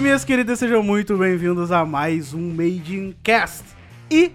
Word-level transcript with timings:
e 0.00 0.02
minhas 0.02 0.24
queridas, 0.24 0.58
sejam 0.58 0.82
muito 0.82 1.14
bem-vindos 1.18 1.70
a 1.70 1.84
mais 1.84 2.32
um 2.32 2.54
Made 2.54 2.96
in 2.96 3.14
Cast. 3.22 3.64
E 4.10 4.32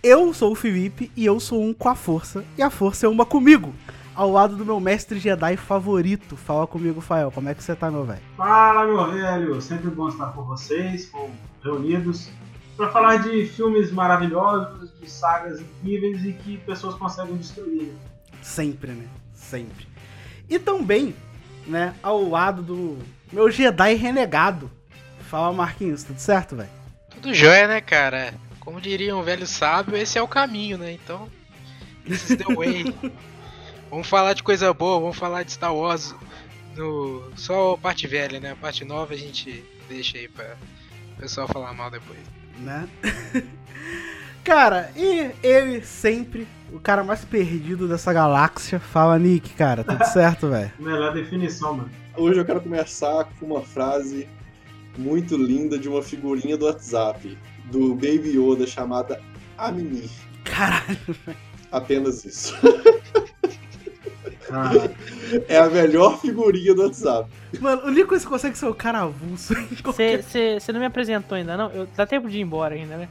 eu 0.00 0.32
sou 0.32 0.52
o 0.52 0.54
Felipe 0.54 1.10
e 1.16 1.26
eu 1.26 1.40
sou 1.40 1.60
um 1.60 1.74
com 1.74 1.88
a 1.88 1.96
força, 1.96 2.44
e 2.56 2.62
a 2.62 2.70
força 2.70 3.04
é 3.04 3.08
uma 3.08 3.26
comigo, 3.26 3.74
ao 4.14 4.30
lado 4.30 4.54
do 4.54 4.64
meu 4.64 4.78
mestre 4.78 5.18
Jedi 5.18 5.56
favorito. 5.56 6.36
Fala 6.36 6.68
comigo, 6.68 7.00
Fael, 7.00 7.32
como 7.32 7.48
é 7.48 7.54
que 7.54 7.64
você 7.64 7.74
tá, 7.74 7.90
meu 7.90 8.04
velho? 8.04 8.20
Fala, 8.36 8.86
meu 8.86 9.10
velho, 9.10 9.60
sempre 9.60 9.90
bom 9.90 10.08
estar 10.08 10.26
com 10.26 10.44
vocês, 10.44 11.06
com 11.06 11.28
reunidos, 11.64 12.30
para 12.76 12.88
falar 12.88 13.16
de 13.16 13.44
filmes 13.46 13.90
maravilhosos, 13.90 14.92
de 15.00 15.10
sagas 15.10 15.60
incríveis 15.60 16.24
e 16.24 16.32
que 16.32 16.58
pessoas 16.58 16.94
conseguem 16.94 17.36
destruir. 17.36 17.92
Sempre, 18.40 18.92
né? 18.92 19.08
Sempre. 19.34 19.88
E 20.48 20.60
também, 20.60 21.12
né, 21.66 21.92
ao 22.04 22.22
lado 22.28 22.62
do 22.62 22.98
meu 23.32 23.50
Jedi 23.50 23.94
renegado. 23.94 24.77
Fala, 25.28 25.52
Marquinhos, 25.52 26.04
tudo 26.04 26.18
certo, 26.18 26.56
velho? 26.56 26.70
Tudo 27.10 27.34
jóia, 27.34 27.68
né, 27.68 27.82
cara? 27.82 28.32
Como 28.60 28.80
diria 28.80 29.14
um 29.14 29.22
velho 29.22 29.46
sábio, 29.46 29.94
esse 29.94 30.16
é 30.16 30.22
o 30.22 30.26
caminho, 30.26 30.78
né? 30.78 30.92
Então, 30.92 31.28
this 32.06 32.30
is 32.30 32.38
the 32.38 32.54
way. 32.54 32.94
vamos 33.90 34.08
falar 34.08 34.32
de 34.32 34.42
coisa 34.42 34.72
boa, 34.72 34.98
vamos 34.98 35.18
falar 35.18 35.42
de 35.42 35.52
Star 35.52 35.74
Wars. 35.74 36.14
No... 36.74 37.30
Só 37.36 37.74
a 37.74 37.78
parte 37.78 38.06
velha, 38.06 38.40
né? 38.40 38.52
A 38.52 38.56
parte 38.56 38.86
nova 38.86 39.12
a 39.12 39.16
gente 39.18 39.62
deixa 39.86 40.16
aí 40.16 40.28
pra 40.28 40.56
o 41.18 41.20
pessoal 41.20 41.46
falar 41.46 41.74
mal 41.74 41.90
depois. 41.90 42.20
Né? 42.60 42.88
cara, 44.42 44.90
e 44.96 45.30
ele 45.42 45.84
sempre, 45.84 46.48
o 46.72 46.80
cara 46.80 47.04
mais 47.04 47.22
perdido 47.22 47.86
dessa 47.86 48.14
galáxia, 48.14 48.80
fala 48.80 49.18
Nick, 49.18 49.50
cara, 49.50 49.84
tudo 49.84 50.04
certo, 50.08 50.48
velho? 50.48 50.72
Melhor 50.78 51.12
definição, 51.12 51.74
mano. 51.74 51.90
Hoje 52.16 52.40
eu 52.40 52.46
quero 52.46 52.62
começar 52.62 53.28
com 53.38 53.44
uma 53.44 53.62
frase 53.62 54.26
muito 54.98 55.36
linda 55.36 55.78
de 55.78 55.88
uma 55.88 56.02
figurinha 56.02 56.56
do 56.56 56.66
WhatsApp, 56.66 57.38
do 57.70 57.94
Baby 57.94 58.36
Yoda 58.36 58.66
chamada 58.66 59.20
Amini. 59.56 60.10
Caralho, 60.44 60.98
Apenas 61.70 62.24
isso. 62.24 62.54
Ah, 64.50 64.70
É 65.46 65.58
a 65.58 65.68
melhor 65.68 66.18
figurinha 66.20 66.74
do 66.74 66.82
WhatsApp. 66.82 67.30
Mano, 67.60 67.82
o 67.84 67.90
Nicolas 67.90 68.24
consegue 68.24 68.56
ser 68.56 68.64
o 68.66 68.74
cara 68.74 69.00
avulso. 69.02 69.52
em 69.52 69.76
qualquer- 69.82 70.22
Você 70.22 70.72
não 70.72 70.80
me 70.80 70.86
apresentou 70.86 71.36
ainda, 71.36 71.54
não? 71.56 71.70
Eu, 71.70 71.86
dá 71.94 72.06
tempo 72.06 72.30
de 72.30 72.38
ir 72.38 72.40
embora 72.40 72.74
ainda, 72.74 72.96
né? 72.96 73.08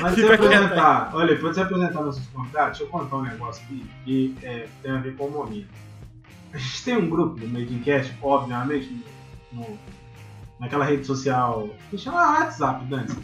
mas 0.00 0.14
se 0.14 0.24
apresentar, 0.24 1.10
olha, 1.14 1.36
pra 1.36 1.48
você 1.52 1.60
apresentar 1.60 2.02
nossos 2.02 2.26
contatos, 2.28 2.78
deixa 2.78 2.82
eu 2.82 2.88
contar 2.88 3.16
um 3.18 3.22
negócio 3.22 3.62
aqui 3.64 3.86
que 4.04 4.34
é, 4.42 4.66
tem 4.82 4.90
a 4.90 4.96
ver 4.98 5.14
com 5.16 5.26
o 5.26 5.30
momento. 5.30 5.68
A 6.52 6.58
gente 6.58 6.84
tem 6.84 6.96
um 6.96 7.08
grupo 7.08 7.38
do 7.38 7.46
Made 7.48 7.72
in 7.72 7.78
Cast, 7.80 8.12
obviamente, 8.20 8.92
no, 9.52 9.78
naquela 10.60 10.84
rede 10.84 11.04
social 11.04 11.68
que 11.90 11.98
chama 11.98 12.38
WhatsApp, 12.38 12.84
Dante. 12.84 13.16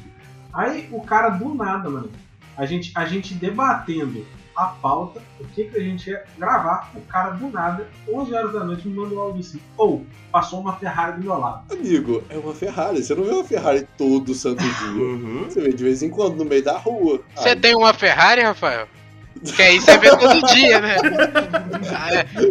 Aí 0.53 0.89
o 0.91 1.01
cara 1.03 1.29
do 1.29 1.55
nada, 1.55 1.89
mano, 1.89 2.11
a 2.57 2.65
gente, 2.65 2.91
a 2.95 3.05
gente 3.05 3.35
debatendo 3.35 4.25
a 4.57 4.65
pauta, 4.65 5.21
o 5.39 5.45
que, 5.45 5.65
que 5.65 5.77
a 5.77 5.81
gente 5.81 6.09
ia 6.09 6.25
gravar, 6.39 6.91
o 6.95 7.01
cara 7.03 7.33
do 7.33 7.51
nada, 7.51 7.87
11 8.09 8.35
horas 8.35 8.53
da 8.55 8.65
noite, 8.65 8.89
me 8.89 8.97
mandou 8.97 9.21
algo 9.21 9.39
assim. 9.39 9.61
Ou, 9.77 10.07
passou 10.33 10.61
uma 10.61 10.75
Ferrari 10.77 11.19
do 11.19 11.25
meu 11.25 11.39
lado. 11.39 11.71
Amigo, 11.71 12.25
é 12.31 12.39
uma 12.39 12.55
Ferrari. 12.55 13.03
Você 13.03 13.15
não 13.15 13.25
vê 13.25 13.33
uma 13.33 13.45
Ferrari 13.45 13.87
todo 13.99 14.35
santo 14.35 14.63
dia. 14.65 14.89
Uhum. 14.89 15.45
Você 15.45 15.61
vê 15.61 15.69
de 15.69 15.85
vez 15.85 16.03
em 16.03 16.09
quando 16.09 16.37
no 16.37 16.47
meio 16.47 16.65
da 16.65 16.79
rua. 16.79 17.21
Você 17.37 17.55
tem 17.55 17.77
uma 17.77 17.93
Ferrari, 17.93 18.41
Rafael? 18.41 18.89
Que 19.45 19.63
aí 19.63 19.81
você 19.81 19.99
vê 19.99 20.11
todo 20.17 20.47
dia, 20.47 20.81
né? 20.81 20.97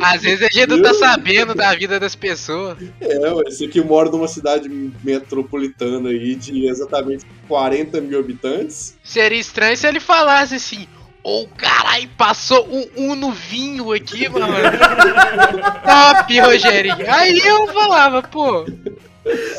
Ah, 0.02 0.14
Às 0.14 0.22
vezes 0.22 0.44
a 0.44 0.50
gente 0.52 0.68
não 0.68 0.82
tá 0.82 0.94
sabendo 0.94 1.56
da 1.56 1.74
vida 1.74 2.00
das 2.00 2.16
pessoas. 2.16 2.78
É, 3.02 3.18
você 3.30 3.68
que 3.68 3.82
mora 3.82 4.10
numa 4.10 4.28
cidade 4.28 4.70
metropolitana 5.04 6.10
aí 6.10 6.36
de 6.36 6.68
exatamente 6.68 7.26
40 7.48 8.02
mil 8.02 8.20
habitantes. 8.20 8.96
Seria 9.04 9.40
estranho 9.40 9.76
se 9.76 9.88
ele 9.88 10.00
falasse 10.00 10.56
assim. 10.56 10.88
Ô 11.24 11.48
caralho, 11.58 12.08
passou 12.16 12.68
um 12.70 13.12
Uno 13.12 13.32
vinho 13.32 13.92
aqui, 13.92 14.30
mano. 14.30 14.46
Top, 15.84 16.40
Rogerinho. 16.40 17.12
Aí 17.12 17.40
eu 17.40 17.68
falava, 17.68 18.22
pô. 18.22 18.66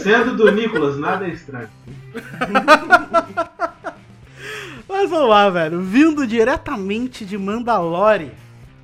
Sendo 0.01 0.37
do 0.37 0.53
Nicolas, 0.53 0.97
nada 0.97 1.27
é 1.27 1.31
estranho. 1.31 1.69
Mas 4.89 5.11
vamos 5.11 5.29
lá, 5.29 5.49
velho. 5.51 5.81
Vindo 5.83 6.27
diretamente 6.27 7.25
de 7.25 7.37
Mandalore, 7.37 8.31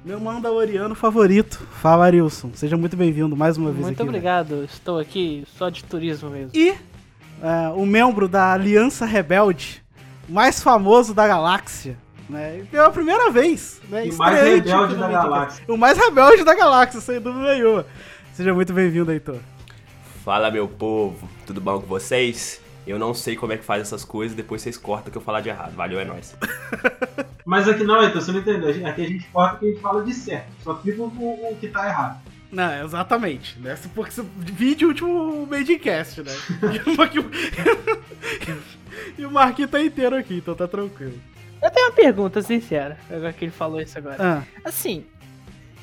meu 0.05 0.19
mandaloriano 0.21 0.95
favorito. 0.95 1.61
Fala, 1.81 2.07
Arilson. 2.07 2.51
Seja 2.55 2.77
muito 2.77 2.97
bem-vindo 2.97 3.37
mais 3.37 3.57
uma 3.57 3.71
vez 3.71 3.87
Muito 3.87 3.95
aqui. 3.95 3.99
velho. 3.99 4.09
obrigado. 4.11 4.65
Estou 4.65 4.99
aqui 4.99 5.45
só 5.57 5.69
de 5.69 5.85
turismo 5.85 6.31
mesmo. 6.31 6.51
E 6.55 6.71
é, 7.43 7.69
o 7.75 7.87
membro 7.87 8.29
da 8.29 8.53
Aliança 8.53 9.05
Rebelde, 9.07 9.83
mais 10.29 10.63
famoso 10.63 11.15
da 11.15 11.27
galáxia, 11.27 11.97
né? 12.29 12.65
Pela 12.71 12.91
primeira 12.91 13.31
vez, 13.31 13.81
né? 13.89 14.07
E 14.07 14.13
mais 14.15 14.43
rebelde 14.43 14.73
aqui 14.73 14.95
da 14.95 15.09
galáxia. 15.09 15.65
O 15.69 15.77
mais 15.77 15.97
rebelde 15.99 16.45
da 16.45 16.55
galáxia, 16.55 17.01
sem 17.01 17.21
dúvida 17.21 17.55
nenhuma. 17.55 17.87
Seja 18.35 18.53
muito 18.55 18.73
bem-vindo, 18.73 19.13
Heitor. 19.13 19.39
Fala 20.25 20.51
meu 20.51 20.67
povo, 20.69 21.29
tudo 21.47 21.61
bom 21.61 21.81
com 21.81 21.87
vocês? 21.87 22.61
Eu 22.87 22.99
não 22.99 23.15
sei 23.15 23.37
como 23.37 23.53
é 23.53 23.57
que 23.57 23.65
faz 23.65 23.83
essas 23.83 24.05
coisas, 24.05 24.37
depois 24.37 24.61
vocês 24.63 24.77
cortam 24.77 25.11
que 25.13 25.17
eu 25.19 25.23
falar 25.23 25.41
de 25.41 25.49
errado. 25.49 25.73
Valeu, 25.75 26.01
é 26.01 26.05
nóis. 26.05 26.35
Mas 27.47 27.69
aqui 27.69 27.85
não, 27.85 28.03
então 28.03 28.21
você 28.21 28.33
não 28.33 28.41
entendeu. 28.41 28.71
Aqui 28.87 29.03
a 29.05 29.09
gente 29.09 29.27
corta 29.33 29.59
que 29.59 29.67
a 29.67 29.69
gente 29.71 29.81
fala 29.81 30.05
de 30.05 30.13
certo. 30.15 30.47
Só 30.63 30.77
fica 30.79 31.01
o, 31.03 31.07
o 31.07 31.57
que 31.61 31.69
tá 31.69 31.87
errado. 31.89 32.21
Não, 32.51 32.85
exatamente. 32.85 33.59
Né? 33.61 33.79
Porque 33.95 34.11
você 34.11 34.25
vídeo 34.39 34.87
o 34.89 34.91
último 34.91 35.47
Made 35.47 35.73
in 35.73 35.79
Cast, 35.79 36.23
né? 36.23 36.33
e, 37.15 37.19
o- 37.19 37.31
e 39.19 39.25
o 39.27 39.31
Marquinhos 39.31 39.71
tá 39.71 39.81
inteiro 39.81 40.17
aqui, 40.17 40.37
então 40.39 40.55
tá 40.55 40.67
tranquilo. 40.69 41.19
Eu 41.63 41.71
tenho 41.71 41.87
uma 41.87 41.93
pergunta 41.95 42.43
sincera, 42.43 42.99
agora 43.09 43.33
que 43.33 43.45
ele 43.45 43.53
falou 43.53 43.81
isso 43.81 43.97
agora. 43.97 44.17
Ah, 44.19 44.43
Assim, 44.65 45.05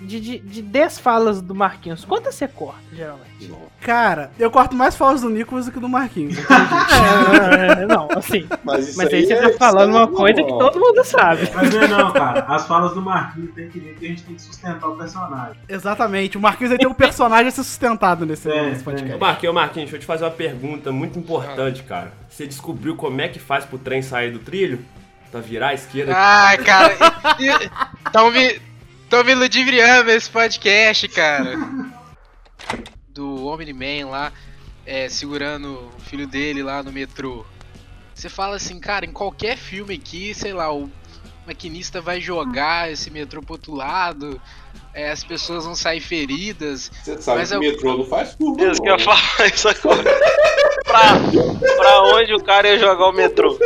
de, 0.02 0.20
de, 0.20 0.40
de 0.40 0.62
10 0.62 1.00
falas 1.00 1.42
do 1.42 1.54
Marquinhos, 1.56 2.06
quantas 2.06 2.36
você 2.36 2.48
corta, 2.48 2.80
geralmente? 2.94 3.30
cara, 3.82 4.32
eu 4.38 4.52
corto 4.52 4.76
mais 4.76 4.96
falas 4.96 5.22
do 5.22 5.30
Nicolas 5.30 5.66
do 5.66 5.72
que 5.72 5.80
do 5.80 5.88
Marquinhos. 5.90 6.36
É, 7.80 7.86
não, 7.86 8.08
assim. 8.16 8.48
Mas 8.64 8.90
isso 8.90 8.98
Mas 8.98 9.14
aí 9.14 9.26
você 9.26 9.34
é- 9.34 9.50
tá 9.50 9.58
falando 9.58 9.96
é 9.96 10.00
uma 10.00 10.08
coisa 10.08 10.44
que 10.44 10.50
todo 10.50 10.80
mundo 10.80 11.04
sabe. 11.04 11.50
Mas 11.54 11.74
não 11.74 11.82
é 11.82 11.88
não, 11.88 12.12
cara. 12.12 12.42
As 12.48 12.68
falas 12.68 12.94
do 12.94 13.02
Marquinhos 13.02 13.54
tem 13.54 13.70
que 13.70 13.80
ver 13.80 13.96
que 13.96 14.06
a 14.06 14.10
gente 14.10 14.24
tem 14.24 14.36
que 14.36 14.42
sustentar 14.42 14.88
o 14.88 14.96
personagem. 14.98 15.56
Exatamente. 15.68 16.38
O 16.38 16.42
Marquinhos 16.42 16.72
aí 16.72 16.78
tem 16.78 16.88
um 16.88 16.94
personagem 16.94 17.48
a 17.48 17.52
ser 17.52 17.64
sustentado 17.64 18.26
nesse, 18.26 18.50
É, 18.52 18.70
nesse 18.70 18.84
podcast. 18.84 19.16
Ô 19.16 19.20
Marquinhos, 19.20 19.56
Marquinhos, 19.56 19.90
deixa 19.90 19.96
eu 19.96 20.00
te 20.02 20.06
fazer 20.06 20.26
uma 20.26 20.32
pergunta 20.32 20.92
muito 20.92 21.18
importante, 21.18 21.84
cara. 21.84 22.12
Você 22.30 22.46
descobriu 22.46 22.96
como 22.96 23.20
é 23.22 23.28
que 23.28 23.40
faz 23.40 23.66
pro 23.66 23.78
trem 23.78 24.02
sair 24.02 24.32
do 24.32 24.40
trilho? 24.40 24.80
Pra 25.32 25.40
virar 25.42 25.70
à 25.70 25.74
esquerda? 25.76 26.14
Ai, 26.16 26.58
cara. 26.58 26.94
Estão 28.06 28.32
me, 28.32 28.60
tão 29.10 29.24
me 29.24 29.34
ludibriando 29.34 30.12
esse 30.12 30.30
podcast, 30.30 31.08
cara. 31.10 31.56
Do 33.10 33.46
Omni-Man 33.48 34.08
lá, 34.10 34.32
é, 34.86 35.10
segurando 35.10 35.92
o 35.98 36.02
filho 36.02 36.28
dele 36.28 36.62
lá 36.64 36.82
no 36.84 36.92
metrô. 36.92 37.46
Você 38.14 38.30
fala 38.30 38.56
assim, 38.58 38.80
cara, 38.80 39.06
em 39.06 39.12
qualquer 39.12 39.58
filme 39.58 39.96
aqui, 39.96 40.34
sei 40.34 40.54
lá, 40.54 40.74
o 40.74 40.90
maquinista 41.48 42.00
vai 42.02 42.22
jogar 42.22 42.92
esse 42.92 43.10
metrô 43.10 43.42
pro 43.42 43.54
outro 43.54 43.74
lado, 43.74 44.40
é, 44.94 45.10
as 45.10 45.24
pessoas 45.24 45.66
vão 45.66 45.74
sair 45.76 46.00
feridas. 46.02 46.92
Você 47.04 47.22
sabe 47.22 47.40
Mas 47.40 47.50
que 47.50 47.56
o 47.56 47.64
eu- 47.64 47.72
metrô 47.72 47.98
não 47.98 48.06
faz 48.06 48.36
curva. 48.36 48.72
Isso 48.72 48.82
que 48.82 48.90
eu 48.90 49.00
falar 49.00 49.48
isso 49.54 49.70
agora. 49.70 50.04
pra, 50.86 51.76
pra 51.78 52.02
onde 52.16 52.34
o 52.36 52.44
cara 52.44 52.68
ia 52.70 52.78
jogar 52.80 53.08
o 53.08 53.12
metrô? 53.14 53.58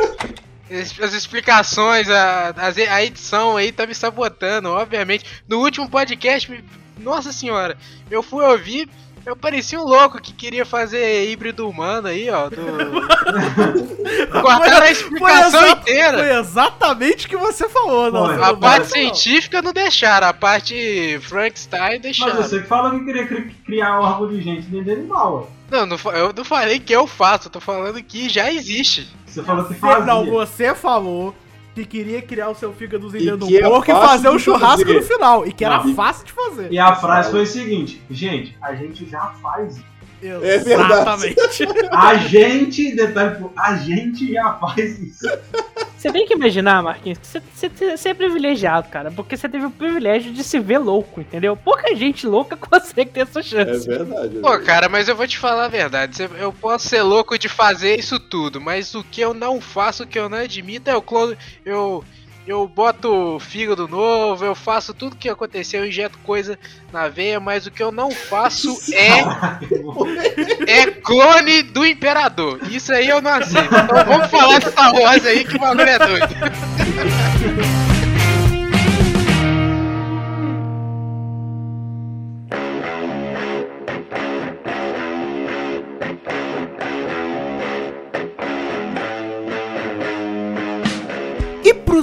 As 1.02 1.14
explicações, 1.14 2.10
a, 2.10 2.54
a 2.90 3.04
edição 3.04 3.56
aí 3.58 3.72
tá 3.72 3.86
me 3.86 3.94
sabotando, 3.94 4.70
obviamente. 4.70 5.25
No 5.48 5.60
último 5.60 5.90
podcast, 5.90 6.64
nossa 7.00 7.31
senhora, 7.31 7.78
eu 8.10 8.24
fui 8.24 8.44
ouvir, 8.44 8.90
eu 9.25 9.36
parecia 9.36 9.80
um 9.80 9.84
louco 9.86 10.22
que 10.22 10.34
queria 10.34 10.66
fazer 10.66 11.30
híbrido 11.30 11.70
humano 11.70 12.08
aí, 12.08 12.30
ó. 12.30 12.50
Do... 12.50 12.56
Cortaram 14.42 14.81
a 14.86 14.92
explicação 14.92 15.64
exa- 15.64 15.72
inteira. 15.72 16.18
Foi 16.18 16.40
exatamente 16.40 17.25
o 17.25 17.30
que 17.30 17.38
você 17.38 17.70
falou, 17.70 18.12
não. 18.12 18.25
Foi. 18.25 18.44
A 18.44 18.54
parte 18.56 18.80
não. 18.84 18.90
científica 18.90 19.62
não 19.62 19.72
deixaram, 19.74 20.28
a 20.28 20.34
parte 20.34 21.20
Frankenstein 21.22 21.92
Mas 21.94 22.02
deixaram. 22.02 22.36
você 22.36 22.62
que 22.62 22.68
falou 22.68 22.92
que 23.00 23.06
queria 23.06 23.28
cri- 23.28 23.56
criar 23.66 24.00
órgão 24.00 24.30
de 24.30 24.42
gente 24.42 24.64
dentro 24.64 24.86
de 24.86 24.92
animal. 24.92 25.50
Não, 25.74 25.88
não, 25.88 25.98
eu 26.14 26.31
não 26.31 26.46
falei 26.46 26.80
que 26.80 26.94
eu 26.94 27.08
faço, 27.08 27.48
eu 27.48 27.52
tô 27.52 27.60
falando 27.60 28.00
que 28.04 28.30
já 28.30 28.54
existe. 28.54 29.12
Você 29.25 29.42
falou 29.42 29.66
que 29.66 29.74
fazia. 29.74 30.06
Não, 30.06 30.24
você 30.24 30.75
falou 30.75 31.34
que 31.74 31.84
queria 31.84 32.22
criar 32.22 32.50
o 32.50 32.54
seu 32.54 32.72
fígadozinho 32.72 33.36
do 33.36 33.48
é 33.48 33.62
porco 33.62 33.90
e 33.90 33.96
fazer 33.96 34.30
o 34.30 34.38
de 34.38 34.44
churrasco 34.44 34.86
fazer. 34.86 34.94
no 34.94 35.02
final. 35.02 35.48
E 35.48 35.52
que 35.52 35.66
era 35.66 35.84
Não. 35.84 35.96
fácil 35.96 36.28
de 36.28 36.31
fazer. 36.31 36.72
E 36.72 36.78
a 36.78 36.96
frase 36.96 37.31
foi 37.31 37.42
o 37.42 37.48
seguinte, 37.48 38.00
gente, 38.08 38.56
a 38.62 38.75
gente 38.75 39.10
já 39.10 39.34
faz. 39.42 39.84
É. 40.24 40.56
Exatamente. 40.56 41.36
A 41.92 42.16
gente, 42.16 42.96
detalhe, 42.96 43.38
a 43.58 43.75
gente 43.75 44.31
já 44.34 44.54
faz 44.54 45.00
isso. 45.00 45.28
Você 45.98 46.12
tem 46.12 46.25
que 46.25 46.34
imaginar, 46.34 46.84
Marquinhos, 46.84 47.18
que 47.20 47.28
você, 47.98 48.10
é 48.10 48.14
privilegiado, 48.14 48.90
cara, 48.90 49.10
porque 49.12 49.38
você 49.38 49.48
teve 49.48 49.66
o 49.66 49.72
privilégio 49.72 50.34
de 50.34 50.44
se 50.44 50.60
ver 50.60 50.78
louco, 50.80 51.22
entendeu? 51.22 51.56
Pouca 51.56 51.96
gente 51.96 52.28
louca 52.28 52.56
consegue 52.58 53.12
ter 53.12 53.22
essa 53.22 53.40
É 53.40 53.44
chance. 53.44 53.88
verdade. 53.88 54.38
é 54.38 54.42
Pô, 54.42 54.60
cara, 54.60 54.90
mas 54.90 55.08
eu 55.08 55.16
vou 55.16 55.28
te 55.28 55.38
falar 55.38 55.66
a 55.66 55.70
verdade. 55.70 56.28
Eu 56.38 56.52
posso 56.52 56.88
ser 56.90 57.02
louco 57.04 57.38
de 57.38 57.48
fazer 57.48 57.98
isso 57.98 58.20
tudo, 58.20 58.60
mas 58.60 58.94
o 58.96 59.04
que 59.04 59.22
eu 59.22 59.34
não 59.34 59.62
faço, 59.62 60.04
o 60.04 60.08
que 60.08 60.20
eu 60.20 60.28
não 60.30 60.38
admito 60.40 60.90
é 60.90 60.96
o 60.96 61.02
clone. 61.02 61.38
Eu. 61.66 61.74
Eu 61.74 62.04
boto 62.68 63.40
fígado 63.40 63.88
novo, 63.88 64.44
eu 64.44 64.54
faço 64.54 64.94
tudo 64.94 65.16
que 65.16 65.30
aconteceu, 65.30 65.81
eu 65.81 65.88
injeto 65.88 66.18
coisa 66.19 66.60
na 66.92 67.07
veia, 67.07 67.40
mas 67.40 67.66
o 67.66 67.72
que 67.72 67.81
eu 67.81 67.92
não 67.92 68.12
faço 68.12 68.78
é, 68.94 69.19
é 70.68 70.92
clone 70.92 71.63
do 71.63 71.86
imperador. 71.86 72.60
Isso 72.69 72.92
aí 72.94 73.07
eu 73.07 73.22
não 73.22 73.31
aceito. 73.31 73.74
Então 73.74 74.06
vamos 74.06 74.30
falar 74.30 74.60
de 74.60 74.69
Star 74.72 74.94
Wars 74.94 75.25
aí 75.25 75.45
que 75.45 75.56
o 75.56 75.60
bagulho 75.60 75.90
é 75.90 76.00
doido. 76.00 76.36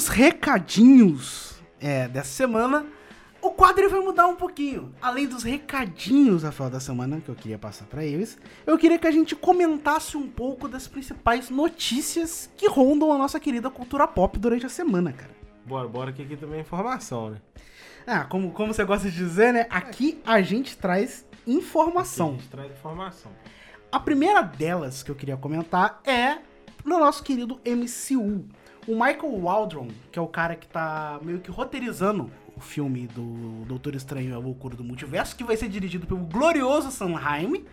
Pros 0.00 0.08
recadinhos 0.08 1.60
é, 1.78 2.08
dessa 2.08 2.30
semana, 2.30 2.86
o 3.42 3.50
quadro 3.50 3.90
vai 3.90 4.00
mudar 4.00 4.28
um 4.28 4.34
pouquinho. 4.34 4.94
Além 5.02 5.26
dos 5.26 5.42
recadinhos, 5.42 6.42
Rafael, 6.42 6.70
da 6.70 6.80
semana, 6.80 7.20
que 7.20 7.28
eu 7.28 7.34
queria 7.34 7.58
passar 7.58 7.84
pra 7.84 8.02
eles, 8.02 8.38
eu 8.66 8.78
queria 8.78 8.98
que 8.98 9.06
a 9.06 9.10
gente 9.10 9.36
comentasse 9.36 10.16
um 10.16 10.26
pouco 10.26 10.66
das 10.68 10.88
principais 10.88 11.50
notícias 11.50 12.48
que 12.56 12.66
rondam 12.66 13.12
a 13.12 13.18
nossa 13.18 13.38
querida 13.38 13.68
cultura 13.68 14.08
pop 14.08 14.38
durante 14.38 14.64
a 14.64 14.70
semana, 14.70 15.12
cara. 15.12 15.32
Bora, 15.66 15.86
bora 15.86 16.12
que 16.14 16.22
aqui 16.22 16.34
também 16.34 16.60
é 16.60 16.62
informação, 16.62 17.32
né? 17.32 17.36
Ah, 18.06 18.24
como, 18.24 18.52
como 18.52 18.72
você 18.72 18.82
gosta 18.86 19.10
de 19.10 19.14
dizer, 19.14 19.52
né? 19.52 19.66
Aqui 19.68 20.18
a 20.24 20.40
gente 20.40 20.78
traz 20.78 21.26
A 21.46 21.50
informação. 21.50 22.38
gente 22.38 22.48
traz 22.48 22.72
informação. 22.72 23.30
A 23.92 24.00
primeira 24.00 24.40
delas 24.40 25.02
que 25.02 25.10
eu 25.10 25.14
queria 25.14 25.36
comentar 25.36 26.00
é 26.06 26.38
no 26.86 26.98
nosso 26.98 27.22
querido 27.22 27.60
MCU. 27.66 28.48
O 28.86 28.92
Michael 28.92 29.36
Waldron, 29.42 29.88
que 30.10 30.18
é 30.18 30.22
o 30.22 30.26
cara 30.26 30.56
que 30.56 30.66
tá 30.66 31.18
meio 31.22 31.40
que 31.40 31.50
roteirizando 31.50 32.30
o 32.56 32.60
filme 32.60 33.06
do 33.08 33.64
Doutor 33.66 33.94
Estranho 33.94 34.30
e 34.30 34.32
a 34.32 34.38
Loucura 34.38 34.76
do 34.76 34.84
Multiverso, 34.84 35.36
que 35.36 35.44
vai 35.44 35.56
ser 35.56 35.68
dirigido 35.68 36.06
pelo 36.06 36.20
glorioso 36.20 36.90
Sanheim, 36.90 37.64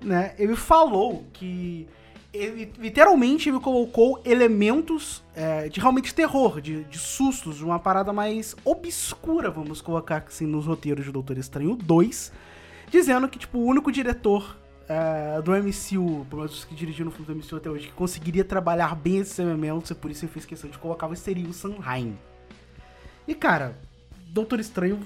né? 0.00 0.34
Ele 0.38 0.56
falou 0.56 1.24
que 1.32 1.86
ele 2.32 2.72
literalmente 2.78 3.48
ele 3.48 3.58
colocou 3.60 4.20
elementos 4.24 5.24
é, 5.34 5.68
de 5.68 5.80
realmente 5.80 6.14
terror, 6.14 6.60
de, 6.60 6.84
de 6.84 6.98
sustos, 6.98 7.56
de 7.56 7.64
uma 7.64 7.78
parada 7.78 8.12
mais 8.12 8.54
obscura, 8.64 9.50
vamos 9.50 9.80
colocar 9.80 10.24
assim, 10.26 10.46
nos 10.46 10.66
roteiros 10.66 11.04
de 11.04 11.12
Doutor 11.12 11.38
Estranho 11.38 11.74
2, 11.76 12.32
dizendo 12.90 13.28
que, 13.28 13.38
tipo, 13.38 13.58
o 13.58 13.64
único 13.64 13.90
diretor 13.90 14.56
é, 14.88 15.40
do 15.42 15.52
MCU, 15.52 16.26
pelo 16.28 16.42
menos 16.42 16.58
os 16.58 16.64
que 16.64 16.74
dirigiram 16.74 17.08
o 17.08 17.12
filme 17.12 17.26
do 17.26 17.36
MCU 17.36 17.56
até 17.56 17.70
hoje, 17.70 17.88
que 17.88 17.92
conseguiria 17.92 18.44
trabalhar 18.44 18.94
bem 18.94 19.18
esses 19.18 19.38
elementos, 19.38 19.90
e 19.90 19.94
por 19.94 20.10
isso 20.10 20.24
ele 20.24 20.32
fez 20.32 20.44
questão 20.44 20.70
de 20.70 20.78
colocar, 20.78 21.14
seria 21.16 21.48
o 21.48 21.52
Sanheim. 21.52 22.18
E, 23.26 23.34
cara, 23.34 23.76
Doutor 24.28 24.60
Estranho 24.60 25.00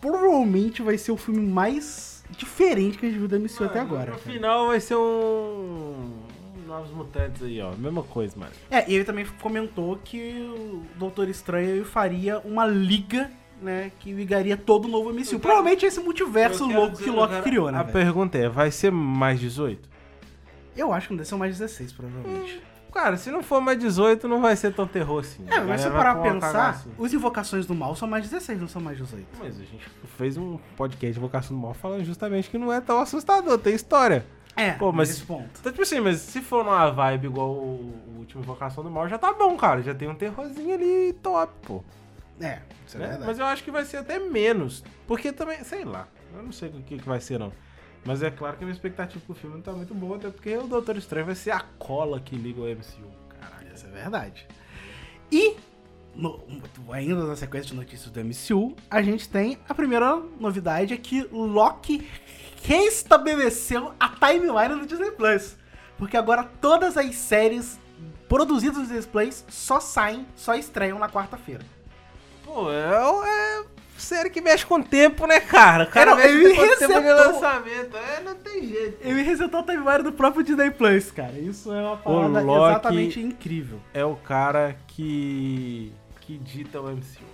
provavelmente 0.00 0.82
vai 0.82 0.96
ser 0.96 1.12
o 1.12 1.16
filme 1.16 1.40
mais 1.40 2.24
diferente 2.30 2.98
que 2.98 3.06
a 3.06 3.08
gente 3.08 3.18
viu 3.18 3.28
do 3.28 3.38
MCU 3.38 3.64
até 3.64 3.80
agora. 3.80 4.12
No 4.12 4.18
cara. 4.18 4.32
final 4.32 4.66
vai 4.68 4.80
ser 4.80 4.96
um 4.96 6.28
Novos 6.68 6.90
Mutantes 6.90 7.42
aí, 7.42 7.60
ó. 7.60 7.72
Mesma 7.72 8.02
coisa, 8.02 8.38
mano. 8.38 8.52
É, 8.70 8.88
e 8.88 8.94
ele 8.94 9.04
também 9.04 9.26
comentou 9.40 9.96
que 10.04 10.40
o 10.54 10.82
Doutor 10.96 11.28
Estranho 11.28 11.84
faria 11.84 12.38
uma 12.40 12.66
liga, 12.66 13.30
né, 13.62 13.90
que 14.00 14.12
ligaria 14.12 14.56
todo 14.56 14.84
o 14.86 14.88
novo 14.88 15.10
MCU. 15.12 15.38
Provavelmente 15.38 15.84
esse 15.86 16.00
multiverso 16.00 16.66
louco 16.66 16.92
dizer, 16.92 17.04
que 17.04 17.10
Loki 17.10 17.30
cara, 17.32 17.42
criou, 17.42 17.70
né, 17.70 17.78
A 17.78 17.82
velho? 17.82 17.92
pergunta 17.92 18.38
é: 18.38 18.48
vai 18.48 18.70
ser 18.70 18.90
mais 18.92 19.38
18? 19.40 19.88
Eu 20.76 20.92
acho 20.92 21.08
que 21.08 21.12
não 21.12 21.18
deve 21.18 21.28
ser 21.28 21.34
mais 21.36 21.58
16, 21.58 21.92
provavelmente. 21.92 22.62
Cara, 22.92 23.16
se 23.16 23.30
não 23.30 23.42
for 23.42 23.60
mais 23.60 23.78
18, 23.78 24.26
não 24.26 24.40
vai 24.40 24.56
ser 24.56 24.72
tão 24.72 24.86
terror 24.86 25.20
assim. 25.20 25.44
É, 25.48 25.60
mas 25.60 25.82
se 25.82 25.90
parar 25.90 26.14
pra 26.14 26.32
pensar, 26.32 26.70
assim. 26.70 26.90
os 26.96 27.12
Invocações 27.12 27.66
do 27.66 27.74
Mal 27.74 27.94
são 27.94 28.08
mais 28.08 28.28
16, 28.28 28.60
não 28.60 28.66
são 28.68 28.80
mais 28.80 28.96
18. 28.96 29.26
Mas 29.38 29.56
a 29.56 29.64
gente 29.64 29.88
fez 30.16 30.36
um 30.38 30.58
podcast 30.76 31.12
de 31.12 31.18
Invocação 31.18 31.56
do 31.56 31.62
Mal 31.62 31.74
falando 31.74 32.04
justamente 32.04 32.48
que 32.48 32.56
não 32.56 32.72
é 32.72 32.80
tão 32.80 32.98
assustador, 32.98 33.58
tem 33.58 33.74
história. 33.74 34.24
É, 34.56 34.72
Pô, 34.72 34.90
mas- 34.90 35.10
nesse 35.10 35.22
ponto. 35.22 35.48
Então, 35.60 35.70
tipo 35.70 35.82
assim, 35.82 36.00
mas 36.00 36.18
se 36.18 36.40
for 36.40 36.64
numa 36.64 36.90
vibe 36.90 37.26
igual 37.26 37.50
o, 37.50 37.94
o 38.08 38.18
último 38.20 38.42
Invocação 38.42 38.82
do 38.82 38.90
Mal, 38.90 39.06
já 39.08 39.18
tá 39.18 39.32
bom, 39.32 39.54
cara. 39.56 39.82
Já 39.82 39.94
tem 39.94 40.08
um 40.08 40.14
terrorzinho 40.14 40.74
ali 40.74 41.12
top, 41.22 41.52
pô. 41.62 41.84
É, 42.40 42.60
isso 42.86 42.96
é 42.96 43.00
né? 43.00 43.06
verdade. 43.08 43.26
Mas 43.26 43.38
eu 43.38 43.46
acho 43.46 43.64
que 43.64 43.70
vai 43.70 43.84
ser 43.84 43.98
até 43.98 44.18
menos. 44.18 44.84
Porque 45.06 45.32
também, 45.32 45.62
sei 45.64 45.84
lá, 45.84 46.06
eu 46.34 46.42
não 46.42 46.52
sei 46.52 46.68
o 46.68 46.82
que, 46.82 46.98
que 46.98 47.08
vai 47.08 47.20
ser, 47.20 47.38
não. 47.38 47.52
Mas 48.04 48.22
é 48.22 48.30
claro 48.30 48.56
que 48.56 48.62
a 48.64 48.66
minha 48.66 48.74
expectativa 48.74 49.22
pro 49.26 49.34
filme 49.34 49.56
não 49.56 49.62
tá 49.62 49.72
muito 49.72 49.92
boa, 49.94 50.16
até 50.16 50.30
porque 50.30 50.56
o 50.56 50.66
Doutor 50.66 50.96
Estranho 50.96 51.26
vai 51.26 51.34
ser 51.34 51.50
a 51.50 51.60
cola 51.78 52.20
que 52.20 52.36
liga 52.36 52.60
o 52.60 52.64
MCU. 52.64 53.10
Caralho. 53.40 53.74
Isso 53.74 53.86
é 53.86 53.90
verdade. 53.90 54.46
E, 55.30 55.56
no- 56.14 56.40
ainda 56.92 57.26
na 57.26 57.36
sequência 57.36 57.70
de 57.70 57.74
notícias 57.76 58.10
do 58.10 58.20
MCU, 58.20 58.74
a 58.90 59.02
gente 59.02 59.28
tem 59.28 59.58
a 59.68 59.74
primeira 59.74 60.16
novidade 60.38 60.94
é 60.94 60.96
que 60.96 61.22
Loki 61.32 62.08
reestabeleceu 62.62 63.92
a 63.98 64.08
timeline 64.08 64.80
do 64.80 64.86
Disney 64.86 65.10
Plus. 65.10 65.56
Porque 65.96 66.16
agora 66.16 66.44
todas 66.60 66.96
as 66.96 67.14
séries 67.16 67.78
produzidas 68.28 68.76
no 68.78 68.82
Disney 68.86 69.02
Plus 69.10 69.44
só 69.48 69.80
saem, 69.80 70.26
só 70.36 70.54
estreiam 70.54 70.98
na 70.98 71.08
quarta-feira. 71.08 71.64
Pô, 72.48 72.72
é, 72.72 73.58
é 73.60 73.64
série 73.98 74.30
que 74.30 74.40
mexe 74.40 74.64
com 74.64 74.76
o 74.76 74.82
tempo, 74.82 75.26
né, 75.26 75.38
cara? 75.38 75.84
O 75.84 75.86
cara 75.86 76.12
não, 76.12 76.16
mexe 76.16 76.56
com 76.56 76.62
o 76.62 76.76
tempo 76.78 77.00
de 77.00 77.12
lançamento. 77.12 77.96
É, 77.96 78.22
não 78.22 78.34
tem 78.36 78.66
jeito. 78.66 79.06
Ele 79.06 79.22
resetou 79.22 79.60
a 79.60 79.62
timeline 79.62 80.02
do 80.02 80.12
próprio 80.12 80.42
Disney 80.42 80.70
Plus, 80.70 81.10
cara. 81.10 81.38
Isso 81.38 81.70
é 81.70 81.82
uma 81.82 81.96
parada 81.98 82.40
exatamente 82.40 83.20
incrível. 83.20 83.78
É 83.92 84.02
o 84.02 84.16
cara 84.16 84.76
que. 84.86 85.92
que 86.22 86.38
dita 86.38 86.80
o 86.80 86.90
MCU. 86.90 87.26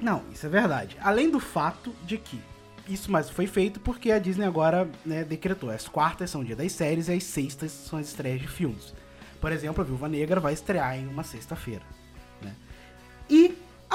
Não, 0.00 0.22
isso 0.32 0.44
é 0.44 0.48
verdade. 0.48 0.96
Além 1.00 1.30
do 1.30 1.38
fato 1.38 1.94
de 2.02 2.18
que 2.18 2.40
isso 2.88 3.10
mais 3.12 3.30
foi 3.30 3.46
feito 3.46 3.78
porque 3.78 4.10
a 4.10 4.18
Disney 4.18 4.46
agora 4.46 4.88
né, 5.06 5.22
decretou. 5.22 5.70
As 5.70 5.86
quartas 5.86 6.28
são 6.28 6.40
o 6.40 6.44
dia 6.44 6.56
das 6.56 6.72
séries 6.72 7.06
e 7.06 7.12
as 7.12 7.22
sextas 7.22 7.70
são 7.70 8.00
as 8.00 8.08
estreias 8.08 8.40
de 8.40 8.48
filmes. 8.48 8.92
Por 9.40 9.52
exemplo, 9.52 9.80
a 9.80 9.84
Viúva 9.86 10.08
Negra 10.08 10.40
vai 10.40 10.52
estrear 10.52 10.98
em 10.98 11.06
uma 11.06 11.22
sexta-feira. 11.22 11.82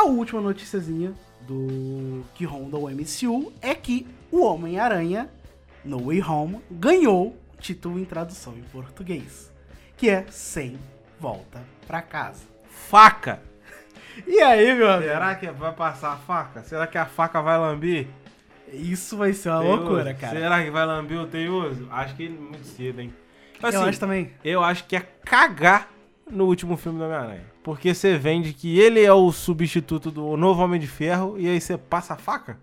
A 0.09 0.11
última 0.11 0.41
noticiazinha 0.41 1.13
do 1.41 2.23
que 2.33 2.43
ronda 2.43 2.77
o 2.77 2.89
MCU 2.89 3.53
é 3.61 3.75
que 3.75 4.07
o 4.31 4.43
Homem-Aranha, 4.43 5.29
No 5.85 6.05
Way 6.05 6.23
Home, 6.23 6.59
ganhou 6.69 7.27
o 7.27 7.61
título 7.61 7.99
em 7.99 8.05
tradução 8.05 8.57
em 8.57 8.63
português. 8.63 9.51
Que 9.95 10.09
é 10.09 10.25
Sem 10.29 10.79
Volta 11.19 11.61
Pra 11.85 12.01
Casa. 12.01 12.43
Faca! 12.69 13.41
E 14.25 14.41
aí, 14.41 14.73
meu 14.75 14.89
amigo? 14.89 15.11
Será 15.11 15.35
que 15.35 15.49
vai 15.51 15.71
passar 15.73 16.13
a 16.13 16.17
faca? 16.17 16.63
Será 16.63 16.87
que 16.87 16.97
a 16.97 17.05
faca 17.05 17.41
vai 17.41 17.57
lamber? 17.57 18.07
Isso 18.73 19.15
vai 19.15 19.31
ser 19.33 19.49
uma 19.49 19.59
loucura, 19.61 20.13
cara. 20.13 20.37
Será 20.37 20.63
que 20.63 20.69
vai 20.71 20.85
lamber 20.85 21.19
o 21.19 21.27
Teioso? 21.27 21.87
Acho 21.91 22.15
que 22.15 22.27
muito 22.27 22.65
cedo, 22.65 22.99
hein? 22.99 23.13
Assim, 23.61 23.77
eu 23.77 23.83
acho 23.83 23.99
também. 23.99 24.31
eu 24.43 24.63
acho 24.63 24.85
que 24.85 24.95
é 24.95 25.01
cagar 25.23 25.89
no 26.29 26.45
último 26.45 26.77
filme 26.77 26.97
do 26.99 27.05
Homem-Aranha. 27.05 27.43
Porque 27.63 27.93
você 27.93 28.17
vende 28.17 28.53
que 28.53 28.79
ele 28.79 29.03
é 29.03 29.13
o 29.13 29.31
substituto 29.31 30.09
do 30.11 30.35
novo 30.37 30.61
Homem 30.63 30.79
de 30.79 30.87
Ferro 30.87 31.35
e 31.37 31.47
aí 31.47 31.59
você 31.59 31.77
passa 31.77 32.13
a 32.13 32.17
faca? 32.17 32.57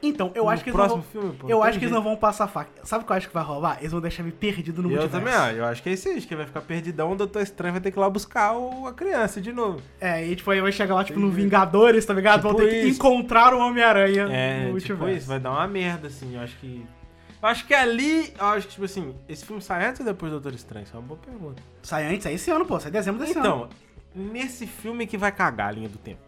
Então, 0.00 0.30
eu 0.32 0.44
No 0.44 0.50
acho 0.50 0.62
que 0.62 0.70
eles 0.70 0.78
não 0.78 0.86
próximo 0.86 1.04
vão... 1.12 1.22
filme, 1.22 1.36
pô. 1.38 1.48
Eu 1.48 1.60
acho 1.60 1.76
que 1.76 1.84
eles 1.84 1.92
não 1.92 2.00
vão 2.02 2.14
passar 2.16 2.46
faca. 2.46 2.70
Sabe 2.84 3.02
o 3.02 3.06
que 3.06 3.10
eu 3.12 3.16
acho 3.16 3.26
que 3.26 3.34
vai 3.34 3.42
rolar? 3.42 3.78
Eles 3.80 3.90
vão 3.90 4.00
deixar 4.00 4.22
me 4.22 4.30
perdido 4.30 4.80
no 4.80 4.88
Eu 4.92 4.96
multiverso. 5.00 5.18
também 5.26 5.34
acho. 5.34 5.56
Eu 5.56 5.64
acho 5.64 5.82
que 5.82 5.88
é 5.88 5.92
isso 5.92 6.28
que 6.28 6.36
vai 6.36 6.46
ficar 6.46 6.60
perdidão. 6.60 7.10
O 7.10 7.16
Doutor 7.16 7.42
Estranho 7.42 7.72
vai 7.72 7.80
ter 7.80 7.90
que 7.90 7.98
ir 7.98 8.00
lá 8.00 8.08
buscar 8.08 8.52
o- 8.56 8.86
a 8.86 8.92
criança 8.94 9.40
de 9.40 9.52
novo. 9.52 9.82
É, 10.00 10.24
e 10.24 10.36
tipo, 10.36 10.48
aí 10.52 10.60
vai 10.60 10.70
chegar 10.70 10.94
lá, 10.94 11.02
tipo, 11.02 11.18
no 11.18 11.28
Vingadores, 11.30 12.06
tá 12.06 12.14
ligado? 12.14 12.42
Tipo 12.42 12.48
vão 12.56 12.56
ter 12.64 12.70
que 12.70 12.76
isso. 12.86 12.96
encontrar 12.96 13.52
o 13.52 13.58
Homem-Aranha 13.58 14.28
É, 14.30 14.52
no 14.70 14.78
tipo 14.78 14.92
multiverso. 14.98 15.16
isso. 15.18 15.26
Vai 15.26 15.40
dar 15.40 15.50
uma 15.50 15.66
merda, 15.66 16.06
assim. 16.06 16.32
Eu 16.36 16.42
acho 16.42 16.56
que... 16.58 16.86
Eu 17.40 17.48
acho 17.48 17.66
que 17.66 17.74
ali... 17.74 18.32
Eu 18.38 18.46
acho 18.46 18.66
que, 18.66 18.72
tipo 18.72 18.84
assim... 18.84 19.14
Esse 19.28 19.44
filme 19.44 19.62
sai 19.62 19.86
antes 19.86 20.00
ou 20.00 20.06
depois 20.06 20.32
do 20.32 20.40
Doutor 20.40 20.54
Estranho? 20.56 20.84
Isso 20.84 20.96
é 20.96 20.98
uma 20.98 21.06
boa 21.06 21.20
pergunta. 21.20 21.62
Sai 21.82 22.06
antes, 22.06 22.24
sai 22.24 22.34
esse 22.34 22.50
ano, 22.50 22.64
pô. 22.66 22.78
Sai 22.80 22.90
dezembro 22.90 23.20
desse 23.24 23.38
ano. 23.38 23.46
Então, 23.46 23.68
nesse 24.14 24.66
filme 24.66 25.06
que 25.06 25.16
vai 25.16 25.30
cagar 25.30 25.68
a 25.68 25.72
linha 25.72 25.88
do 25.88 25.98
tempo. 25.98 26.20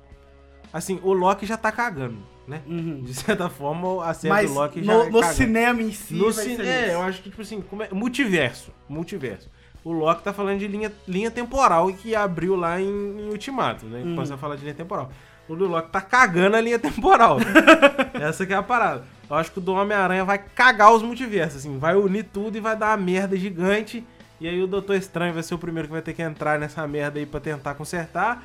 Assim, 0.72 1.00
o 1.02 1.12
Loki 1.12 1.46
já 1.46 1.56
tá 1.56 1.72
cagando, 1.72 2.18
né? 2.46 2.62
Uhum. 2.64 3.02
De 3.02 3.12
certa 3.12 3.48
forma, 3.50 4.04
a 4.04 4.14
série 4.14 4.32
Mas 4.32 4.50
do 4.50 4.54
Loki 4.54 4.84
já 4.84 4.92
no, 4.94 5.02
é 5.02 5.10
no 5.10 5.22
cinema 5.24 5.82
em 5.82 5.92
si 5.92 6.14
No 6.14 6.30
vai 6.30 6.44
cine... 6.44 6.56
ser 6.58 6.66
É, 6.66 6.94
eu 6.94 7.02
acho 7.02 7.22
que, 7.22 7.30
tipo 7.30 7.42
assim, 7.42 7.60
como 7.60 7.82
é- 7.82 7.88
multiverso. 7.90 8.72
Multiverso. 8.88 9.50
O 9.82 9.90
Loki 9.90 10.22
tá 10.22 10.32
falando 10.32 10.58
de 10.60 10.68
linha, 10.68 10.92
linha 11.08 11.30
temporal 11.30 11.88
que 11.92 12.14
abriu 12.14 12.54
lá 12.54 12.80
em, 12.80 12.86
em 12.86 13.28
Ultimato, 13.30 13.86
né? 13.86 14.00
Hum. 14.04 14.10
Depois 14.10 14.28
vai 14.28 14.38
falar 14.38 14.54
de 14.54 14.62
linha 14.62 14.74
temporal. 14.74 15.10
O 15.48 15.54
Loki 15.54 15.90
tá 15.90 16.00
cagando 16.00 16.54
a 16.54 16.60
linha 16.60 16.78
temporal. 16.78 17.38
Essa 18.14 18.46
que 18.46 18.52
é 18.52 18.56
a 18.56 18.62
parada. 18.62 19.02
Eu 19.30 19.36
acho 19.36 19.52
que 19.52 19.58
o 19.58 19.60
do 19.62 19.72
Homem-Aranha 19.74 20.24
vai 20.24 20.38
cagar 20.38 20.92
os 20.92 21.02
multiversos, 21.02 21.60
assim, 21.60 21.78
vai 21.78 21.94
unir 21.94 22.24
tudo 22.24 22.56
e 22.58 22.60
vai 22.60 22.76
dar 22.76 22.88
uma 22.88 22.96
merda 22.96 23.36
gigante. 23.36 24.04
E 24.40 24.48
aí 24.48 24.60
o 24.60 24.66
Doutor 24.66 24.96
Estranho 24.96 25.32
vai 25.32 25.42
ser 25.42 25.54
o 25.54 25.58
primeiro 25.58 25.86
que 25.86 25.92
vai 25.92 26.02
ter 26.02 26.14
que 26.14 26.22
entrar 26.22 26.58
nessa 26.58 26.86
merda 26.88 27.18
aí 27.20 27.26
pra 27.26 27.38
tentar 27.38 27.74
consertar. 27.74 28.42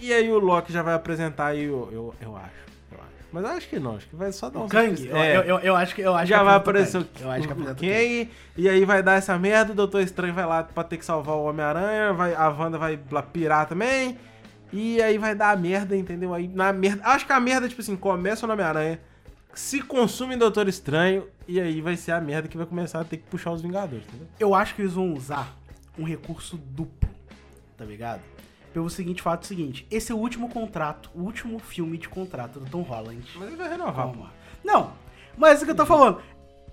E 0.00 0.12
aí 0.12 0.30
o 0.30 0.38
Loki 0.38 0.72
já 0.72 0.82
vai 0.82 0.94
apresentar 0.94 1.46
aí, 1.48 1.64
eu, 1.64 1.88
eu, 1.92 2.14
eu 2.20 2.36
acho. 2.36 2.64
Mas 3.34 3.42
eu 3.42 3.50
acho 3.50 3.68
que 3.68 3.80
não, 3.80 3.96
acho 3.96 4.06
que 4.06 4.14
vai 4.14 4.30
só 4.30 4.48
dar 4.48 4.60
O 4.60 4.64
uns 4.64 4.70
Kang? 4.70 5.08
Eu, 5.08 5.16
É. 5.16 5.36
eu, 5.36 5.42
eu, 5.42 5.58
eu 5.58 5.76
acho 5.76 5.92
que 5.92 6.00
eu 6.02 6.14
acho 6.14 6.26
já 6.26 6.38
que 6.38 6.44
vai 6.44 6.54
aparecer 6.54 6.98
o. 6.98 7.06
Eu 7.20 7.30
acho 7.32 7.48
que 7.48 7.52
o, 7.52 7.56
o 7.56 7.62
o 7.62 7.74
Kang. 7.74 8.30
E 8.56 8.68
aí 8.68 8.84
vai 8.84 9.02
dar 9.02 9.14
essa 9.14 9.36
merda, 9.36 9.72
o 9.72 9.74
Doutor 9.74 10.00
Estranho 10.02 10.32
vai 10.32 10.46
lá 10.46 10.62
pra 10.62 10.84
ter 10.84 10.98
que 10.98 11.04
salvar 11.04 11.34
o 11.34 11.42
Homem-Aranha, 11.42 12.12
vai, 12.12 12.32
a 12.32 12.48
Wanda 12.48 12.78
vai 12.78 12.96
lá 13.10 13.22
pirar 13.22 13.66
também, 13.66 14.16
e 14.72 15.02
aí 15.02 15.18
vai 15.18 15.34
dar 15.34 15.50
a 15.50 15.56
merda, 15.56 15.96
entendeu? 15.96 16.32
Aí 16.32 16.46
na 16.46 16.72
merda, 16.72 17.02
acho 17.06 17.26
que 17.26 17.32
a 17.32 17.40
merda, 17.40 17.68
tipo 17.68 17.80
assim, 17.80 17.96
começa 17.96 18.46
no 18.46 18.52
Homem-Aranha, 18.52 19.00
se 19.60 19.80
consome 19.82 20.34
em 20.34 20.38
Doutor 20.38 20.68
Estranho, 20.68 21.26
e 21.46 21.60
aí 21.60 21.80
vai 21.80 21.96
ser 21.96 22.12
a 22.12 22.20
merda 22.20 22.48
que 22.48 22.56
vai 22.56 22.66
começar 22.66 23.00
a 23.00 23.04
ter 23.04 23.18
que 23.18 23.24
puxar 23.24 23.52
os 23.52 23.62
Vingadores, 23.62 24.04
entendeu? 24.08 24.26
Eu 24.38 24.54
acho 24.54 24.74
que 24.74 24.82
eles 24.82 24.92
vão 24.94 25.12
usar 25.12 25.56
um 25.98 26.04
recurso 26.04 26.56
duplo, 26.56 27.08
tá 27.76 27.84
ligado? 27.84 28.20
Pelo 28.72 28.90
seguinte 28.90 29.22
fato 29.22 29.46
seguinte, 29.46 29.86
esse 29.90 30.10
é 30.10 30.14
o 30.14 30.18
último 30.18 30.48
contrato, 30.48 31.08
o 31.14 31.20
último 31.20 31.58
filme 31.58 31.96
de 31.96 32.08
contrato 32.08 32.58
do 32.58 32.66
Tom 32.68 32.82
Holland. 32.82 33.24
Mas 33.36 33.48
ele 33.48 33.56
vai 33.56 33.68
renovar. 33.68 33.94
Calma. 33.94 34.32
Não, 34.64 34.92
mas 35.36 35.60
é 35.60 35.62
o 35.62 35.64
que 35.66 35.70
eu 35.70 35.76
tô 35.76 35.86
falando. 35.86 36.20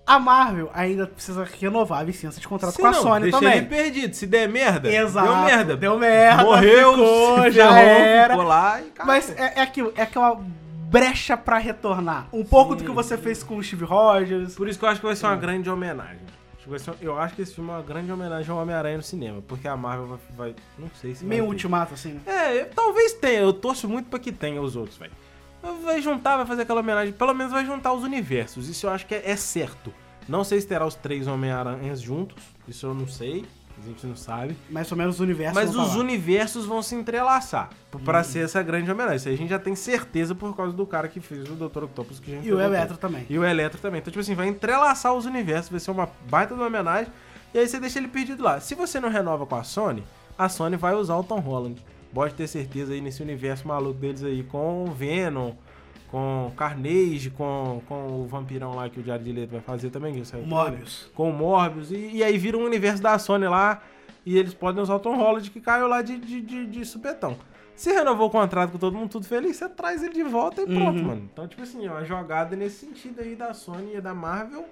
A 0.06 0.18
Marvel 0.20 0.72
ainda 0.74 1.06
precisa 1.06 1.44
renovar 1.44 2.00
a 2.00 2.04
licença 2.04 2.40
de 2.40 2.48
contrato 2.48 2.74
Se 2.74 2.82
com 2.82 2.88
a 2.88 2.92
não, 2.92 3.02
Sony 3.02 3.24
deixa 3.26 3.40
também. 3.40 3.58
ele 3.58 3.68
perdido, 3.68 4.16
se 4.16 4.26
der 4.26 4.50
merda, 4.50 4.92
Exato. 4.92 5.28
deu 5.28 5.38
merda. 5.38 5.78
Deu 5.78 6.00
merda. 6.00 6.44
Morreu, 6.44 6.92
ficou, 6.94 7.52
já 7.52 7.80
era. 7.80 8.34
ficou 8.34 8.48
lá 8.48 8.82
e. 8.82 8.92
Mas 9.06 9.30
é, 9.38 9.54
é 9.58 9.62
aquilo, 9.62 9.94
é 9.96 10.02
aquela 10.02 10.42
brecha 10.92 11.38
pra 11.38 11.58
retornar. 11.58 12.28
Um 12.34 12.44
pouco 12.44 12.76
do 12.76 12.84
que 12.84 12.92
você 12.92 13.18
fez 13.18 13.42
com 13.42 13.58
o 13.58 13.64
Steve 13.64 13.86
Rogers. 13.86 14.56
Por 14.56 14.68
isso 14.68 14.78
que 14.78 14.84
eu 14.86 14.90
acho 14.90 15.00
que 15.00 15.06
vai 15.06 15.16
ser 15.16 15.26
uma 15.26 15.36
grande 15.38 15.70
homenagem. 15.70 16.20
Eu 17.02 17.18
acho 17.18 17.36
que 17.36 17.42
esse 17.42 17.56
filme 17.56 17.70
é 17.72 17.74
uma 17.74 17.82
grande 17.82 18.12
homenagem 18.12 18.52
ao 18.52 18.58
Homem-Aranha 18.62 18.98
no 18.98 19.04
cinema, 19.04 19.42
porque 19.48 19.68
a 19.68 19.76
Marvel 19.76 20.06
vai. 20.08 20.20
vai- 20.52 20.56
não 20.78 20.90
sei 21.02 21.16
se. 21.16 21.26
Meio 21.26 21.46
ultimato, 21.46 21.94
assim. 21.96 22.14
né? 22.14 22.22
É, 22.60 22.64
talvez 22.66 23.14
tenha. 23.14 23.40
Eu 23.40 23.52
torço 23.54 23.88
muito 23.90 24.10
pra 24.10 24.20
que 24.20 24.32
tenha 24.32 24.62
os 24.62 24.76
outros, 24.76 24.98
velho. 24.98 25.12
Vai 25.84 26.02
juntar, 26.02 26.38
vai 26.38 26.46
fazer 26.46 26.64
aquela 26.64 26.82
homenagem. 26.82 27.14
Pelo 27.14 27.34
menos 27.34 27.52
vai 27.52 27.66
juntar 27.66 27.94
os 27.94 28.04
universos. 28.04 28.68
Isso 28.70 28.86
eu 28.86 28.92
acho 28.92 29.06
que 29.08 29.16
é, 29.16 29.32
é 29.32 29.36
certo. 29.36 29.94
Não 30.28 30.44
sei 30.44 30.62
se 30.62 30.68
terá 30.68 30.86
os 30.86 30.94
três 30.96 31.26
Homem-Aranhas 31.28 32.00
juntos. 32.00 32.38
Isso 32.68 32.86
eu 32.86 32.94
não 32.94 33.08
sei. 33.08 33.44
A 33.84 33.88
gente 33.88 34.06
não 34.08 34.16
sabe. 34.16 34.56
Mais 34.70 34.92
ou 34.92 34.98
menos 34.98 35.16
os 35.16 35.20
universos. 35.22 35.56
Mas 35.56 35.72
vão 35.74 35.84
os 35.84 35.90
falar. 35.92 36.02
universos 36.04 36.66
vão 36.66 36.82
se 36.82 36.96
entrelaçar. 36.96 37.70
p- 37.92 37.98
Pra 38.00 38.24
ser 38.24 38.46
essa 38.46 38.62
grande 38.62 38.92
homenagem. 38.92 39.18
Isso 39.18 39.28
aí 39.30 39.34
a 39.34 39.38
gente 39.38 39.50
já 39.50 39.60
tem 39.60 39.76
certeza 39.76 40.34
por 40.36 40.56
causa 40.56 40.72
do 40.74 40.86
cara 40.86 41.08
que 41.08 41.20
fez 41.20 41.50
o 41.50 41.56
Dr. 41.56 41.84
Octopus. 41.86 42.20
Que 42.20 42.32
a 42.32 42.36
gente 42.36 42.48
E 42.48 42.54
o. 42.54 42.60
Eletro 42.60 42.98
também. 42.98 43.26
E 43.30 43.38
o 43.40 43.44
Eletro 43.44 43.80
também. 43.82 44.00
Então, 44.00 44.12
tipo 44.12 44.22
assim, 44.22 44.36
vai 44.36 44.48
entrelaçar 44.48 45.14
os 45.14 45.26
universos, 45.26 45.70
vai 45.72 45.80
ser 45.80 45.92
uma 45.92 46.10
baita 46.30 46.54
de 46.54 46.60
uma 46.60 46.68
homenagem. 46.68 47.12
E 47.54 47.60
aí 47.60 47.68
você 47.68 47.80
deixa 47.80 48.00
ele 48.00 48.08
perdido 48.08 48.44
lá. 48.44 48.60
Se 48.60 48.76
você 48.76 49.00
não 49.00 49.10
renova 49.10 49.46
com 49.46 49.56
a 49.56 49.64
Sony, 49.64 50.04
a 50.38 50.48
Sony 50.48 50.78
vai 50.78 50.94
usar 50.96 51.16
o 51.18 51.24
Tom 51.24 51.40
Holland. 51.40 51.84
Pode 52.14 52.34
ter 52.34 52.48
certeza 52.48 52.94
aí 52.94 53.02
nesse 53.02 53.22
universo 53.24 53.68
maluco 53.68 54.00
deles 54.00 54.24
aí, 54.24 54.44
com 54.44 54.84
o 54.86 54.92
Venom, 54.92 55.54
com 56.12 56.52
Carnage, 56.58 57.30
com, 57.32 57.82
com 57.88 58.22
o 58.22 58.28
vampirão 58.28 58.76
lá 58.76 58.90
que 58.90 59.00
o 59.00 59.04
Jared 59.04 59.32
Leto 59.32 59.52
vai 59.52 59.62
fazer 59.62 59.90
também. 59.90 60.14
Que 60.14 60.26
saiu 60.26 60.46
Morbius. 60.46 61.10
Com 61.16 61.30
o 61.30 61.34
Morbius. 61.34 61.90
E, 61.92 62.18
e 62.18 62.24
aí 62.24 62.38
vira 62.38 62.58
um 62.58 62.66
universo 62.66 63.02
da 63.02 63.18
Sony 63.18 63.48
lá. 63.48 63.82
E 64.26 64.38
eles 64.38 64.54
podem 64.54 64.84
usar 64.84 64.96
o 64.96 65.00
Tom 65.00 65.16
Holland 65.16 65.50
que 65.50 65.60
caiu 65.62 65.88
lá 65.88 66.02
de, 66.02 66.20
de, 66.20 66.42
de, 66.42 66.66
de 66.68 66.86
supetão. 66.86 67.36
Se 67.76 67.92
renovou 67.92 68.28
o 68.28 68.30
contrato 68.30 68.72
com 68.72 68.78
todo 68.78 68.96
mundo 68.96 69.10
tudo 69.10 69.26
feliz, 69.26 69.56
você 69.56 69.68
traz 69.68 70.04
ele 70.04 70.14
de 70.14 70.22
volta 70.24 70.62
e 70.62 70.66
pronto, 70.66 71.00
Uhum. 71.00 71.04
mano. 71.08 71.30
Então, 71.34 71.48
tipo 71.48 71.64
assim, 71.64 71.88
é 71.88 71.90
uma 71.90 72.04
jogada 72.04 72.56
nesse 72.56 72.86
sentido 72.86 73.22
aí 73.22 73.34
da 73.36 73.54
Sony 73.56 73.96
e 73.96 74.02
da 74.02 74.14
Marvel. 74.14 74.66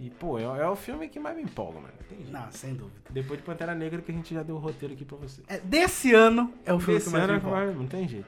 E, 0.00 0.10
pô, 0.10 0.40
é, 0.40 0.42
é 0.42 0.66
o 0.68 0.74
filme 0.74 1.06
que 1.08 1.20
mais 1.20 1.36
me 1.36 1.42
empolga, 1.44 1.78
mano. 1.78 1.92
Tem 2.08 2.18
jeito. 2.18 2.32
Não, 2.32 2.50
sem 2.50 2.74
dúvida. 2.74 2.96
Depois 3.10 3.38
de 3.38 3.44
Pantera 3.46 3.76
Negra 3.76 4.02
que 4.02 4.10
a 4.10 4.14
gente 4.14 4.34
já 4.34 4.42
deu 4.42 4.56
o 4.56 4.58
roteiro 4.58 4.92
aqui 4.94 5.04
pra 5.04 5.16
você. 5.18 5.42
É, 5.46 5.58
desse 5.58 6.12
ano 6.12 6.52
é 6.66 6.72
o 6.72 6.80
filme 6.80 6.96
Esse 6.98 7.06
que 7.06 7.12
mais 7.12 7.24
ano 7.30 7.34
me 7.34 7.38
é 7.38 7.50
vai- 7.52 7.72
não 7.74 7.86
tem 7.86 8.08
jeito. 8.08 8.26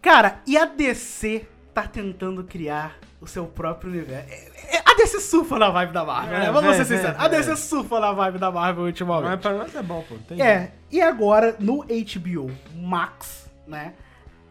Cara, 0.00 0.40
e 0.46 0.56
a 0.56 0.64
DC 0.64 1.46
tá 1.74 1.82
tentando 1.82 2.44
criar 2.44 2.96
o 3.20 3.26
seu 3.26 3.46
próprio 3.46 3.90
universo. 3.90 4.28
É- 4.30 4.76
é- 4.76 4.82
A 4.84 4.94
DC 4.94 5.20
surfa 5.20 5.58
na 5.58 5.70
vibe 5.70 5.92
da 5.92 6.04
Marvel, 6.04 6.34
É, 6.36 6.40
né? 6.40 6.50
Vamos 6.52 6.70
é, 6.74 6.76
ser 6.78 6.84
sinceros. 6.86 7.16
é, 7.20 7.24
A 7.24 7.28
DC 7.28 7.50
é. 7.52 7.56
surfa 7.56 8.00
na 8.00 8.12
vibe 8.12 8.38
da 8.38 8.50
Marvel 8.50 8.84
ultimamente. 8.84 9.30
Mas 9.30 9.40
pra 9.40 9.52
nós 9.54 9.74
é 9.74 9.82
bom, 9.82 10.04
pô. 10.08 10.16
Tem 10.26 10.36
jeito. 10.36 10.42
É, 10.42 10.72
e 10.90 11.00
agora 11.00 11.56
no 11.60 11.84
HBO 11.84 12.50
Max, 12.74 13.48
né? 13.66 13.94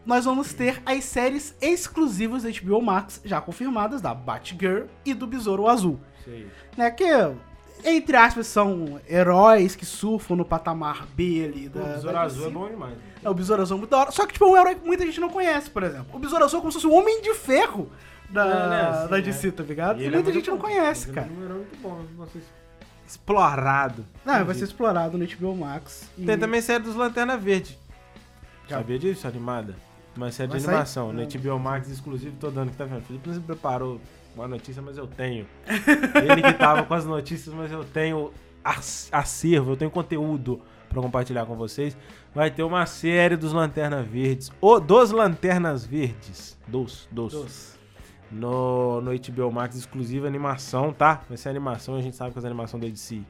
Nós 0.06 0.24
vamos 0.24 0.54
ter 0.54 0.80
as 0.86 1.04
séries 1.04 1.54
exclusivas 1.60 2.42
da 2.44 2.48
HBO 2.50 2.80
Max 2.80 3.20
já 3.24 3.40
confirmadas 3.42 4.00
da 4.00 4.14
Batgirl 4.14 4.86
e 5.04 5.12
do 5.12 5.26
Besouro 5.26 5.68
Azul, 5.68 6.00
Isso 6.20 6.30
aí. 6.30 6.46
né? 6.78 6.90
Que 6.90 7.04
entre 7.84 8.16
aspas 8.16 8.46
são 8.46 9.00
heróis 9.08 9.74
que 9.76 9.84
surfam 9.86 10.36
no 10.36 10.44
patamar 10.44 11.06
B 11.14 11.44
ali 11.44 11.68
da 11.68 11.80
o 11.80 11.84
Besouro 11.84 12.16
Azul 12.18 12.46
é 12.46 12.50
bom 12.50 12.68
demais. 12.68 12.94
É, 13.22 13.28
o 13.30 13.34
Besouro 13.34 13.62
Azul 13.62 13.76
é 13.76 13.78
muito 13.80 13.90
da 13.90 13.98
hora. 13.98 14.10
Só 14.10 14.26
que, 14.26 14.32
tipo, 14.34 14.44
é 14.44 14.48
um 14.48 14.56
herói 14.56 14.74
que 14.76 14.86
muita 14.86 15.04
gente 15.06 15.20
não 15.20 15.28
conhece, 15.28 15.70
por 15.70 15.82
exemplo. 15.82 16.06
O 16.12 16.18
Besouro 16.18 16.44
Azul 16.44 16.58
é 16.58 16.60
como 16.60 16.72
se 16.72 16.80
fosse 16.80 16.86
o 16.86 16.92
Homem 16.96 17.20
de 17.22 17.34
Ferro 17.34 17.90
da, 18.30 18.44
É, 18.46 18.68
né, 18.68 18.80
assim, 18.90 19.08
da 19.10 19.18
é. 19.18 19.22
DC, 19.22 19.52
tá 19.52 19.62
ligado? 19.62 20.00
E 20.00 20.04
E, 20.04 20.06
é 20.06 20.10
muita 20.10 20.24
muito 20.24 20.34
gente 20.36 20.50
não 20.50 20.56
bom. 20.56 20.62
conhece, 20.64 21.06
Ele 21.08 21.14
cara. 21.14 21.26
É 21.28 21.30
um 21.40 21.44
herói 21.44 21.56
muito 21.58 21.76
bom. 21.82 22.04
Vocês... 22.16 22.44
Explorado. 23.06 24.04
Não, 24.24 24.44
vai 24.44 24.54
ser 24.54 24.64
explorado 24.64 25.16
no 25.16 25.26
HBO 25.26 25.56
Max. 25.56 26.08
e- 26.18 26.24
Tem 26.26 26.38
também 26.38 26.60
série 26.60 26.84
dos 26.84 26.94
Lanterna 26.94 27.36
Verde. 27.36 27.78
Já. 28.68 28.76
Sabia 28.78 28.98
disso? 28.98 29.26
Animada. 29.26 29.74
Uma 30.14 30.30
série 30.30 30.48
Vai 30.50 30.58
de 30.58 30.64
sair? 30.64 30.74
animação. 30.74 31.12
No 31.12 31.22
Não. 31.22 31.26
HBO 31.28 31.58
Max 31.58 31.88
exclusivo, 31.88 32.36
tô 32.38 32.50
dando 32.50 32.70
que 32.70 32.76
tá 32.76 32.84
vendo. 32.84 33.02
Felipe 33.02 33.28
não 33.28 33.34
se 33.34 33.40
preparou 33.40 33.98
uma 34.34 34.48
notícia, 34.48 34.80
mas 34.82 34.96
eu 34.96 35.06
tenho. 35.06 35.46
Ele 36.30 36.42
que 36.42 36.52
tava 36.54 36.82
com 36.84 36.94
as 36.94 37.04
notícias, 37.04 37.54
mas 37.54 37.70
eu 37.72 37.84
tenho 37.84 38.30
ac- 38.64 39.08
acervo, 39.12 39.72
eu 39.72 39.76
tenho 39.76 39.90
conteúdo 39.90 40.60
pra 40.88 41.02
compartilhar 41.02 41.44
com 41.46 41.56
vocês. 41.56 41.96
Vai 42.34 42.50
ter 42.50 42.62
uma 42.62 42.86
série 42.86 43.36
dos 43.36 43.52
Lanterna 43.52 44.02
Verdes. 44.02 44.50
Ou 44.60 44.78
dos 44.80 45.10
Lanternas 45.10 45.84
Verdes. 45.84 46.56
Dos, 46.66 47.08
dos. 47.10 47.32
Dos. 47.32 47.78
No, 48.30 49.00
no 49.00 49.10
HBO 49.12 49.50
Max 49.50 49.74
exclusiva 49.76 50.26
animação, 50.26 50.92
tá? 50.92 51.22
Vai 51.28 51.36
ser 51.38 51.48
animação, 51.48 51.94
a 51.96 52.00
gente 52.02 52.14
sabe 52.14 52.32
que 52.32 52.38
as 52.38 52.44
animações 52.44 52.82
da 52.82 52.88
DC, 52.88 53.22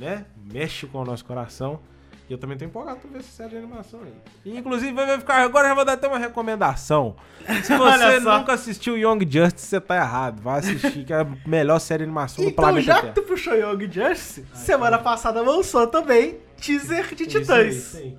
né? 0.00 0.24
Mexe 0.52 0.86
com 0.86 0.98
o 1.00 1.04
nosso 1.04 1.24
coração. 1.24 1.80
E 2.28 2.32
eu 2.32 2.38
também 2.38 2.58
tô 2.58 2.64
empolgado 2.64 3.00
pra 3.00 3.10
ver 3.10 3.18
essa 3.20 3.30
série 3.30 3.50
de 3.50 3.56
animação 3.56 4.00
aí. 4.02 4.12
E, 4.44 4.58
inclusive, 4.58 4.92
vai 4.92 5.18
ficar. 5.18 5.36
Agora 5.42 5.64
eu 5.64 5.68
já 5.70 5.74
vou 5.74 5.84
dar 5.84 5.94
até 5.94 6.06
uma 6.06 6.18
recomendação. 6.18 7.16
Se 7.64 7.72
você 7.78 8.20
nunca 8.20 8.52
assistiu 8.52 8.98
Young 8.98 9.20
Justice, 9.30 9.66
você 9.66 9.80
tá 9.80 9.96
errado. 9.96 10.42
Vai 10.42 10.58
assistir, 10.58 11.04
que 11.04 11.12
é 11.12 11.20
a 11.20 11.26
melhor 11.46 11.78
série 11.78 12.00
de 12.00 12.04
animação 12.04 12.44
do 12.44 12.50
Então, 12.50 12.64
planeta 12.64 12.86
já 12.86 13.00
que 13.00 13.12
tu 13.14 13.22
puxou 13.22 13.54
Young 13.54 13.90
Justice, 13.90 14.44
semana 14.52 14.98
passada 14.98 15.40
lançou 15.40 15.86
também 15.86 16.38
teaser 16.60 17.14
de 17.14 17.22
Isso 17.24 17.36
aí, 17.38 17.40
Titãs. 17.40 17.74
isso 17.74 17.96
aí. 17.96 18.16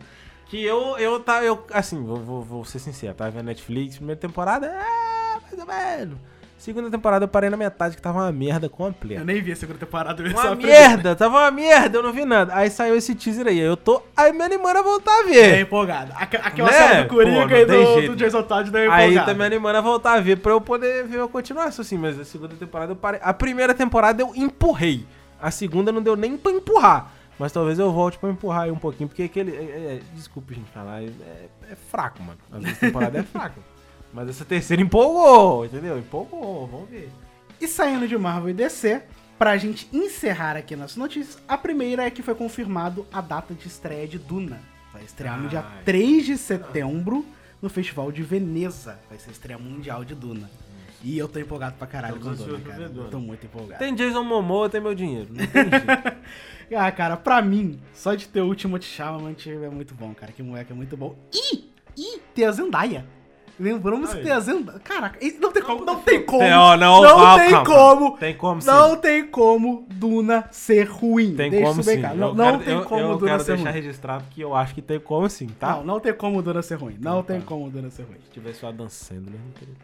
Que 0.48 0.66
eu, 0.66 0.98
eu 0.98 1.20
tá, 1.20 1.44
eu, 1.44 1.64
assim, 1.72 2.04
vou, 2.04 2.18
vou, 2.18 2.42
vou 2.42 2.66
ser 2.66 2.80
sincero, 2.80 3.14
tava 3.14 3.30
vendo 3.30 3.46
Netflix, 3.46 3.98
primeira 3.98 4.20
temporada, 4.20 4.66
é, 4.66 5.40
mais 5.40 5.60
ou 5.60 5.68
menos. 5.68 6.18
Segunda 6.60 6.92
temporada 6.92 7.24
eu 7.24 7.28
parei 7.30 7.50
na 7.50 7.56
metade 7.56 7.96
que 7.96 8.02
tava 8.02 8.20
uma 8.20 8.32
merda 8.34 8.68
completa. 8.68 9.22
Eu 9.22 9.26
nem 9.26 9.42
vi 9.42 9.54
a 9.54 9.56
segunda 9.56 9.80
temporada. 9.80 10.22
eu 10.22 10.30
Uma 10.30 10.50
a 10.50 10.56
merda, 10.56 11.16
tava 11.16 11.38
uma 11.38 11.50
merda, 11.52 11.98
eu 11.98 12.04
não 12.04 12.12
vi 12.12 12.26
nada. 12.26 12.54
Aí 12.54 12.70
saiu 12.70 12.98
esse 12.98 13.16
teaser 13.16 13.48
aí, 13.48 13.58
eu 13.58 13.78
tô 13.78 14.04
aí 14.16 14.34
me 14.34 14.44
animando 14.44 14.78
a 14.78 14.82
voltar 14.82 15.12
a 15.12 15.22
É 15.22 15.24
ver. 15.24 15.62
empolgado. 15.62 16.12
Aqu- 16.16 16.36
Aquela 16.44 16.70
Né? 16.70 16.78
série 16.78 17.04
do 17.04 17.10
Coringa 17.10 17.42
Pô, 17.44 17.48
não 17.48 17.58
e 17.58 17.66
do, 17.66 18.08
do 18.10 18.16
Jason 18.18 18.44
Todd 18.44 18.70
deu 18.70 18.92
Aí 18.92 19.06
empolgado. 19.06 19.28
tá 19.32 19.34
me 19.34 19.46
animando 19.46 19.78
a 19.78 19.82
voltar 19.82 20.14
a 20.16 20.20
ver 20.20 20.36
pra 20.38 20.52
eu 20.52 20.60
poder 20.60 21.06
ver 21.08 21.22
a 21.22 21.28
continuação, 21.30 21.82
assim. 21.82 21.98
Mas 21.98 22.20
a 22.20 22.26
segunda 22.26 22.54
temporada 22.56 22.92
eu 22.92 22.96
parei. 22.98 23.22
A 23.24 23.34
primeira 23.34 23.74
temporada 23.74 24.22
eu 24.22 24.34
empurrei. 24.36 25.08
A 25.42 25.50
segunda 25.52 25.94
não 25.94 26.02
deu 26.02 26.18
nem 26.18 26.36
pra 26.38 26.52
empurrar. 26.52 27.10
Mas 27.40 27.54
talvez 27.54 27.80
eu 27.80 27.90
volte 27.90 28.20
pra 28.20 28.30
empurrar 28.30 28.64
aí 28.64 28.72
um 28.72 28.76
pouquinho, 28.78 29.08
porque 29.08 29.24
aquele. 29.24 29.56
é- 29.56 29.62
é- 29.96 30.00
desculpe, 30.14 30.54
gente, 30.54 30.70
falar. 30.72 31.02
É, 31.04 31.06
é 31.72 31.76
fraco, 31.90 32.22
mano. 32.22 32.38
As 32.52 32.62
duas 32.62 32.78
temporadas 32.78 33.22
é 33.22 33.24
fraco. 33.24 33.62
Mas 34.14 34.30
essa 34.30 34.46
terceira 34.46 34.82
empolgou, 34.82 35.66
entendeu? 35.66 35.98
Empolgou, 35.98 36.68
vamos 36.68 36.90
ver. 36.90 37.10
E 37.62 37.68
saindo 37.68 38.08
de 38.08 38.18
Marvel 38.18 38.50
e 38.50 38.54
DC, 38.54 39.04
pra 39.38 39.58
gente 39.58 39.88
encerrar 39.94 40.56
aqui 40.56 40.76
nas 40.76 40.96
notícias, 40.96 41.38
a 41.48 41.58
primeira 41.58 42.04
é 42.04 42.10
que 42.10 42.22
foi 42.22 42.36
confirmado 42.36 43.06
a 43.12 43.22
data 43.22 43.54
de 43.54 43.68
estreia 43.68 44.08
de 44.08 44.18
Duna. 44.18 44.60
Vai 44.92 45.04
estrear 45.04 45.40
no 45.40 45.48
dia 45.48 45.60
Ai. 45.60 45.84
3 45.84 46.26
de 46.26 46.38
setembro 46.38 47.26
no 47.62 47.70
Festival 47.70 48.12
de 48.12 48.24
Veneza. 48.24 49.00
Vai 49.10 49.20
ser 49.20 49.30
a 49.30 49.32
estreia 49.32 49.60
mundial 49.60 50.04
de 50.04 50.16
Duna. 50.16 50.50
E 51.04 51.18
eu 51.18 51.28
tô 51.28 51.40
empolgado 51.40 51.76
pra 51.78 51.88
caralho 51.88 52.18
Estamos 52.18 52.40
com 52.40 52.46
Duna, 52.46 52.60
cara. 52.60 52.92
Eu 52.94 53.10
tô 53.10 53.20
muito 53.20 53.46
empolgado. 53.46 53.80
Tem 53.80 53.94
Jason 53.94 54.24
Momoa, 54.24 54.70
tem 54.70 54.82
meu 54.82 54.96
dinheiro. 54.96 55.30
Não 55.30 55.46
tem 55.46 55.64
jeito. 55.70 56.20
Ah, 56.78 56.92
cara, 56.92 57.18
pra 57.18 57.42
mim, 57.42 57.80
só 57.96 58.14
de 58.14 58.28
ter 58.28 58.42
o 58.42 58.46
Ultimate 58.46 58.86
Shaman 58.86 59.36
é 59.48 59.70
muito 59.70 59.96
bom, 59.96 60.14
cara. 60.14 60.32
Que 60.32 60.44
moleque 60.44 60.72
é 60.72 60.76
muito 60.76 60.96
bom. 60.96 61.16
E, 61.34 61.68
e 61.98 62.20
ter 62.36 62.44
a 62.46 62.52
Zendaya. 62.52 63.08
Lembramos 63.60 64.14
que 64.14 64.22
tem 64.24 64.32
a 64.32 64.40
Zendaya. 64.40 64.80
Caraca, 64.80 65.20
não 65.40 65.52
tem 65.52 65.62
como, 65.64 65.86
não 65.86 66.00
tem 66.02 66.24
como. 66.24 66.40
Tem, 66.40 66.54
ó, 66.54 66.78
não, 66.78 67.02
não 67.02 67.38
tem 67.40 67.50
calma. 67.52 67.66
como. 67.66 68.18
Tem 68.18 68.34
como 68.38 68.62
sim. 68.62 68.68
Não 68.68 68.96
tem 68.96 69.28
como 69.28 69.86
Duna 69.90 70.48
ser 70.52 70.84
ruim. 70.88 71.36
Tem 71.36 71.52
Deixa 71.52 71.66
como 71.68 71.84
sim. 71.84 72.02
Eu 72.02 72.16
Não, 72.16 72.34
não 72.34 72.46
quero- 72.52 72.64
tem 72.64 72.74
eu, 72.76 72.84
como 72.86 73.02
eu 73.02 73.18
Duna 73.18 73.32
quero 73.32 73.44
ser 73.44 73.56
deixar 73.58 73.72
ruim. 73.72 73.82
registrado 73.82 74.24
que 74.32 74.42
eu 74.42 74.56
acho 74.56 74.74
que 74.74 74.82
tem 74.82 75.00
como 75.00 75.30
sim, 75.30 75.48
tá? 75.48 75.76
Não, 75.78 75.84
não 75.84 76.00
tem 76.00 76.14
como 76.14 76.42
Duna 76.42 76.62
ser 76.62 76.76
ruim. 76.76 76.94
Não 77.00 77.20
Então 77.20 77.24
tem 77.24 77.40
tá. 77.42 77.46
como 77.48 77.70
Duna 77.70 77.90
ser 77.90 78.04
ruim. 78.04 78.18
Se 78.26 78.32
tivesse 78.32 78.64
o 78.64 78.68
Adam 78.70 78.88
Sandler, 78.88 79.36
não 79.44 79.52
teria. 79.52 79.76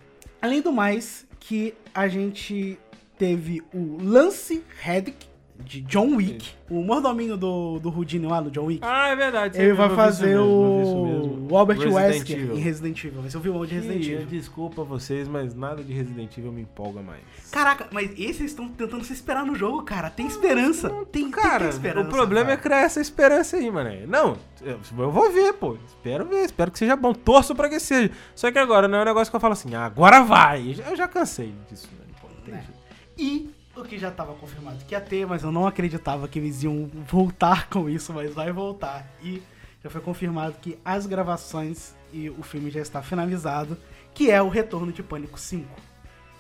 Além 0.42 0.62
do 0.62 0.72
mais, 0.72 1.26
que 1.40 1.74
a 1.94 2.08
gente 2.08 2.78
teve 3.18 3.62
o 3.74 3.98
Lance 4.02 4.64
Reddick, 4.82 5.28
de 5.64 5.82
John 5.82 6.16
Wick, 6.18 6.50
o 6.70 6.82
mordominho 6.84 7.36
do, 7.38 7.80
do 7.80 7.90
Houdini 7.90 8.28
lá, 8.28 8.40
do 8.42 8.52
John 8.52 8.66
Wick. 8.66 8.82
Ah, 8.84 9.10
é 9.10 9.16
verdade. 9.16 9.60
Ele 9.60 9.74
vai 9.74 9.90
fazer 9.96 10.38
o, 10.38 11.48
o 11.50 11.58
Albert 11.58 11.80
Wesker 11.92 12.52
em 12.52 12.60
Resident 12.60 13.04
Evil. 13.04 13.22
Vai 13.22 13.32
ser 13.32 13.38
o 13.38 13.40
vilão 13.40 13.66
de 13.66 13.74
Resident 13.76 14.06
Evil. 14.06 14.26
Desculpa 14.28 14.84
vocês, 14.84 15.28
mas 15.28 15.56
nada 15.56 15.84
de 15.84 15.94
Resident 15.94 16.38
Evil 16.38 16.52
me 16.52 16.62
empolga 16.62 17.02
mais. 17.02 17.22
Caraca, 17.52 17.88
mas 17.92 18.12
esses 18.20 18.42
estão 18.52 18.68
tentando 18.70 19.04
se 19.04 19.14
esperar 19.14 19.46
no 19.46 19.56
jogo, 19.56 19.82
cara. 19.84 20.10
Tem 20.10 20.28
esperança. 20.28 20.90
Tem, 20.90 21.06
tem 21.06 21.32
que 21.32 21.40
Cara, 21.42 21.66
ter 21.66 21.70
esperança. 21.72 22.08
o 22.08 22.12
problema 22.12 22.52
é 22.52 22.58
cara. 22.58 22.62
criar 22.62 22.82
essa 22.82 23.00
esperança 23.02 23.58
aí, 23.58 23.72
mano. 23.72 23.90
Não, 24.08 24.38
eu 24.62 24.80
eu 24.98 25.12
vou 25.12 25.32
ver, 25.32 25.54
pô. 25.54 25.78
Espero 25.88 26.26
ver, 26.26 26.46
espero 26.46 26.70
que 26.72 26.80
seja 26.80 26.96
bom. 26.96 27.14
Torço 27.14 27.56
pra 27.56 27.70
que 27.70 27.80
seja. 27.80 28.12
Só 28.36 28.52
que 28.52 28.60
agora 28.60 28.88
não 28.88 29.00
é 29.00 29.02
um 29.02 29.06
negócio 29.06 29.32
que 29.32 29.36
eu 29.36 29.40
falo 29.40 29.54
assim, 29.54 29.74
ah, 29.74 29.86
agora 29.86 30.22
vai. 30.24 30.70
Eu 30.70 30.74
já- 30.74 30.84
Eu 30.90 30.96
já 30.96 31.08
cansei 31.08 31.54
disso, 31.70 31.88
né? 31.98 32.06
Pô, 32.22 32.28
não 32.28 32.42
tem 32.44 32.54
É. 32.54 32.58
jeito. 32.58 32.76
E 33.18 33.50
o 33.76 33.84
que 33.84 33.98
já 33.98 34.10
tava 34.12 34.34
confirmado 34.36 34.84
que 34.86 34.94
ia 34.94 35.02
ter, 35.02 35.26
mas 35.28 35.44
eu 35.44 35.52
não 35.52 35.68
acreditava 35.68 36.28
que 36.28 36.40
eles 36.40 36.64
iam 36.64 36.90
voltar 37.08 37.68
com 37.70 37.90
isso, 37.90 38.14
mas 38.14 38.34
vai 38.34 38.52
voltar. 38.52 39.06
E 39.22 39.42
já 39.84 39.90
foi 39.90 40.02
confirmado 40.02 40.56
que 40.62 40.78
as 40.84 41.06
gravações 41.06 41.94
e 42.14 42.30
o 42.30 42.42
filme 42.44 42.70
já 42.72 42.80
está 42.82 43.02
finalizado, 43.02 43.78
que 44.14 44.32
é 44.32 44.42
o 44.42 44.48
retorno 44.50 44.92
de 44.92 45.04
Pânico 45.04 45.38
5. 45.40 45.68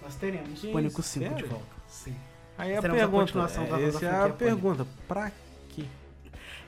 Nós 0.01 0.15
teremos 0.15 0.59
Que 0.61 0.71
Pânico 0.71 1.01
isso, 1.01 1.09
5 1.09 1.25
de 1.25 1.31
sério? 1.33 1.47
volta. 1.49 1.65
Sim. 1.87 2.15
Aí 2.57 2.75
a 2.75 2.81
Teremos 2.81 3.01
a 3.01 3.05
pergunta, 3.05 3.23
continuação 3.25 3.65
da- 3.65 3.77
é, 3.77 3.81
da 3.81 3.87
essa 3.87 4.05
é 4.05 4.09
a 4.09 4.19
Pânico. 4.21 4.37
pergunta. 4.37 4.87
Pra 5.07 5.31
quê? 5.69 5.83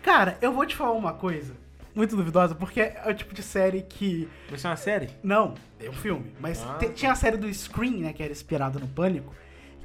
Cara, 0.03 0.37
eu 0.41 0.51
vou 0.51 0.65
te 0.65 0.75
falar 0.75 0.91
uma 0.93 1.13
coisa 1.13 1.53
muito 1.95 2.15
duvidosa, 2.15 2.53
porque 2.55 2.79
é 2.81 3.03
o 3.07 3.13
tipo 3.13 3.33
de 3.33 3.41
série 3.41 3.81
que 3.81 4.27
Vai 4.49 4.59
ser 4.59 4.67
uma 4.67 4.75
série? 4.75 5.09
Não, 5.23 5.55
é 5.79 5.89
um 5.89 5.93
filme. 5.93 6.33
Mas 6.39 6.61
Ah. 6.63 6.77
tinha 6.93 7.11
a 7.11 7.15
série 7.15 7.37
do 7.37 7.51
Scream, 7.53 7.97
né? 7.99 8.13
Que 8.13 8.21
era 8.21 8.31
inspirada 8.31 8.79
no 8.79 8.87
Pânico. 8.87 9.33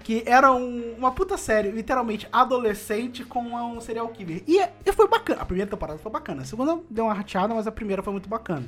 Que 0.02 0.22
era 0.26 0.52
um- 0.52 0.94
uma 0.98 1.12
puta 1.12 1.36
série, 1.36 1.70
literalmente, 1.70 2.28
adolescente 2.32 3.24
com 3.24 3.40
um 3.54 3.80
serial 3.80 4.08
killer. 4.08 4.42
E, 4.46 4.58
e 4.84 4.92
foi 4.92 5.06
bacana. 5.08 5.42
A 5.42 5.44
primeira 5.46 5.70
temporada 5.70 5.98
foi 5.98 6.10
bacana. 6.10 6.42
A 6.42 6.44
segunda 6.44 6.78
deu 6.90 7.04
uma 7.04 7.14
rateada, 7.14 7.54
mas 7.54 7.66
a 7.66 7.72
primeira 7.72 8.02
foi 8.02 8.12
muito 8.12 8.28
bacana. 8.28 8.64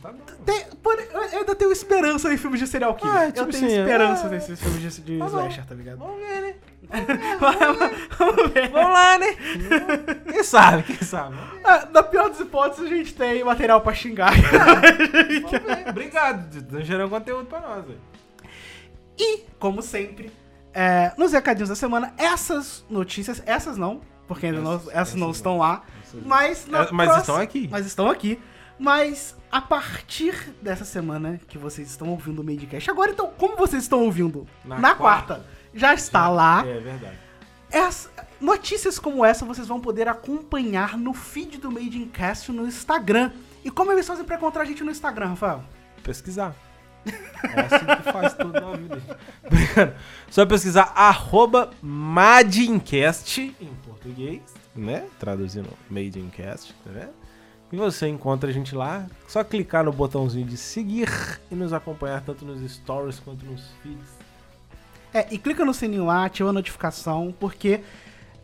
Tá 0.00 0.10
bom. 0.10 0.18
Tem- 0.46 0.64
por- 0.82 0.98
eu 0.98 1.20
ainda 1.40 1.54
tenho 1.54 1.70
esperança 1.70 2.32
em 2.32 2.36
filmes 2.38 2.58
de 2.60 2.66
serial 2.66 2.94
killer. 2.94 3.14
Ah, 3.14 3.26
eu 3.26 3.32
tipo 3.32 3.50
tenho 3.50 3.66
assim, 3.66 3.78
esperança 3.78 4.26
ah, 4.26 4.30
nesses 4.30 4.58
filmes 4.60 4.94
de, 4.96 5.02
de 5.02 5.18
tá 5.18 5.26
slasher, 5.26 5.66
tá 5.66 5.74
ligado? 5.74 5.98
Vamos 5.98 6.16
ver, 6.18 6.40
né? 6.40 6.54
Vamos 8.18 8.50
ver. 8.52 8.68
Vamos 8.70 8.92
lá, 8.92 9.18
né? 9.18 9.26
Quem 10.32 10.42
sabe, 10.42 10.82
quem 10.84 10.96
sabe? 11.06 11.36
Ah, 11.62 11.86
Na 11.92 12.02
pior 12.02 12.30
das 12.30 12.40
hipóteses, 12.40 12.86
a 12.86 12.88
gente 12.88 13.14
tem 13.14 13.44
material 13.44 13.82
pra 13.82 13.92
xingar. 13.92 14.32
Obrigado, 15.90 16.56
estão 16.56 16.80
gerando 16.82 17.10
conteúdo 17.10 17.46
pra 17.46 17.60
nós. 17.60 17.84
velho. 17.84 17.98
E, 19.22 19.44
como 19.58 19.82
sempre, 19.82 20.32
é, 20.72 21.12
nos 21.18 21.32
recadinhos 21.32 21.68
da 21.68 21.74
semana, 21.74 22.14
essas 22.16 22.84
notícias, 22.88 23.42
essas 23.44 23.76
não, 23.76 24.00
porque 24.26 24.46
ainda 24.46 24.60
não, 24.60 24.74
essas, 24.76 24.88
essas 24.94 25.14
não 25.14 25.26
não. 25.26 25.30
estão 25.32 25.58
lá, 25.58 25.82
mas, 26.24 26.66
É, 26.66 26.70
mas 26.70 27.08
próxima- 27.08 27.18
estão 27.18 27.36
aqui. 27.36 27.68
Mas 27.70 27.86
estão 27.86 28.10
aqui. 28.10 28.40
Mas 28.78 29.36
a 29.52 29.60
partir 29.60 30.54
dessa 30.62 30.86
semana 30.86 31.38
que 31.48 31.58
vocês 31.58 31.90
estão 31.90 32.08
ouvindo 32.08 32.40
o 32.40 32.44
Madecast, 32.44 32.90
agora 32.90 33.10
então, 33.10 33.30
como 33.36 33.54
vocês 33.56 33.82
estão 33.82 34.02
ouvindo 34.04 34.46
na, 34.64 34.78
Na 34.78 34.94
quarta, 34.94 35.34
quarta. 35.34 35.46
já 35.74 35.92
está 35.92 36.28
lá. 36.30 36.64
É 36.66 36.78
verdade. 36.80 37.18
Essa- 37.70 38.10
notícias 38.40 38.98
como 38.98 39.22
essa 39.24 39.44
vocês 39.44 39.68
vão 39.68 39.80
poder 39.80 40.08
acompanhar 40.08 40.96
no 40.96 41.12
feed 41.12 41.58
do 41.58 41.70
Made 41.70 41.98
in 41.98 42.08
Cast 42.08 42.50
no 42.50 42.66
Instagram. 42.66 43.32
E 43.62 43.70
como 43.70 43.92
eles 43.92 44.06
fazem 44.06 44.24
pra 44.24 44.36
encontrar 44.36 44.62
a 44.62 44.64
gente 44.64 44.82
no 44.82 44.90
Instagram, 44.90 45.28
Rafael? 45.28 45.62
Pesquisar. 46.02 46.54
É 47.06 47.60
assim 47.60 47.86
que 47.86 48.12
faz 48.12 48.34
tudo 48.34 48.52
na 48.52 48.76
vida. 48.76 49.96
Só 50.30 50.44
pesquisar 50.46 50.92
arroba 50.94 51.70
Madincast 51.82 53.54
em 53.60 53.74
português, 53.84 54.42
né? 54.74 55.06
Traduzindo 55.18 55.68
Made 55.88 56.18
in 56.18 56.28
Cast, 56.28 56.72
tá 56.84 56.90
vendo? 56.92 57.20
E 57.72 57.76
você 57.76 58.08
encontra 58.08 58.50
a 58.50 58.52
gente 58.52 58.74
lá. 58.74 59.06
Só 59.28 59.44
clicar 59.44 59.84
no 59.84 59.92
botãozinho 59.92 60.46
de 60.46 60.56
seguir 60.56 61.08
e 61.50 61.54
nos 61.54 61.72
acompanhar 61.72 62.20
tanto 62.22 62.44
nos 62.44 62.68
stories 62.70 63.20
quanto 63.20 63.44
nos 63.46 63.62
feeds. 63.82 64.18
É, 65.12 65.26
e 65.30 65.38
clica 65.38 65.64
no 65.64 65.74
sininho 65.74 66.06
lá, 66.06 66.24
ativa 66.24 66.50
a 66.50 66.52
notificação, 66.52 67.34
porque 67.38 67.80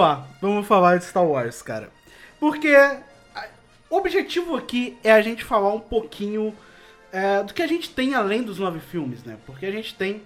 Lá, 0.02 0.26
vamos 0.40 0.66
falar 0.66 0.98
de 0.98 1.04
Star 1.04 1.24
Wars, 1.26 1.62
cara. 1.62 1.90
Porque 2.38 2.74
o 3.88 3.96
objetivo 3.96 4.56
aqui 4.56 4.96
é 5.02 5.12
a 5.12 5.22
gente 5.22 5.44
falar 5.44 5.72
um 5.72 5.80
pouquinho 5.80 6.54
é, 7.12 7.42
do 7.42 7.52
que 7.54 7.62
a 7.62 7.66
gente 7.66 7.90
tem 7.90 8.14
além 8.14 8.42
dos 8.42 8.58
nove 8.58 8.80
filmes, 8.80 9.22
né? 9.24 9.36
Porque 9.46 9.66
a 9.66 9.70
gente 9.70 9.94
tem 9.94 10.22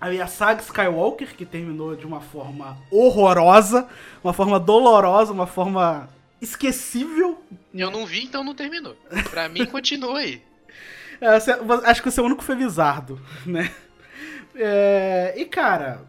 aí 0.00 0.20
a 0.20 0.26
saga 0.26 0.60
Skywalker, 0.62 1.34
que 1.34 1.44
terminou 1.46 1.94
de 1.96 2.06
uma 2.06 2.20
forma 2.20 2.76
horrorosa, 2.90 3.88
uma 4.22 4.32
forma 4.32 4.58
dolorosa, 4.58 5.32
uma 5.32 5.46
forma 5.46 6.08
esquecível. 6.40 7.42
Eu 7.74 7.90
não 7.90 8.04
vi, 8.06 8.24
então 8.24 8.42
não 8.44 8.54
terminou. 8.54 8.96
Pra 9.30 9.48
mim, 9.48 9.64
continua 9.70 10.18
aí. 10.18 10.42
É, 11.20 11.38
você- 11.40 11.52
acho 11.84 12.02
que 12.02 12.10
você 12.10 12.20
é 12.20 12.22
o 12.22 12.26
único 12.26 12.42
felizardo, 12.44 13.20
né? 13.44 13.72
É, 14.54 15.34
e 15.36 15.44
cara, 15.44 16.00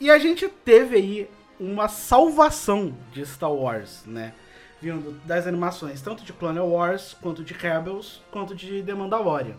e 0.00 0.10
a 0.10 0.18
gente 0.18 0.48
teve 0.48 0.96
aí 0.96 1.28
uma 1.58 1.88
salvação 1.88 2.94
de 3.12 3.24
Star 3.24 3.52
Wars, 3.52 4.04
né? 4.06 4.32
Vindo 4.80 5.12
das 5.24 5.46
animações, 5.46 6.02
tanto 6.02 6.22
de 6.22 6.32
Clone 6.32 6.60
Wars, 6.60 7.16
quanto 7.20 7.42
de 7.42 7.54
Rebels, 7.54 8.22
quanto 8.30 8.54
de 8.54 8.82
The 8.82 8.94
Mandalorian. 8.94 9.56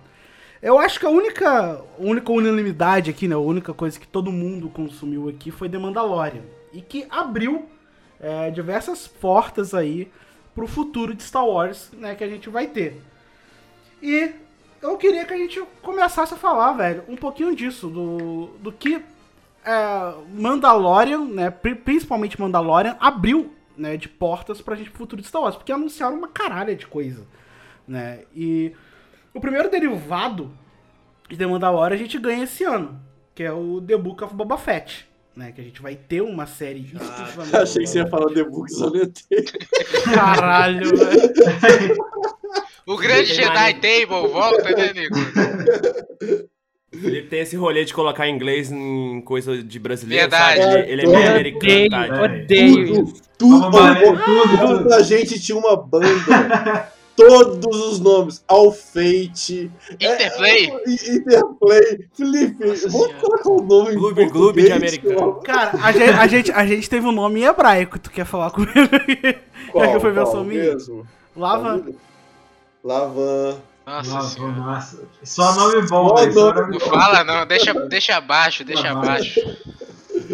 Eu 0.61 0.79
acho 0.79 0.99
que 0.99 1.05
a 1.05 1.09
única, 1.09 1.83
única 1.97 2.31
unanimidade 2.31 3.09
aqui, 3.09 3.27
né? 3.27 3.35
A 3.35 3.39
única 3.39 3.73
coisa 3.73 3.99
que 3.99 4.07
todo 4.07 4.31
mundo 4.31 4.69
consumiu 4.69 5.29
aqui 5.29 5.51
foi 5.51 5.69
The 5.69 5.77
Mandalorian. 5.77 6.43
E 6.73 6.81
que 6.81 7.05
abriu 7.09 7.67
é, 8.19 8.49
diversas 8.51 9.07
portas 9.07 9.73
aí 9.73 10.11
pro 10.55 10.67
futuro 10.67 11.13
de 11.13 11.23
Star 11.23 11.45
Wars, 11.45 11.91
né? 11.93 12.15
Que 12.15 12.23
a 12.23 12.27
gente 12.27 12.49
vai 12.49 12.67
ter. 12.67 13.01
E 14.01 14.31
eu 14.81 14.97
queria 14.97 15.25
que 15.25 15.33
a 15.33 15.37
gente 15.37 15.61
começasse 15.81 16.33
a 16.33 16.37
falar, 16.37 16.73
velho, 16.73 17.03
um 17.07 17.15
pouquinho 17.15 17.55
disso, 17.55 17.87
do, 17.87 18.47
do 18.59 18.71
que 18.71 19.01
é, 19.67 20.13
Mandalorian, 20.33 21.25
né, 21.25 21.49
pri- 21.51 21.75
principalmente 21.75 22.39
Mandalorian, 22.39 22.95
abriu 22.99 23.53
né, 23.77 23.97
de 23.97 24.07
portas 24.07 24.61
pra 24.61 24.75
gente 24.75 24.89
pro 24.89 24.99
futuro 24.99 25.21
de 25.21 25.27
Star 25.27 25.41
Wars, 25.41 25.55
porque 25.55 25.71
anunciaram 25.71 26.17
uma 26.17 26.29
caralha 26.29 26.75
de 26.75 26.87
coisa, 26.87 27.25
né, 27.87 28.21
e 28.35 28.71
o 29.33 29.39
primeiro 29.39 29.69
derivado 29.69 30.51
de 31.29 31.35
The 31.37 31.45
Mandalorian 31.45 31.95
a 31.95 31.99
gente 31.99 32.17
ganha 32.17 32.43
esse 32.45 32.63
ano, 32.63 32.99
que 33.35 33.43
é 33.43 33.51
o 33.51 33.81
The 33.81 33.97
Book 33.97 34.23
of 34.23 34.33
Boba 34.33 34.57
Fett, 34.57 35.05
né, 35.35 35.51
que 35.51 35.61
a 35.61 35.63
gente 35.63 35.79
vai 35.81 35.95
ter 35.95 36.21
uma 36.21 36.47
série 36.47 36.79
exclusivamente... 36.81 37.55
Achei 37.55 37.83
que 37.83 37.89
você 37.89 37.99
ia 37.99 38.07
falar 38.07 38.33
The 38.33 38.43
the 38.43 39.11
Table. 39.29 40.13
Caralho, 40.15 40.89
velho. 40.97 41.95
O 42.87 42.95
grande 42.97 43.33
Jedi 43.35 43.73
Table, 43.75 44.31
volta, 44.31 44.71
né, 44.71 44.93
Nico? 44.93 45.17
Ele 47.03 47.21
tem 47.23 47.39
esse 47.41 47.55
rolê 47.55 47.85
de 47.85 47.93
colocar 47.93 48.27
inglês 48.27 48.71
em 48.71 49.21
coisa 49.21 49.61
de 49.61 49.79
brasileiro, 49.79 50.29
Verdade. 50.29 50.61
sabe? 50.61 50.79
Ele, 50.79 50.91
ele 50.91 51.01
é 51.01 51.07
meio 51.07 51.29
americano, 51.29 51.73
Odeio, 51.73 51.89
tá? 51.89 52.23
odeio. 52.23 53.13
Tudo, 53.37 53.59
Vamos 53.59 53.79
lá, 53.79 53.95
tudo, 53.95 54.77
tudo, 54.77 54.93
a 54.93 55.01
gente 55.03 55.39
tinha 55.39 55.57
uma 55.57 55.75
banda. 55.75 56.91
Todos 57.17 57.75
os 57.87 57.99
nomes. 57.99 58.43
Alfeite. 58.47 59.71
Interplay. 59.89 60.67
É, 60.67 60.91
é, 60.91 61.15
Interplay. 61.15 62.07
Felipe, 62.13 62.63
Nossa 62.63 62.89
vamos 62.89 63.15
colocar 63.15 63.49
o 63.49 63.61
nome 63.63 63.95
em 63.95 63.97
Gloob, 63.97 64.29
português, 64.29 64.67
de 64.67 64.71
americano. 64.71 65.33
Cara, 65.43 65.71
a 65.81 65.91
gente, 65.91 66.11
a, 66.11 66.27
gente, 66.27 66.51
a 66.51 66.65
gente 66.67 66.87
teve 66.87 67.07
um 67.07 67.11
nome 67.11 67.39
em 67.39 67.45
hebraico, 67.45 67.97
tu 67.97 68.11
quer 68.11 68.23
falar 68.23 68.51
comigo? 68.51 68.71
Já 69.75 69.93
que 69.93 69.99
foi 69.99 70.11
versão 70.11 70.43
minha? 70.43 70.63
mesmo? 70.63 71.07
Lava... 71.35 71.83
Lavan. 72.83 73.57
Nossa 73.87 74.09
Nossa, 74.13 74.39
nossa. 74.47 75.03
Só 75.23 75.55
nome 75.55 75.81
bom, 75.87 76.13
velho. 76.15 76.33
Não 76.33 76.71
bom. 76.71 76.79
fala 76.79 77.23
não, 77.23 77.45
deixa, 77.47 77.73
deixa 77.73 78.17
abaixo, 78.17 78.63
deixa 78.65 78.91
abaixo. 78.91 79.39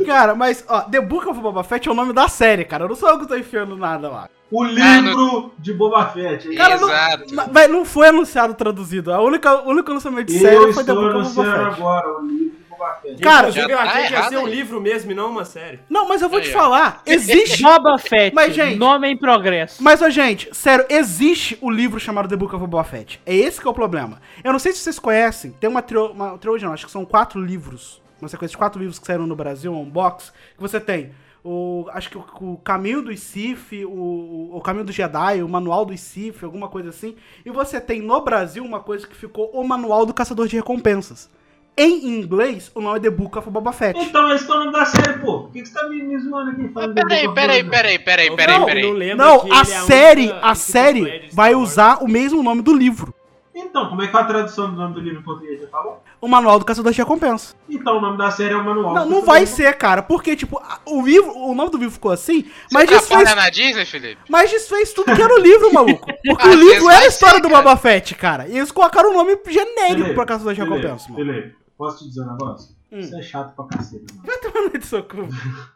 Cara, 0.08 0.34
mas, 0.34 0.66
ó, 0.68 0.82
The 0.82 1.00
Book 1.00 1.28
of 1.30 1.40
Boba 1.40 1.64
Fett 1.64 1.88
é 1.88 1.92
o 1.92 1.96
nome 1.96 2.14
da 2.14 2.28
série, 2.28 2.66
cara. 2.66 2.86
Eu 2.86 2.90
não 2.90 2.96
sou 2.96 3.10
eu 3.10 3.20
que 3.20 3.28
tô 3.28 3.36
enfiando 3.38 3.78
nada 3.78 4.10
lá. 4.10 4.30
O 4.50 4.64
livro 4.64 5.54
de 5.60 5.72
Boba 5.74 6.06
Fett. 6.08 6.48
hein? 6.48 6.56
Cara, 6.56 6.78
não, 6.80 6.90
Exato. 6.90 7.36
na- 7.36 7.48
mas 7.52 7.70
não 7.70 7.86
foi 7.86 8.08
anunciado 8.08 8.54
traduzido. 8.56 9.14
A 9.14 9.22
única, 9.22 9.62
o 9.62 9.70
único 9.70 9.92
lançamento 9.94 10.28
de 10.28 10.36
Eu 10.36 10.42
série 10.42 10.74
foi 10.74 10.84
The 10.84 10.94
Book 10.94 11.16
of 11.16 11.34
Boba 11.36 11.52
Fett. 11.52 11.64
agora 11.80 12.08
o 12.20 12.26
livro 12.26 12.56
Fett. 13.02 13.22
Cara, 13.22 13.52
Já 13.52 13.62
eu 13.64 13.68
tá 13.70 13.82
achei 13.84 14.08
que 14.08 14.14
ia 14.14 14.24
ser 14.30 14.38
um 14.38 14.46
aí. 14.46 14.52
livro 14.56 14.82
mesmo 14.82 15.12
e 15.12 15.16
não 15.16 15.30
uma 15.32 15.46
série. 15.46 15.80
Não, 15.90 16.08
mas 16.08 16.22
eu 16.22 16.30
vou 16.30 16.40
te 16.42 16.48
Aí, 16.50 16.56
ó. 16.56 16.60
falar. 16.60 17.02
Existe. 17.08 17.62
Boba 17.64 17.98
Fett, 17.98 18.34
Mas, 18.36 18.54
gente- 18.54 18.76
nome 18.78 19.08
em 19.10 19.18
progresso. 19.18 19.82
Mas, 19.84 20.02
ó, 20.02 20.10
gente, 20.10 20.50
sério, 20.56 20.86
existe 20.90 21.58
o 21.62 21.70
livro 21.70 22.00
chamado 22.00 22.28
The 22.30 22.36
Book 22.36 22.56
of 22.56 22.66
Boba 22.68 22.84
Fett. 22.84 23.22
É 23.26 23.36
esse 23.36 23.60
que 23.62 23.68
é 23.68 23.70
o 23.70 23.74
problema. 23.74 24.22
Eu 24.44 24.52
não 24.52 24.60
sei 24.60 24.72
se 24.74 24.80
vocês 24.80 25.00
conhecem, 25.00 25.52
tem 25.52 25.70
uma, 25.70 25.82
trio, 25.82 26.08
uma 26.12 26.38
trilogia, 26.38 26.68
não, 26.68 26.74
acho 26.74 26.86
que 26.86 26.92
são 26.92 27.06
quatro 27.06 27.40
livros. 27.42 28.02
Uma 28.22 28.30
sequência 28.30 28.52
de 28.54 28.58
quatro 28.58 28.80
livros 28.80 29.00
que 29.00 29.06
saíram 29.06 29.28
no 29.28 29.36
Brasil, 29.36 29.74
um 29.74 29.84
box, 29.90 30.32
que 30.56 30.62
você 30.62 30.80
tem 30.80 31.12
o. 31.44 31.86
Acho 31.92 32.10
que 32.10 32.18
o, 32.18 32.24
o 32.40 32.58
Caminho 32.64 33.02
dos 33.02 33.20
Sith, 33.20 33.74
o, 33.86 34.50
o 34.56 34.62
Caminho 34.62 34.86
do 34.86 34.94
Jedi, 34.94 35.44
o 35.44 35.50
Manual 35.50 35.84
dos 35.84 36.00
Sith, 36.00 36.42
alguma 36.42 36.70
coisa 36.70 36.88
assim. 36.90 37.18
E 37.46 37.50
você 37.52 37.82
tem 37.82 38.02
no 38.02 38.22
Brasil 38.22 38.64
uma 38.64 38.80
coisa 38.80 39.06
que 39.06 39.14
ficou 39.16 39.50
o 39.54 39.62
Manual 39.68 40.06
do 40.06 40.14
Caçador 40.14 40.48
de 40.48 40.56
Recompensas. 40.56 41.30
Em 41.76 42.20
inglês, 42.20 42.72
o 42.76 42.82
nome 42.82 43.00
é 43.00 43.02
The 43.02 43.10
Book 43.10 43.36
of 43.38 43.50
Boba 43.50 43.74
Fett. 43.74 44.00
Então, 44.00 44.32
esse 44.32 44.50
é 44.50 44.54
o 44.54 44.60
nome 44.60 44.72
da 44.72 44.86
série, 44.86 45.18
pô. 45.20 45.42
Por 45.42 45.52
que, 45.52 45.64
que 45.64 45.68
você 45.68 45.74
tá 45.74 45.90
me, 45.90 46.04
me 46.04 46.20
zoando 46.20 46.52
aqui? 46.52 46.68
falando 46.70 46.94
Peraí, 46.94 47.34
peraí, 47.34 47.64
peraí, 47.64 48.00
peraí, 48.00 48.30
Não, 48.30 48.36
peraí, 48.36 48.58
não 48.58 48.66
peraí. 48.66 49.16
Não, 49.16 49.40
que 49.40 49.52
a 49.52 49.62
é 49.62 49.66
série, 49.66 50.30
única 50.30 50.48
a 50.48 50.56
série 50.56 51.30
vai 51.34 51.56
usar 51.56 52.04
o 52.04 52.08
mesmo 52.08 52.44
nome 52.44 52.62
do 52.62 52.76
livro. 52.76 53.14
Então, 53.56 53.88
como 53.88 54.02
é 54.02 54.08
que 54.08 54.16
é 54.16 54.20
a 54.20 54.24
tradução 54.24 54.70
do 54.70 54.76
nome 54.76 54.96
do 54.96 55.00
livro 55.00 55.20
em 55.20 55.24
português? 55.24 55.62
Já 55.62 55.68
falou? 55.68 56.04
O 56.20 56.28
Manual 56.28 56.58
do 56.58 56.66
Caçador 56.66 56.92
de 56.92 56.98
Recompensas. 56.98 57.56
Então, 57.70 57.98
o 57.98 58.02
nome 58.02 58.18
da 58.18 58.32
série 58.32 58.54
é 58.54 58.58
o 58.58 58.64
Manual. 58.64 58.94
Não, 58.96 59.10
não 59.10 59.22
vai 59.22 59.46
ser, 59.46 59.76
cara, 59.76 60.02
porque, 60.02 60.36
tipo, 60.36 60.62
o 60.86 61.06
livro, 61.06 61.32
o 61.36 61.54
nome 61.54 61.70
do 61.70 61.78
livro 61.78 61.94
ficou 61.94 62.12
assim, 62.12 62.46
mas 62.72 62.90
Você 62.90 62.96
desfez, 62.96 63.24
trabalha 63.24 63.36
na 63.36 63.50
Disney, 63.50 63.86
Felipe? 63.86 64.22
mas 64.30 64.50
desfez 64.50 64.92
tudo 64.94 65.14
que 65.14 65.22
era 65.22 65.34
o 65.34 65.40
livro, 65.40 65.72
maluco. 65.74 66.08
Porque 66.26 66.48
o 66.48 66.54
livro 66.54 66.90
é 66.90 66.98
a 66.98 67.08
história 67.08 67.36
ser, 67.36 67.42
do 67.42 67.50
cara. 67.50 67.62
Boba 67.62 67.78
Fett, 67.78 68.16
cara. 68.16 68.48
E 68.48 68.58
eles 68.58 68.72
colocaram 68.72 69.12
o 69.12 69.14
nome 69.14 69.38
genérico 69.48 70.02
Felipe, 70.02 70.14
pra 70.16 70.26
Caçador 70.26 70.54
de 70.54 70.60
Felipe, 70.60 70.76
Recompensas, 70.78 71.10
mano. 71.10 71.26
Felipe, 71.26 71.56
posso 71.84 72.00
te 72.00 72.10
dizer 72.10 72.22
um 72.22 72.32
negócio? 72.32 72.76
Hum. 72.92 73.00
Isso 73.00 73.16
é 73.18 73.22
chato 73.24 73.56
pra 73.56 73.66
cacete, 73.78 74.06
mano. 74.14 74.24
Vai 74.26 74.38
tomar 74.40 74.62
no 74.70 74.78
de 74.80 74.86
socorro. 74.86 75.30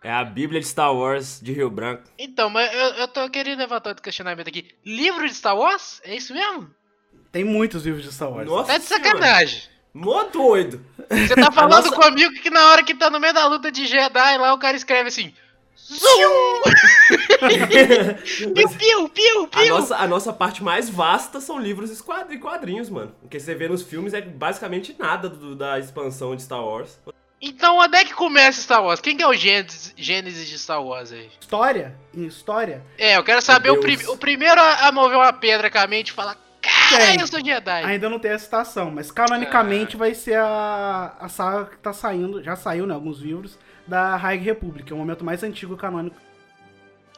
É 0.04 0.12
a 0.12 0.24
Bíblia 0.24 0.60
de 0.62 0.68
Star 0.68 0.94
Wars 0.94 1.40
de 1.42 1.52
Rio 1.52 1.70
Branco. 1.70 2.04
Então, 2.18 2.50
mas 2.50 2.72
eu, 2.74 2.80
eu 2.96 3.08
tô 3.08 3.28
querendo 3.30 3.58
levantar 3.60 3.90
outro 3.90 4.04
questionamento 4.04 4.48
aqui. 4.48 4.68
Livro 4.86 5.28
de 5.28 5.34
Star 5.34 5.58
Wars? 5.58 6.00
É 6.04 6.16
isso 6.16 6.34
mesmo? 6.34 6.70
Tem 7.32 7.44
muitos 7.44 7.86
livros 7.86 8.04
de 8.04 8.12
Star 8.14 8.30
Wars. 8.32 8.48
Nossa 8.48 8.72
Tá 8.74 8.78
de 8.78 8.84
senhora. 8.86 9.06
sacanagem. 9.08 9.62
Mó 9.94 10.24
doido. 10.26 10.80
Você 11.10 11.36
tá 11.36 11.52
falando 11.52 11.86
nossa- 11.86 11.96
comigo 11.96 12.32
que 12.36 12.50
na 12.52 12.68
hora 12.70 12.84
que 12.84 12.94
tá 12.94 13.10
no 13.10 13.20
meio 13.20 13.34
da 13.34 13.48
luta 13.48 13.72
de 13.72 13.86
Jedi 13.88 14.38
lá, 14.38 14.54
o 14.54 14.60
cara 14.60 14.78
escreve 14.78 15.08
assim. 15.10 15.34
Zoom! 15.78 16.62
piu, 18.48 18.70
piu, 18.70 19.10
piu, 19.10 19.44
A 19.44 19.48
piu! 19.48 19.76
nossa, 19.76 19.96
a 19.96 20.08
nossa 20.08 20.34
parte 20.34 20.64
mais 20.64 20.90
vasta 20.90 21.40
são 21.40 21.60
livros 21.60 21.98
e 21.98 22.04
quad- 22.04 22.32
e 22.34 22.38
quadrinhos, 22.38 22.90
mano. 22.90 23.14
O 23.24 23.28
que 23.30 23.40
você 23.40 23.54
vê 23.56 23.68
nos 23.68 23.84
filmes 23.84 24.14
é 24.14 24.22
basicamente 24.22 24.96
nada 24.98 25.30
do- 25.30 25.56
da 25.56 25.80
expansão 25.80 26.36
de 26.36 26.42
Star 26.44 26.64
Wars. 26.64 27.00
Então, 27.40 27.78
onde 27.78 27.96
é 27.96 28.04
que 28.04 28.14
começa 28.16 28.60
Star 28.62 28.84
Wars? 28.84 29.00
Quem 29.00 29.16
que 29.16 29.22
é 29.22 29.28
o 29.28 29.34
Gênesis, 29.34 29.94
Gênesis 29.96 30.48
de 30.48 30.58
Star 30.58 30.84
Wars 30.84 31.12
aí? 31.12 31.30
História? 31.40 31.96
Em 32.14 32.26
história? 32.26 32.82
É, 32.98 33.16
eu 33.16 33.24
quero 33.24 33.42
saber 33.44 33.70
o, 33.70 33.80
prim- 33.80 34.06
o 34.08 34.18
primeiro 34.18 34.60
a, 34.60 34.88
a 34.88 34.92
mover 34.92 35.18
uma 35.18 35.32
pedra 35.32 35.70
com 35.70 35.78
a 35.78 35.86
mente 35.86 36.10
e 36.10 36.14
falar: 36.14 36.36
Cara, 36.60 37.06
Tem. 37.06 37.22
eu 37.22 37.28
sou 37.28 37.40
Jedi. 37.40 37.84
Ainda 37.84 38.10
não 38.10 38.18
tem 38.18 38.32
a 38.32 38.40
citação, 38.40 38.90
mas 38.90 39.12
canonicamente 39.12 39.96
vai 39.96 40.16
ser 40.16 40.38
a, 40.40 41.16
a 41.20 41.30
saga 41.30 41.66
que 41.66 41.78
tá 41.78 41.94
saindo, 41.94 42.42
já 42.44 42.56
saiu, 42.56 42.88
né, 42.88 42.94
alguns 42.96 43.20
livros, 43.20 43.58
da 43.88 44.16
High 44.16 44.38
Republic, 44.40 44.92
é 44.92 44.96
o 44.96 44.98
momento 44.98 45.24
mais 45.24 45.42
antigo 45.44 45.76
canônico. 45.78 46.16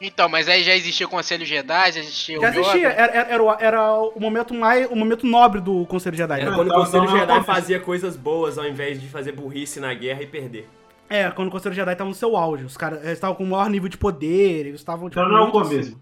Então, 0.02 0.30
mas 0.30 0.48
aí 0.48 0.62
já 0.62 0.74
existia 0.74 1.06
o 1.06 1.10
Conselho 1.10 1.44
Jedi, 1.44 1.92
já 1.92 2.00
existia 2.00 2.38
o 2.38 2.40
Já 2.40 2.48
existia, 2.48 2.88
era, 2.88 3.12
era, 3.12 3.28
era 3.34 3.42
o- 3.42 3.52
era 3.60 3.92
o 4.00 4.18
momento 4.18 4.54
mais, 4.54 4.90
o 4.90 4.96
momento 4.96 5.26
nobre 5.26 5.60
do 5.60 5.84
Conselho 5.84 6.16
Jedi. 6.16 6.40
Era 6.40 6.50
né? 6.50 6.56
quando 6.56 6.70
o 6.70 6.74
Conselho 6.74 7.04
então, 7.04 7.18
Jedi 7.18 7.34
não- 7.38 7.44
fazia 7.44 7.78
coisas 7.78 8.16
boas 8.16 8.56
ao 8.56 8.66
invés 8.66 8.98
de 8.98 9.06
fazer 9.08 9.32
burrice 9.32 9.78
na 9.78 9.92
guerra 9.92 10.22
e 10.22 10.26
perder. 10.26 10.66
É, 11.08 11.28
quando 11.30 11.48
o 11.48 11.50
Conselho 11.50 11.74
Jedi 11.74 11.94
tava 11.96 12.08
no 12.08 12.14
seu 12.14 12.34
auge. 12.36 12.64
Os 12.64 12.76
caras 12.78 13.04
estavam 13.04 13.36
com 13.36 13.44
o 13.44 13.46
maior 13.48 13.68
nível 13.68 13.88
de 13.90 13.98
poder, 13.98 14.66
eles 14.66 14.80
estavam, 14.80 15.10
tipo, 15.10 15.20
Então 15.20 15.30
não 15.30 15.38
é 15.38 15.48
o 15.48 15.50
começo. 15.50 15.80
acima. 15.80 16.00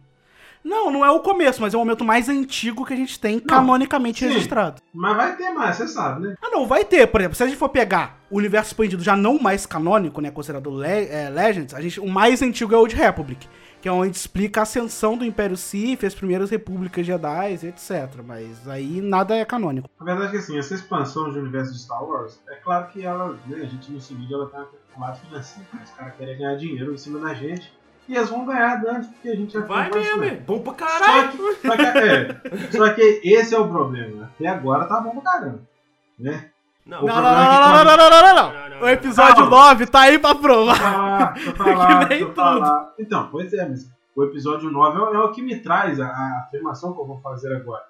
Não, 0.65 0.91
não 0.91 1.05
é 1.05 1.11
o 1.11 1.21
começo, 1.21 1.61
mas 1.61 1.73
é 1.75 1.77
o 1.77 1.81
momento 1.81 2.05
mais 2.05 2.29
antigo 2.29 2.85
que 2.85 2.93
a 2.93 2.97
gente 2.97 3.19
tem 3.19 3.39
canonicamente 3.41 4.21
sim. 4.21 4.27
registrado. 4.33 4.83
Mas 4.93 5.17
vai 5.17 5.37
ter 5.37 5.51
mais, 5.51 5.77
você 5.77 5.89
sabe, 5.89 6.27
né? 6.29 6.35
Ah, 6.43 6.51
não, 6.51 6.67
vai 6.67 6.85
ter, 6.85 7.07
por 7.07 7.21
exemplo, 7.21 7.37
se 7.37 7.43
a 7.43 7.47
gente 7.47 7.57
for 7.59 7.69
pegar 7.69 8.19
o 8.31 8.37
universo 8.37 8.71
expandido 8.71 9.03
já 9.03 9.17
não 9.17 9.39
mais 9.39 9.65
canônico, 9.65 10.21
né, 10.21 10.31
considerado 10.31 10.71
Le- 10.71 11.07
é, 11.09 11.31
Legends, 11.31 11.73
a 11.75 11.81
gente, 11.81 11.99
o 12.01 12.09
mais 12.09 12.43
antigo 12.43 12.75
é 12.75 12.77
o 12.77 12.81
Old 12.81 12.95
Republic, 12.95 13.49
que 13.81 13.89
é 13.89 13.93
onde 13.93 14.17
explica 14.17 14.61
a 14.61 14.63
ascensão 14.65 15.17
do 15.17 15.25
Império 15.25 15.57
Sith, 15.57 16.05
as 16.05 16.15
primeiras 16.15 16.51
repúblicas 16.51 17.07
Jedi, 17.07 17.53
etc. 17.63 18.21
Mas 18.27 18.69
aí 18.69 19.01
nada 19.01 19.37
é 19.37 19.45
canônico. 19.45 19.89
A 19.99 20.05
verdade 20.05 20.29
é 20.29 20.31
que 20.33 20.37
assim, 20.39 20.59
essa 20.59 20.75
expansão 20.75 21.31
de 21.31 21.39
universo 21.39 21.73
de 21.73 21.79
Star 21.79 22.05
Wars, 22.05 22.41
é 22.51 22.57
claro 22.57 22.89
que 22.89 23.05
ela, 23.07 23.39
né, 23.47 23.63
a 23.63 23.67
gente 23.67 23.91
no 23.93 23.99
vídeo 24.01 24.35
ela 24.35 24.49
tá 24.51 24.67
com 24.93 25.01
lado 25.01 25.19
financeiro, 25.21 25.67
os 25.83 25.91
caras 25.93 26.15
querem 26.17 26.37
ganhar 26.37 26.57
dinheiro 26.57 26.93
em 26.93 26.99
cima 26.99 27.21
da 27.21 27.33
gente, 27.33 27.73
e 28.09 28.17
eles 28.17 28.31
vão 28.31 28.45
ganhar 28.47 28.83
antes, 28.87 29.09
porque 29.11 29.29
a 29.29 29.37
gente 29.37 29.53
já 29.53 29.61
Vai 29.61 29.91
mesmo, 29.91 30.01
isso, 30.01 30.23
é 30.25 30.31
né? 30.31 30.43
bom 30.47 30.59
pra 30.61 30.73
Só 30.73 30.79
caralho. 30.79 31.31
que, 31.33 31.67
só, 31.69 31.77
que, 31.77 31.83
é, 31.83 32.41
só 32.73 32.95
que 32.95 33.21
esse 33.25 33.55
é 33.55 33.59
o 33.59 33.69
problema. 33.69 34.31
Até 34.35 34.47
agora 34.49 34.87
tá 34.87 35.01
bom 35.01 35.11
pra 35.21 35.33
caramba. 35.33 35.61
Né? 36.19 36.51
Não, 36.87 37.03
Não, 37.03 37.07
não, 37.07 37.19
é 37.19 37.23
não, 37.23 37.31
que 37.31 37.35
não, 37.37 37.61
não, 37.61 37.85
não, 37.85 37.85
não, 37.85 38.11
não, 38.11 38.11
não, 38.11 38.53
Não, 38.53 38.69
não, 38.71 38.77
O 38.79 38.81
não. 38.81 38.89
episódio 38.89 39.35
Calma. 39.37 39.51
9 39.51 39.87
tá 39.87 40.01
aí 40.01 40.19
pra 40.19 40.35
provar. 40.35 41.35
deixa 41.35 41.51
eu 41.51 41.55
falar, 41.57 42.09
Que 42.09 42.15
nem 42.15 42.33
falar. 42.35 42.95
Então, 42.99 43.29
pois 43.31 43.53
é, 43.53 43.69
mas 43.69 43.87
o 44.17 44.25
episódio 44.25 44.71
9 44.71 44.99
é, 44.99 45.17
é 45.17 45.19
o 45.21 45.31
que 45.33 45.43
me 45.43 45.61
traz 45.61 46.01
a, 46.01 46.07
a 46.07 46.45
afirmação 46.47 46.95
que 46.95 47.01
eu 47.01 47.07
vou 47.07 47.21
fazer 47.21 47.55
agora. 47.55 47.83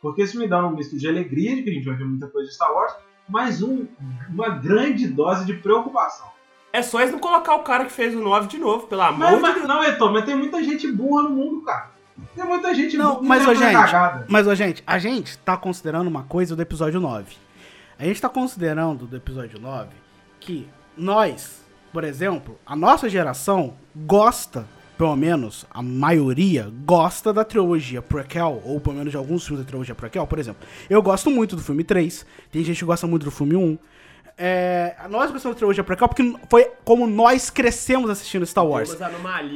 Porque 0.00 0.22
isso 0.22 0.38
me 0.38 0.46
dá 0.46 0.64
um 0.64 0.70
misto 0.70 0.96
de 0.96 1.08
alegria, 1.08 1.56
de 1.56 1.62
que 1.62 1.70
a 1.70 1.72
gente 1.72 1.84
vai 1.86 1.96
ver 1.96 2.04
muita 2.04 2.28
coisa 2.28 2.48
de 2.48 2.54
Star 2.54 2.72
Wars, 2.72 2.94
mas 3.28 3.60
um, 3.62 3.86
uma 4.28 4.50
grande 4.50 5.08
dose 5.08 5.44
de 5.46 5.54
preocupação. 5.54 6.28
É 6.74 6.82
só 6.82 7.00
eles 7.00 7.12
não 7.12 7.20
colocar 7.20 7.54
o 7.54 7.60
cara 7.60 7.84
que 7.84 7.92
fez 7.92 8.12
o 8.16 8.20
9 8.20 8.48
de 8.48 8.58
novo, 8.58 8.88
pelo 8.88 9.02
amor 9.02 9.18
Mas, 9.18 9.36
de 9.36 9.40
mas, 9.42 9.54
Deus. 9.54 9.68
não, 9.68 9.84
Eton, 9.84 10.10
mas 10.12 10.24
tem 10.24 10.34
muita 10.34 10.60
gente 10.60 10.90
burra 10.90 11.22
no 11.22 11.30
mundo, 11.30 11.62
cara. 11.62 11.90
Tem 12.34 12.44
muita 12.44 12.74
gente 12.74 12.96
Não, 12.96 13.14
burra 13.14 13.22
mas, 13.28 13.46
ô, 13.46 13.52
inventando 13.52 13.70
gente, 13.70 13.90
cagada. 13.90 14.26
Mas, 14.28 14.46
ó, 14.48 14.54
gente, 14.56 14.82
a 14.84 14.98
gente 14.98 15.38
tá 15.38 15.56
considerando 15.56 16.08
uma 16.08 16.24
coisa 16.24 16.56
do 16.56 16.62
episódio 16.62 16.98
9. 17.00 17.36
A 17.96 18.04
gente 18.04 18.20
tá 18.20 18.28
considerando 18.28 19.06
do 19.06 19.16
episódio 19.16 19.60
9 19.60 19.90
que 20.40 20.68
nós, 20.96 21.62
Por 21.92 22.02
exemplo, 22.02 22.58
a 22.66 22.74
nossa 22.74 23.08
geração 23.08 23.74
gosta, 23.94 24.66
pelo 24.98 25.14
menos 25.14 25.64
a 25.70 25.80
maioria, 25.80 26.72
gosta 26.84 27.32
da 27.32 27.44
trilogia 27.44 28.02
prequel, 28.02 28.60
ou 28.64 28.80
pelo 28.80 28.96
menos 28.96 29.12
de 29.12 29.16
alguns 29.16 29.46
filmes 29.46 29.64
da 29.64 29.68
trilogia 29.68 29.94
prequel. 29.94 30.26
Por 30.26 30.40
exemplo, 30.40 30.66
eu 30.90 31.00
gosto 31.00 31.30
muito 31.30 31.54
do 31.54 31.62
filme 31.62 31.84
3, 31.84 32.26
tem 32.50 32.64
gente 32.64 32.80
que 32.80 32.84
gosta 32.84 33.06
muito 33.06 33.22
do 33.22 33.30
filme 33.30 33.54
1. 33.54 33.78
É, 34.36 34.96
nós 35.08 35.30
gostamos 35.30 35.54
da 35.54 35.58
trilogia 35.58 35.84
prequel 35.84 36.08
porque 36.08 36.34
foi 36.50 36.70
como 36.84 37.06
nós 37.06 37.50
crescemos 37.50 38.10
assistindo 38.10 38.44
Star 38.44 38.66
Wars. 38.66 38.90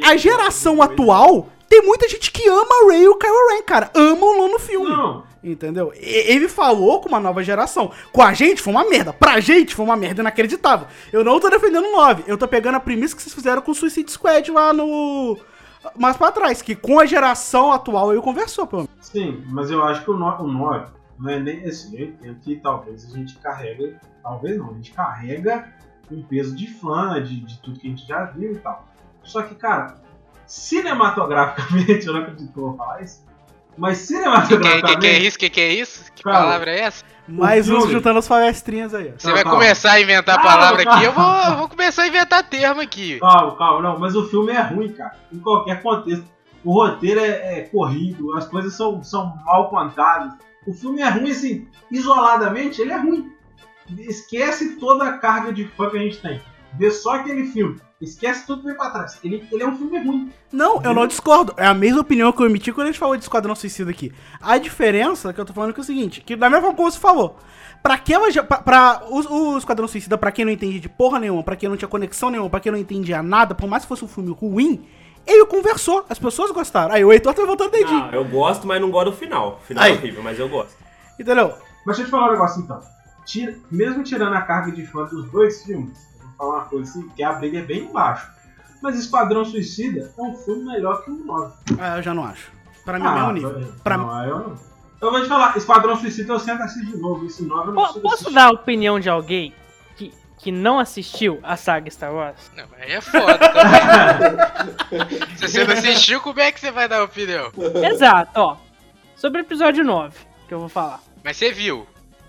A 0.05 0.17
geração 0.17 0.81
atual 0.81 1.49
tem 1.69 1.83
muita 1.83 2.09
gente 2.09 2.31
que 2.31 2.49
ama 2.49 2.63
a 2.85 2.93
Rey 2.93 3.03
e 3.03 3.09
o 3.09 3.17
Kylo 3.17 3.49
Ren, 3.51 3.63
cara. 3.63 3.91
Amam 3.95 4.41
lá 4.43 4.49
no 4.49 4.59
filme. 4.59 4.89
Não. 4.89 5.25
Entendeu? 5.43 5.93
E- 5.95 6.33
Ele 6.33 6.49
falou 6.49 7.01
com 7.01 7.09
uma 7.09 7.21
nova 7.21 7.43
geração. 7.43 7.91
Com 8.13 8.23
a 8.23 8.33
gente 8.33 8.63
foi 8.63 8.73
uma 8.73 8.89
merda. 8.89 9.13
Pra 9.13 9.41
gente 9.41 9.75
foi 9.75 9.85
uma 9.85 9.97
merda 9.97 10.23
inacreditável. 10.23 10.87
Eu 11.13 11.25
não 11.25 11.39
tô 11.41 11.49
defendendo 11.51 11.85
o 11.87 11.93
9. 11.93 12.25
Eu 12.27 12.39
tô 12.39 12.47
pegando 12.49 12.77
a 12.77 12.81
premissa 12.81 13.15
que 13.17 13.23
vocês 13.23 13.35
fizeram 13.35 13.61
com 13.63 13.73
o 13.73 13.75
Suicide 13.75 14.11
Squad 14.11 14.51
lá 14.51 14.73
no. 14.73 15.37
Mais 15.97 16.17
pra 16.17 16.31
trás. 16.33 16.63
Que 16.63 16.75
com 16.75 16.99
a 17.01 17.07
geração 17.07 17.73
atual 17.73 18.13
eu 18.13 18.23
conversou, 18.23 18.67
pelo 18.67 18.83
menos. 18.83 19.07
Sim, 19.07 19.43
mas 19.51 19.71
eu 19.71 19.83
acho 19.85 20.03
que 20.05 20.11
o 20.11 20.17
9, 20.17 20.43
o 20.43 20.47
9 20.47 20.87
não 21.19 21.31
é 21.31 21.39
nem 21.39 21.65
assim. 21.65 21.97
Eu 21.99 22.07
entendo 22.09 22.41
que 22.41 22.57
talvez 22.57 23.05
a 23.05 23.17
gente 23.17 23.37
carrega. 23.39 24.01
Talvez 24.29 24.59
não, 24.59 24.71
a 24.71 24.75
gente 24.75 24.93
carrega 24.93 25.69
um 26.11 26.23
peso 26.23 26.55
de 26.55 26.67
fã, 26.67 27.23
de, 27.23 27.41
de 27.41 27.59
tudo 27.61 27.81
que 27.81 27.87
a 27.87 27.91
gente 27.91 28.07
já 28.07 28.25
viu 28.27 28.53
e 28.53 28.57
tal. 28.59 28.87
Só 29.23 29.41
que, 29.43 29.55
cara, 29.55 29.97
cinematograficamente, 30.47 32.05
eu 32.07 32.13
não 32.13 32.21
acredito 32.21 32.53
que 32.53 32.59
eu 32.59 32.63
vou 32.65 32.77
falar 32.77 33.03
isso, 33.03 33.25
mas 33.77 34.07
Que 34.07 34.15
que, 34.15 34.19
que 34.19 34.23
que 34.23 34.29
é 34.29 34.45
cinematograficamente. 34.47 35.27
isso? 35.27 35.39
Que 35.39 35.51
que 35.51 35.61
é 35.61 35.73
isso? 35.73 36.13
Que 36.13 36.23
Cara, 36.23 36.39
palavra 36.41 36.71
é 36.73 36.81
essa? 36.81 37.05
Mais 37.27 37.69
uns 37.71 37.91
juntando 37.91 38.19
as 38.19 38.29
palestrinhas 38.29 38.95
aí. 38.95 39.13
ó. 39.15 39.19
Você 39.19 39.33
vai 39.33 39.43
calma. 39.45 39.59
começar 39.59 39.93
a 39.93 40.01
inventar 40.01 40.37
Calma, 40.37 40.51
palavra 40.51 40.83
aqui, 40.83 41.05
eu 41.05 41.13
vou, 41.13 41.25
calma. 41.25 41.51
eu 41.53 41.57
vou 41.59 41.69
começar 41.69 42.03
a 42.03 42.09
inventar 42.09 42.43
termo 42.49 42.81
aqui. 42.81 43.19
Calma, 43.21 43.57
calma, 43.57 43.83
não, 43.83 43.99
mas 43.99 44.15
o 44.15 44.29
filme 44.29 44.53
é 44.53 44.61
ruim, 44.61 44.93
cara. 44.93 45.15
Em 45.33 45.39
qualquer 45.39 45.83
contexto. 45.83 46.25
O 46.65 46.73
roteiro 46.73 47.21
é, 47.21 47.61
é 47.61 47.61
corrido, 47.63 48.37
as 48.37 48.47
coisas 48.47 48.75
são, 48.75 49.03
são 49.03 49.35
mal 49.47 49.71
contadas. 49.71 50.33
O 50.67 50.73
filme 50.75 51.01
é 51.01 51.09
ruim, 51.09 51.31
assim, 51.31 51.69
isoladamente, 51.91 52.81
ele 52.83 52.93
é 52.93 52.97
ruim. 52.99 53.33
Esquece 53.99 54.77
toda 54.77 55.05
a 55.05 55.19
carga 55.19 55.53
de 55.53 55.67
fã 55.69 55.91
que 55.91 55.97
a 55.97 56.01
gente 56.01 56.19
tem. 56.19 56.41
Vê 56.75 56.91
só 56.91 57.17
aquele 57.17 57.47
filme. 57.47 57.81
Esquece 58.01 58.47
tudo 58.47 58.61
que 58.61 58.69
vem 58.69 58.77
pra 58.77 58.91
trás. 58.91 59.19
Ele, 59.25 59.45
ele 59.51 59.63
é 59.63 59.67
um 59.67 59.77
filme 59.77 59.99
ruim. 59.99 60.33
Não, 60.53 60.81
eu 60.83 60.95
não 60.95 61.07
discordo. 61.07 61.53
É 61.57 61.67
a 61.67 61.75
mesma 61.75 62.01
opinião 62.01 62.31
que 62.31 62.41
eu 62.41 62.47
emiti 62.47 62.73
quando 62.73 62.87
a 62.87 62.91
gente 62.91 62.99
falou 62.99 63.17
de 63.17 63.23
Esquadrão 63.23 63.57
Suicida 63.57 63.91
aqui. 63.91 64.13
A 64.41 64.57
diferença 64.57 65.33
que 65.33 65.41
eu 65.41 65.45
tô 65.45 65.53
falando 65.53 65.71
é, 65.71 65.73
que 65.73 65.81
é 65.81 65.83
o 65.83 65.87
seguinte, 65.87 66.21
que 66.21 66.37
da 66.37 66.49
mesma 66.49 66.63
forma 66.63 66.77
como 66.77 66.91
você 66.91 66.99
falou, 66.99 67.37
pra 67.83 67.95
aquela, 67.95 68.31
pra, 68.45 68.59
pra 68.59 69.03
o, 69.09 69.55
o 69.55 69.59
Esquadrão 69.59 69.89
Suicida, 69.89 70.17
pra 70.17 70.31
quem 70.31 70.45
não 70.45 70.53
entende 70.53 70.79
de 70.79 70.89
porra 70.89 71.19
nenhuma, 71.19 71.43
pra 71.43 71.57
quem 71.57 71.69
não 71.69 71.77
tinha 71.77 71.89
conexão 71.89 72.31
nenhuma, 72.31 72.49
pra 72.49 72.61
quem 72.61 72.71
não 72.71 72.79
entendia 72.79 73.21
nada, 73.21 73.55
por 73.55 73.69
mais 73.69 73.83
que 73.83 73.89
fosse 73.89 74.05
um 74.05 74.09
filme 74.09 74.31
ruim, 74.31 74.87
ele 75.27 75.45
conversou, 75.47 76.07
as 76.09 76.19
pessoas 76.21 76.53
gostaram. 76.53 76.95
Aí 76.95 77.05
o 77.05 77.13
Heitor 77.13 77.35
tá 77.35 77.43
levantando 77.43 77.69
o 77.69 77.73
dedinho. 77.73 78.05
Ah, 78.05 78.11
eu 78.15 78.25
gosto, 78.25 78.67
mas 78.67 78.81
não 78.81 78.91
gosto 78.91 79.11
do 79.11 79.17
final. 79.17 79.59
O 79.61 79.67
final 79.67 79.85
Aí. 79.85 79.93
é 79.93 79.97
horrível, 79.97 80.23
mas 80.23 80.39
eu 80.39 80.49
gosto. 80.49 80.73
Entendeu? 81.19 81.53
Mas 81.85 81.97
deixa 81.97 82.03
eu 82.03 82.07
te 82.07 82.11
falar 82.11 82.29
um 82.29 82.33
negócio 82.33 82.63
então. 82.63 82.81
Tira- 83.29 83.55
mesmo 83.71 84.03
tirando 84.03 84.33
a 84.35 84.41
carga 84.41 84.73
de 84.73 84.87
fã 84.87 85.05
dos 85.05 85.31
dois 85.31 85.63
filmes, 85.63 85.97
eu 86.19 86.27
vou 86.27 86.33
falar 86.39 86.55
uma 86.57 86.65
coisa 86.65 86.91
assim, 86.91 87.09
que 87.11 87.23
a 87.23 87.33
briga 87.35 87.59
é 87.59 87.63
bem 87.63 87.85
embaixo. 87.85 88.27
Mas 88.83 88.99
Esquadrão 88.99 89.45
Suicida 89.45 90.13
é 90.17 90.23
um 90.23 90.35
filme 90.37 90.65
melhor 90.65 91.05
que 91.05 91.11
o 91.11 91.15
9. 91.25 91.53
Ah, 91.79 91.97
eu 91.99 92.03
já 92.03 92.15
não 92.15 92.25
acho. 92.25 92.51
Pra 92.85 92.99
mim 92.99 93.05
é 93.05 93.09
o 93.09 93.13
mesmo 93.33 93.33
nível. 93.33 93.73
Pra 93.85 93.99
não, 93.99 94.25
eu 94.25 94.39
não. 94.39 94.59
Eu 95.01 95.11
vou 95.13 95.21
te 95.23 95.29
falar, 95.29 95.57
Esquadrão 95.57 95.97
Suicida 95.97 96.33
eu 96.33 96.41
sempre 96.41 96.63
assisto 96.65 96.87
de 96.87 96.97
novo. 96.97 97.27
Esse 97.27 97.43
9 97.45 97.69
eu 97.71 97.75
não 97.75 97.83
Posso 97.85 97.99
assistir. 98.15 98.33
dar 98.35 98.47
a 98.47 98.51
opinião 98.51 98.99
de 98.99 99.11
alguém 99.11 99.53
que, 99.97 100.13
que 100.39 100.51
não 100.51 100.79
assistiu 100.79 101.39
a 101.43 101.57
saga 101.57 101.91
Star 101.91 102.15
Wars? 102.15 102.51
Não, 102.57 102.65
mas 102.71 102.81
aí 102.83 102.93
é 102.93 103.01
foda 103.01 103.39
também. 103.39 105.37
Se 105.37 105.47
você 105.49 105.65
não 105.65 105.75
assistiu, 105.75 106.21
como 106.21 106.41
é 106.41 106.51
que 106.51 106.59
você 106.61 106.71
vai 106.71 106.89
dar 106.89 107.03
opinião? 107.03 107.51
Exato, 107.93 108.31
ó. 108.41 108.57
Sobre 109.17 109.41
o 109.41 109.43
episódio 109.43 109.85
9, 109.85 110.17
que 110.47 110.55
eu 110.55 110.61
vou 110.61 110.69
falar. 110.69 111.01
Mas 111.25 111.37
você 111.37 111.51
viu. 111.53 111.87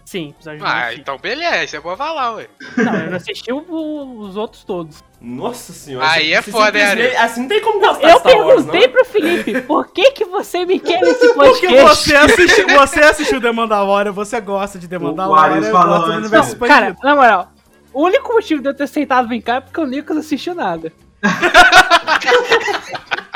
Sim, 0.10 0.30
episódio 0.30 0.60
9. 0.62 0.74
Ah, 0.76 0.92
então 0.96 1.20
beleza, 1.20 1.68
você 1.68 1.80
pode 1.82 1.98
falar, 2.00 2.34
ué. 2.34 2.48
Não, 2.78 2.96
eu 2.96 3.10
não 3.12 3.18
assisti 3.18 3.54
o- 3.54 4.20
os 4.22 4.36
outros 4.36 4.64
todos. 4.64 5.04
Nossa 5.22 5.72
senhora. 5.72 6.10
Aí 6.10 6.34
é 6.34 6.42
foda, 6.42 6.80
simplesmente- 6.80 7.16
Ari? 7.16 7.18
Assim 7.18 7.42
não 7.42 7.48
tem 7.48 7.62
como 7.62 7.80
gostar 7.80 8.10
Eu 8.10 8.18
Star 8.20 8.34
Wars, 8.38 8.56
perguntei 8.66 8.82
não. 8.82 8.90
pro 8.90 9.06
Felipe, 9.06 9.62
por 9.62 9.94
que 9.94 10.10
que 10.14 10.26
você 10.26 10.66
me 10.66 10.80
quer 10.80 11.00
nesse 11.02 11.28
Porque 11.36 11.68
podcast? 11.68 12.10
você 12.10 12.16
assistiu, 12.16 12.68
você 12.70 13.00
assistiu 13.02 13.40
The 13.40 13.52
Mandalorian, 13.52 14.12
você 14.12 14.42
gosta 14.42 14.80
de 14.80 14.88
The 14.88 14.98
Mandalorian, 14.98 15.58
eu 15.58 15.72
falou 15.72 15.98
antes, 16.06 16.18
universo 16.22 16.58
né? 16.60 16.68
Cara, 16.68 16.96
na 17.04 17.16
moral, 17.16 17.52
o 17.94 18.02
único 18.04 18.34
motivo 18.34 18.64
de 18.64 18.70
eu 18.70 18.74
ter 18.74 18.86
aceitado 18.86 19.28
vir 19.30 19.44
cá 19.44 19.58
é 19.58 19.62
porque 19.62 19.80
o 19.80 19.86
Nicolas 19.86 20.26
assistiu 20.26 20.56
nada. 20.56 20.92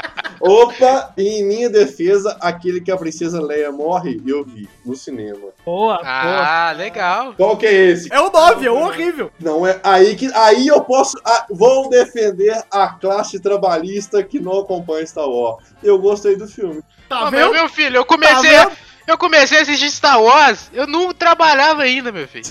Opa, 0.45 1.13
e 1.17 1.39
em 1.39 1.43
minha 1.45 1.69
defesa, 1.69 2.35
aquele 2.41 2.81
que 2.81 2.91
a 2.91 2.97
princesa 2.97 3.41
Leia 3.41 3.71
morre, 3.71 4.21
eu 4.27 4.43
vi 4.43 4.67
no 4.85 4.93
cinema. 4.95 5.39
Boa, 5.65 5.97
boa. 5.97 6.03
Ah, 6.05 6.73
legal. 6.75 7.33
Qual 7.35 7.55
que 7.55 7.65
é 7.65 7.73
esse? 7.73 8.11
É 8.11 8.19
o 8.19 8.29
9, 8.29 8.67
é 8.67 8.69
o 8.71 8.75
horrível. 8.75 9.31
Não 9.39 9.65
é 9.65 9.79
aí 9.83 10.15
que 10.15 10.29
aí 10.33 10.67
eu 10.67 10.81
posso 10.81 11.17
ah, 11.25 11.45
vou 11.49 11.89
defender 11.89 12.61
a 12.69 12.89
classe 12.89 13.39
trabalhista 13.39 14.21
que 14.21 14.39
não 14.39 14.59
acompanha 14.59 15.05
Star 15.07 15.29
Wars. 15.29 15.63
Eu 15.81 15.97
gostei 15.97 16.35
do 16.35 16.45
filme. 16.47 16.81
Tá 17.07 17.27
Ô, 17.27 17.31
meu, 17.31 17.47
vendo? 17.47 17.51
meu 17.53 17.69
filho, 17.69 17.95
eu 17.97 18.03
Tá 18.03 18.07
comecei, 18.09 18.49
vendo? 18.49 18.71
Eu 19.07 19.17
comecei 19.17 19.57
a 19.59 19.61
assistir 19.61 19.89
Star 19.91 20.21
Wars, 20.21 20.69
eu 20.73 20.87
não 20.87 21.13
trabalhava 21.13 21.83
ainda, 21.83 22.11
meu 22.11 22.27
filho. 22.27 22.45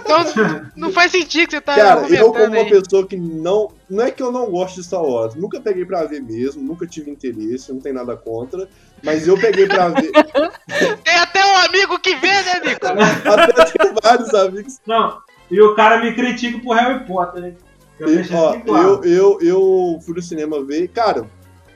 Então 0.00 0.18
não 0.76 0.92
faz 0.92 1.10
sentido 1.12 1.46
que 1.48 1.56
você 1.56 1.60
tá 1.60 1.74
Cara, 1.74 2.08
eu 2.08 2.32
como 2.32 2.44
uma 2.44 2.56
aí. 2.56 2.68
pessoa 2.70 3.06
que 3.06 3.16
não. 3.16 3.70
Não 3.88 4.04
é 4.04 4.10
que 4.10 4.22
eu 4.22 4.30
não 4.30 4.46
gosto 4.50 4.76
de 4.76 4.84
Star 4.84 5.02
Wars. 5.02 5.34
Nunca 5.34 5.60
peguei 5.60 5.84
pra 5.84 6.04
ver 6.04 6.20
mesmo, 6.22 6.62
nunca 6.62 6.86
tive 6.86 7.10
interesse, 7.10 7.72
não 7.72 7.80
tem 7.80 7.92
nada 7.92 8.16
contra. 8.16 8.68
Mas 9.02 9.26
eu 9.28 9.38
peguei 9.38 9.66
pra 9.66 9.88
ver. 9.88 10.10
Tem 11.04 11.14
até 11.16 11.44
um 11.44 11.56
amigo 11.58 11.98
que 12.00 12.16
vê, 12.16 12.26
né, 12.42 12.60
Nico? 12.64 12.84
Até 12.88 13.64
tem 13.78 13.94
vários 14.02 14.34
amigos. 14.34 14.78
Não, 14.86 15.18
e 15.50 15.60
o 15.60 15.74
cara 15.74 16.00
me 16.02 16.12
critica 16.14 16.58
por 16.58 16.74
Harry 16.76 17.04
Potter, 17.06 17.40
né? 17.40 17.54
Eu 17.98 18.08
E, 18.12 18.16
deixei 18.16 18.36
ó, 18.36 18.58
claro. 18.60 19.00
eu, 19.04 19.04
eu, 19.04 19.38
eu 19.40 20.00
fui 20.04 20.14
no 20.14 20.22
cinema 20.22 20.62
ver. 20.64 20.88
Cara, 20.88 21.26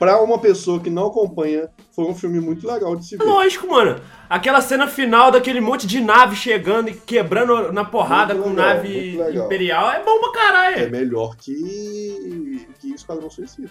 pra 0.03 0.21
uma 0.21 0.37
pessoa 0.37 0.81
que 0.81 0.91
não 0.91 1.07
acompanha, 1.07 1.69
foi 1.95 2.07
um 2.07 2.15
filme 2.15 2.41
muito 2.41 2.67
legal 2.67 2.97
de 2.97 3.07
se 3.07 3.17
ver. 3.17 3.23
Lógico, 3.23 3.69
mano. 3.69 4.01
Aquela 4.29 4.61
cena 4.61 4.89
final 4.89 5.31
daquele 5.31 5.61
monte 5.61 5.87
de 5.87 6.01
nave 6.01 6.35
chegando 6.35 6.89
e 6.89 6.93
quebrando 6.93 7.73
na 7.73 7.85
porrada 7.85 8.35
Muito 8.35 8.49
com 8.49 8.51
legal, 8.51 8.75
nave 8.75 9.21
imperial 9.33 9.93
é 9.93 10.03
bom 10.03 10.19
pra 10.19 10.33
caralho. 10.33 10.79
É 10.81 10.89
melhor 10.89 11.37
que. 11.37 12.67
que 12.81 12.93
Esquadrão 12.93 13.31
Suicida. 13.31 13.71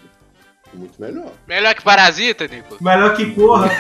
Muito 0.74 1.02
melhor. 1.02 1.34
Melhor 1.46 1.76
que 1.76 1.84
Parasita, 1.84 2.48
Nico. 2.48 2.78
Melhor 2.80 3.14
que 3.14 3.36
corra. 3.36 3.70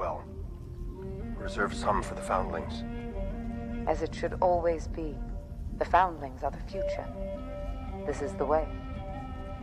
well. 0.00 0.24
Reserve 1.36 1.72
some 1.74 2.02
for 2.02 2.14
the 2.14 2.22
foundlings. 2.22 2.76
as 3.86 4.02
it 4.02 4.14
should 4.14 4.34
always 4.40 4.86
be. 4.88 5.16
The 5.78 5.84
foundlings 5.84 6.42
are 6.42 6.50
the 6.50 6.64
future. 6.70 7.06
This 8.06 8.22
is 8.22 8.32
the 8.34 8.44
way. 8.44 8.66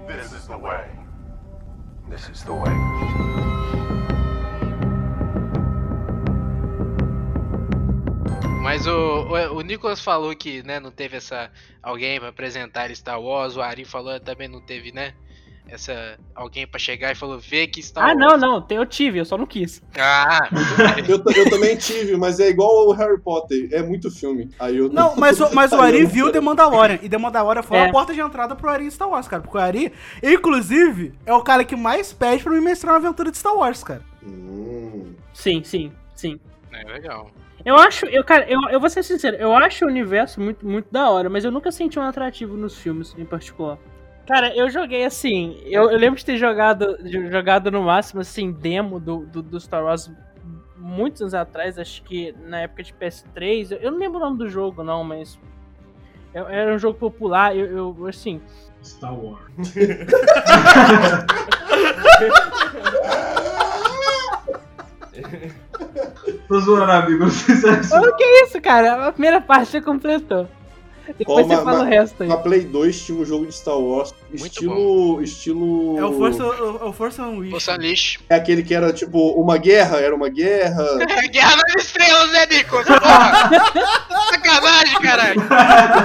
This 0.08 0.34
is 0.34 0.48
the 0.48 0.58
way. 0.58 0.86
This 2.10 2.30
is 2.30 2.44
the 2.44 2.54
way. 2.54 2.76
Mas 8.62 8.86
o, 8.86 9.28
o, 9.30 9.58
o 9.58 9.62
Nicolas 9.62 10.02
falou 10.02 10.36
que, 10.36 10.62
né, 10.64 10.80
não 10.80 10.92
teve 10.92 11.18
essa 11.18 11.50
alguém 11.82 12.20
pra 12.20 12.30
apresentar 12.30 12.94
Star 12.94 13.22
Wars, 13.22 13.56
o 13.56 13.62
Ari 13.62 13.86
falou 13.86 14.20
também 14.20 14.50
não 14.50 14.60
teve, 14.60 14.92
né, 14.92 15.14
essa 15.70 16.18
alguém 16.34 16.66
pra 16.68 16.80
chegar 16.80 17.12
e 17.12 17.16
falou, 17.16 17.38
vê 17.40 17.68
que 17.68 17.82
Star 17.82 18.10
Ah, 18.10 18.16
não, 18.16 18.38
não, 18.38 18.66
eu 18.70 18.86
tive, 18.86 19.20
eu 19.20 19.26
só 19.26 19.38
não 19.38 19.46
quis. 19.46 19.82
Ah, 19.98 20.40
Eu, 21.08 21.22
eu 21.36 21.50
também 21.50 21.76
tive, 21.78 22.16
mas 22.18 22.40
é 22.40 22.50
igual 22.50 22.88
o 22.88 22.92
Harry 22.94 23.20
Potter. 23.20 23.70
É 23.72 23.82
muito 23.82 24.10
filme. 24.12 24.50
Aí 24.60 24.78
eu 24.78 24.90
Não, 24.90 25.16
mas, 25.16 25.40
o- 25.40 25.54
mas 25.54 25.72
o 25.72 25.76
Ari 25.82 26.06
viu 26.06 26.32
The 26.32 26.40
Mandalorian. 26.40 27.00
E 27.02 27.10
The 27.10 27.18
Mandalorian 27.18 27.64
foi 27.64 27.78
É. 27.78 27.88
a 27.88 27.92
porta 27.92 28.14
de 28.14 28.20
entrada 28.22 28.56
pro 28.56 28.70
Ari 28.70 28.86
em 28.86 28.92
Star 28.92 29.10
Wars, 29.10 29.28
cara. 29.28 29.42
Porque 29.42 29.58
o 29.58 29.62
Ari, 29.62 29.92
inclusive, 30.24 31.14
é 31.26 31.34
o 31.34 31.42
cara 31.42 31.64
que 31.64 31.76
mais 31.76 32.14
pede 32.14 32.44
pra 32.44 32.54
me 32.54 32.62
mestrar 32.62 32.94
uma 32.94 33.00
aventura 33.00 33.32
de 33.32 33.38
Star 33.38 33.56
Wars, 33.56 33.84
cara. 33.84 34.02
Hum, 34.24 35.14
Sim, 35.34 35.64
sim, 35.64 35.92
sim. 36.16 36.40
é 36.72 36.84
legal. 36.92 37.30
Eu 37.66 37.76
acho, 37.76 38.06
eu, 38.06 38.24
cara, 38.24 38.46
eu, 38.50 38.60
eu 38.70 38.80
vou 38.80 38.90
ser 38.90 39.04
sincero, 39.04 39.36
eu 39.38 39.54
acho 39.54 39.84
o 39.84 39.88
universo 39.90 40.40
muito, 40.40 40.66
muito 40.66 40.88
da 40.92 41.10
hora, 41.10 41.30
mas 41.30 41.44
eu 41.44 41.52
nunca 41.52 41.72
senti 41.72 42.00
um 42.00 42.02
atrativo 42.04 42.56
nos 42.56 42.78
filmes 42.78 43.14
em 43.18 43.26
particular. 43.26 43.78
Cara, 44.28 44.54
eu 44.56 44.70
joguei 44.70 45.06
assim, 45.06 45.58
eu, 45.66 45.90
eu 45.90 45.98
lembro 45.98 46.20
de 46.20 46.26
ter 46.26 46.36
jogado, 46.38 46.98
de- 47.02 47.32
jogado 47.32 47.72
no 47.72 47.82
máximo, 47.84 48.20
assim, 48.22 48.52
demo 48.52 49.00
do, 49.00 49.26
do, 49.26 49.42
do 49.42 49.60
Star 49.60 49.84
Wars 49.84 50.12
muitos 50.76 51.22
anos 51.22 51.34
atrás, 51.34 51.80
acho 51.80 52.04
que 52.04 52.34
na 52.46 52.62
época 52.62 52.84
de 52.84 52.94
PS3, 52.94 53.72
eu, 53.72 53.78
eu 53.80 53.92
não 53.92 53.98
lembro 54.00 54.18
o 54.20 54.22
nome 54.22 54.38
do 54.38 54.48
jogo 54.50 54.84
não, 54.84 55.04
mas 55.04 55.40
É- 56.34 56.62
Era 56.62 56.74
um 56.76 56.78
jogo 56.80 56.98
popular, 57.00 57.56
eu, 57.56 57.96
eu 57.98 58.06
assim. 58.08 58.42
Star 58.84 59.14
Wars. 59.18 59.42
Tô 66.48 66.60
zoando, 66.62 66.92
amigo. 66.92 67.24
Não 67.26 67.30
sei 67.32 67.56
se 67.56 67.68
é 67.68 67.80
isso. 67.80 67.96
O 67.98 68.16
que 68.16 68.24
é 68.24 68.44
isso, 68.46 68.62
cara? 68.62 69.08
A 69.08 69.12
primeira 69.12 69.42
parte 69.42 69.72
você 69.72 69.82
completou. 69.82 70.48
Depois 71.18 71.46
Ó, 71.46 71.50
você 71.50 71.64
fala 71.64 71.82
o 71.82 71.86
resto 71.86 72.24
aí. 72.24 72.30
Na 72.30 72.38
Play 72.38 72.62
2 72.62 73.06
tinha 73.06 73.18
um 73.18 73.26
jogo 73.26 73.46
de 73.46 73.54
Star 73.54 73.78
Wars, 73.78 74.14
estilo. 74.34 75.22
estilo. 75.22 75.98
É 75.98 76.06
o 76.06 76.14
Força, 76.14 76.46
o, 76.46 76.78
é 76.78 76.84
o 76.86 76.94
Força 76.94 77.24
Unleashed. 77.24 77.52
Força 77.52 77.78
lixo. 77.78 78.20
É 78.30 78.36
aquele 78.36 78.64
que 78.64 78.74
era 78.74 78.92
tipo 78.92 79.30
uma 79.40 79.58
guerra, 79.58 79.98
era 79.98 80.16
uma 80.16 80.30
guerra. 80.30 80.84
Guerra 81.32 81.56
nas 81.58 81.84
Estrelas, 81.84 82.32
né? 82.32 82.48
Porra! 82.70 83.50
Sacanagem, 84.32 85.00
caralho! 85.02 85.42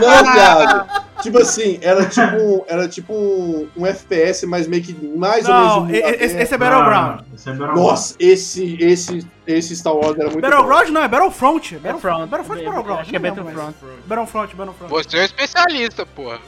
Não, 0.01 0.33
viado. 0.33 1.12
Tipo 1.23 1.39
assim, 1.39 1.79
era 1.81 2.05
tipo, 2.07 2.37
um- 2.37 2.65
era 2.67 2.89
tipo 2.89 3.13
um, 3.15 3.69
um 3.77 3.87
FPS, 3.87 4.47
mas 4.47 4.67
meio 4.67 4.83
que 4.83 4.93
mais 5.17 5.47
ou 5.49 5.55
Não, 5.55 5.85
menos. 5.87 5.99
e- 5.99 6.03
e- 6.03 6.25
esse, 6.25 6.39
esse 6.39 6.55
é 6.55 6.59
Battleground. 6.59 7.21
Ah, 7.21 7.25
esse 7.35 7.49
é 7.49 7.53
Battleground. 7.53 7.79
Nossa, 7.89 8.17
esse, 8.19 8.77
esse, 8.83 9.27
esse 9.47 9.77
Star 9.77 9.95
Wars 9.95 10.19
era 10.19 10.31
muito 10.31 10.35
bom. 10.35 10.41
Battleground 10.51 10.89
não, 10.91 11.03
é 11.03 11.09
Battlefront. 11.09 11.77
Battlefront. 11.79 12.27
Battlefront, 12.29 12.61
É, 12.61 12.65
Battleground. 12.65 13.01
acho 13.01 13.11
que 13.11 13.17
é 13.17 13.19
não 13.19 13.31
Battlefront. 13.35 13.75
Battlefront, 14.07 14.57
Battlefront. 14.57 14.91
Você 14.91 15.17
é 15.17 15.21
um 15.21 15.25
especialista, 15.25 16.07
porra. 16.07 16.39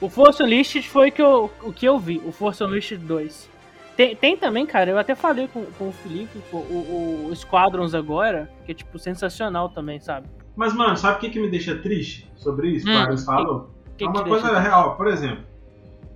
O 0.00 0.08
Force 0.08 0.42
Unleashed 0.42 0.88
foi 0.88 1.10
que 1.10 1.22
eu, 1.22 1.50
o 1.62 1.72
que 1.72 1.86
eu 1.86 1.98
vi, 1.98 2.20
o 2.26 2.32
Force 2.32 2.62
Unleashed 2.62 2.98
2. 3.04 3.48
Tem, 3.96 4.14
tem 4.14 4.36
também, 4.36 4.66
cara, 4.66 4.90
eu 4.90 4.98
até 4.98 5.14
falei 5.14 5.48
com, 5.48 5.64
com 5.78 5.88
o 5.88 5.92
Felipe, 5.92 6.38
pô, 6.50 6.58
o, 6.58 7.28
o 7.30 7.36
Squadrons 7.36 7.94
agora, 7.94 8.50
que 8.66 8.72
é 8.72 8.74
tipo 8.74 8.98
sensacional 8.98 9.70
também, 9.70 9.98
sabe? 10.00 10.26
Mas, 10.54 10.74
mano, 10.74 10.96
sabe 10.96 11.16
o 11.16 11.20
que, 11.20 11.30
que 11.30 11.40
me 11.40 11.48
deixa 11.50 11.76
triste 11.76 12.30
sobre 12.36 12.68
isso? 12.72 12.86
Hum, 12.88 13.12
o 13.14 13.18
falou? 13.18 13.70
Que 13.96 14.04
é 14.04 14.08
uma 14.08 14.22
que 14.22 14.28
coisa 14.28 14.58
real, 14.58 14.96
por 14.96 15.08
exemplo. 15.08 15.44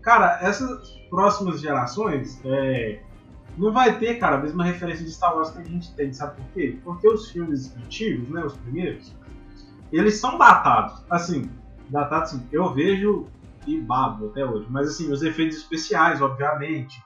Cara, 0.02 0.38
essas 0.40 0.98
próximas 1.10 1.60
gerações 1.60 2.40
é, 2.44 3.02
não 3.56 3.72
vai 3.72 3.98
ter, 3.98 4.16
cara, 4.16 4.36
a 4.36 4.40
mesma 4.40 4.64
referência 4.64 5.04
de 5.04 5.10
Star 5.10 5.36
Wars 5.36 5.50
que 5.50 5.60
a 5.60 5.64
gente 5.64 5.94
tem, 5.94 6.12
sabe 6.12 6.36
por 6.36 6.46
quê? 6.52 6.78
Porque 6.82 7.08
os 7.08 7.30
filmes 7.30 7.76
antigos, 7.76 8.28
né, 8.28 8.44
os 8.44 8.56
primeiros, 8.56 9.14
eles 9.92 10.18
são 10.18 10.38
datados. 10.38 11.04
Assim, 11.10 11.50
datados 11.88 12.34
assim, 12.34 12.48
eu 12.52 12.72
vejo 12.72 13.26
e 13.66 13.78
babo 13.78 14.28
até 14.28 14.44
hoje, 14.44 14.66
mas 14.70 14.88
assim, 14.88 15.12
os 15.12 15.22
efeitos 15.22 15.58
especiais, 15.58 16.22
obviamente, 16.22 16.96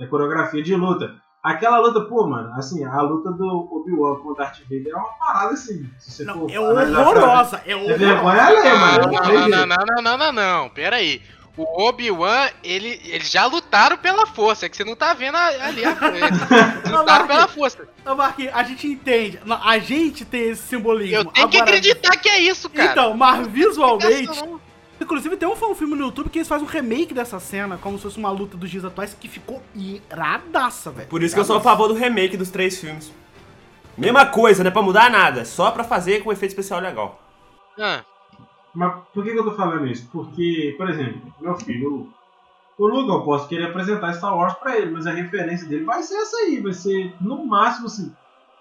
a 0.00 0.06
coreografia 0.06 0.62
de 0.62 0.74
luta. 0.74 1.14
Aquela 1.46 1.78
luta, 1.78 2.00
pô, 2.02 2.26
mano, 2.26 2.52
assim, 2.56 2.84
a 2.84 3.00
luta 3.02 3.30
do 3.30 3.68
Obi-Wan 3.70 4.16
com 4.16 4.30
o 4.30 4.34
Darth 4.34 4.58
Vader 4.68 4.92
é 4.92 4.96
uma 4.96 5.08
parada 5.18 5.52
assim. 5.54 5.88
Se 5.98 6.10
você 6.10 6.24
Não, 6.24 6.40
for 6.40 6.50
é 6.50 6.56
analisar 6.56 7.04
pra- 7.04 7.08
horrorosa, 7.10 7.62
é 7.64 7.72
É 7.72 7.76
vergonha 7.96 8.20
horrorosa. 8.20 8.42
alheia, 8.46 8.76
mano. 8.76 9.06
Não, 9.06 9.12
não 9.12 9.22
não, 9.22 9.48
não, 9.48 9.66
não, 9.66 9.76
não, 9.86 10.02
não, 10.02 10.18
não, 10.18 10.32
não. 10.32 10.68
Pera 10.70 10.96
aí. 10.96 11.22
O 11.56 11.84
Obi-Wan, 11.88 12.48
ele, 12.62 13.00
eles 13.04 13.30
já 13.30 13.46
lutaram 13.46 13.96
pela 13.96 14.26
força, 14.26 14.66
é 14.66 14.68
que 14.68 14.76
você 14.76 14.84
não 14.84 14.94
tá 14.94 15.14
vendo 15.14 15.36
a- 15.36 15.46
ali 15.46 15.82
a 15.86 15.96
coisa. 15.96 16.18
Lutaram 17.00 17.26
pela 17.26 17.48
força. 17.48 17.88
Ô, 18.04 18.14
Marquinhos, 18.14 18.52
a 18.54 18.62
gente 18.62 18.86
entende. 18.86 19.40
Não, 19.42 19.58
A 19.62 19.78
gente 19.78 20.24
tem 20.26 20.50
esse 20.50 20.62
simbolismo. 20.64 21.16
Eu 21.16 21.24
tenho 21.24 21.48
que 21.48 21.56
Agora- 21.56 21.70
acreditar 21.70 22.10
que 22.18 22.28
é 22.28 22.40
isso, 22.40 22.68
cara. 22.68 22.90
Então, 22.92 23.16
mas 23.16 23.46
visualmente. 23.46 24.38
Inclusive, 25.00 25.36
tem 25.36 25.48
um 25.48 25.52
um 25.52 25.74
filme 25.74 25.94
no 25.94 26.06
YouTube 26.06 26.30
que 26.30 26.38
eles 26.38 26.48
fazem 26.48 26.66
um 26.66 26.70
remake 26.70 27.12
dessa 27.12 27.38
cena, 27.38 27.76
como 27.76 27.96
se 27.96 28.04
fosse 28.04 28.18
uma 28.18 28.30
luta 28.30 28.56
dos 28.56 28.70
dias 28.70 28.84
atuais, 28.84 29.14
que 29.14 29.28
ficou 29.28 29.62
iradaça, 29.74 30.90
velho. 30.90 31.08
Por 31.08 31.22
isso 31.22 31.34
que 31.34 31.40
eu 31.40 31.44
sou 31.44 31.56
a 31.56 31.60
favor 31.60 31.88
do 31.88 31.94
remake 31.94 32.36
dos 32.36 32.50
três 32.50 32.78
filmes. 32.80 33.12
Mesma 33.96 34.26
coisa, 34.26 34.62
não 34.62 34.68
é 34.68 34.72
pra 34.72 34.82
mudar 34.82 35.10
nada, 35.10 35.44
só 35.44 35.70
pra 35.70 35.82
fazer 35.82 36.22
com 36.22 36.32
efeito 36.32 36.52
especial 36.52 36.80
legal. 36.80 37.20
Ah, 37.78 38.04
Mas 38.74 38.94
por 39.12 39.24
que, 39.24 39.32
que 39.32 39.38
eu 39.38 39.44
tô 39.44 39.52
falando 39.52 39.86
isso? 39.86 40.06
Porque, 40.12 40.74
por 40.76 40.88
exemplo, 40.90 41.20
meu 41.40 41.56
filho, 41.56 42.12
o 42.78 42.86
Luke, 42.86 43.08
eu 43.08 43.22
posso 43.22 43.48
querer 43.48 43.66
apresentar 43.66 44.12
Star 44.12 44.36
Wars 44.36 44.54
pra 44.54 44.76
ele, 44.76 44.90
mas 44.90 45.06
a 45.06 45.12
referência 45.12 45.66
dele 45.66 45.84
vai 45.84 46.02
ser 46.02 46.16
essa 46.16 46.36
aí, 46.38 46.60
vai 46.60 46.74
ser 46.74 47.14
no 47.20 47.46
máximo 47.46 47.86
assim. 47.86 48.14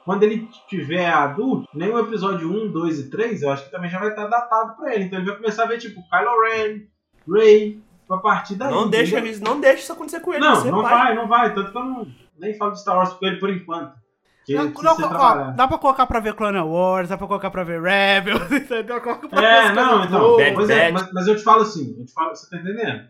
Quando 0.05 0.23
ele 0.23 0.47
tiver 0.69 1.09
adulto, 1.09 1.67
nem 1.73 1.89
o 1.89 1.99
episódio 1.99 2.47
1, 2.49 2.71
2 2.71 2.99
e 2.99 3.09
3, 3.09 3.41
eu 3.41 3.49
acho 3.51 3.65
que 3.65 3.71
também 3.71 3.89
já 3.89 3.97
vai 3.99 4.09
estar 4.09 4.27
datado 4.27 4.75
pra 4.77 4.93
ele. 4.93 5.05
Então 5.05 5.17
ele 5.19 5.27
vai 5.27 5.35
começar 5.37 5.63
a 5.63 5.67
ver 5.67 5.79
tipo 5.79 6.01
Kylo 6.09 6.41
Ren, 6.43 6.81
Rey, 7.27 7.81
a 8.09 8.17
partir 8.17 8.55
daí. 8.55 8.71
Não 8.71 8.87
deixa, 8.87 9.19
isso- 9.19 9.43
não 9.43 9.59
deixa 9.59 9.81
isso 9.83 9.93
acontecer 9.93 10.19
com 10.19 10.31
ele. 10.31 10.41
Não, 10.41 10.63
não 10.65 10.81
vai, 10.83 11.15
não 11.15 11.27
vai. 11.27 11.53
Tanto 11.55 11.71
que 11.71 11.77
eu 11.77 11.83
não, 11.83 12.07
nem 12.37 12.53
falo 12.55 12.71
de 12.73 12.81
Star 12.81 12.95
Wars 12.97 13.13
com 13.13 13.25
ele 13.25 13.37
por 13.39 13.49
enquanto. 13.49 13.93
Não, 14.47 14.61
ele 14.65 14.73
não, 14.83 14.95
ó, 15.19 15.51
dá 15.53 15.67
pra 15.67 15.77
colocar 15.79 16.05
pra 16.05 16.19
ver 16.19 16.35
Clone 16.35 16.59
Wars, 16.59 17.09
dá 17.09 17.17
pra 17.17 17.25
colocar 17.25 17.49
pra 17.49 17.63
ver 17.63 17.81
Rebels, 17.81 18.43
entendeu? 18.53 19.01
Coloca 19.01 19.27
pra 19.27 19.41
ver 19.41 19.47
É, 19.47 19.71
não, 19.73 20.03
então. 20.05 20.19
boas. 20.19 20.37
Bad 20.43 20.53
Pois 20.55 20.69
é, 20.69 20.91
mas, 20.91 21.11
mas 21.11 21.27
eu 21.27 21.35
te 21.35 21.41
falo 21.43 21.63
assim, 21.63 21.95
eu 21.97 22.05
te 22.05 22.13
falo, 22.13 22.29
você 22.35 22.47
tá 22.47 22.57
entendendo? 22.61 23.07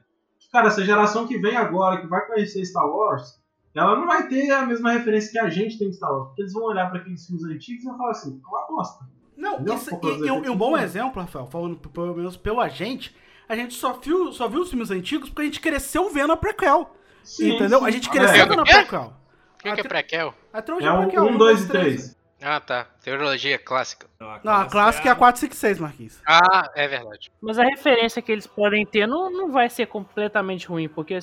Cara, 0.50 0.68
essa 0.68 0.86
geração 0.86 1.28
que 1.28 1.38
vem 1.38 1.58
agora, 1.58 2.00
que 2.00 2.08
vai 2.08 2.26
conhecer 2.26 2.64
Star 2.64 2.88
Wars, 2.88 3.38
ela 3.76 3.96
não 4.00 4.08
vai 4.08 4.28
ter 4.28 4.50
a 4.52 4.66
mesma 4.66 4.92
referência 4.92 5.32
que 5.32 5.40
a 5.40 5.50
gente 5.50 5.78
tem 5.78 5.90
de 5.90 5.96
Star 5.98 6.12
Wars. 6.12 6.28
Porque 6.28 6.42
eles 6.44 6.54
vão 6.54 6.64
olhar 6.64 6.90
pra 6.90 7.00
aqueles 7.00 7.26
filmes 7.26 7.44
antigos 7.46 7.84
e 7.84 7.88
vão 7.88 7.98
falar 7.98 8.12
assim, 8.12 8.42
é 8.44 8.48
uma 8.48 8.68
bosta. 8.68 9.06
Não, 9.38 9.62
isso, 9.76 9.90
e, 10.02 10.28
e 10.28 10.32
um- 10.32 10.46
e 10.46 10.50
um 10.50 10.56
bom 10.56 10.78
exemplo, 10.78 11.22
Rafael, 11.22 11.46
falando 11.48 11.76
pelo 11.90 12.16
menos 12.16 12.38
pelo 12.38 12.62
agente, 12.62 13.14
a 13.50 13.56
gente 13.56 13.74
só 13.74 13.94
viu, 13.94 14.32
só 14.32 14.48
viu 14.48 14.62
os 14.62 14.70
filmes 14.70 14.90
antigos 14.92 15.30
porque 15.30 15.42
a 15.42 15.46
gente 15.46 15.60
cresceu 15.60 16.10
vendo 16.10 16.32
a 16.34 16.38
prequel. 16.38 16.96
Sim, 17.24 17.56
entendeu? 17.56 17.80
sim. 17.80 17.86
A 17.86 17.92
gente 17.92 18.08
Ah, 18.08 18.12
cresceu 18.12 18.44
é. 18.44 18.46
vendo 18.46 18.62
a 18.62 18.64
Quê? 18.64 18.74
prequel. 18.74 19.14
o 19.54 19.58
que, 19.64 19.74
que 19.74 19.82
é 19.82 19.84
prequel? 19.84 20.34
A 20.54 20.62
trilogia 20.62 20.90
É 20.90 20.92
o 20.94 21.02
prequel, 21.02 21.24
1, 21.26 21.38
2 21.38 21.64
e 21.64 21.68
3. 21.68 22.18
Ah, 22.48 22.60
tá. 22.60 22.86
Teologia 23.04 23.58
clássica. 23.58 24.06
Não, 24.44 24.54
a 24.54 24.66
clássica 24.66 25.10
é 25.10 25.12
a 25.12 25.16
456, 25.16 25.80
Marquinhos. 25.80 26.22
Ah, 26.28 26.70
é 26.76 26.88
verdade. 26.88 27.32
Mas 27.42 27.58
a 27.58 27.64
referência 27.64 28.22
que 28.22 28.32
eles 28.32 28.46
podem 28.46 28.86
ter 28.86 29.08
não, 29.08 29.32
não 29.32 29.52
vai 29.52 29.68
ser 29.68 29.88
completamente 29.88 30.68
ruim, 30.68 30.88
porque 30.88 31.18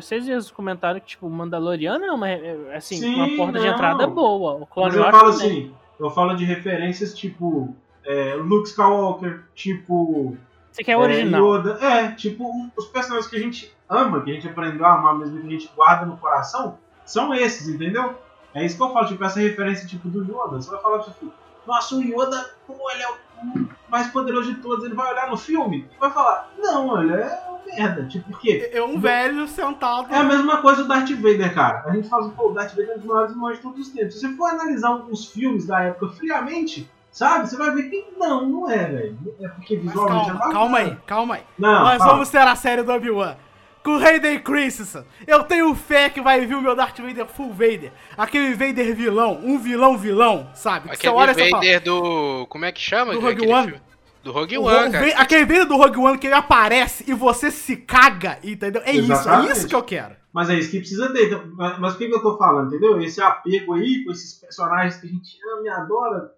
vocês 0.00 0.26
vezes 0.26 0.50
comentaram 0.50 0.98
que, 0.98 1.08
tipo, 1.08 1.26
o 1.26 1.30
Mandaloriano 1.30 2.02
é 2.02 2.10
uma, 2.10 2.26
é, 2.26 2.74
assim, 2.74 2.96
Sim, 2.96 3.14
uma 3.16 3.36
porta 3.36 3.58
de 3.58 3.66
não. 3.66 3.74
entrada 3.74 4.06
boa. 4.06 4.54
O 4.54 4.66
Clone 4.66 4.88
Mas 4.88 4.96
eu 4.96 5.02
Wars 5.02 5.16
falo 5.18 5.32
também. 5.32 5.46
assim, 5.46 5.74
eu 6.00 6.10
falo 6.10 6.34
de 6.34 6.44
referências 6.46 7.14
tipo 7.14 7.76
é, 8.02 8.34
Luke 8.36 8.68
Skywalker, 8.70 9.44
tipo 9.54 10.38
Você 10.70 10.82
quer 10.82 10.96
o 10.96 11.00
original. 11.00 11.54
É, 11.54 11.58
Yoda. 11.58 11.84
É, 11.84 12.12
tipo, 12.12 12.50
os 12.74 12.86
personagens 12.86 13.28
que 13.28 13.36
a 13.36 13.40
gente 13.40 13.70
ama, 13.90 14.22
que 14.22 14.30
a 14.30 14.34
gente 14.34 14.48
aprendeu 14.48 14.86
a 14.86 14.94
amar 14.94 15.18
mesmo, 15.18 15.38
que 15.38 15.46
a 15.46 15.50
gente 15.50 15.70
guarda 15.76 16.06
no 16.06 16.16
coração, 16.16 16.78
são 17.04 17.34
esses, 17.34 17.68
entendeu? 17.68 18.18
É 18.54 18.64
isso 18.64 18.76
que 18.76 18.82
eu 18.82 18.92
falo, 18.92 19.06
tipo, 19.06 19.24
essa 19.24 19.40
referência 19.40 19.86
tipo 19.86 20.08
do 20.08 20.22
Yoda. 20.22 20.60
Você 20.60 20.70
vai 20.70 20.80
falar 20.80 21.00
tipo, 21.00 21.32
nossa, 21.66 21.94
o 21.94 22.02
Yoda, 22.02 22.50
pô, 22.66 22.74
ele 22.92 23.02
é 23.02 23.08
o 23.08 23.68
mais 23.88 24.08
poderoso 24.08 24.54
de 24.54 24.60
todos. 24.60 24.84
Ele 24.84 24.94
vai 24.94 25.10
olhar 25.12 25.30
no 25.30 25.36
filme 25.36 25.88
e 25.94 25.98
vai 25.98 26.10
falar, 26.10 26.50
não, 26.58 27.02
ele 27.02 27.14
é 27.14 27.40
uma 27.48 27.60
merda. 27.64 28.04
Tipo, 28.06 28.30
por 28.30 28.40
quê? 28.40 28.70
É 28.72 28.82
um 28.82 28.98
velho 28.98 29.46
sentado. 29.48 30.12
É 30.12 30.18
a 30.18 30.24
mesma 30.24 30.60
coisa 30.60 30.82
do 30.82 30.88
Darth 30.88 31.10
Vader, 31.10 31.54
cara. 31.54 31.84
A 31.86 31.92
gente 31.94 32.08
fala 32.08 32.26
assim, 32.26 32.34
pô, 32.34 32.50
o 32.50 32.54
Darth 32.54 32.70
Vader 32.70 32.90
é 32.90 32.94
um 32.96 33.26
dos 33.26 33.36
maiores 33.36 33.58
de 33.58 33.62
todos 33.62 33.86
os 33.86 33.92
tempos. 33.92 34.14
Se 34.14 34.20
você 34.20 34.34
for 34.36 34.50
analisar 34.50 34.94
os 34.94 35.26
filmes 35.26 35.66
da 35.66 35.82
época 35.82 36.08
friamente, 36.14 36.90
sabe? 37.10 37.48
Você 37.48 37.56
vai 37.56 37.70
ver 37.70 37.90
que 37.90 38.06
não, 38.18 38.48
não 38.48 38.70
é, 38.70 38.84
velho. 38.84 39.18
É 39.40 39.48
porque 39.48 39.76
Mas 39.76 39.84
visualmente 39.84 40.26
calma, 40.26 40.44
é 40.44 40.52
calma 40.52 40.78
aí, 40.78 40.96
calma 41.06 41.34
aí. 41.36 41.42
Não, 41.58 41.84
Nós 41.84 41.98
fala. 41.98 42.12
vamos 42.12 42.28
ter 42.28 42.38
a 42.38 42.56
série 42.56 42.82
do 42.82 42.92
Obi-Wan. 42.92 43.36
Com 43.82 43.96
o 43.96 43.98
Hayden 43.98 44.38
Christensen. 44.40 45.04
Eu 45.26 45.42
tenho 45.44 45.74
fé 45.74 46.08
que 46.08 46.20
vai 46.20 46.46
vir 46.46 46.54
o 46.54 46.62
meu 46.62 46.76
Darth 46.76 46.98
Vader 47.00 47.26
full 47.26 47.52
Vader. 47.52 47.92
Aquele 48.16 48.54
Vader 48.54 48.94
vilão, 48.94 49.40
um 49.42 49.58
vilão 49.58 49.98
vilão, 49.98 50.48
sabe? 50.54 50.88
Que 50.88 50.94
Aquele 50.94 51.12
fala, 51.14 51.32
Vader 51.34 51.82
do. 51.82 52.46
Como 52.48 52.64
é 52.64 52.70
que 52.72 52.80
chama? 52.80 53.12
Do 53.12 53.20
Rogue 53.20 53.46
One. 53.46 53.66
filme? 53.68 53.82
Do 54.22 54.30
Rogue 54.30 54.56
One, 54.58 54.88
o 54.88 54.92
cara. 54.92 55.06
Aquele 55.20 55.44
Vader 55.44 55.66
do 55.66 55.76
Rogue 55.76 55.98
One 55.98 56.16
que 56.18 56.28
ele 56.28 56.34
aparece 56.34 57.04
e 57.08 57.12
você 57.12 57.50
se 57.50 57.76
caga, 57.76 58.38
entendeu? 58.44 58.80
É 58.84 58.92
isso, 58.92 59.10
é 59.12 59.14
Exatamente. 59.16 59.52
isso 59.52 59.66
que 59.68 59.74
eu 59.74 59.82
quero. 59.82 60.14
Mas 60.32 60.48
é 60.48 60.54
isso 60.54 60.70
que 60.70 60.78
precisa 60.78 61.12
ter. 61.12 61.26
Então, 61.26 61.42
mas 61.56 61.78
mas 61.80 61.94
o 61.94 61.98
que, 61.98 62.06
que 62.08 62.14
eu 62.14 62.22
tô 62.22 62.38
falando, 62.38 62.68
entendeu? 62.68 63.00
Esse 63.02 63.20
apego 63.20 63.74
aí 63.74 64.04
com 64.04 64.12
esses 64.12 64.34
personagens 64.34 64.96
que 65.00 65.06
a 65.08 65.10
gente 65.10 65.36
ama 65.52 65.66
e 65.66 65.68
adora 65.68 66.32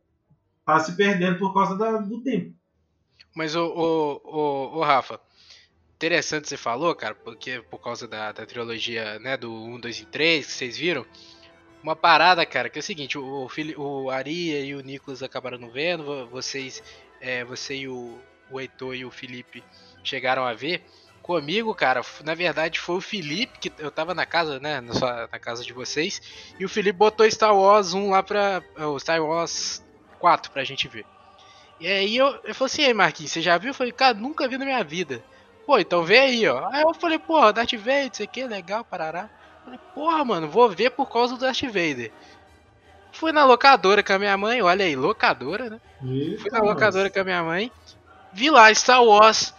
tá 0.65 0.81
se 0.81 0.97
perdendo 0.97 1.39
por 1.39 1.53
causa 1.53 1.77
da- 1.77 1.99
do 1.99 2.23
tempo. 2.23 2.55
Mas 3.37 3.55
o, 3.55 3.67
o, 3.67 4.21
o, 4.25 4.79
o 4.79 4.83
Rafa, 4.83 5.21
interessante 6.07 6.48
você 6.48 6.57
falou, 6.57 6.94
cara, 6.94 7.15
porque 7.15 7.63
por 7.71 7.79
causa 7.79 8.07
da, 8.07 8.33
da 8.33 8.44
trilogia, 8.46 9.19
né, 9.21 9.37
do 9.37 9.52
1, 9.52 9.81
2 9.81 10.00
e 10.00 10.07
3, 10.07 10.46
que 10.46 10.52
vocês 10.52 10.77
viram. 10.77 11.07
Uma 11.83 11.96
parada, 11.96 12.44
cara, 12.46 12.71
que 12.71 12.79
é 12.79 12.81
o 12.81 12.83
seguinte, 12.83 13.19
o, 13.19 13.44
o, 13.44 13.48
Fili- 13.48 13.77
o 13.77 14.11
Aria 14.11 14.61
e 14.61 14.75
o 14.75 14.81
Nicolas 14.81 15.23
acabaram 15.23 15.59
não 15.59 15.71
vendo, 15.71 16.05
vo- 16.05 16.27
vocês, 16.29 16.83
é, 17.21 17.44
você 17.44 17.77
e 17.77 17.88
o, 17.88 18.19
o 18.50 18.61
Heitor 18.61 18.94
e 18.94 19.05
o 19.05 19.11
Felipe 19.11 19.65
chegaram 20.02 20.44
a 20.46 20.55
ver. 20.55 20.85
Comigo, 21.23 21.75
cara, 21.75 22.02
na 22.25 22.35
verdade 22.35 22.79
foi 22.81 22.96
o 22.96 23.00
Felipe, 23.00 23.59
que 23.59 23.73
eu 23.79 23.90
tava 23.90 24.15
na 24.15 24.27
casa, 24.27 24.61
né, 24.61 24.81
na, 24.81 24.92
sua, 24.94 25.29
na 25.33 25.38
casa 25.38 25.65
de 25.65 25.73
vocês, 25.73 26.21
e 26.59 26.65
o 26.65 26.69
Felipe 26.69 26.98
botou 26.98 27.31
Star 27.31 27.57
Wars 27.57 27.94
1 27.94 28.11
lá 28.11 28.23
pra, 28.23 28.63
o 28.77 28.98
Star 29.00 29.23
Wars 29.25 29.83
4 30.19 30.50
pra 30.52 30.65
gente 30.65 30.87
ver. 30.88 31.07
E 31.81 31.87
aí 31.87 32.17
eu, 32.17 32.27
eu 32.44 32.55
falei 32.55 32.73
assim, 32.73 32.83
ei 32.83 32.94
Marquinhos, 32.94 33.33
você 33.33 33.42
já 33.42 33.59
viu? 33.59 33.71
Eu 33.71 33.75
falei, 33.75 33.92
cara, 33.92 34.15
nunca 34.15 34.48
vi 34.48 34.57
na 34.59 34.65
minha 34.65 34.85
vida. 34.85 35.25
Pô, 35.67 35.79
então 35.79 36.04
vê 36.04 36.19
aí, 36.19 36.46
ó. 36.48 36.69
Aí 36.73 36.83
eu 36.83 36.94
falei, 36.94 37.19
porra, 37.19 37.52
Darth 37.52 37.73
Vader, 37.75 38.10
isso 38.12 38.23
aqui 38.23 38.42
é 38.42 38.46
legal, 38.46 38.85
parará. 38.85 39.23
Eu 39.23 39.65
Falei, 39.65 39.81
porra, 39.94 40.25
mano, 40.25 40.48
vou 40.48 40.69
ver 40.69 40.90
por 40.90 41.10
causa 41.10 41.35
do 41.35 41.40
Darth 41.40 41.62
Vader. 41.62 42.12
Fui 43.12 43.33
na 43.33 43.44
locadora 43.44 44.02
com 44.02 44.12
a 44.12 44.19
minha 44.19 44.37
mãe, 44.37 44.60
olha 44.60 44.85
aí, 44.85 44.96
locadora, 44.96 45.71
né? 45.71 45.81
Fui 46.38 46.50
na 46.50 46.58
locadora 46.60 47.08
com 47.08 47.21
a 47.21 47.25
minha 47.25 47.42
mãe, 47.42 47.73
vi 48.33 48.50
lá 48.50 48.73
Star 48.75 49.02
Wars. 49.04 49.54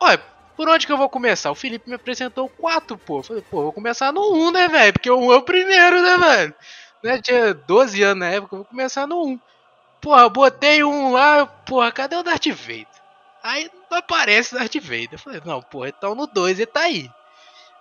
olha, 0.00 0.18
por 0.56 0.68
onde 0.68 0.86
que 0.86 0.92
eu 0.92 0.96
vou 0.96 1.08
começar? 1.08 1.50
O 1.50 1.54
Felipe 1.54 1.88
me 1.88 1.94
apresentou 1.96 2.46
o 2.46 2.48
4, 2.48 2.98
pô. 2.98 3.18
Eu 3.18 3.22
Falei, 3.22 3.42
pô, 3.48 3.62
vou 3.62 3.72
começar 3.72 4.12
no 4.12 4.32
1, 4.34 4.50
né, 4.50 4.68
velho? 4.68 4.92
Porque 4.92 5.10
o 5.10 5.18
1 5.18 5.32
é 5.32 5.36
o 5.36 5.42
primeiro, 5.42 6.02
né, 6.02 6.16
velho? 6.18 6.54
Né, 7.02 7.20
tinha 7.22 7.54
12 7.54 8.02
anos 8.02 8.18
na 8.20 8.30
época, 8.30 8.54
eu 8.54 8.58
vou 8.60 8.66
começar 8.66 9.06
no 9.06 9.24
1. 9.24 9.40
Porra, 10.00 10.22
eu 10.22 10.30
botei 10.30 10.82
um 10.82 11.12
lá, 11.12 11.46
porra, 11.46 11.92
cadê 11.92 12.16
o 12.16 12.22
Darth 12.22 12.46
Vader? 12.48 12.86
Aí 13.48 13.70
não 13.90 13.96
aparece 13.96 14.54
Darth 14.54 14.74
Vader. 14.74 15.08
Eu 15.12 15.18
falei, 15.18 15.40
não, 15.42 15.62
porra, 15.62 15.88
então 15.88 16.14
no 16.14 16.26
2 16.26 16.58
ele 16.58 16.66
tá 16.66 16.80
aí. 16.80 17.10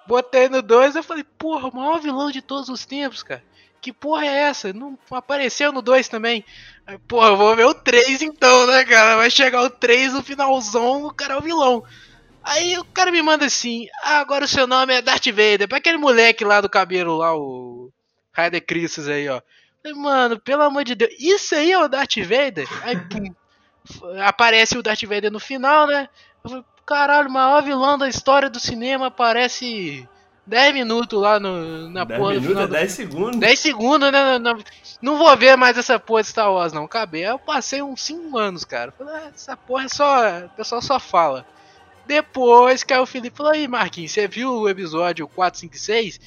Botei 0.08 0.48
no 0.48 0.62
2, 0.62 0.96
eu 0.96 1.04
falei, 1.04 1.26
porra, 1.38 1.68
o 1.68 1.76
maior 1.76 2.00
vilão 2.00 2.32
de 2.32 2.42
todos 2.42 2.70
os 2.70 2.86
tempos, 2.86 3.22
cara. 3.22 3.44
Que 3.82 3.92
porra 3.92 4.26
é 4.26 4.44
essa? 4.44 4.72
Não 4.72 4.98
apareceu 5.12 5.74
no 5.74 5.82
2 5.82 6.08
também. 6.08 6.46
Aí, 6.86 6.98
porra, 7.00 7.28
eu 7.28 7.36
vou 7.36 7.54
ver 7.54 7.66
o 7.66 7.74
3 7.74 8.22
então, 8.22 8.66
né, 8.66 8.86
cara? 8.86 9.18
Vai 9.18 9.30
chegar 9.30 9.62
o 9.62 9.70
3 9.70 10.14
no 10.14 10.24
finalzão, 10.24 11.04
o 11.04 11.14
cara 11.14 11.34
é 11.34 11.38
o 11.38 11.42
vilão. 11.42 11.84
Aí 12.42 12.78
o 12.78 12.86
cara 12.86 13.12
me 13.12 13.22
manda 13.22 13.46
assim, 13.46 13.88
ah, 14.04 14.20
agora 14.20 14.46
o 14.46 14.48
seu 14.48 14.68
nome 14.68 14.94
é 14.94 15.02
Darth 15.02 15.26
Vader. 15.26 15.68
Pra 15.68 15.80
aquele 15.80 15.98
moleque 15.98 16.46
lá 16.46 16.62
do 16.62 16.70
cabelo 16.70 17.18
lá, 17.18 17.36
o 17.36 17.92
Raider 18.32 18.66
Christus 18.66 19.10
aí, 19.10 19.28
ó. 19.28 19.42
Falei, 19.84 19.98
Mano, 19.98 20.40
pelo 20.40 20.64
amor 20.64 20.86
de 20.86 20.96
Deus, 20.96 21.14
isso 21.20 21.54
aí 21.56 21.74
é 21.74 21.78
o 21.78 21.90
Darth 21.90 22.16
Vader? 22.20 22.70
Aí, 22.84 22.96
pum, 22.96 23.36
aparece 24.26 24.78
o 24.78 24.84
Darth 24.84 25.04
Vader 25.04 25.32
no 25.32 25.40
final, 25.40 25.88
né? 25.88 26.10
Eu 26.44 26.50
falei, 26.50 26.66
caralho, 26.86 27.30
o 27.30 27.32
maior 27.32 27.62
vilão 27.62 27.98
da 27.98 28.08
história 28.08 28.50
do 28.50 28.60
cinema 28.60 29.08
aparece 29.08 30.08
10 30.46 30.74
minutos 30.74 31.22
lá 31.22 31.40
no, 31.40 31.90
na 31.90 32.06
10 32.06 32.20
porra 32.20 32.34
do 32.34 32.42
minutos 32.42 32.48
final 32.50 32.64
é 32.64 32.68
do 32.68 32.74
10 32.74 32.92
segundos. 32.92 33.40
10 33.40 33.60
segundos, 33.60 34.12
né? 34.12 34.40
Não, 34.40 34.58
não 35.02 35.18
vou 35.18 35.38
ver 35.38 35.58
mais 35.58 35.78
essa 35.78 36.00
porra 36.00 36.22
de 36.22 36.30
Star 36.30 36.52
Wars, 36.52 36.72
não. 36.72 36.86
Acabei. 36.86 37.26
Aí 37.26 37.32
eu 37.32 37.40
passei 37.40 37.82
uns 37.82 38.02
5 38.02 38.38
anos, 38.38 38.64
cara. 38.64 38.92
Falei, 38.92 39.16
ah, 39.16 39.32
essa 39.36 39.58
porra 39.58 39.84
é 39.84 39.90
só. 39.90 40.46
O 40.46 40.50
pessoal 40.50 40.82
só 40.82 41.00
fala. 41.00 41.46
Depois 42.06 42.86
aí 42.90 43.00
o 43.00 43.06
Felipe 43.06 43.36
falou, 43.36 43.52
aí, 43.52 43.68
Marquinhos, 43.68 44.14
você 44.14 44.28
viu 44.28 44.54
o 44.54 44.70
episódio 44.70 45.28
456? 45.28 46.20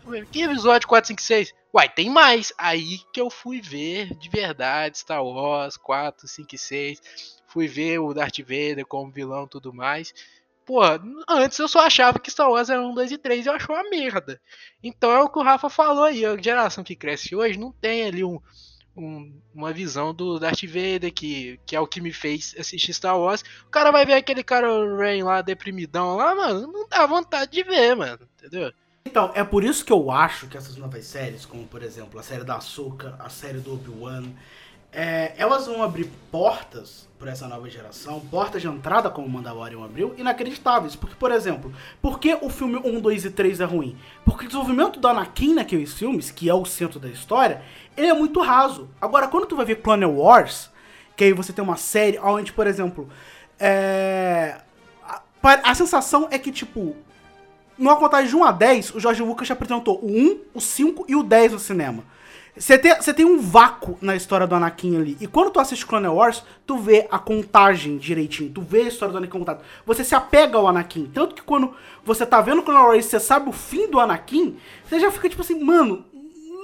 Eu 0.00 0.04
falei, 0.04 0.26
Que 0.30 0.42
episódio 0.42 0.86
456? 0.86 1.54
Uai, 1.74 1.88
tem 1.88 2.10
mais. 2.10 2.52
Aí 2.58 2.98
que 3.12 3.20
eu 3.20 3.30
fui 3.30 3.60
ver 3.60 4.14
de 4.16 4.28
verdade 4.28 4.98
Star 4.98 5.24
Wars 5.24 5.76
456. 5.76 7.00
Fui 7.46 7.66
ver 7.66 7.98
o 7.98 8.12
Darth 8.14 8.38
Vader 8.40 8.86
como 8.86 9.10
vilão 9.10 9.44
e 9.44 9.48
tudo 9.48 9.72
mais. 9.72 10.12
Pô, 10.64 10.80
antes 11.28 11.58
eu 11.58 11.66
só 11.68 11.80
achava 11.80 12.20
que 12.20 12.30
Star 12.30 12.48
Wars 12.50 12.70
era 12.70 12.80
1, 12.80 12.94
2 12.94 13.10
e 13.10 13.18
3 13.18 13.44
e 13.44 13.48
eu 13.48 13.54
achava 13.54 13.72
uma 13.74 13.90
merda. 13.90 14.40
Então 14.82 15.10
é 15.10 15.20
o 15.20 15.28
que 15.28 15.38
o 15.38 15.42
Rafa 15.42 15.68
falou 15.68 16.04
aí, 16.04 16.24
a 16.24 16.36
geração 16.40 16.84
que 16.84 16.94
cresce 16.94 17.34
hoje 17.34 17.58
não 17.58 17.72
tem 17.72 18.04
ali 18.06 18.22
um, 18.22 18.38
um- 18.96 19.40
uma 19.54 19.72
visão 19.72 20.14
do 20.14 20.38
Darth 20.38 20.62
Vader, 20.64 21.12
que, 21.12 21.58
que 21.66 21.74
é 21.76 21.80
o 21.80 21.86
que 21.86 22.00
me 22.00 22.12
fez 22.12 22.54
assistir 22.58 22.94
Star 22.94 23.18
Wars. 23.18 23.42
O 23.66 23.70
cara 23.70 23.90
vai 23.90 24.06
ver 24.06 24.14
aquele 24.14 24.44
cara 24.44 24.68
Rain 24.96 25.22
lá, 25.24 25.42
deprimidão 25.42 26.16
lá, 26.16 26.34
mano, 26.34 26.70
não 26.72 26.88
dá 26.88 27.06
vontade 27.06 27.50
de 27.52 27.62
ver, 27.64 27.96
mano, 27.96 28.28
entendeu? 28.38 28.72
Então, 29.04 29.30
é 29.34 29.44
por 29.44 29.64
isso 29.64 29.84
que 29.84 29.92
eu 29.92 30.10
acho 30.10 30.46
que 30.46 30.56
essas 30.56 30.76
novas 30.76 31.04
séries, 31.04 31.44
como 31.44 31.66
por 31.66 31.82
exemplo 31.82 32.18
a 32.18 32.22
série 32.22 32.44
da 32.44 32.56
Ahsoka, 32.56 33.14
a 33.18 33.28
série 33.28 33.58
do 33.58 33.74
Obi-Wan, 33.74 34.24
é, 34.92 35.32
elas 35.36 35.66
vão 35.66 35.82
abrir 35.82 36.10
portas 36.30 37.08
para 37.18 37.30
essa 37.30 37.48
nova 37.48 37.68
geração, 37.70 38.20
portas 38.20 38.60
de 38.60 38.68
entrada 38.68 39.08
como 39.08 39.26
o 39.26 39.30
Mandalorian 39.30 39.84
abriu, 39.84 40.14
inacreditáveis. 40.18 40.94
Porque, 40.94 41.14
por 41.14 41.30
exemplo, 41.30 41.72
por 42.00 42.18
que 42.18 42.36
o 42.40 42.50
filme 42.50 42.76
1, 42.84 43.00
2 43.00 43.24
e 43.24 43.30
3 43.30 43.60
é 43.60 43.64
ruim? 43.64 43.96
Porque 44.24 44.44
o 44.44 44.48
desenvolvimento 44.48 45.00
do 45.00 45.08
Anakin 45.08 45.54
naqueles 45.54 45.94
filmes, 45.94 46.30
que 46.30 46.48
é 46.48 46.54
o 46.54 46.64
centro 46.64 47.00
da 47.00 47.08
história, 47.08 47.62
ele 47.96 48.08
é 48.08 48.14
muito 48.14 48.40
raso. 48.40 48.88
Agora, 49.00 49.28
quando 49.28 49.46
tu 49.46 49.56
vai 49.56 49.64
ver 49.64 49.76
Clone 49.76 50.04
Wars, 50.04 50.70
que 51.16 51.24
aí 51.24 51.32
você 51.32 51.52
tem 51.52 51.64
uma 51.64 51.76
série 51.76 52.18
onde, 52.18 52.52
por 52.52 52.66
exemplo, 52.66 53.08
é... 53.58 54.60
a, 55.02 55.22
a 55.42 55.74
sensação 55.74 56.28
é 56.30 56.38
que, 56.38 56.52
tipo, 56.52 56.96
numa 57.82 57.96
contagem 57.96 58.28
de 58.28 58.36
1 58.36 58.44
a 58.44 58.52
10, 58.52 58.94
o 58.94 59.00
Jorge 59.00 59.22
Lucas 59.22 59.48
já 59.48 59.54
apresentou 59.54 59.98
o 60.00 60.06
1, 60.06 60.38
o 60.54 60.60
5 60.60 61.04
e 61.08 61.16
o 61.16 61.22
10 61.24 61.52
no 61.52 61.58
cinema. 61.58 62.04
Você 62.56 62.78
tem, 62.78 62.94
tem 62.94 63.24
um 63.24 63.40
vácuo 63.40 63.98
na 64.00 64.14
história 64.14 64.46
do 64.46 64.54
Anakin 64.54 64.96
ali. 64.96 65.16
E 65.20 65.26
quando 65.26 65.50
tu 65.50 65.58
assiste 65.58 65.84
Clone 65.84 66.06
Wars, 66.06 66.44
tu 66.64 66.76
vê 66.76 67.08
a 67.10 67.18
contagem 67.18 67.96
direitinho. 67.96 68.52
Tu 68.52 68.60
vê 68.60 68.82
a 68.82 68.88
história 68.88 69.10
do 69.10 69.18
Anakin 69.18 69.38
contada. 69.38 69.62
Você 69.84 70.04
se 70.04 70.14
apega 70.14 70.58
ao 70.58 70.68
Anakin. 70.68 71.10
Tanto 71.12 71.34
que 71.34 71.42
quando 71.42 71.74
você 72.04 72.24
tá 72.24 72.40
vendo 72.40 72.62
Clone 72.62 72.78
Wars 72.78 73.04
e 73.04 73.08
você 73.08 73.18
sabe 73.18 73.48
o 73.48 73.52
fim 73.52 73.88
do 73.88 73.98
Anakin, 73.98 74.56
você 74.86 75.00
já 75.00 75.10
fica 75.10 75.28
tipo 75.28 75.42
assim, 75.42 75.58
mano, 75.58 76.04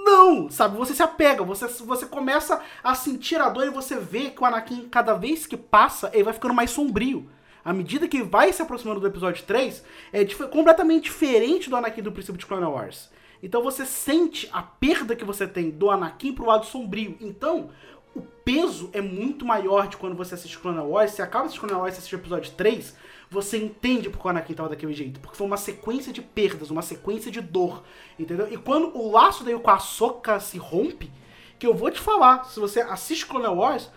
não, 0.04 0.48
sabe? 0.50 0.76
Você 0.76 0.94
se 0.94 1.02
apega, 1.02 1.42
você, 1.42 1.66
você 1.66 2.06
começa 2.06 2.60
a 2.84 2.94
sentir 2.94 3.40
a 3.40 3.48
dor 3.48 3.66
e 3.66 3.70
você 3.70 3.96
vê 3.96 4.30
que 4.30 4.42
o 4.42 4.46
Anakin, 4.46 4.88
cada 4.88 5.14
vez 5.14 5.46
que 5.46 5.56
passa, 5.56 6.10
ele 6.12 6.24
vai 6.24 6.34
ficando 6.34 6.54
mais 6.54 6.70
sombrio. 6.70 7.28
À 7.64 7.72
medida 7.72 8.08
que 8.08 8.22
vai 8.22 8.52
se 8.52 8.62
aproximando 8.62 9.00
do 9.00 9.06
episódio 9.06 9.44
3, 9.44 9.84
é 10.12 10.24
completamente 10.46 11.04
diferente 11.04 11.68
do 11.68 11.76
Anakin 11.76 12.02
do 12.02 12.12
princípio 12.12 12.38
de 12.38 12.46
Clone 12.46 12.64
Wars. 12.64 13.10
Então 13.42 13.62
você 13.62 13.86
sente 13.86 14.48
a 14.52 14.62
perda 14.62 15.14
que 15.14 15.24
você 15.24 15.46
tem 15.46 15.70
do 15.70 15.90
Anakin 15.90 16.32
pro 16.32 16.46
lado 16.46 16.66
sombrio. 16.66 17.16
Então, 17.20 17.70
o 18.14 18.20
peso 18.20 18.90
é 18.92 19.00
muito 19.00 19.44
maior 19.44 19.86
de 19.86 19.96
quando 19.96 20.16
você 20.16 20.34
assiste 20.34 20.58
Clone 20.58 20.78
Wars. 20.78 21.12
Você 21.12 21.22
acaba 21.22 21.48
de 21.48 21.58
Clone 21.58 21.74
Wars 21.74 21.94
e 21.94 21.98
assiste 21.98 22.16
o 22.16 22.18
episódio 22.18 22.52
3, 22.52 22.96
você 23.30 23.58
entende 23.58 24.08
porque 24.08 24.26
o 24.26 24.30
Anakin 24.30 24.54
tava 24.54 24.70
daquele 24.70 24.92
jeito. 24.92 25.20
Porque 25.20 25.36
foi 25.36 25.46
uma 25.46 25.56
sequência 25.56 26.12
de 26.12 26.22
perdas, 26.22 26.70
uma 26.70 26.82
sequência 26.82 27.30
de 27.30 27.40
dor. 27.40 27.82
Entendeu? 28.18 28.48
E 28.50 28.56
quando 28.56 28.96
o 28.96 29.10
laço 29.10 29.44
dele 29.44 29.58
com 29.60 29.70
a 29.70 29.78
Soca 29.78 30.40
se 30.40 30.58
rompe, 30.58 31.10
que 31.58 31.66
eu 31.66 31.74
vou 31.74 31.90
te 31.90 32.00
falar, 32.00 32.44
se 32.44 32.58
você 32.58 32.80
assiste 32.80 33.26
Clone 33.26 33.46
Wars, 33.46 33.90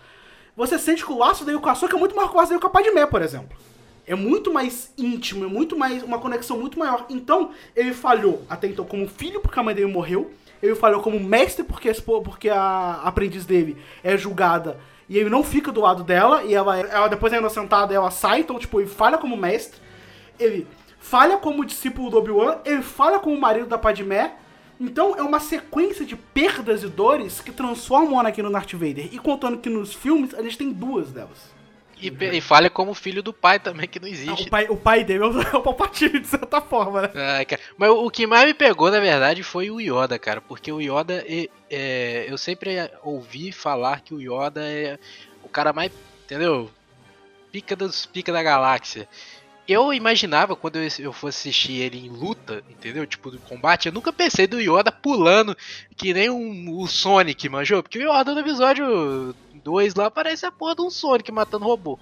você 0.56 0.78
sente 0.78 1.04
que 1.04 1.12
o 1.12 1.18
laço 1.18 1.44
dele 1.44 1.58
com 1.58 1.68
a 1.68 1.74
Soca 1.74 1.96
é 1.96 1.98
muito 1.98 2.14
maior 2.14 2.28
que 2.28 2.34
o 2.34 2.38
laço 2.38 2.50
dele 2.50 2.60
com 2.60 2.66
a 2.66 2.70
Padmé, 2.70 3.06
por 3.06 3.22
exemplo. 3.22 3.56
É 4.06 4.14
muito 4.14 4.52
mais 4.52 4.92
íntimo, 4.98 5.44
é 5.44 5.48
muito 5.48 5.76
mais. 5.76 6.02
uma 6.02 6.18
conexão 6.18 6.58
muito 6.58 6.78
maior. 6.78 7.06
Então, 7.08 7.50
ele 7.74 7.94
falhou 7.94 8.42
até 8.50 8.66
então 8.66 8.84
como 8.84 9.08
filho, 9.08 9.40
porque 9.40 9.58
a 9.58 9.62
mãe 9.62 9.74
dele 9.74 9.90
morreu. 9.90 10.30
Ele 10.62 10.74
falhou 10.74 11.00
como 11.00 11.18
mestre, 11.18 11.64
porque, 11.64 11.92
porque 12.24 12.48
a 12.48 13.00
aprendiz 13.02 13.44
dele 13.44 13.76
é 14.02 14.16
julgada 14.16 14.78
e 15.08 15.18
ele 15.18 15.28
não 15.28 15.42
fica 15.42 15.72
do 15.72 15.80
lado 15.80 16.02
dela. 16.02 16.42
E 16.44 16.54
ela, 16.54 16.78
ela 16.78 17.08
depois 17.08 17.32
é 17.32 17.38
inocentada 17.38 17.94
ela 17.94 18.10
sai. 18.10 18.40
Então, 18.40 18.58
tipo, 18.58 18.80
ele 18.80 18.88
falha 18.88 19.18
como 19.18 19.36
mestre. 19.36 19.80
Ele 20.38 20.66
falha 20.98 21.36
como 21.36 21.64
discípulo 21.64 22.10
do 22.10 22.18
Obi-Wan. 22.18 22.58
Ele 22.64 22.82
falha 22.82 23.18
como 23.18 23.38
marido 23.40 23.66
da 23.66 23.78
Padmé. 23.78 24.36
Então, 24.82 25.16
é 25.16 25.22
uma 25.22 25.38
sequência 25.38 26.04
de 26.04 26.16
perdas 26.16 26.82
e 26.82 26.88
dores 26.88 27.40
que 27.40 27.52
transformam 27.52 28.14
o 28.14 28.20
Anakin 28.20 28.42
no 28.42 28.50
Darth 28.50 28.72
Vader. 28.72 29.08
E 29.12 29.18
contando 29.18 29.58
que 29.58 29.70
nos 29.70 29.94
filmes, 29.94 30.34
a 30.34 30.42
gente 30.42 30.58
tem 30.58 30.72
duas 30.72 31.10
delas. 31.12 31.52
E, 32.00 32.08
e 32.08 32.40
falha 32.40 32.68
como 32.68 32.92
filho 32.94 33.22
do 33.22 33.32
pai 33.32 33.60
também, 33.60 33.86
que 33.86 34.00
não 34.00 34.08
existe. 34.08 34.48
O 34.48 34.50
pai, 34.50 34.66
o 34.68 34.76
pai 34.76 35.04
dele 35.04 35.22
é 35.52 35.56
o 35.56 35.62
Palpatine, 35.62 36.18
de 36.18 36.26
certa 36.26 36.60
forma, 36.60 37.02
né? 37.02 37.10
Ai, 37.14 37.44
cara. 37.44 37.62
Mas 37.76 37.90
o 37.90 38.10
que 38.10 38.26
mais 38.26 38.44
me 38.44 38.54
pegou, 38.54 38.90
na 38.90 38.98
verdade, 38.98 39.44
foi 39.44 39.70
o 39.70 39.80
Yoda, 39.80 40.18
cara. 40.18 40.40
Porque 40.40 40.72
o 40.72 40.80
Yoda, 40.80 41.24
e- 41.28 41.48
é, 41.70 42.26
eu 42.28 42.36
sempre 42.36 42.76
ouvi 43.04 43.52
falar 43.52 44.00
que 44.00 44.12
o 44.12 44.20
Yoda 44.20 44.62
é 44.64 44.98
o 45.44 45.48
cara 45.48 45.72
mais, 45.72 45.92
entendeu? 46.24 46.68
Pica 47.52 47.76
dos 47.76 48.04
pica 48.04 48.32
da 48.32 48.42
galáxia. 48.42 49.08
Eu 49.66 49.92
imaginava 49.92 50.56
quando 50.56 50.76
eu, 50.76 51.12
fosse 51.12 51.48
assistir 51.48 51.80
ele 51.80 51.98
em 52.06 52.08
luta, 52.08 52.62
entendeu? 52.68 53.06
Tipo, 53.06 53.30
do 53.30 53.38
combate, 53.38 53.86
eu 53.86 53.92
nunca 53.92 54.12
pensei 54.12 54.46
do 54.46 54.60
Yoda 54.60 54.90
pulando 54.90 55.56
que 55.96 56.12
nem 56.12 56.28
um, 56.28 56.76
o 56.76 56.86
Sonic, 56.88 57.48
manjou? 57.48 57.82
Porque 57.82 57.98
o 57.98 58.02
Yoda 58.02 58.34
no 58.34 58.40
episódio 58.40 59.34
2 59.62 59.94
lá 59.94 60.10
parece 60.10 60.44
a 60.44 60.50
porra 60.50 60.74
de 60.74 60.82
um 60.82 60.90
Sonic 60.90 61.30
matando 61.30 61.64
robô. 61.64 61.98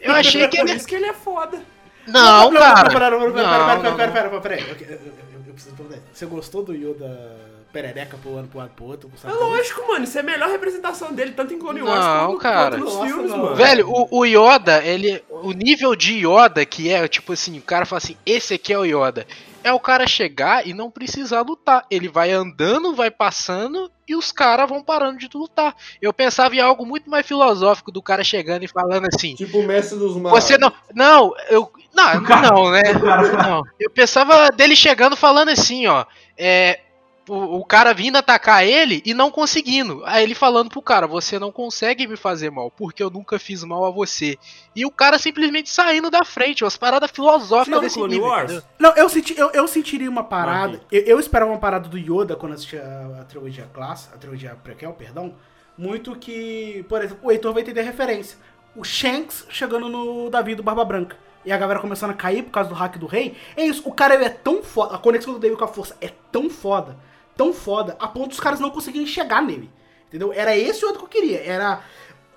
Eu 0.00 0.12
achei 0.12 0.48
que 0.48 0.58
Por 0.58 0.68
ele. 0.68 0.76
isso 0.76 0.86
que 0.86 0.96
ele 0.96 1.06
é 1.06 1.14
foda. 1.14 1.62
Não, 2.06 2.52
cara. 2.52 2.90
Pera, 2.90 3.10
pera, 3.10 3.18
pera, 3.18 3.32
pera, 3.32 3.92
pera, 3.92 3.96
pera, 3.96 4.10
pera, 4.10 4.28
pera, 4.28 4.40
pera, 4.40 4.60
eu, 4.60 4.76
eu, 4.88 4.96
eu, 4.96 5.42
eu 5.46 5.52
preciso 5.54 5.76
perguntar. 5.76 6.00
Você 6.12 6.26
gostou 6.26 6.64
do 6.64 6.74
Yoda 6.74 7.51
perereca 7.72 8.16
pulando 8.22 8.48
pro 8.48 8.58
lado 8.58 8.70
pro 8.76 8.84
outro? 8.84 9.10
É 9.24 9.32
lógico, 9.32 9.86
mano. 9.88 10.04
Isso 10.04 10.18
é 10.18 10.20
a 10.20 10.24
melhor 10.24 10.50
representação 10.50 11.12
dele, 11.12 11.32
tanto 11.32 11.54
em 11.54 11.58
Clone 11.58 11.82
Wars 11.82 12.04
Não, 12.04 12.26
quanto, 12.26 12.40
cara. 12.40 12.70
quanto 12.76 12.84
nos 12.84 12.94
Nossa, 12.94 13.06
filmes, 13.06 13.30
não. 13.30 13.38
mano. 13.38 13.56
Velho, 13.56 13.88
o, 13.88 14.18
o 14.18 14.24
Yoda, 14.24 14.84
ele. 14.84 15.22
O 15.28 15.52
nível 15.52 15.96
de 15.96 16.24
Yoda 16.24 16.64
que 16.64 16.90
é, 16.90 17.08
tipo 17.08 17.32
assim, 17.32 17.58
o 17.58 17.62
cara 17.62 17.86
fala 17.86 17.98
assim, 17.98 18.16
esse 18.24 18.54
aqui 18.54 18.72
é 18.72 18.78
o 18.78 18.84
Yoda. 18.84 19.26
É 19.64 19.72
o 19.72 19.78
cara 19.78 20.06
chegar 20.08 20.66
e 20.66 20.74
não 20.74 20.90
precisar 20.90 21.42
lutar. 21.42 21.86
Ele 21.90 22.08
vai 22.08 22.32
andando, 22.32 22.94
vai 22.94 23.10
passando 23.10 23.90
e 24.08 24.16
os 24.16 24.32
caras 24.32 24.68
vão 24.68 24.82
parando 24.82 25.18
de 25.18 25.28
lutar. 25.32 25.74
Eu 26.00 26.12
pensava 26.12 26.54
em 26.56 26.60
algo 26.60 26.84
muito 26.84 27.08
mais 27.08 27.24
filosófico 27.24 27.92
do 27.92 28.02
cara 28.02 28.24
chegando 28.24 28.64
e 28.64 28.68
falando 28.68 29.06
assim. 29.06 29.34
Tipo 29.36 29.58
o 29.58 29.62
mestre 29.66 29.98
dos 29.98 30.16
magos. 30.16 30.42
Você 30.42 30.58
não. 30.58 30.72
Não, 30.94 31.32
eu. 31.48 31.70
Não, 31.94 32.20
não, 32.20 32.70
né? 32.70 32.82
Não. 33.46 33.62
Eu 33.78 33.90
pensava 33.90 34.48
dele 34.48 34.74
chegando 34.74 35.14
falando 35.14 35.50
assim, 35.50 35.86
ó. 35.86 36.04
É. 36.36 36.80
O, 37.28 37.58
o 37.58 37.64
cara 37.64 37.92
vindo 37.92 38.16
atacar 38.16 38.66
ele 38.66 39.00
e 39.04 39.14
não 39.14 39.30
conseguindo. 39.30 40.02
Aí 40.04 40.24
ele 40.24 40.34
falando 40.34 40.68
pro 40.70 40.82
cara: 40.82 41.06
Você 41.06 41.38
não 41.38 41.52
consegue 41.52 42.06
me 42.06 42.16
fazer 42.16 42.50
mal, 42.50 42.70
porque 42.70 43.02
eu 43.02 43.10
nunca 43.10 43.38
fiz 43.38 43.62
mal 43.62 43.84
a 43.84 43.90
você. 43.90 44.36
E 44.74 44.84
o 44.84 44.90
cara 44.90 45.18
simplesmente 45.18 45.70
saindo 45.70 46.10
da 46.10 46.24
frente, 46.24 46.64
umas 46.64 46.76
paradas 46.76 47.10
filosóficas 47.10 47.68
Não, 47.74 47.80
desse 47.80 47.96
Clone 47.96 48.14
nível. 48.14 48.28
Wars? 48.28 48.62
Não, 48.78 48.94
eu, 48.96 49.08
senti, 49.08 49.38
eu, 49.38 49.50
eu 49.52 49.68
sentiria 49.68 50.10
uma 50.10 50.24
parada. 50.24 50.80
Eu, 50.90 51.02
eu 51.02 51.20
esperava 51.20 51.50
uma 51.50 51.60
parada 51.60 51.88
do 51.88 51.96
Yoda 51.96 52.34
quando 52.34 52.54
assisti 52.54 52.76
a, 52.76 53.20
a 53.20 53.24
trilogia 53.24 53.68
Class, 53.72 54.10
a 54.12 54.18
trilogia 54.18 54.56
Prequel, 54.62 54.92
perdão. 54.92 55.34
Muito 55.78 56.14
que, 56.16 56.84
por 56.88 57.00
exemplo, 57.02 57.26
o 57.26 57.30
Heitor 57.30 57.52
vai 57.52 57.62
entender 57.62 57.80
a 57.80 57.84
referência. 57.84 58.36
O 58.74 58.84
Shanks 58.84 59.46
chegando 59.48 59.88
no 59.88 60.28
Davi 60.28 60.54
do 60.54 60.62
Barba 60.62 60.84
Branca. 60.84 61.16
e 61.44 61.52
a 61.52 61.56
galera 61.56 61.80
começando 61.80 62.10
a 62.10 62.14
cair 62.14 62.42
por 62.42 62.50
causa 62.50 62.68
do 62.68 62.74
hack 62.74 62.96
do 62.98 63.06
rei, 63.06 63.36
é 63.56 63.64
isso, 63.64 63.82
o 63.86 63.92
cara 63.92 64.14
ele 64.14 64.24
é 64.24 64.28
tão 64.28 64.62
foda, 64.62 64.94
a 64.94 64.98
conexão 64.98 65.32
do 65.32 65.38
David 65.38 65.58
com 65.58 65.64
a 65.64 65.68
força 65.68 65.96
é 66.00 66.10
tão 66.30 66.48
foda, 66.48 66.96
tão 67.36 67.52
foda, 67.52 67.96
a 67.98 68.06
ponto 68.08 68.28
dos 68.30 68.40
caras 68.40 68.60
não 68.60 68.70
conseguirem 68.70 69.06
chegar 69.06 69.42
nele. 69.42 69.70
Entendeu? 70.08 70.32
Era 70.32 70.56
esse 70.56 70.84
o 70.84 70.88
outro 70.88 71.06
que 71.06 71.16
eu 71.18 71.22
queria, 71.22 71.40
era 71.42 71.82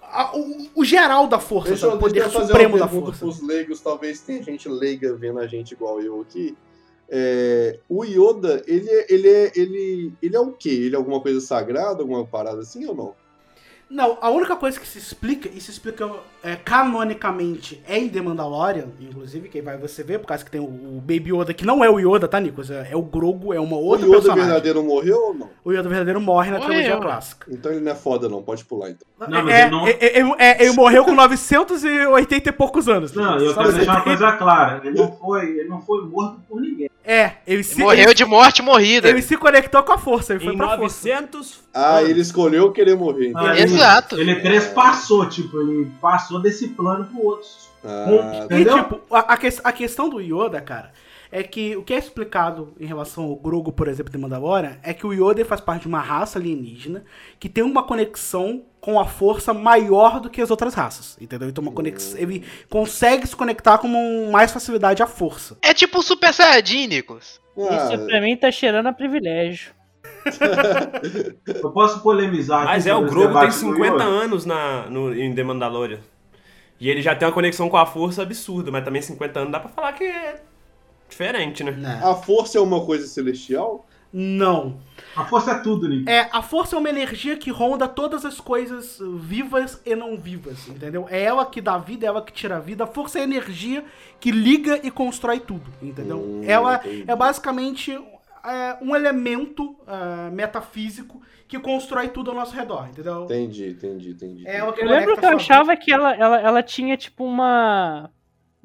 a- 0.01 0.31
o, 0.37 0.69
o 0.75 0.85
geral 0.85 1.27
da 1.27 1.39
força, 1.39 1.69
Deixa 1.69 1.87
o 1.89 1.97
poder 1.99 2.29
supremo 2.29 2.77
da 2.77 2.87
força. 2.87 3.19
pros 3.19 3.41
leigos, 3.41 3.81
talvez 3.81 4.21
tenha 4.21 4.41
gente 4.41 4.69
leiga 4.69 5.13
vendo 5.15 5.39
a 5.39 5.47
gente 5.47 5.71
igual 5.73 6.01
eu 6.01 6.21
aqui. 6.21 6.55
É, 7.09 7.77
o 7.89 8.03
Yoda, 8.03 8.63
ele 8.65 8.89
é, 8.89 9.13
ele, 9.13 9.29
é, 9.29 9.51
ele, 9.55 10.13
ele 10.21 10.35
é 10.35 10.39
o 10.39 10.51
quê? 10.51 10.69
Ele 10.69 10.95
é 10.95 10.97
alguma 10.97 11.19
coisa 11.19 11.39
sagrada, 11.41 12.01
alguma 12.01 12.25
parada 12.25 12.61
assim 12.61 12.85
ou 12.85 12.95
não? 12.95 13.13
Não, 13.89 14.17
a 14.19 14.29
única 14.29 14.55
coisa 14.55 14.79
que 14.79 14.87
se 14.87 14.97
explica, 14.97 15.47
e 15.47 15.61
se 15.61 15.69
explica 15.71 16.09
é, 16.43 16.55
canonicamente, 16.55 17.81
é 17.87 17.97
em 17.99 18.09
The 18.09 18.19
Mandalorian, 18.21 18.87
inclusive, 18.99 19.47
que 19.47 19.61
vai 19.61 19.77
você 19.77 20.03
ver, 20.03 20.19
por 20.19 20.27
causa 20.27 20.43
que 20.43 20.49
tem 20.51 20.59
o, 20.59 20.63
o 20.65 20.99
Baby 21.01 21.31
Yoda, 21.33 21.53
que 21.53 21.65
não 21.65 21.83
é 21.83 21.89
o 21.89 21.99
Yoda, 21.99 22.27
tá, 22.27 22.39
Nicolas? 22.39 22.71
É, 22.71 22.89
é 22.91 22.95
o 22.95 23.01
Grogu, 23.01 23.53
é 23.53 23.59
uma 23.59 23.77
O 23.77 23.83
outra 23.85 24.05
Yoda 24.07 24.15
personagem. 24.17 24.45
verdadeiro 24.45 24.83
morreu 24.83 25.17
ou 25.27 25.33
não? 25.33 25.49
O 25.63 25.71
Yoda 25.71 25.87
verdadeiro 25.87 26.19
morre 26.19 26.51
na 26.51 26.57
Morreu. 26.57 26.73
trilogia 26.73 26.97
clássica. 26.99 27.47
Então 27.51 27.71
ele 27.71 27.81
não 27.81 27.91
é 27.91 27.95
foda 27.95 28.27
não, 28.27 28.41
pode 28.41 28.65
pular 28.65 28.89
então. 28.89 29.07
Não, 29.19 29.43
mas 29.43 29.53
é, 29.55 29.61
ele 29.61 29.71
não- 29.71 29.87
é, 29.87 29.91
é, 29.91 30.19
é, 30.39 30.63
ele 30.65 30.73
morreu 30.73 31.05
com 31.05 31.13
980 31.13 32.49
e 32.49 32.51
poucos 32.51 32.89
anos. 32.89 33.13
Não, 33.13 33.37
eu 33.37 33.53
quero 33.53 33.71
deixar 33.71 33.91
uma 33.95 34.01
coisa 34.01 34.31
clara. 34.33 34.81
Ele 34.83 34.97
não 34.99 35.11
foi, 35.11 35.59
ele 35.59 35.69
não 35.69 35.81
foi 35.81 36.05
morto 36.05 36.39
por 36.49 36.59
ninguém. 36.59 36.89
É, 37.07 37.33
ele 37.45 37.63
se, 37.63 37.77
Morreu 37.79 38.05
ele, 38.05 38.13
de 38.15 38.25
morte 38.25 38.61
morrida. 38.63 39.07
ele 39.07 39.21
se 39.21 39.37
conectou 39.37 39.83
com 39.83 39.91
a 39.93 39.97
força, 39.97 40.33
ele 40.33 40.43
foi 40.43 40.53
Em 40.53 40.57
pra 40.57 40.69
força. 40.77 40.81
900 41.07 41.59
Ah, 41.73 41.97
anos. 41.97 42.09
ele 42.09 42.21
escolheu 42.21 42.71
querer 42.71 42.95
morrer. 42.95 43.29
então. 43.29 43.45
Ah, 43.45 43.51
ele- 43.53 43.61
Exato. 43.63 44.19
Ele 44.19 44.35
trespassou, 44.41 45.29
tipo, 45.29 45.61
ele 45.61 45.91
passou 46.01 46.39
desse 46.41 46.69
plano 46.69 47.05
pro 47.05 47.23
outro. 47.23 47.47
Ah, 47.83 48.07
E, 48.41 48.45
Entendeu? 48.45 48.77
tipo, 48.83 49.01
a, 49.15 49.37
a 49.63 49.71
questão 49.71 50.09
do 50.09 50.19
Yoda, 50.19 50.59
cara, 50.61 50.91
é 51.31 51.43
que 51.43 51.75
o 51.75 51.83
que 51.83 51.93
é 51.93 51.97
explicado 51.97 52.73
em 52.79 52.85
relação 52.85 53.23
ao 53.25 53.35
Grogu, 53.35 53.71
por 53.71 53.87
exemplo, 53.87 54.11
de 54.11 54.17
Mandalorian, 54.17 54.77
é 54.83 54.93
que 54.93 55.05
o 55.05 55.13
Yoda 55.13 55.43
faz 55.45 55.59
parte 55.61 55.83
de 55.83 55.87
uma 55.87 55.99
raça 56.01 56.37
alienígena 56.39 57.03
que 57.39 57.49
tem 57.49 57.63
uma 57.63 57.83
conexão 57.83 58.63
com 58.79 58.99
a 58.99 59.05
força 59.05 59.53
maior 59.53 60.19
do 60.19 60.29
que 60.29 60.41
as 60.41 60.51
outras 60.51 60.73
raças, 60.73 61.17
entendeu? 61.19 61.49
Então, 61.49 61.61
uma 61.61 61.71
conexão, 61.71 62.19
ele 62.19 62.43
consegue 62.69 63.25
se 63.27 63.35
conectar 63.35 63.77
com 63.79 63.87
mais 64.31 64.51
facilidade 64.51 65.01
à 65.01 65.07
força. 65.07 65.57
É 65.61 65.73
tipo 65.73 65.99
o 65.99 66.03
Super 66.03 66.33
Saiyajin, 66.33 66.87
Nicolas. 66.87 67.41
ah, 67.57 67.93
Isso 67.93 68.05
pra 68.05 68.21
mim 68.21 68.35
tá 68.37 68.51
cheirando 68.51 68.87
a 68.87 68.93
privilégio. 68.93 69.73
Eu 71.45 71.71
posso 71.71 72.01
polemizar 72.01 72.59
aqui 72.61 72.67
Mas 72.67 72.87
é, 72.87 72.93
o 72.95 73.01
Grogu 73.01 73.19
tem 73.19 73.27
debate 73.27 73.53
do 73.53 73.59
50 73.59 73.85
Yoda? 73.95 74.03
anos 74.03 74.45
na, 74.45 74.87
no, 74.89 75.13
em 75.13 75.33
The 75.33 75.43
Mandalorian. 75.43 75.99
E 76.79 76.89
ele 76.89 77.01
já 77.01 77.15
tem 77.15 77.27
uma 77.27 77.33
conexão 77.33 77.69
com 77.69 77.77
a 77.77 77.85
força 77.85 78.21
absurda, 78.21 78.69
mas 78.71 78.83
também 78.83 79.01
50 79.01 79.39
anos 79.39 79.51
dá 79.51 79.59
pra 79.59 79.69
falar 79.69 79.93
que 79.93 80.03
é 80.03 80.41
diferente, 81.09 81.63
né? 81.63 82.01
a 82.03 82.15
força 82.15 82.57
é 82.57 82.61
uma 82.61 82.85
coisa 82.85 83.07
celestial? 83.07 83.85
Não. 84.17 84.79
A 85.13 85.25
força 85.25 85.51
é 85.51 85.59
tudo, 85.59 85.89
Nick. 85.89 86.09
É, 86.09 86.29
a 86.31 86.41
força 86.41 86.77
é 86.77 86.79
uma 86.79 86.89
energia 86.89 87.35
que 87.35 87.51
ronda 87.51 87.85
todas 87.85 88.23
as 88.23 88.39
coisas 88.39 88.97
vivas 89.17 89.81
e 89.85 89.93
não 89.93 90.17
vivas, 90.17 90.69
entendeu? 90.69 91.05
É 91.09 91.21
ela 91.21 91.45
que 91.45 91.59
dá 91.59 91.77
vida, 91.77 92.05
é 92.05 92.07
ela 92.07 92.21
que 92.21 92.31
tira 92.31 92.55
a 92.55 92.59
vida. 92.61 92.85
A 92.85 92.87
força 92.87 93.19
é 93.19 93.21
a 93.21 93.25
energia 93.25 93.83
que 94.17 94.31
liga 94.31 94.79
e 94.81 94.89
constrói 94.89 95.41
tudo, 95.41 95.69
entendeu? 95.81 96.17
Hum, 96.17 96.41
ela 96.45 96.75
entendi. 96.77 97.03
é 97.05 97.13
basicamente 97.13 97.91
é, 97.91 98.77
um 98.81 98.95
elemento 98.95 99.75
é, 99.85 100.29
metafísico 100.29 101.21
que 101.45 101.59
constrói 101.59 102.07
tudo 102.07 102.31
ao 102.31 102.37
nosso 102.37 102.55
redor, 102.55 102.87
entendeu? 102.87 103.25
Entendi, 103.25 103.69
entendi, 103.69 104.11
entendi. 104.11 104.47
É 104.47 104.57
ela 104.57 104.71
que 104.71 104.81
Eu 104.81 104.87
lembro 104.87 105.17
que 105.17 105.25
eu 105.25 105.29
achava 105.29 105.75
que 105.75 105.91
ela, 105.91 106.15
ela, 106.15 106.39
ela 106.39 106.63
tinha 106.63 106.95
tipo 106.95 107.25
uma. 107.25 108.09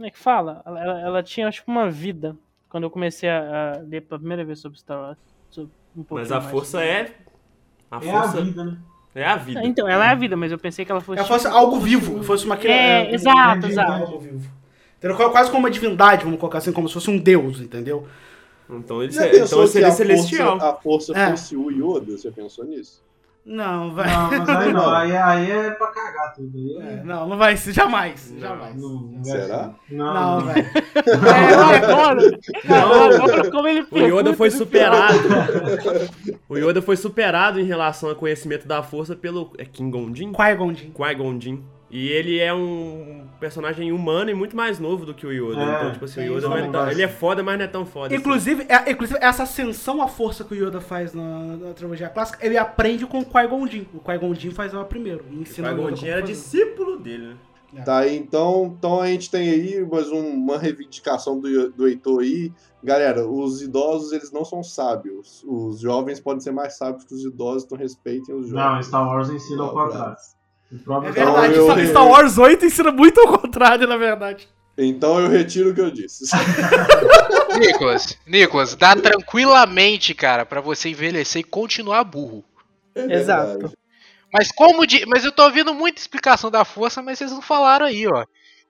Como 0.01 0.07
é 0.07 0.11
que 0.11 0.19
fala? 0.19 0.63
Ela, 0.65 0.83
ela, 0.83 1.01
ela 1.03 1.23
tinha 1.23 1.51
tipo 1.51 1.71
uma 1.71 1.91
vida. 1.91 2.35
Quando 2.71 2.85
eu 2.85 2.91
comecei 2.91 3.29
a, 3.29 3.75
a 3.75 3.79
ler 3.83 4.01
pela 4.01 4.19
primeira 4.19 4.43
vez 4.43 4.59
sobre 4.59 4.79
Star 4.79 4.99
Wars. 4.99 5.19
sobre 5.51 5.71
um 5.95 6.03
Mas 6.09 6.33
a 6.33 6.41
mais. 6.41 6.51
força 6.51 6.83
é. 6.83 7.13
A 7.91 7.97
É 7.97 7.99
a 7.99 8.01
força 8.23 8.41
vida, 8.41 8.65
né? 8.65 8.79
é 9.15 9.25
a 9.27 9.37
vida. 9.37 9.63
Então, 9.63 9.87
ela 9.87 10.07
é 10.07 10.09
a 10.09 10.15
vida, 10.15 10.39
mas 10.39 10.51
eu 10.53 10.59
pensei 10.59 10.87
que 10.87 10.91
ela 10.91 11.03
fosse. 11.03 11.19
Ela 11.19 11.29
fosse 11.29 11.45
tipo- 11.45 11.55
algo 11.55 11.79
vivo, 11.79 12.23
fosse 12.23 12.47
uma 12.47 12.55
É, 12.55 13.03
uma 13.03 13.11
exato, 13.15 13.67
exato. 13.67 13.93
algo 14.05 14.19
vivo. 14.21 14.51
Entendeu? 14.97 15.17
Quase 15.31 15.51
como 15.51 15.65
uma 15.65 15.71
divindade, 15.71 16.25
vamos 16.25 16.41
colocar 16.41 16.57
assim, 16.59 16.73
como 16.73 16.89
se 16.89 16.95
fosse 16.95 17.11
um 17.11 17.19
deus, 17.19 17.61
entendeu? 17.61 18.09
Então 18.71 19.03
ele, 19.03 19.13
se- 19.13 19.19
então 19.45 19.59
ele 19.59 19.67
se 19.67 19.73
seria 19.75 19.89
a 19.89 19.91
celestial. 19.91 20.53
Força, 20.59 20.67
a 20.71 20.75
força 20.77 21.19
É. 21.19 21.31
fosse 21.33 21.57
o 21.57 21.71
Yoda? 21.71 22.17
Você 22.17 22.31
pensou 22.31 22.65
nisso? 22.65 23.03
Não, 23.45 23.95
vai. 23.95 24.07
Não, 24.07 24.29
mas 24.31 24.49
aí 24.49 24.73
não, 24.73 24.91
aí, 24.91 25.17
aí 25.17 25.51
é 25.51 25.71
pra 25.71 25.87
cagar 25.89 26.35
tudo. 26.35 26.57
Aí 26.81 26.87
É, 26.89 26.93
é- 26.93 27.03
não, 27.05 27.27
não 27.29 27.37
vai 27.39 27.57
ser, 27.57 27.73
jamais, 27.73 28.31
Não. 28.33 28.41
jamais. 28.41 28.77
não, 28.77 28.89
não 28.91 29.13
vai 29.15 29.25
Será? 29.25 29.71
ser. 29.89 29.95
Não, 29.97 30.15
Não, 30.15 30.41
não. 30.41 30.47
velho. 30.47 30.67
É, 31.01 31.77
adoro. 31.77 32.21
Eu 32.69 33.25
adoro 33.25 33.51
como 33.51 33.67
ele 33.69 33.87
O 33.91 33.99
Yoda 33.99 34.35
foi 34.35 34.51
superado. 34.51 35.19
o 36.49 36.57
Yoda 36.59 36.83
foi 36.83 36.97
superado 36.97 37.59
em 37.59 37.65
relação 37.65 38.11
ao 38.11 38.17
conhecimento 38.17 38.69
da 38.69 38.83
força 38.83 39.17
pelo. 39.17 39.51
É 39.59 39.65
King 39.65 39.91
Gondin? 39.91 40.33
Qui-Gon 40.33 40.75
Jinn. 40.75 40.91
Qui-Gon 40.93 41.41
Jinn. 41.41 41.63
E 41.91 42.09
ele 42.09 42.39
é 42.39 42.55
um 42.55 43.27
personagem 43.41 43.91
humano 43.91 44.31
e 44.31 44.35
muito 44.35 44.55
mais 44.57 44.79
novo 44.79 45.05
do 45.05 45.13
que 45.13 45.27
o 45.27 45.33
Yoda. 45.33 45.61
É, 45.61 45.77
então, 45.77 45.93
tipo 45.93 46.05
assim, 46.05 46.21
o 46.21 46.23
é 46.23 46.27
Yoda 46.27 46.49
não 46.49 46.57
é 46.57 46.69
tão, 46.71 46.91
ele 46.91 47.03
é 47.03 47.09
foda, 47.09 47.43
mas 47.43 47.59
não 47.59 47.65
é 47.65 47.69
tão 47.69 47.85
foda. 47.85 48.07
assim. 48.07 48.17
Inclusive, 48.17 48.65
é- 48.69 48.91
inclusive, 48.93 49.19
essa 49.21 49.43
ascensão 49.43 50.01
à 50.01 50.07
força 50.07 50.45
que 50.45 50.55
o 50.55 50.57
Yoda 50.69 50.81
faz 50.81 51.13
na, 51.13 51.39
na 51.57 51.73
trilogia 51.75 52.09
clássica, 52.09 52.39
ele 52.47 52.57
aprende 52.57 53.05
com 53.07 53.19
o 53.19 53.25
Qui-Gon 53.25 53.67
Jinn. 53.67 53.85
O 53.93 53.99
Qui-Gon 53.99 54.35
Jinn 54.35 54.53
faz 54.53 54.73
ela 54.73 54.85
primeiro. 54.85 55.25
E 55.33 55.37
O 55.37 55.43
ensina 55.43 55.73
o 55.73 55.75
Qui-Gon 55.77 55.97
Jinn 55.97 56.09
era 56.11 56.21
fazer. 56.21 56.33
discípulo 56.33 56.97
dele, 56.99 57.27
né? 57.73 57.83
Tá, 57.85 58.07
então, 58.09 58.75
então 58.77 59.01
a 59.01 59.07
gente 59.07 59.31
tem 59.31 59.49
aí 59.49 59.87
mais 59.89 60.11
um- 60.11 60.35
uma 60.35 60.59
reivindicação 60.59 61.39
do, 61.41 61.71
do 61.71 61.87
Heitor 61.89 62.21
aí. 62.21 62.53
Galera, 62.83 63.25
os 63.29 63.63
idosos, 63.63 64.13
eles 64.13 64.33
não 64.33 64.45
são 64.45 64.61
sábios. 64.63 65.45
Os 65.47 65.79
jovens 65.81 66.19
podem 66.19 66.41
ser 66.41 66.51
mais 66.51 66.77
sábios 66.77 67.05
que 67.05 67.15
os 67.15 67.25
idosos, 67.25 67.65
então 67.65 67.79
respeitem 67.79 68.35
os 68.35 68.51
Não, 68.51 68.59
jovens. 68.61 68.87
Star 68.87 69.07
Wars 69.07 69.31
ensina 69.31 69.63
ao 69.65 69.73
contrário. 69.73 70.17
Abraço. 70.71 70.83
O 70.83 70.85
próprio 70.85 71.09
É 71.11 71.13
Star 71.13 71.25
verdade, 71.41 71.55
eu- 71.55 71.87
Star- 71.89 72.07
Wars 72.09 72.39
8 72.39 72.65
ensina 72.65 72.91
muito 72.93 73.21
ao 73.21 73.39
contrário, 73.39 73.87
na 73.87 73.97
verdade. 73.97 74.49
Então 74.79 75.21
eu 75.21 75.29
retiro 75.29 75.71
o 75.71 75.75
que 75.75 75.81
eu 75.81 75.91
disse. 75.91 76.25
Nicolas, 77.59 78.17
Nicolas, 78.27 78.75
dá 78.75 78.95
tranquilamente, 78.97 80.15
cara, 80.15 80.47
pra 80.47 80.61
você 80.61 80.89
envelhecer 80.91 81.41
e 81.41 81.45
continuar 81.45 82.05
burro. 82.05 82.45
É 82.95 83.03
Exato. 83.15 83.73
Mas 84.33 84.51
como 84.53 84.87
de. 84.87 85.05
Mas 85.07 85.25
eu 85.25 85.33
tô 85.33 85.43
ouvindo 85.45 85.75
muita 85.75 86.01
explicação 86.01 86.51
da 86.51 86.65
força, 86.65 87.03
mas 87.03 87.19
vocês 87.19 87.33
não 87.33 87.43
falaram 87.43 87.87
aí, 87.87 88.07
ó. 88.07 88.25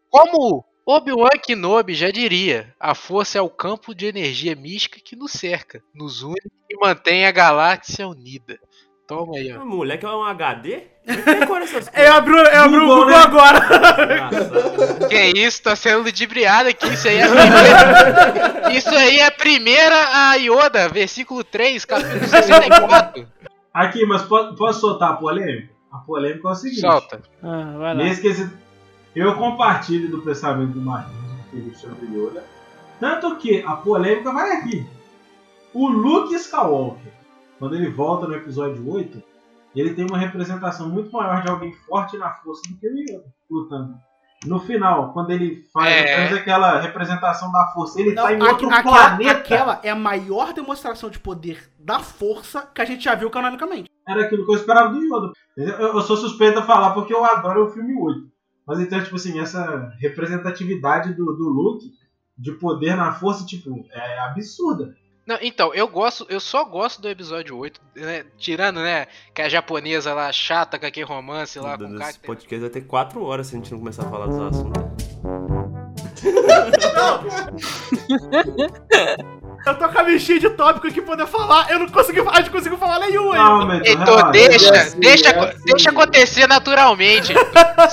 Como 0.08 0.64
Obi-Wan 0.86 1.28
Kenobi 1.42 1.94
já 1.94 2.10
diria, 2.10 2.74
a 2.80 2.94
força 2.94 3.38
é 3.38 3.40
o 3.42 3.50
campo 3.50 3.94
de 3.94 4.06
energia 4.06 4.56
mística 4.56 4.98
que 5.04 5.14
nos 5.14 5.32
cerca, 5.32 5.82
nos 5.94 6.22
une 6.22 6.34
e 6.68 6.76
mantém 6.80 7.26
a 7.26 7.30
galáxia 7.30 8.08
unida. 8.08 8.58
Toma 9.10 9.36
aí, 9.36 9.52
ó. 9.52 9.62
O 9.62 9.66
moleque 9.66 10.06
é 10.06 10.08
um 10.08 10.24
HD? 10.24 10.82
Decora 11.04 11.64
essas 11.64 11.90
Eu 11.94 12.12
abri, 12.14 12.32
eu 12.32 12.62
abri 12.62 12.76
o 12.76 12.80
Google, 12.80 12.96
Google 12.96 13.10
né? 13.10 13.16
agora. 13.16 13.58
Engraçado. 14.04 15.08
Que 15.08 15.22
isso, 15.38 15.62
tá 15.62 15.74
sendo 15.76 16.02
ludibriado 16.04 16.68
aqui. 16.68 16.86
Isso 16.92 17.08
aí 17.08 17.16
é 17.18 17.24
a 17.24 17.28
primeira. 17.28 18.72
Isso 18.72 18.88
aí 18.90 19.18
é 19.18 19.26
a 19.26 19.30
primeira 19.30 19.96
a 20.30 20.34
Yoda, 20.36 20.88
versículo 20.88 21.42
3, 21.44 21.84
capítulo 21.84 22.26
64. 22.28 23.26
Aqui, 23.74 24.04
mas 24.06 24.22
po- 24.22 24.54
posso 24.54 24.80
soltar 24.80 25.10
a 25.10 25.14
polêmica? 25.14 25.68
A 25.92 25.98
polêmica 25.98 26.48
é 26.48 26.50
o 26.52 26.54
seguinte. 26.54 26.80
Solta. 26.80 27.20
Ah, 27.42 27.74
vai 27.78 27.94
lá. 27.96 28.04
Eu 29.14 29.34
compartilho 29.34 30.08
do 30.08 30.22
pensamento 30.22 30.72
do 30.74 30.80
Marquinhos, 30.80 31.20
do 31.20 31.50
Felipe 31.50 31.76
sobre 31.78 32.06
Yoda. 32.16 32.44
Tanto 33.00 33.36
que 33.36 33.62
a 33.66 33.72
polêmica 33.72 34.32
vai 34.32 34.52
aqui. 34.52 34.86
O 35.74 35.88
Luke 35.88 36.34
Skywalker, 36.34 37.12
quando 37.60 37.76
ele 37.76 37.88
volta 37.88 38.26
no 38.26 38.34
episódio 38.34 38.90
8, 38.90 39.22
ele 39.76 39.94
tem 39.94 40.04
uma 40.04 40.18
representação 40.18 40.88
muito 40.88 41.12
maior 41.12 41.42
de 41.42 41.48
alguém 41.48 41.72
forte 41.72 42.16
na 42.18 42.30
força 42.32 42.62
do 42.68 42.76
que 42.76 42.88
o 42.88 42.98
Yoda 42.98 43.24
lutando. 43.48 43.94
No 44.46 44.58
final, 44.58 45.12
quando 45.12 45.30
ele 45.30 45.66
faz 45.72 45.86
É. 45.94 46.16
faz 46.16 46.32
aquela 46.40 46.80
representação 46.80 47.52
da 47.52 47.66
força, 47.74 48.00
ele 48.00 48.14
Não, 48.14 48.22
tá 48.24 48.32
em 48.32 48.42
outro 48.42 48.68
aquela, 48.70 48.82
planeta. 49.10 49.30
aquela 49.38 49.80
é 49.82 49.90
a 49.90 49.94
maior 49.94 50.54
demonstração 50.54 51.10
de 51.10 51.18
poder 51.20 51.70
da 51.78 52.00
força 52.00 52.62
que 52.74 52.80
a 52.80 52.84
gente 52.86 53.04
já 53.04 53.14
viu 53.14 53.30
canonicamente. 53.30 53.90
Era 54.08 54.22
aquilo 54.24 54.44
que 54.46 54.50
eu 54.50 54.56
esperava 54.56 54.88
do 54.88 54.98
Yoda. 55.04 55.32
Eu, 55.56 55.68
eu 55.94 56.00
sou 56.00 56.16
suspeito 56.16 56.58
a 56.58 56.62
falar 56.62 56.92
porque 56.94 57.12
eu 57.14 57.22
adoro 57.22 57.66
o 57.66 57.70
filme 57.70 57.94
8. 57.94 58.26
Mas 58.66 58.80
então, 58.80 59.02
tipo 59.04 59.16
assim, 59.16 59.38
essa 59.38 59.92
representatividade 60.00 61.12
do, 61.14 61.26
do 61.36 61.48
Luke, 61.48 61.92
de 62.38 62.52
poder 62.52 62.96
na 62.96 63.12
força, 63.12 63.44
tipo, 63.44 63.84
é 63.92 64.18
absurda. 64.20 64.94
Não, 65.26 65.38
então, 65.40 65.72
eu 65.74 65.86
gosto, 65.86 66.26
eu 66.28 66.40
só 66.40 66.64
gosto 66.64 67.00
do 67.00 67.08
episódio 67.08 67.56
8, 67.56 67.80
né? 67.96 68.24
Tirando, 68.38 68.80
né, 68.80 69.06
que 69.34 69.42
a 69.42 69.48
japonesa 69.48 70.14
lá 70.14 70.32
chata 70.32 70.78
com 70.78 70.86
aquele 70.86 71.06
romance 71.06 71.58
lá 71.58 71.76
com 71.76 71.84
o 71.84 71.98
cara. 71.98 72.10
Esse 72.10 72.20
podcast 72.20 72.60
vai 72.60 72.70
ter 72.70 72.80
4 72.80 73.22
horas 73.22 73.46
se 73.46 73.54
a 73.54 73.58
gente 73.58 73.70
não 73.70 73.78
começar 73.78 74.06
a 74.06 74.10
falar 74.10 74.26
dos 74.26 74.40
assuntos. 74.40 74.82
Eu 79.66 79.74
tô 79.78 79.88
com 79.88 79.98
a 79.98 80.02
de 80.04 80.50
tópico 80.50 80.86
aqui 80.86 81.02
pra 81.02 81.16
poder 81.16 81.26
falar. 81.26 81.70
Eu 81.70 81.80
não 81.80 81.88
consegui, 81.88 82.20
a 82.20 82.36
gente 82.36 82.50
conseguiu 82.50 82.78
falar 82.78 82.98
nenhum 83.00 83.32
Não, 83.32 83.70
ainda. 83.70 83.88
Então 83.88 84.16
relaxa. 84.16 84.30
deixa, 84.32 84.74
é 84.74 84.78
assim, 84.78 85.00
deixa, 85.00 85.28
é 85.28 85.38
assim. 85.38 85.64
deixa 85.64 85.90
acontecer 85.90 86.46
naturalmente. 86.46 87.34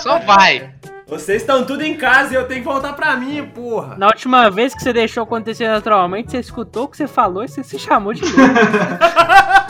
Só 0.02 0.20
vai. 0.20 0.77
Vocês 1.08 1.42
estão 1.42 1.66
tudo 1.66 1.84
em 1.84 1.96
casa 1.96 2.34
e 2.34 2.36
eu 2.36 2.46
tenho 2.50 2.60
que 2.60 2.68
voltar 2.68 2.92
pra 2.92 3.16
mim, 3.16 3.42
porra. 3.56 3.96
Na 3.98 4.08
última 4.08 4.50
vez 4.52 4.76
que 4.76 4.84
você 4.84 4.92
deixou 4.92 5.24
acontecer 5.24 5.66
naturalmente, 5.66 6.32
você 6.32 6.40
escutou 6.40 6.84
o 6.84 6.88
que 6.90 6.98
você 6.98 7.08
falou 7.08 7.46
e 7.46 7.48
você 7.48 7.64
se 7.64 7.80
chamou 7.80 8.14
de 8.14 8.24
novo. 8.24 8.36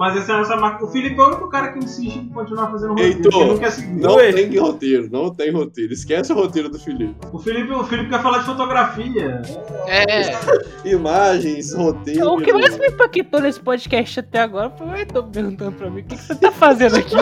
Mas 0.00 0.16
essa 0.16 0.32
é 0.32 0.34
a 0.34 0.38
nossa 0.38 0.56
marca. 0.56 0.82
O 0.82 0.88
Felipe 0.88 1.20
é 1.20 1.22
o 1.22 1.26
único 1.26 1.50
cara 1.50 1.72
que 1.72 1.78
insiste 1.78 2.16
em 2.16 2.30
continuar 2.30 2.70
fazendo 2.70 2.92
roteiro. 2.92 3.18
Heitor, 3.18 3.46
não 3.48 3.58
quer 3.58 3.70
seguir. 3.70 4.00
Não 4.00 4.16
tem 4.16 4.56
roteiro, 4.56 5.08
não 5.12 5.30
tem 5.30 5.50
roteiro. 5.50 5.92
Esquece 5.92 6.32
o 6.32 6.36
roteiro 6.36 6.70
do 6.70 6.78
Felipe. 6.78 7.14
O 7.30 7.38
Felipe, 7.38 7.70
o 7.70 7.84
Felipe 7.84 8.08
quer 8.08 8.22
falar 8.22 8.38
de 8.38 8.46
fotografia. 8.46 9.42
É. 9.86 10.30
Imagens, 10.88 11.74
roteiro. 11.74 12.32
o 12.32 12.40
que 12.40 12.50
mais 12.50 12.78
me 12.78 12.86
impactou 12.86 13.42
nesse 13.42 13.60
podcast 13.60 14.20
até 14.20 14.40
agora 14.40 14.70
foi 14.70 14.86
o 14.86 14.96
Heitor 14.96 15.24
perguntando 15.24 15.72
pra 15.72 15.90
mim 15.90 16.00
o 16.00 16.04
que, 16.04 16.16
que 16.16 16.22
você 16.22 16.34
tá 16.34 16.50
fazendo 16.50 16.96
aqui. 16.96 17.14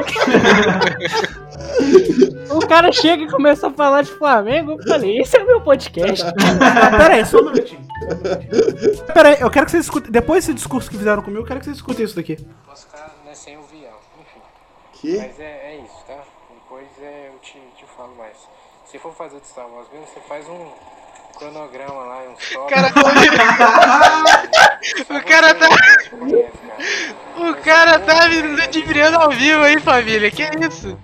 o 2.49 2.61
cara 2.61 2.93
chega 2.93 3.24
e 3.24 3.29
começa 3.29 3.66
a 3.66 3.72
falar 3.72 4.03
de 4.03 4.12
Flamengo. 4.12 4.76
Eu 4.79 4.87
falei, 4.87 5.18
esse 5.18 5.37
é 5.37 5.43
o 5.43 5.47
meu 5.49 5.61
podcast. 5.62 6.24
Ah, 6.61 6.97
Pera 6.97 7.14
aí, 7.14 7.26
só 7.26 7.41
um 7.41 7.47
minutinho. 7.47 7.88
Pera 9.12 9.28
aí, 9.30 9.40
eu 9.40 9.51
quero 9.51 9.66
que 9.66 9.72
vocês 9.72 9.84
escutem. 9.84 10.11
Depois 10.11 10.44
desse 10.44 10.55
discurso 10.55 10.90
que 10.90 10.99
fizeram 10.99 11.22
comigo, 11.22 11.42
eu 11.42 11.46
quero 11.46 11.61
que 11.61 11.66
vocês 11.66 11.76
escutem 11.76 12.05
isso 12.05 12.16
daqui. 12.16 12.36
Posso 12.66 12.86
ficar 12.86 13.14
né, 13.24 13.34
sem 13.34 13.57
o 13.57 13.62
vião, 13.62 13.96
enfim. 14.20 14.40
Que? 14.92 15.16
Mas 15.18 15.40
é, 15.40 15.72
é 15.72 15.76
isso, 15.84 16.05
tá? 16.07 16.22
Depois 16.55 16.86
é, 17.01 17.30
eu 17.32 17.38
te, 17.40 17.59
te 17.76 17.84
falo 17.96 18.14
mais. 18.16 18.36
Se 18.86 18.99
for 18.99 19.14
fazer 19.14 19.36
o 19.36 19.40
de 19.40 19.46
Star 19.46 19.68
Wars 19.68 19.86
mesmo, 19.92 20.07
você 20.07 20.20
faz 20.20 20.49
um 20.49 20.70
cronograma 21.38 22.05
lá, 22.05 22.22
um 22.28 22.34
stop. 22.34 22.68
Cara, 22.72 22.88
o 25.11 25.24
cara 25.24 25.55
tá. 25.55 25.68
O 27.36 27.55
cara 27.62 27.99
tá 28.01 28.28
me 28.28 28.42
ludibriando 28.42 29.18
ao 29.18 29.30
vivo 29.30 29.62
aí, 29.62 29.78
família. 29.80 30.30
Que 30.30 30.42
isso? 30.66 30.99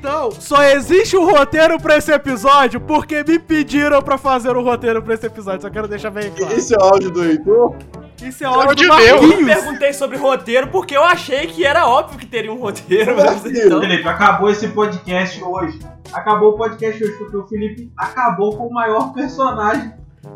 Então, 0.00 0.30
só 0.30 0.62
existe 0.62 1.14
um 1.14 1.30
roteiro 1.30 1.78
pra 1.78 1.98
esse 1.98 2.10
episódio 2.10 2.80
porque 2.80 3.22
me 3.22 3.38
pediram 3.38 4.00
pra 4.00 4.16
fazer 4.16 4.56
um 4.56 4.62
roteiro 4.62 5.02
pra 5.02 5.12
esse 5.12 5.26
episódio. 5.26 5.60
Só 5.60 5.68
quero 5.68 5.86
deixar 5.86 6.08
bem 6.08 6.30
claro. 6.30 6.54
Esse 6.54 6.74
é 6.74 6.78
o 6.78 6.80
áudio 6.80 7.10
do 7.10 7.22
Heitor? 7.22 7.76
Isso 8.22 8.42
é 8.42 8.46
áudio 8.46 8.74
do 8.76 8.82
Eu 8.82 8.88
Marquinhos. 9.22 9.44
perguntei 9.44 9.92
sobre 9.92 10.16
roteiro 10.16 10.68
porque 10.68 10.96
eu 10.96 11.04
achei 11.04 11.46
que 11.48 11.66
era 11.66 11.86
óbvio 11.86 12.18
que 12.18 12.24
teria 12.24 12.50
um 12.50 12.58
roteiro. 12.58 13.14
Mas 13.14 13.44
então... 13.44 13.78
Felipe, 13.78 14.08
acabou 14.08 14.48
esse 14.48 14.68
podcast 14.68 15.44
hoje. 15.44 15.78
Acabou 16.14 16.52
o 16.54 16.56
podcast 16.56 17.04
hoje 17.04 17.12
porque 17.18 17.36
o 17.36 17.46
Felipe 17.46 17.92
acabou 17.94 18.56
com 18.56 18.68
o 18.68 18.72
maior 18.72 19.12
personagem. 19.12 19.92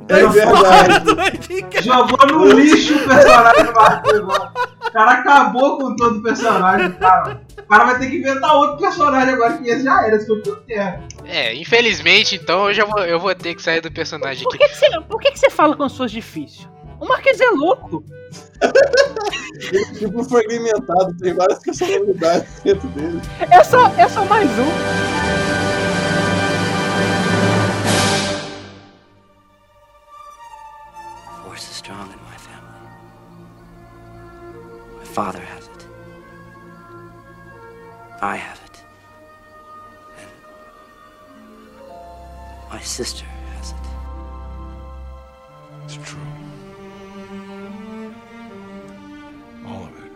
É 0.09 0.26
verdade. 0.26 1.82
Jogou 1.82 2.26
no 2.26 2.53
lixo 2.53 2.95
o 2.95 3.09
personagem 3.09 3.64
do 3.64 3.72
lá. 4.26 4.53
O 4.87 4.91
cara 4.93 5.11
acabou 5.12 5.78
com 5.78 5.97
todo 5.97 6.18
o 6.18 6.22
personagem, 6.22 6.93
cara. 6.93 7.41
O 7.59 7.62
cara 7.62 7.85
vai 7.85 7.99
ter 7.99 8.11
que 8.11 8.16
inventar 8.18 8.55
outro 8.55 8.78
personagem 8.78 9.35
agora, 9.35 9.59
que 9.59 9.68
esse 9.68 9.85
já 9.85 10.07
era, 10.07 10.16
esse 10.16 10.26
foi 10.26 10.39
o 10.39 10.43
que 10.43 10.51
eu 10.51 10.62
quero. 10.62 11.03
É, 11.24 11.55
infelizmente, 11.55 12.37
então 12.37 12.68
eu 12.68 12.74
já 12.74 12.85
vou, 12.85 13.01
eu 13.01 13.18
vou 13.18 13.35
ter 13.35 13.55
que 13.55 13.62
sair 13.62 13.80
do 13.80 13.91
personagem 13.91 14.45
Por 14.45 14.55
aqui. 14.55 14.64
que, 14.64 14.68
que 14.68 14.76
você, 14.76 15.01
por 15.01 15.20
que, 15.20 15.30
que 15.32 15.39
você 15.39 15.51
fala 15.51 15.76
com 15.76 15.89
suas 15.89 16.11
difíceis? 16.11 16.68
O 17.01 17.07
Marquês 17.07 17.41
é 17.41 17.51
louco. 17.51 18.05
Ele 18.62 19.78
é 19.78 19.93
tipo 19.99 20.24
fragmentado, 20.24 21.16
tem 21.18 21.35
várias 21.35 21.59
personalidades 21.59 22.61
dentro 22.62 22.89
dele. 22.89 23.20
É 23.51 23.64
só, 23.64 23.93
é 23.99 24.09
só 24.09 24.24
mais 24.24 24.49
um. 24.51 25.73
Father 35.14 35.38
has 35.38 35.68
it. 35.68 35.86
I 38.20 38.34
have 38.34 38.60
it. 38.64 38.82
And 40.18 40.30
my 42.68 42.80
sister 42.80 43.24
has 43.24 43.70
it. 43.70 43.86
It's 45.84 45.98
true. 46.08 46.20
All 49.64 49.84
of 49.84 50.04
it. 50.04 50.12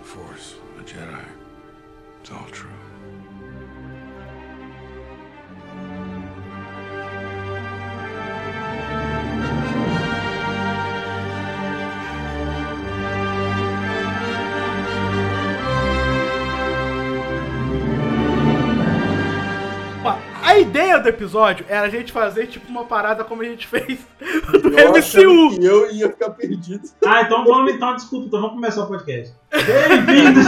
The 0.00 0.04
Force, 0.04 0.56
the 0.76 0.82
Jedi. 0.82 1.24
It's 2.20 2.32
all 2.32 2.48
true. 2.50 2.87
Do 21.10 21.16
episódio 21.16 21.64
era 21.68 21.86
a 21.86 21.88
gente 21.90 22.12
fazer 22.12 22.46
tipo 22.46 22.68
uma 22.68 22.84
parada 22.84 23.24
como 23.24 23.42
a 23.42 23.44
gente 23.44 23.66
fez 23.66 23.98
do 24.62 24.70
MCU. 24.70 25.58
que 25.58 25.64
eu 25.64 25.90
ia 25.90 26.08
ficar 26.10 26.30
perdido. 26.30 26.82
Ah, 27.04 27.22
então 27.22 27.44
vamos, 27.44 27.72
então, 27.72 27.94
desculpa, 27.94 28.26
então 28.26 28.40
vamos 28.40 28.54
começar 28.56 28.82
o 28.84 28.86
podcast. 28.86 29.34
Bem-vindos! 29.50 30.44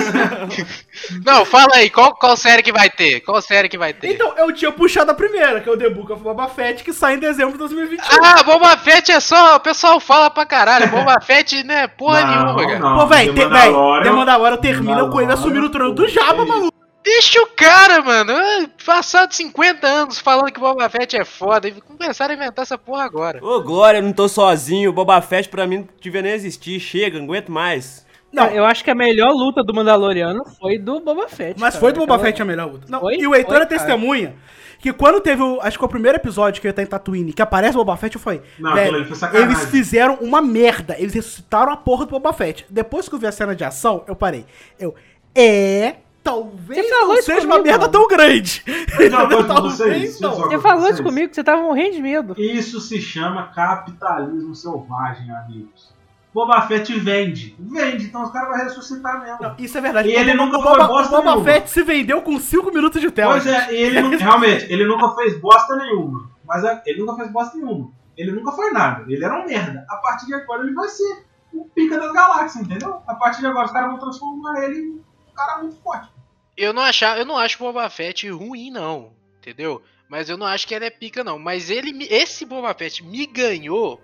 Não, 1.24 1.44
fala 1.46 1.76
aí, 1.76 1.88
qual, 1.88 2.14
qual 2.14 2.36
série 2.36 2.62
que 2.62 2.70
vai 2.72 2.90
ter? 2.90 3.20
Qual 3.20 3.40
série 3.40 3.68
que 3.68 3.78
vai 3.78 3.94
ter? 3.94 4.12
Então, 4.12 4.34
eu 4.36 4.52
tinha 4.52 4.70
puxado 4.70 5.10
a 5.10 5.14
primeira, 5.14 5.60
que 5.60 5.68
é 5.68 5.72
o 5.72 5.76
The 5.76 5.88
Book 5.88 6.12
of 6.12 6.22
Boba 6.22 6.48
Fett, 6.48 6.84
que 6.84 6.92
sai 6.92 7.14
em 7.14 7.18
dezembro 7.18 7.52
de 7.52 7.58
2021. 7.58 8.04
Ah, 8.22 8.42
Boba 8.42 8.76
Fett 8.76 9.10
é 9.10 9.18
só. 9.20 9.56
O 9.56 9.60
pessoal 9.60 9.98
fala 10.00 10.28
pra 10.30 10.44
caralho. 10.44 10.88
Boba 10.88 11.18
Fett 11.24 11.64
não 11.64 11.74
é 11.74 11.86
porra 11.88 12.20
Não, 12.20 12.28
nenhuma, 12.54 12.66
cara. 12.66 12.78
não. 12.78 12.98
Pô, 12.98 13.06
véi, 13.06 13.32
The 13.32 14.10
Mandalorian- 14.10 14.56
termina 14.58 15.08
com 15.08 15.20
ele 15.20 15.32
assumindo 15.32 15.66
o 15.66 15.70
trono 15.70 15.94
do 15.94 16.06
Jabba, 16.06 16.44
maluco. 16.44 16.79
Deixa 17.02 17.40
o 17.42 17.46
cara, 17.48 18.02
mano. 18.02 18.32
Ah, 18.32 18.66
Passado 18.84 19.32
50 19.32 19.86
anos 19.86 20.18
falando 20.18 20.52
que 20.52 20.60
Boba 20.60 20.88
Fett 20.90 21.16
é 21.16 21.24
foda. 21.24 21.68
E 21.68 21.80
começaram 21.80 22.32
a 22.34 22.36
inventar 22.36 22.62
essa 22.62 22.76
porra 22.76 23.04
agora. 23.04 23.44
Ô, 23.44 23.62
Glória, 23.62 23.98
eu 23.98 24.02
não 24.02 24.12
tô 24.12 24.28
sozinho. 24.28 24.90
O 24.90 24.92
Boba 24.92 25.20
Fett 25.22 25.48
pra 25.48 25.66
mim 25.66 25.78
não 25.78 25.88
devia 26.00 26.20
nem 26.22 26.32
existir. 26.32 26.78
Chega, 26.78 27.18
não 27.18 27.24
aguento 27.24 27.50
mais. 27.50 28.06
Não, 28.32 28.46
Eu 28.46 28.64
acho 28.64 28.84
que 28.84 28.90
a 28.90 28.94
melhor 28.94 29.32
luta 29.32 29.62
do 29.64 29.74
Mandaloriano 29.74 30.44
foi 30.60 30.78
do 30.78 31.00
Boba 31.00 31.26
Fett. 31.28 31.58
mas 31.58 31.74
cara. 31.74 31.80
foi 31.80 31.92
do 31.92 32.00
Boba 32.00 32.14
Aquela- 32.14 32.28
Fett 32.28 32.42
a 32.42 32.44
melhor 32.44 32.70
luta. 32.70 32.86
Não, 32.88 33.00
Foi? 33.00 33.16
e 33.16 33.26
o 33.26 33.34
Heitor 33.34 33.54
Foi, 33.56 33.62
é 33.62 33.66
testemunha 33.66 34.36
que 34.78 34.92
quando 34.92 35.20
teve 35.20 35.42
o. 35.42 35.58
Acho 35.60 35.78
que 35.78 35.84
o 35.84 35.88
primeiro 35.88 36.16
episódio 36.16 36.60
que 36.60 36.66
ele 36.66 36.72
tá 36.74 36.82
em 36.82 36.86
Tatooine, 36.86 37.32
que 37.32 37.42
aparece 37.42 37.74
o 37.76 37.78
Boba 37.84 37.96
Fett, 37.96 38.14
eu 38.14 38.20
falei. 38.20 38.40
Não, 38.58 38.72
velho, 38.74 38.98
eles 39.34 39.64
fizeram 39.70 40.14
uma 40.20 40.40
merda. 40.40 40.94
Eles 40.98 41.12
ressuscitaram 41.14 41.72
a 41.72 41.76
porra 41.76 42.04
do 42.04 42.10
Boba 42.12 42.32
Fett. 42.32 42.64
Depois 42.70 43.08
que 43.08 43.14
eu 43.14 43.18
vi 43.18 43.26
a 43.26 43.32
cena 43.32 43.56
de 43.56 43.64
ação, 43.64 44.04
eu 44.06 44.14
parei. 44.14 44.44
Eu. 44.78 44.94
É. 45.34 45.96
Talvez 46.22 46.84
Você 46.86 46.88
falou 46.94 47.14
não 47.14 47.22
seja 47.22 47.40
comigo, 47.40 47.52
uma 47.56 47.62
merda 47.62 47.78
mano. 47.80 47.92
tão 47.92 48.06
grande. 48.08 48.62
Não, 49.10 49.28
não 49.28 49.70
Você 49.70 50.58
falou 50.58 50.88
isso 50.90 51.02
comigo, 51.02 51.28
que 51.30 51.34
você 51.34 51.42
tava 51.44 51.62
morrendo 51.62 51.96
de 51.96 52.02
medo. 52.02 52.34
Isso 52.38 52.78
se 52.80 53.00
chama 53.00 53.48
capitalismo 53.54 54.54
selvagem, 54.54 55.30
amigos. 55.30 55.92
Boba 56.32 56.62
Fett 56.62 56.92
vende. 57.00 57.56
Vende, 57.58 58.04
então 58.04 58.22
os 58.22 58.30
caras 58.30 58.50
vão 58.50 58.58
ressuscitar 58.64 59.20
mesmo. 59.20 59.38
Não, 59.40 59.54
Isso 59.58 59.76
é 59.76 59.80
verdade. 59.80 60.08
E 60.10 60.12
ele 60.14 60.32
O 60.32 60.36
nunca 60.36 60.58
Boba- 60.58 60.74
foi 60.74 60.84
o 60.84 60.88
bosta 60.88 61.16
Boba 61.16 61.30
nenhuma. 61.30 61.44
Fett 61.44 61.70
se 61.70 61.82
vendeu 61.82 62.22
com 62.22 62.38
5 62.38 62.72
minutos 62.72 63.00
de 63.00 63.10
tela. 63.10 63.32
Pois 63.32 63.46
é, 63.46 63.72
e 63.72 63.76
ele 63.76 64.00
nu- 64.02 64.16
realmente, 64.16 64.66
ele 64.72 64.84
nunca 64.86 65.08
fez 65.16 65.40
bosta 65.40 65.74
nenhuma. 65.76 66.30
Mas 66.46 66.64
a- 66.64 66.82
ele 66.86 67.00
nunca 67.00 67.16
fez 67.16 67.32
bosta 67.32 67.56
nenhuma. 67.58 67.90
Ele 68.16 68.30
nunca 68.32 68.52
foi 68.52 68.70
nada. 68.70 69.04
Ele 69.08 69.24
era 69.24 69.40
um 69.42 69.46
merda. 69.46 69.84
A 69.88 69.96
partir 69.96 70.26
de 70.26 70.34
agora 70.34 70.62
ele 70.62 70.74
vai 70.74 70.88
ser 70.88 71.24
o 71.52 71.64
pica 71.74 71.98
das 71.98 72.12
galáxias, 72.12 72.64
entendeu? 72.64 72.98
A 73.08 73.14
partir 73.16 73.40
de 73.40 73.46
agora 73.46 73.66
os 73.66 73.72
caras 73.72 73.90
vão 73.90 73.98
transformar 73.98 74.62
ele 74.64 74.78
em 74.78 75.00
cara 75.46 75.58
muito 75.58 75.76
forte. 75.82 76.08
Eu 76.56 76.72
não, 76.72 76.82
achar, 76.82 77.18
eu 77.18 77.24
não 77.24 77.38
acho 77.38 77.56
o 77.56 77.66
Boba 77.66 77.88
Fett 77.88 78.28
ruim, 78.28 78.70
não. 78.70 79.12
Entendeu? 79.38 79.82
Mas 80.08 80.28
eu 80.28 80.36
não 80.36 80.46
acho 80.46 80.66
que 80.66 80.74
ele 80.74 80.84
é 80.84 80.90
pica, 80.90 81.24
não. 81.24 81.38
Mas 81.38 81.70
ele, 81.70 82.06
esse 82.10 82.44
Boba 82.44 82.74
Fett 82.74 83.02
me 83.02 83.24
ganhou 83.26 84.00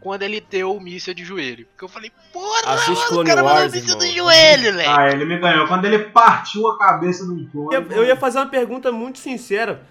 quando 0.00 0.22
ele 0.22 0.38
deu 0.38 0.76
o 0.76 0.80
míssil 0.80 1.14
de 1.14 1.24
joelho. 1.24 1.66
Porque 1.66 1.84
eu 1.84 1.88
falei, 1.88 2.12
porra, 2.30 2.74
Assiste 2.74 3.10
mano, 3.10 3.22
o 3.22 3.24
cara 3.24 3.42
mandou 3.42 3.56
o 3.56 3.60
Wars, 3.60 3.72
míssil 3.72 3.96
do 3.96 4.06
joelho, 4.06 4.74
velho. 4.74 4.90
Ah, 4.90 5.08
ele 5.08 5.24
me 5.24 5.38
ganhou 5.38 5.66
quando 5.66 5.86
ele 5.86 5.98
partiu 5.98 6.68
a 6.68 6.78
cabeça 6.78 7.24
do 7.24 7.48
clone. 7.48 7.74
Eu, 7.74 7.90
eu 7.90 8.04
ia 8.04 8.16
fazer 8.16 8.38
uma 8.38 8.46
pergunta 8.46 8.92
muito 8.92 9.18
sincera. 9.18 9.86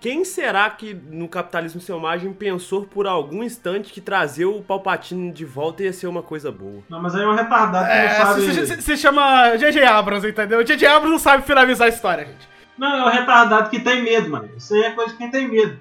Quem 0.00 0.24
será 0.24 0.68
que 0.70 0.92
no 0.94 1.26
capitalismo 1.28 1.80
selvagem 1.80 2.32
pensou 2.32 2.84
por 2.84 3.06
algum 3.06 3.42
instante 3.42 3.92
que 3.92 4.00
trazer 4.00 4.44
o 4.44 4.60
Palpatine 4.62 5.32
de 5.32 5.44
volta 5.44 5.82
ia 5.82 5.92
ser 5.92 6.06
uma 6.06 6.22
coisa 6.22 6.52
boa? 6.52 6.82
Não, 6.88 7.00
mas 7.02 7.14
aí 7.14 7.22
é 7.22 7.26
um 7.26 7.34
retardado 7.34 7.86
que 7.86 7.92
É, 7.92 8.18
não 8.18 8.26
sabe. 8.26 8.40
se, 8.42 8.66
se- 8.66 8.82
se 8.82 8.96
chama 8.96 9.56
J.J. 9.56 9.84
Abrams, 9.84 10.28
entendeu? 10.28 10.62
J.J. 10.62 10.86
Abrams 10.86 11.10
não 11.10 11.18
sabe 11.18 11.44
finalizar 11.44 11.86
a 11.86 11.90
história, 11.90 12.26
gente. 12.26 12.46
Não, 12.78 12.94
é 12.94 13.04
um 13.06 13.10
retardado 13.18 13.70
que 13.70 13.80
tem 13.80 14.02
medo, 14.02 14.28
mano. 14.28 14.50
Isso 14.56 14.74
aí 14.74 14.82
é 14.82 14.90
coisa 14.90 15.12
de 15.12 15.16
quem 15.18 15.30
tem 15.30 15.48
medo. 15.48 15.78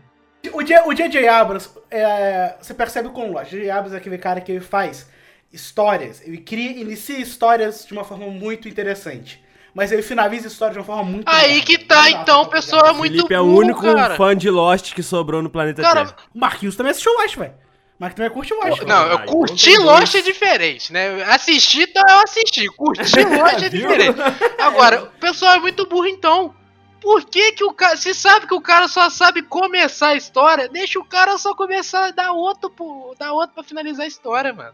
O 0.54 0.64
J- 0.64 0.82
o 0.88 0.94
J.J. 0.94 1.28
Abrams, 1.28 1.70
é, 1.92 2.56
você 2.62 2.74
percebe 2.74 3.10
com 3.10 3.32
lógica. 3.32 3.58
J.J. 3.58 3.70
Abrams 3.70 3.94
é 3.96 3.98
aquele 3.98 4.18
cara 4.18 4.40
que 4.40 4.52
ele 4.52 4.62
faz 4.62 5.10
histórias. 5.52 6.22
Ele 6.26 6.38
cria, 6.38 6.72
inicia 6.82 7.20
histórias 7.20 7.86
de 7.86 7.94
uma 7.94 8.04
forma 8.04 8.28
muito 8.28 8.68
interessante. 8.70 9.44
Mas 9.76 9.92
ele 9.92 10.02
finaliza 10.02 10.48
histórias 10.48 10.74
de 10.74 10.80
uma 10.80 10.86
forma 10.86 11.04
muito 11.04 11.30
Aí 11.30 11.62
que 11.62 11.78
tá, 11.78 12.10
então, 12.10 12.46
pra 12.46 12.62
pessoa 12.62 12.88
é 12.88 12.94
muito 12.94 13.12
Felipe 13.12 13.34
é 13.34 13.40
o 13.42 13.44
burro, 13.44 13.58
único 13.58 13.82
cara. 13.82 14.16
fã 14.16 14.34
de 14.36 14.50
Lost 14.50 14.94
que 14.94 15.04
sobrou 15.04 15.42
no 15.42 15.50
planeta 15.50 15.82
Cara, 15.82 16.06
Terra. 16.06 16.16
Marquinhos 16.34 16.78
também 16.78 16.92
assistiu 16.92 17.14
Lost, 17.20 17.36
velho. 17.36 17.54
Marquinhos 18.00 18.16
também 18.16 18.32
curte 18.32 18.54
Lost. 18.54 18.80
velho. 18.80 18.88
Não, 18.88 19.06
eu 19.08 19.20
curti 19.26 19.72
então 19.72 19.84
Lost 19.84 20.16
é 20.16 20.22
diferente, 20.22 20.94
né? 20.94 21.22
Assistir, 21.26 21.90
então 21.90 22.02
eu 22.08 22.24
assisti. 22.24 22.68
Curti 22.70 23.20
Lost 23.38 23.64
é 23.64 23.70
diferente. 23.70 24.18
Agora, 24.60 25.04
o 25.04 25.20
pessoal 25.20 25.56
é 25.56 25.60
muito 25.60 25.86
burro, 25.86 26.08
então. 26.08 26.56
por 27.02 27.26
que 27.26 27.52
que 27.52 27.64
o 27.66 27.74
cara. 27.74 27.98
Se 27.98 28.14
sabe 28.14 28.48
que 28.48 28.54
o 28.54 28.62
cara 28.62 28.88
só 28.88 29.10
sabe 29.10 29.42
começar 29.42 30.08
a 30.10 30.16
história, 30.16 30.70
deixa 30.70 30.98
o 31.00 31.04
cara 31.06 31.38
só 31.38 31.54
começar, 31.54 32.12
dar 32.14 32.32
outro, 32.32 32.70
pro, 32.70 33.14
dar 33.20 33.34
outro 33.34 33.54
pra 33.56 33.64
finalizar 33.64 34.06
a 34.06 34.08
história, 34.08 34.54
mano. 34.54 34.74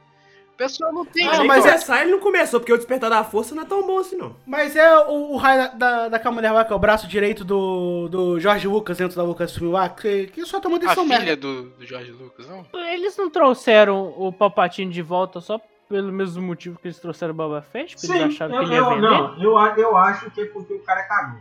O 0.62 0.68
pessoal 0.68 0.94
não 0.94 1.06
tem. 1.06 1.28
Ah, 1.28 1.38
mas 1.40 1.48
mas 1.48 1.66
é- 1.66 1.70
começar 1.72 2.02
ele 2.02 2.12
não 2.12 2.20
começou, 2.20 2.60
porque 2.60 2.72
o 2.74 2.78
Despertar 2.78 3.10
da 3.10 3.24
Força 3.24 3.56
não 3.56 3.64
é 3.64 3.66
tão 3.66 3.86
bom 3.86 3.98
assim, 4.00 4.16
não. 4.16 4.36
Mas 4.46 4.76
é 4.76 4.98
o, 5.08 5.32
o 5.34 5.38
raio 5.38 5.58
da, 5.60 5.68
da, 5.76 6.10
daquela 6.10 6.36
mulher 6.36 6.52
lá, 6.52 6.64
que 6.66 6.72
é 6.72 6.76
o 6.76 6.80
braço 6.80 7.08
direito 7.08 7.44
do, 7.44 8.08
do 8.10 8.40
Jorge 8.40 8.68
Lucas 8.68 8.98
dentro 8.98 9.16
da 9.18 9.24
Lucasfilm 9.24 9.72
lá, 9.72 9.90
que, 9.90 10.28
que 10.28 10.46
só 10.46 10.60
tomou 10.60 10.78
A 10.78 10.82
decisão 10.82 11.04
filha 11.06 11.20
merda. 11.20 11.36
do, 11.38 11.64
do 11.72 11.86
Jorge 11.86 12.12
Lucas, 12.12 12.48
não? 12.48 12.66
Eles 12.92 13.18
não 13.18 13.30
trouxeram 13.30 14.14
o 14.18 14.32
Palpatine 14.32 14.92
de 14.92 15.02
volta 15.02 15.42
só 15.42 15.60
pelo 15.90 16.12
mesmo 16.12 16.42
motivo 16.42 16.80
que 16.80 16.88
eles 16.88 17.00
trouxeram 17.00 17.34
o 17.34 17.36
Boba 17.38 17.62
Fett? 17.62 17.96
Porque 17.96 18.12
eles 18.18 18.36
acharam 18.36 18.56
eu, 18.56 18.60
que 18.62 18.66
ele 18.68 18.76
ia 18.76 18.84
vender? 18.90 19.02
não, 19.02 19.42
eu, 19.44 19.58
a- 19.58 19.74
eu 19.78 19.98
acho 19.98 20.32
que 20.32 20.42
é 20.42 20.46
porque 20.46 20.74
o 20.74 20.80
cara 20.84 21.02
é 21.02 21.04
cagão. 21.04 21.40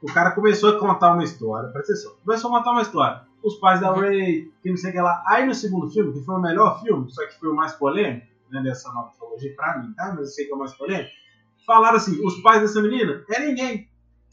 O 0.00 0.12
cara 0.12 0.30
começou 0.30 0.70
a 0.70 0.78
contar 0.78 1.12
uma 1.14 1.24
história, 1.24 1.68
presta 1.70 1.92
atenção, 1.92 2.12
começou 2.24 2.54
a 2.54 2.58
contar 2.58 2.70
uma 2.70 2.82
história. 2.82 3.22
Os 3.42 3.54
pais 3.56 3.80
da 3.80 3.92
Rey, 3.92 4.50
que 4.62 4.70
não 4.70 4.76
sei 4.76 4.90
o 4.90 4.92
que 4.92 5.00
lá. 5.00 5.22
Aí 5.26 5.46
no 5.46 5.54
segundo 5.54 5.88
filme, 5.90 6.12
que 6.12 6.20
foi 6.24 6.34
o 6.36 6.40
melhor 6.40 6.80
filme, 6.80 7.10
só 7.10 7.26
que 7.26 7.38
foi 7.38 7.48
o 7.48 7.54
mais 7.54 7.72
polêmico, 7.72 8.26
né, 8.50 8.62
dessa 8.62 8.92
nova 8.92 9.12
trilogia 9.18 9.54
pra 9.56 9.78
mim, 9.78 9.92
tá? 9.94 10.08
Mas 10.10 10.18
eu 10.18 10.26
sei 10.26 10.46
que 10.46 10.52
é 10.52 10.56
mais 10.56 10.74
polêmico. 10.74 11.10
Falaram 11.66 11.96
assim, 11.96 12.24
os 12.24 12.40
pais 12.40 12.62
dessa 12.62 12.80
menina 12.80 13.24
é 13.30 13.46
ninguém. 13.46 13.88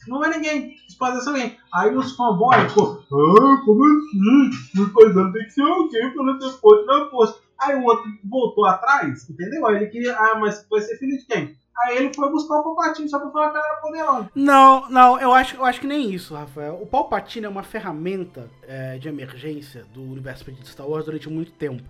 Não 0.08 0.24
é 0.24 0.28
ninguém. 0.30 0.74
Os 0.88 0.94
pais 0.94 1.14
dessa 1.14 1.32
ninguém. 1.32 1.58
Aí 1.74 1.94
os 1.94 2.16
fanboys 2.16 2.68
ficou, 2.68 3.02
ah, 3.12 3.62
como 3.64 3.84
assim? 3.84 4.80
Os 4.80 4.92
pais 4.92 5.14
dela 5.14 5.32
tem 5.32 5.44
que 5.44 5.50
ser 5.50 5.62
alguém 5.62 6.12
pra 6.12 6.24
não 6.24 6.38
ter 6.38 6.50
força 6.50 6.84
na 6.86 7.10
força. 7.10 7.40
Aí 7.58 7.76
o 7.76 7.84
outro 7.84 8.04
voltou 8.24 8.66
atrás, 8.66 9.28
entendeu? 9.28 9.66
Aí 9.66 9.76
ele 9.76 9.86
queria, 9.86 10.14
ah, 10.16 10.38
mas 10.38 10.66
vai 10.70 10.80
ser 10.80 10.98
filho 10.98 11.18
de 11.18 11.26
quem? 11.26 11.56
Aí 11.78 11.98
ele 11.98 12.14
foi 12.14 12.30
buscar 12.30 12.58
o 12.58 12.62
Palpatine 12.62 13.08
só 13.08 13.18
pra 13.18 13.30
falar 13.30 13.50
que 13.50 13.56
ela 13.58 13.66
era 13.66 13.76
poderosa. 13.76 14.30
Não, 14.34 14.88
não, 14.88 15.20
eu 15.20 15.32
acho, 15.32 15.56
eu 15.56 15.64
acho 15.64 15.80
que 15.80 15.86
nem 15.86 16.10
isso, 16.10 16.34
Rafael. 16.34 16.78
O 16.80 16.86
Palpatine 16.86 17.44
é 17.44 17.48
uma 17.48 17.62
ferramenta 17.62 18.48
é, 18.66 18.96
de 18.96 19.08
emergência 19.08 19.84
do 19.92 20.02
universo 20.02 20.50
de 20.50 20.68
Star 20.68 20.88
Wars 20.88 21.04
durante 21.04 21.28
muito 21.28 21.52
tempo. 21.52 21.82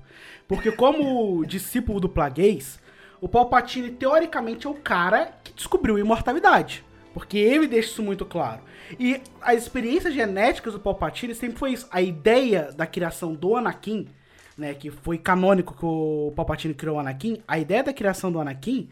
Porque 0.48 0.72
como 0.72 1.44
discípulo 1.46 2.00
do 2.00 2.08
Plagueis, 2.08 2.80
o 3.20 3.28
Palpatine 3.28 3.90
teoricamente 3.90 4.66
é 4.66 4.70
o 4.70 4.74
cara 4.74 5.32
que 5.44 5.52
descobriu 5.52 5.96
a 5.96 6.00
imortalidade. 6.00 6.84
Porque 7.14 7.38
ele 7.38 7.66
deixa 7.66 7.90
isso 7.90 8.02
muito 8.02 8.26
claro. 8.26 8.60
E 8.98 9.22
as 9.40 9.62
experiências 9.62 10.12
genéticas 10.12 10.74
do 10.74 10.80
Palpatine 10.80 11.34
sempre 11.34 11.58
foi 11.58 11.72
isso. 11.72 11.88
A 11.90 12.02
ideia 12.02 12.72
da 12.76 12.86
criação 12.86 13.34
do 13.34 13.56
Anakin, 13.56 14.08
né, 14.58 14.74
que 14.74 14.90
foi 14.90 15.16
canônico 15.16 15.74
que 15.74 15.84
o 15.84 16.32
Palpatine 16.36 16.74
criou 16.74 16.96
o 16.96 16.98
Anakin, 16.98 17.40
a 17.46 17.58
ideia 17.58 17.82
da 17.82 17.92
criação 17.92 18.30
do 18.30 18.40
Anakin 18.40 18.90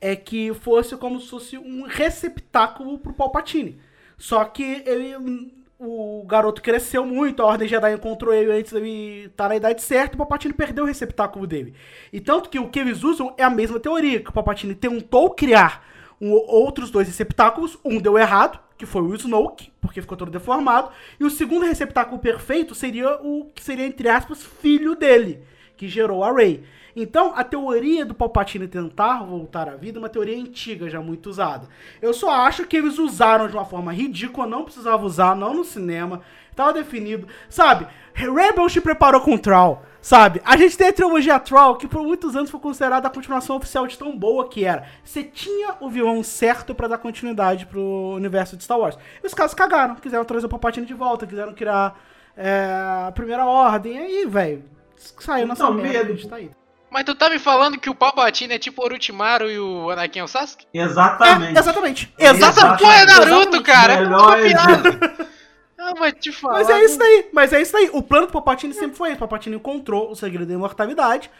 é 0.00 0.14
que 0.14 0.52
fosse 0.54 0.96
como 0.96 1.20
se 1.20 1.28
fosse 1.28 1.58
um 1.58 1.82
receptáculo 1.84 2.98
pro 2.98 3.12
Palpatine. 3.12 3.80
Só 4.16 4.44
que 4.44 4.82
ele, 4.86 5.52
o 5.78 6.24
garoto 6.26 6.60
cresceu 6.60 7.04
muito, 7.06 7.42
a 7.42 7.46
Ordem 7.46 7.68
Jedi 7.68 7.94
encontrou 7.94 8.34
ele 8.34 8.52
antes 8.52 8.72
dele 8.72 9.26
estar 9.26 9.48
na 9.48 9.56
idade 9.56 9.82
certa, 9.82 10.14
o 10.14 10.18
Palpatine 10.18 10.54
perdeu 10.54 10.84
o 10.84 10.86
receptáculo 10.86 11.46
dele. 11.46 11.74
E 12.12 12.20
tanto 12.20 12.50
que 12.50 12.58
o 12.58 12.68
que 12.68 12.80
eles 12.80 13.02
usam 13.04 13.34
é 13.36 13.44
a 13.44 13.50
mesma 13.50 13.78
teoria, 13.78 14.20
que 14.20 14.30
o 14.30 14.32
Palpatine 14.32 14.74
tentou 14.74 15.30
criar 15.30 15.86
um- 16.20 16.32
outros 16.32 16.90
dois 16.90 17.06
receptáculos, 17.06 17.78
um 17.84 18.00
deu 18.00 18.18
errado, 18.18 18.58
que 18.76 18.86
foi 18.86 19.02
o 19.02 19.14
Snoke, 19.14 19.72
porque 19.80 20.00
ficou 20.00 20.16
todo 20.16 20.30
deformado, 20.30 20.90
e 21.18 21.24
o 21.24 21.30
segundo 21.30 21.66
receptáculo 21.66 22.20
perfeito 22.20 22.74
seria 22.74 23.20
o 23.22 23.50
que 23.54 23.62
seria, 23.62 23.86
entre 23.86 24.08
aspas, 24.08 24.42
filho 24.42 24.94
dele, 24.94 25.42
que 25.76 25.88
gerou 25.88 26.22
a 26.22 26.32
Rey. 26.32 26.64
Então, 27.00 27.32
a 27.36 27.44
teoria 27.44 28.04
do 28.04 28.12
Palpatine 28.12 28.66
tentar 28.66 29.22
voltar 29.22 29.68
à 29.68 29.76
vida 29.76 29.98
é 29.98 30.00
uma 30.00 30.08
teoria 30.08 30.36
antiga, 30.36 30.90
já 30.90 31.00
muito 31.00 31.30
usada. 31.30 31.68
Eu 32.02 32.12
só 32.12 32.28
acho 32.28 32.66
que 32.66 32.76
eles 32.76 32.98
usaram 32.98 33.46
de 33.46 33.54
uma 33.54 33.64
forma 33.64 33.92
ridícula, 33.92 34.48
não 34.48 34.64
precisava 34.64 35.06
usar, 35.06 35.36
não 35.36 35.54
no 35.54 35.64
cinema, 35.64 36.22
tava 36.56 36.72
definido. 36.72 37.28
Sabe, 37.48 37.86
Rebels 38.12 38.72
te 38.72 38.80
preparou 38.80 39.20
com 39.20 39.38
Troll, 39.38 39.80
sabe? 40.00 40.42
A 40.44 40.56
gente 40.56 40.76
tem 40.76 40.88
a 40.88 40.92
trilogia 40.92 41.38
Troll, 41.38 41.76
que 41.76 41.86
por 41.86 42.02
muitos 42.02 42.34
anos 42.34 42.50
foi 42.50 42.58
considerada 42.58 43.06
a 43.06 43.10
continuação 43.12 43.54
oficial 43.54 43.86
de 43.86 43.96
tão 43.96 44.18
boa 44.18 44.48
que 44.48 44.64
era. 44.64 44.84
Você 45.04 45.22
tinha 45.22 45.76
o 45.80 45.88
vilão 45.88 46.20
certo 46.24 46.74
pra 46.74 46.88
dar 46.88 46.98
continuidade 46.98 47.64
pro 47.66 48.14
universo 48.16 48.56
de 48.56 48.64
Star 48.64 48.76
Wars. 48.76 48.98
E 49.22 49.24
os 49.24 49.34
caras 49.34 49.54
cagaram, 49.54 49.94
quiseram 49.94 50.24
trazer 50.24 50.46
o 50.46 50.48
Palpatine 50.48 50.84
de 50.84 50.94
volta, 50.94 51.28
quiseram 51.28 51.54
criar 51.54 51.96
é, 52.36 52.66
a 53.06 53.12
Primeira 53.12 53.46
Ordem, 53.46 53.96
aí, 53.96 54.26
velho, 54.26 54.64
saiu 54.96 55.46
nessa 55.46 55.62
Então, 55.62 55.74
merda, 55.74 56.12
medo. 56.12 56.28
tá 56.28 56.34
aí. 56.36 56.50
Mas 56.90 57.04
tu 57.04 57.14
tá 57.14 57.28
me 57.28 57.38
falando 57.38 57.78
que 57.78 57.90
o 57.90 57.94
Palpatine 57.94 58.54
é 58.54 58.58
tipo 58.58 58.80
o 58.80 58.84
Orochimaru 58.84 59.50
e 59.50 59.58
o 59.58 59.90
Anakin 59.90 60.20
é 60.20 60.24
o 60.24 60.28
Sasuke? 60.28 60.66
Exatamente. 60.72 61.56
É, 61.56 61.60
exatamente. 61.60 62.12
Essa 62.18 62.76
porra 62.76 62.94
é 62.94 63.06
Naruto, 63.06 63.62
cara. 63.62 63.92
É 63.94 64.00
Melhor 64.00 64.42
piada. 64.42 65.28
Ah, 65.80 65.94
vou 65.96 66.10
te 66.10 66.32
falar. 66.32 66.54
Mas 66.54 66.68
é 66.68 66.84
isso 66.84 66.98
daí, 66.98 67.28
mas 67.32 67.52
é 67.52 67.62
isso 67.62 67.72
daí. 67.72 67.88
O 67.92 68.02
plano 68.02 68.26
do 68.26 68.32
Palpatine 68.32 68.74
sempre 68.74 68.96
foi 68.96 69.10
esse. 69.10 69.16
O 69.16 69.20
Palpatine 69.20 69.54
encontrou 69.54 70.10
o 70.10 70.16
segredo 70.16 70.44
da 70.44 70.52
imortalidade. 70.52 71.30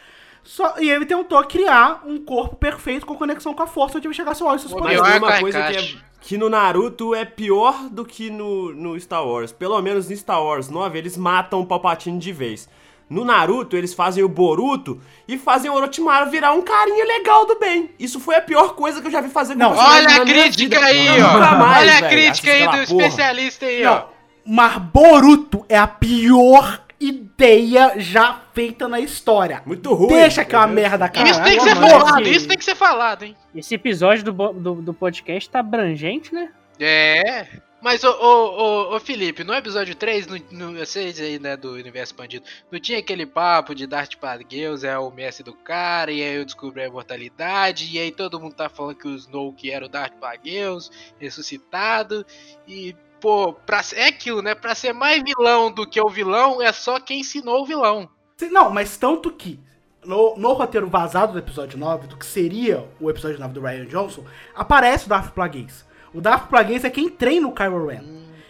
Só, 0.43 0.75
e 0.79 0.89
ele 0.89 1.05
tentou 1.05 1.43
criar 1.43 2.01
um 2.05 2.23
corpo 2.23 2.55
perfeito 2.55 3.05
com 3.05 3.15
conexão 3.15 3.53
com 3.53 3.63
a 3.63 3.67
força 3.67 3.97
onde 3.97 4.07
ele 4.07 4.13
chegasse 4.13 4.41
ao 4.41 4.57
seus 4.57 4.71
Mas 4.71 4.81
poderes. 4.81 5.01
tem 5.01 5.17
uma 5.17 5.39
coisa 5.39 5.63
que, 5.67 5.77
é, 5.77 5.95
que 6.21 6.37
no 6.37 6.49
Naruto 6.49 7.13
é 7.13 7.25
pior 7.25 7.89
do 7.89 8.05
que 8.05 8.29
no, 8.29 8.73
no 8.73 8.99
Star 8.99 9.27
Wars. 9.27 9.51
Pelo 9.51 9.79
menos 9.81 10.09
no 10.09 10.15
Star 10.15 10.41
Wars 10.41 10.69
9, 10.69 10.97
eles 10.97 11.17
matam 11.17 11.59
o 11.59 11.65
Palpatine 11.65 12.17
de 12.17 12.31
vez. 12.31 12.69
No 13.09 13.25
Naruto, 13.25 13.75
eles 13.75 13.93
fazem 13.93 14.23
o 14.23 14.29
Boruto 14.29 15.01
e 15.27 15.37
fazem 15.37 15.71
o 15.71 15.73
Orochimaru 15.73 16.29
virar 16.29 16.53
um 16.53 16.61
carinha 16.61 17.03
legal 17.05 17.45
do 17.45 17.57
bem. 17.57 17.89
Isso 17.99 18.19
foi 18.19 18.35
a 18.35 18.41
pior 18.41 18.75
coisa 18.75 19.01
que 19.01 19.07
eu 19.07 19.11
já 19.11 19.19
vi 19.19 19.29
fazer 19.29 19.53
com 19.53 19.59
Não, 19.59 19.71
Olha 19.71 20.07
na 20.09 20.21
a 20.21 20.25
minha 20.25 20.43
crítica 20.43 20.79
aí, 20.79 21.07
ó. 21.21 21.39
mais, 21.57 21.81
Olha 21.89 21.97
a 21.97 22.09
crítica 22.09 22.51
aí 22.51 22.65
do 22.65 22.69
porra. 22.71 22.83
especialista 22.83 23.65
aí, 23.65 23.83
ó. 23.85 23.95
Não, 23.95 24.05
mas 24.45 24.77
Boruto 24.77 25.65
é 25.67 25.77
a 25.77 25.87
pior 25.87 26.81
ideia 26.99 27.93
já 27.97 28.41
feita 28.53 28.87
na 28.87 28.99
história. 28.99 29.61
Muito 29.65 29.93
ruim. 29.93 30.09
Deixa 30.09 30.43
que 30.45 30.53
é 30.53 30.57
uma 30.57 30.67
merda, 30.67 31.07
cara. 31.09 31.29
Isso 31.29 31.43
tem 31.43 31.57
que 31.57 31.63
ser 31.63 31.75
falado, 31.75 32.27
isso 32.27 32.47
tem 32.47 32.57
que 32.57 32.65
ser 32.65 32.75
falado, 32.75 33.23
hein? 33.23 33.35
Esse 33.55 33.73
episódio 33.75 34.25
do, 34.25 34.53
do, 34.53 34.75
do 34.81 34.93
podcast 34.93 35.49
tá 35.49 35.59
abrangente, 35.59 36.33
né? 36.33 36.49
É. 36.79 37.47
Mas, 37.81 38.03
ô, 38.03 38.09
ô, 38.09 38.91
ô, 38.91 38.95
ô, 38.95 38.99
Felipe, 38.99 39.43
no 39.43 39.53
episódio 39.53 39.95
3, 39.95 40.27
no, 40.27 40.37
no, 40.51 40.77
vocês 40.77 41.19
aí, 41.19 41.39
né, 41.39 41.55
do 41.55 41.71
Universo 41.73 42.13
Expandido, 42.13 42.45
não 42.69 42.77
tinha 42.77 42.99
aquele 42.99 43.25
papo 43.25 43.73
de 43.73 43.87
Darth 43.87 44.15
Plagueis 44.15 44.83
é 44.83 44.99
o 44.99 45.09
mestre 45.09 45.45
do 45.45 45.53
cara, 45.53 46.11
e 46.11 46.21
aí 46.21 46.35
eu 46.35 46.43
descobri 46.43 46.81
a 46.81 46.87
imortalidade, 46.87 47.89
e 47.89 47.97
aí 47.97 48.11
todo 48.11 48.39
mundo 48.39 48.53
tá 48.53 48.67
falando 48.67 48.95
que 48.95 49.07
o 49.07 49.15
Snoke 49.15 49.71
era 49.71 49.85
o 49.85 49.89
Darth 49.89 50.15
Plagueis, 50.19 50.91
ressuscitado, 51.17 52.25
e, 52.67 52.93
pô, 53.21 53.53
pra, 53.53 53.81
é 53.93 54.07
aquilo, 54.07 54.41
né, 54.41 54.53
pra 54.53 54.75
ser 54.75 54.93
mais 54.93 55.23
vilão 55.23 55.71
do 55.71 55.87
que 55.87 56.01
o 56.01 56.09
vilão, 56.09 56.61
é 56.61 56.73
só 56.73 56.99
quem 56.99 57.21
ensinou 57.21 57.61
o 57.61 57.65
vilão. 57.65 58.09
Não, 58.51 58.69
mas 58.69 58.97
tanto 58.97 59.31
que 59.31 59.57
no, 60.03 60.35
no 60.37 60.51
roteiro 60.51 60.89
vazado 60.89 61.33
do 61.33 61.39
episódio 61.39 61.77
9, 61.77 62.07
do 62.07 62.17
que 62.17 62.25
seria 62.25 62.85
o 62.99 63.09
episódio 63.09 63.39
9 63.39 63.53
do 63.53 63.61
Ryan 63.61 63.85
Johnson, 63.85 64.25
aparece 64.53 65.05
o 65.05 65.09
Darth 65.09 65.33
Plagueis. 65.33 65.87
O 66.13 66.21
Darth 66.21 66.49
Plagueis 66.49 66.83
é 66.83 66.89
quem 66.89 67.09
treina 67.09 67.47
o 67.47 67.51
Kylo 67.53 67.87
Ren. 67.87 68.03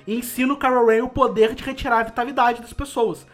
E 0.07 0.15
ensina 0.15 0.53
o 0.53 0.57
Kylo 0.57 0.85
Ren 0.85 1.03
o 1.03 1.09
poder 1.09 1.53
de 1.53 1.63
retirar 1.63 1.99
a 1.99 2.03
vitalidade 2.03 2.61
das 2.61 2.73
pessoas. 2.73 3.25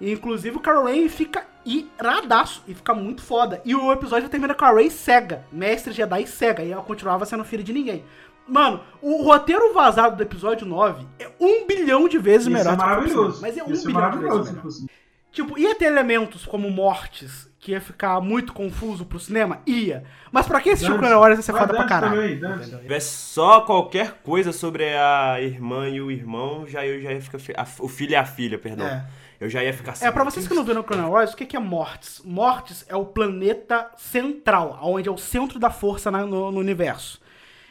E, 0.00 0.12
inclusive 0.12 0.56
o 0.56 0.60
Kylo 0.60 0.84
Ren 0.84 1.08
fica 1.08 1.46
iradaço 1.64 2.62
e 2.66 2.74
fica 2.74 2.94
muito 2.94 3.22
foda. 3.22 3.60
E 3.64 3.74
o 3.74 3.92
episódio 3.92 4.28
termina 4.28 4.54
com 4.54 4.64
a 4.64 4.72
Rey 4.72 4.90
cega, 4.90 5.44
mestre 5.52 5.92
Jedi 5.92 6.26
cega, 6.26 6.62
e 6.62 6.72
ela 6.72 6.82
continuava 6.82 7.26
sendo 7.26 7.44
filha 7.44 7.62
de 7.62 7.72
ninguém. 7.72 8.04
Mano, 8.46 8.80
o 9.02 9.22
roteiro 9.22 9.74
vazado 9.74 10.16
do 10.16 10.22
episódio 10.22 10.66
9 10.66 11.06
é 11.18 11.30
um 11.38 11.66
bilhão 11.66 12.08
de 12.08 12.16
vezes 12.16 12.46
Isso 12.46 12.50
melhor 12.50 12.72
é 12.72 12.76
que 12.76 12.82
o 12.82 12.86
maravilhoso. 12.86 13.42
Mas 13.42 13.56
é 13.58 13.62
um 13.62 13.70
Isso 13.70 13.88
é 13.88 13.92
bilhão 13.92 14.10
de 14.10 14.18
vezes 14.18 14.50
melhor. 14.52 14.88
Tipo, 15.30 15.58
ia 15.58 15.74
ter 15.74 15.84
elementos 15.84 16.46
como 16.46 16.70
mortes, 16.70 17.47
que 17.60 17.72
ia 17.72 17.80
ficar 17.80 18.20
muito 18.20 18.52
confuso 18.52 19.04
pro 19.04 19.18
cinema? 19.18 19.60
Ia. 19.66 20.04
Mas 20.30 20.46
pra 20.46 20.60
quem 20.60 20.72
assistiu 20.72 20.96
Clone 20.98 21.14
Wars 21.14 21.36
ia 21.38 21.42
ser 21.42 21.52
foda 21.52 21.74
pra 21.74 21.84
caralho. 21.86 22.38
Se 22.64 22.76
tivesse 22.78 23.08
só 23.16 23.62
qualquer 23.62 24.20
coisa 24.22 24.52
sobre 24.52 24.84
a 24.96 25.40
irmã 25.40 25.88
e 25.88 26.00
o 26.00 26.10
irmão, 26.10 26.66
já 26.66 26.86
eu 26.86 27.00
já 27.00 27.12
ia 27.12 27.20
ficar. 27.20 27.38
fi- 27.38 27.54
a- 27.56 27.66
o 27.80 27.88
filho 27.88 28.12
e 28.12 28.16
a 28.16 28.24
filha, 28.24 28.58
perdão. 28.58 28.86
É. 28.86 29.04
Eu 29.40 29.48
já 29.48 29.62
ia 29.62 29.72
ficar 29.72 29.92
assim. 29.92 30.04
É, 30.04 30.10
pra 30.10 30.24
vocês 30.24 30.48
que 30.48 30.54
não 30.54 30.64
viram 30.64 30.82
Clone 30.82 31.02
Wars, 31.08 31.32
o 31.32 31.36
que 31.36 31.46
que 31.46 31.56
é 31.56 31.60
Mortis? 31.60 32.20
Mortis 32.24 32.84
é 32.88 32.96
o 32.96 33.04
planeta 33.04 33.88
central, 33.96 34.78
onde 34.82 35.08
é 35.08 35.12
o 35.12 35.16
centro 35.18 35.58
da 35.60 35.70
força 35.70 36.10
no, 36.10 36.50
no 36.50 36.58
universo. 36.58 37.20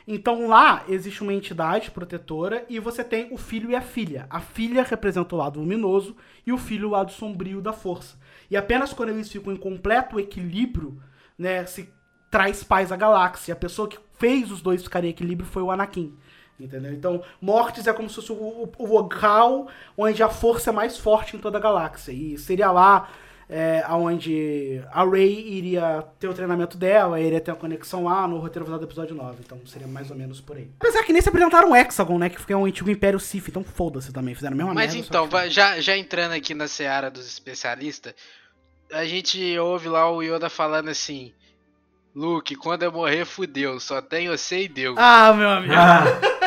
Então 0.08 0.47
lá 0.47 0.84
existe 0.88 1.22
uma 1.22 1.34
entidade 1.34 1.91
protetora 1.91 2.66
e 2.70 2.80
você 2.80 3.03
tem 3.03 3.28
o 3.34 3.38
filho 3.38 3.70
e 3.70 3.76
a 3.76 3.82
filha. 3.82 4.26
A 4.30 4.39
filha 4.39 4.82
representa 4.84 5.36
o 5.36 5.38
lado 5.38 5.60
luminoso 5.60 6.16
e 6.45 6.53
o 6.53 6.58
filho 6.58 6.88
o 6.88 6.91
lado 6.91 7.12
sombrio 7.12 7.62
da 7.62 7.74
força. 7.74 8.18
E 8.49 8.55
apenas 8.55 8.93
quando 8.93 9.10
eles 9.10 9.30
ficam 9.30 9.51
em 9.51 9.58
completo 9.58 10.18
equilíbrio, 10.20 11.01
né, 11.38 11.66
se 11.66 11.89
traz 12.32 12.64
paz 12.64 12.91
à 12.91 12.95
galáxia. 12.95 13.53
A 13.53 13.58
pessoa 13.58 13.88
que 13.88 13.97
fez 14.18 14.49
os 14.49 14.62
dois 14.62 14.82
ficarem 14.82 15.10
em 15.10 15.12
equilíbrio 15.14 15.49
foi 15.49 15.62
o 15.62 15.72
Anakin. 15.72 16.16
Entendeu? 16.60 16.91
Então, 16.93 17.22
Mortis 17.39 17.86
é 17.86 17.93
como 17.93 18.10
se 18.10 18.16
fosse 18.16 18.32
o, 18.32 18.36
o- 18.78 18.88
local 18.88 19.68
onde 19.95 20.24
a 20.24 20.30
força 20.30 20.72
é 20.72 20.74
mais 20.74 20.97
forte 20.97 21.36
em 21.36 21.39
toda 21.39 21.58
a 21.58 21.62
galáxia. 21.62 22.12
E 22.12 22.38
seria 22.38 22.72
lá 22.72 23.10
é, 23.50 23.84
onde 23.89 24.82
a 24.91 25.06
Rey 25.06 25.48
iria 25.58 26.04
ter 26.20 26.28
o 26.28 26.34
treinamento 26.34 26.78
dela, 26.78 27.20
iria 27.20 27.39
ter 27.39 27.52
uma 27.52 27.58
conexão 27.58 28.04
lá 28.04 28.28
no 28.28 28.38
roteiro 28.39 28.66
final 28.66 28.78
do 28.80 28.86
episódio 28.86 29.16
9. 29.16 29.38
Então 29.45 29.60
seria 29.66 29.88
mais 29.88 30.12
ou 30.12 30.18
menos 30.18 30.41
por 30.41 30.58
aí. 30.58 30.70
Apesar 30.80 31.04
que 31.04 31.14
nem 31.14 31.22
se 31.22 31.30
apresentaram 31.30 31.72
o 31.72 31.76
Hexagon, 31.76 32.18
né? 32.18 32.30
Que 32.30 32.39
foi 32.41 32.56
um 32.56 32.66
antigo 32.66 32.89
Império 32.89 33.20
Sith, 33.20 33.48
então 33.48 33.64
foda-se 33.64 34.12
também. 34.12 34.36
Fizeram 34.36 34.54
a 34.54 34.58
mesma 34.58 34.74
Mas 34.74 34.93
merda. 34.93 35.08
então, 35.08 35.28
que- 35.30 35.50
já, 35.50 35.80
já 35.80 35.95
entrando 35.98 36.34
aqui 36.34 36.54
na 36.54 36.68
seara 36.68 37.10
dos 37.10 37.26
especialistas, 37.26 38.14
a 38.91 39.06
gente 39.06 39.58
ouve 39.60 39.88
lá 39.88 40.12
o 40.12 40.22
Yoda 40.22 40.50
falando 40.50 40.89
assim: 40.89 41.32
Luke, 42.16 42.56
quando 42.56 42.84
eu 42.84 42.91
morrer, 42.91 43.24
fudeu, 43.26 43.80
só 43.80 44.02
tem 44.02 44.28
você 44.28 44.64
e 44.64 44.68
Deus. 44.68 44.95
Ah, 44.98 45.32
meu 45.34 45.50
amigo. 45.50 45.74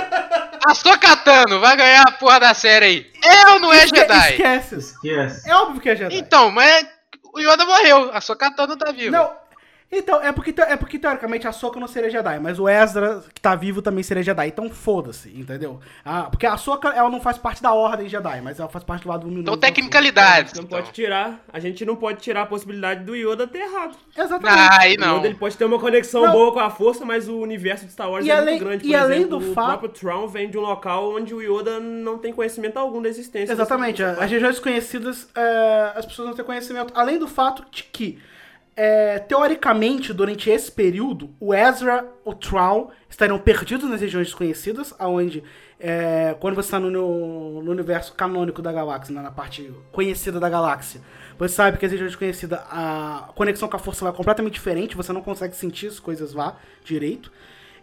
A 0.66 0.74
Sokatano 0.74 1.58
vai 1.58 1.74
ganhar 1.74 2.02
a 2.06 2.12
porra 2.12 2.38
da 2.38 2.52
série 2.54 2.84
aí. 2.84 3.10
Eu 3.32 3.60
não 3.60 3.72
é 3.72 3.84
Esque- 3.84 3.96
Jedi. 3.98 4.30
Esquece. 4.32 4.74
Esquece. 4.76 5.48
É 5.50 5.54
óbvio 5.54 5.80
que 5.80 5.88
é 5.90 5.96
Jedi. 5.96 6.16
Então, 6.16 6.50
mas 6.50 6.86
o 7.32 7.40
Yoda 7.40 7.64
morreu, 7.64 8.10
a 8.12 8.20
Sokatano 8.20 8.76
tá 8.76 8.90
viva. 8.92 9.16
Não. 9.16 9.49
Então, 9.92 10.22
é 10.22 10.30
porque, 10.30 10.54
é 10.60 10.76
porque 10.76 11.00
teoricamente 11.00 11.48
a 11.48 11.52
Soka 11.52 11.80
não 11.80 11.88
seria 11.88 12.08
Jedi, 12.08 12.38
mas 12.38 12.60
o 12.60 12.68
Ezra, 12.68 13.24
que 13.34 13.40
tá 13.40 13.56
vivo, 13.56 13.82
também 13.82 14.04
seria 14.04 14.22
Jedi. 14.22 14.46
Então 14.46 14.70
foda-se, 14.70 15.28
entendeu? 15.36 15.80
Ah, 16.04 16.28
porque 16.30 16.46
a 16.46 16.56
Soka, 16.56 16.90
ela 16.90 17.10
não 17.10 17.20
faz 17.20 17.36
parte 17.38 17.60
da 17.60 17.72
Ordem 17.72 18.08
Jedi, 18.08 18.40
mas 18.40 18.60
ela 18.60 18.68
faz 18.68 18.84
parte 18.84 19.02
do 19.02 19.08
lado 19.08 19.22
luminoso. 19.24 19.42
Então, 19.42 19.56
da 19.56 19.66
tecnicalidades. 19.66 20.54
Não 20.54 20.64
pode 20.64 20.92
tirar, 20.92 21.44
a 21.52 21.58
gente 21.58 21.84
não 21.84 21.96
pode 21.96 22.20
tirar 22.20 22.42
a 22.42 22.46
possibilidade 22.46 23.02
do 23.04 23.16
Yoda 23.16 23.48
ter 23.48 23.58
errado. 23.62 23.96
Exatamente. 24.16 24.60
Ah, 24.60 24.78
aí 24.80 24.94
O 24.94 25.00
não. 25.00 25.16
Yoda 25.18 25.26
ele 25.26 25.34
pode 25.36 25.56
ter 25.56 25.64
uma 25.64 25.78
conexão 25.78 26.22
Não. 26.24 26.32
boa 26.32 26.52
com 26.52 26.60
a 26.60 26.70
força, 26.70 27.04
mas 27.04 27.28
o 27.28 27.38
universo 27.38 27.84
de 27.84 27.90
Star 27.90 28.08
Wars 28.08 28.24
E 28.24 28.30
é 28.30 28.34
além- 28.36 28.54
muito 28.60 28.64
grande. 28.68 28.86
e 28.86 28.90
Por 28.92 28.96
além 28.96 29.18
exemplo, 29.22 29.38
do 29.40 29.50
o 29.50 29.54
fa- 29.54 29.64
próprio 29.66 29.88
Tron 29.88 30.28
vem 30.28 30.48
de 30.48 30.56
um 30.56 30.60
local 30.60 31.16
onde 31.16 31.34
o 31.34 31.40
Yoda 31.42 31.80
não 31.80 32.16
tem 32.16 32.32
conhecimento 32.32 32.76
algum 32.78 33.02
da 33.02 33.08
existência. 33.08 33.52
Exatamente. 33.52 34.04
As 34.04 34.30
regiões 34.30 34.54
desconhecidas, 34.54 35.28
é, 35.34 35.92
as 35.96 36.06
pessoas 36.06 36.28
não 36.28 36.34
têm 36.36 36.44
conhecimento. 36.44 36.92
Além 36.96 37.18
do 37.18 37.26
fato 37.26 37.64
de 37.72 37.82
que, 37.82 38.20
é, 38.76 39.18
teoricamente, 39.18 40.12
durante 40.12 40.48
esse 40.48 40.70
período, 40.70 41.30
o 41.38 41.52
Ezra, 41.54 42.06
o 42.24 42.34
Troll 42.34 42.90
estariam 43.08 43.38
perdidos 43.38 43.88
nas 43.90 44.00
regiões 44.00 44.28
desconhecidas, 44.28 44.94
onde, 44.98 45.42
quando 46.38 46.54
você 46.54 46.68
está 46.68 46.78
no, 46.80 46.90
no- 46.90 47.70
universo 47.70 48.12
canônico 48.14 48.62
da 48.62 48.72
galáxia, 48.72 49.14
né, 49.14 49.20
na 49.20 49.30
parte 49.30 49.72
conhecida 49.92 50.38
da 50.38 50.48
galáxia, 50.48 51.00
você 51.38 51.54
sabe 51.54 51.78
que 51.78 51.84
as 51.86 51.92
regiões 51.92 52.12
desconhecidas, 52.12 52.58
a 52.70 53.30
conexão 53.34 53.68
com 53.68 53.76
a 53.76 53.80
força 53.80 54.04
vai 54.04 54.12
completamente 54.12 54.54
diferente, 54.54 54.96
você 54.96 55.12
não 55.12 55.22
consegue 55.22 55.56
sentir 55.56 55.88
as 55.88 55.98
coisas 55.98 56.32
lá 56.32 56.56
direito. 56.84 57.32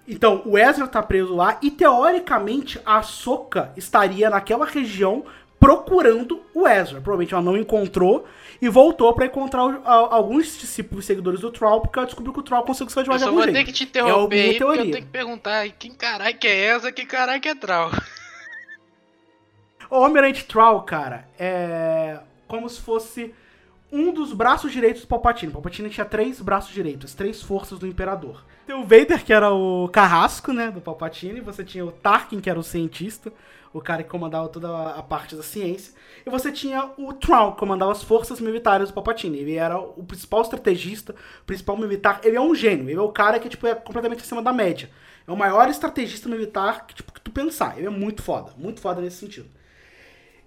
Então, 0.07 0.41
o 0.45 0.57
Ezra 0.57 0.87
tá 0.87 1.03
preso 1.03 1.35
lá 1.35 1.59
e, 1.61 1.69
teoricamente, 1.69 2.79
a 2.85 3.01
Soka 3.01 3.73
estaria 3.75 4.29
naquela 4.29 4.65
região 4.65 5.25
procurando 5.59 6.41
o 6.53 6.67
Ezra. 6.67 7.01
Provavelmente 7.01 7.33
ela 7.33 7.43
não 7.43 7.57
encontrou 7.57 8.25
e 8.61 8.67
voltou 8.69 9.13
pra 9.13 9.25
encontrar 9.25 9.65
o- 9.65 9.81
a- 9.85 10.15
alguns 10.15 10.57
discípulos 10.57 11.05
seguidores 11.05 11.39
do 11.41 11.51
Troll, 11.51 11.81
porque 11.81 11.97
ela 11.99 12.05
descobriu 12.05 12.33
que 12.33 12.39
o 12.39 12.43
Troll 12.43 12.63
conseguiu 12.63 12.91
se 12.91 12.99
Eu 12.99 13.03
de 13.03 13.11
algum 13.11 13.35
vou 13.35 13.43
jeito. 13.43 13.55
ter 13.55 13.63
que 13.65 13.71
te 13.73 13.83
É 13.83 13.87
interromper 13.87 14.35
minha 14.35 14.49
aí, 14.51 14.57
eu 14.57 14.91
tenho 14.91 15.05
que 15.05 15.11
perguntar 15.11 15.69
quem 15.77 15.93
caralho 15.93 16.37
que 16.37 16.47
é 16.47 16.65
essa, 16.65 16.91
quem 16.91 17.05
caralho 17.05 17.41
que 17.41 17.49
é 17.49 17.55
Trau. 17.55 17.91
O 19.89 19.95
Almirante 19.95 20.43
Troll, 20.45 20.81
cara, 20.81 21.27
é 21.39 22.19
como 22.47 22.67
se 22.69 22.81
fosse 22.81 23.33
um 23.91 24.11
dos 24.11 24.33
braços 24.33 24.71
direitos 24.71 25.03
do 25.03 25.07
Palpatine. 25.07 25.49
O 25.49 25.53
Palpatine 25.53 25.89
tinha 25.89 26.05
três 26.05 26.41
braços 26.41 26.73
direitos, 26.73 27.13
três 27.13 27.41
forças 27.41 27.79
do 27.79 27.87
Imperador. 27.87 28.43
Tem 28.65 28.75
o 28.75 28.81
Vader, 28.83 29.23
que 29.23 29.31
era 29.31 29.49
o 29.53 29.87
carrasco, 29.87 30.51
né, 30.51 30.69
do 30.69 30.81
Palpatine. 30.81 31.39
Você 31.39 31.63
tinha 31.63 31.85
o 31.85 31.91
Tarkin, 31.91 32.41
que 32.41 32.49
era 32.49 32.59
o 32.59 32.63
cientista, 32.63 33.31
o 33.73 33.81
cara 33.81 34.03
que 34.03 34.09
comandava 34.09 34.47
toda 34.49 34.91
a 34.91 35.01
parte 35.03 35.35
da 35.35 35.43
ciência. 35.43 35.93
E 36.25 36.29
você 36.29 36.51
tinha 36.51 36.91
o 36.97 37.13
Troll, 37.13 37.53
que 37.53 37.59
comandava 37.59 37.91
as 37.91 38.03
forças 38.03 38.39
militares 38.39 38.89
do 38.89 38.93
Palpatine. 38.93 39.37
Ele 39.37 39.55
era 39.55 39.77
o 39.77 40.03
principal 40.03 40.41
estrategista, 40.41 41.15
o 41.41 41.45
principal 41.45 41.77
militar. 41.77 42.21
Ele 42.23 42.37
é 42.37 42.41
um 42.41 42.55
gênio. 42.55 42.89
Ele 42.89 42.99
é 42.99 43.01
o 43.01 43.11
cara 43.11 43.39
que 43.39 43.49
tipo, 43.49 43.67
é 43.67 43.75
completamente 43.75 44.21
acima 44.21 44.41
da 44.41 44.53
média. 44.53 44.89
É 45.27 45.31
o 45.31 45.37
maior 45.37 45.69
estrategista 45.69 46.29
militar 46.29 46.87
que, 46.87 46.95
tipo, 46.95 47.11
que 47.11 47.21
tu 47.21 47.31
pensar. 47.31 47.77
Ele 47.77 47.87
é 47.87 47.91
muito 47.91 48.21
foda. 48.21 48.53
Muito 48.57 48.79
foda 48.79 49.01
nesse 49.01 49.17
sentido. 49.17 49.49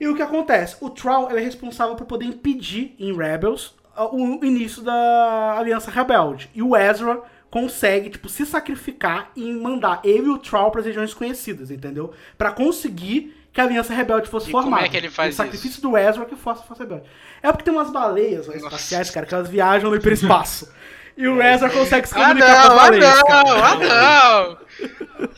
E 0.01 0.09
o 0.09 0.17
que 0.17 0.23
acontece? 0.23 0.77
O 0.81 0.89
Troll 0.89 1.31
é 1.31 1.39
responsável 1.39 1.95
por 1.95 2.07
poder 2.07 2.25
impedir 2.25 2.95
em 2.99 3.15
Rebels 3.15 3.75
o 4.13 4.43
início 4.45 4.83
da 4.83 5.59
Aliança 5.59 5.91
Rebelde. 5.91 6.51
E 6.55 6.63
o 6.63 6.75
Ezra 6.75 7.23
consegue, 7.51 8.11
tipo, 8.11 8.29
se 8.29 8.47
sacrificar 8.47 9.31
e 9.35 9.53
mandar 9.53 10.01
ele 10.05 10.27
e 10.27 10.31
o 10.31 10.39
Troll 10.39 10.71
para 10.71 10.81
as 10.81 10.87
regiões 10.87 11.13
conhecidas, 11.13 11.71
entendeu? 11.71 12.13
Pra 12.39 12.53
conseguir 12.53 13.37
que 13.53 13.61
a 13.61 13.65
Aliança 13.65 13.93
Rebelde 13.93 14.29
fosse 14.29 14.49
E 14.49 14.53
como 14.53 14.63
formada. 14.65 14.87
é 14.87 14.89
que 14.89 14.97
ele 14.97 15.11
faz 15.11 15.35
o 15.35 15.37
sacrifício 15.37 15.83
do 15.83 15.97
Ezra 15.97 16.25
que 16.25 16.37
fosse 16.37 16.65
Força 16.67 16.85
Rebelde. 16.85 17.05
É 17.43 17.51
porque 17.51 17.65
tem 17.65 17.75
umas 17.75 17.91
baleias 17.91 18.47
espaciais, 18.47 19.11
cara, 19.11 19.27
que 19.27 19.35
elas 19.35 19.49
viajam 19.49 19.91
no 19.91 19.97
hiperespaço. 19.97 20.71
E 21.21 21.29
o 21.29 21.43
Ezra 21.43 21.69
consegue 21.69 22.09
se 22.09 22.15
Ah 22.17 22.23
comunicar 22.23 22.55
com 22.55 22.61
as 22.61 22.69
não, 22.69 22.73
ah 22.73 22.83
baleias, 22.83 23.21
não, 23.29 23.65
ah 23.65 23.75
não! 23.77 24.59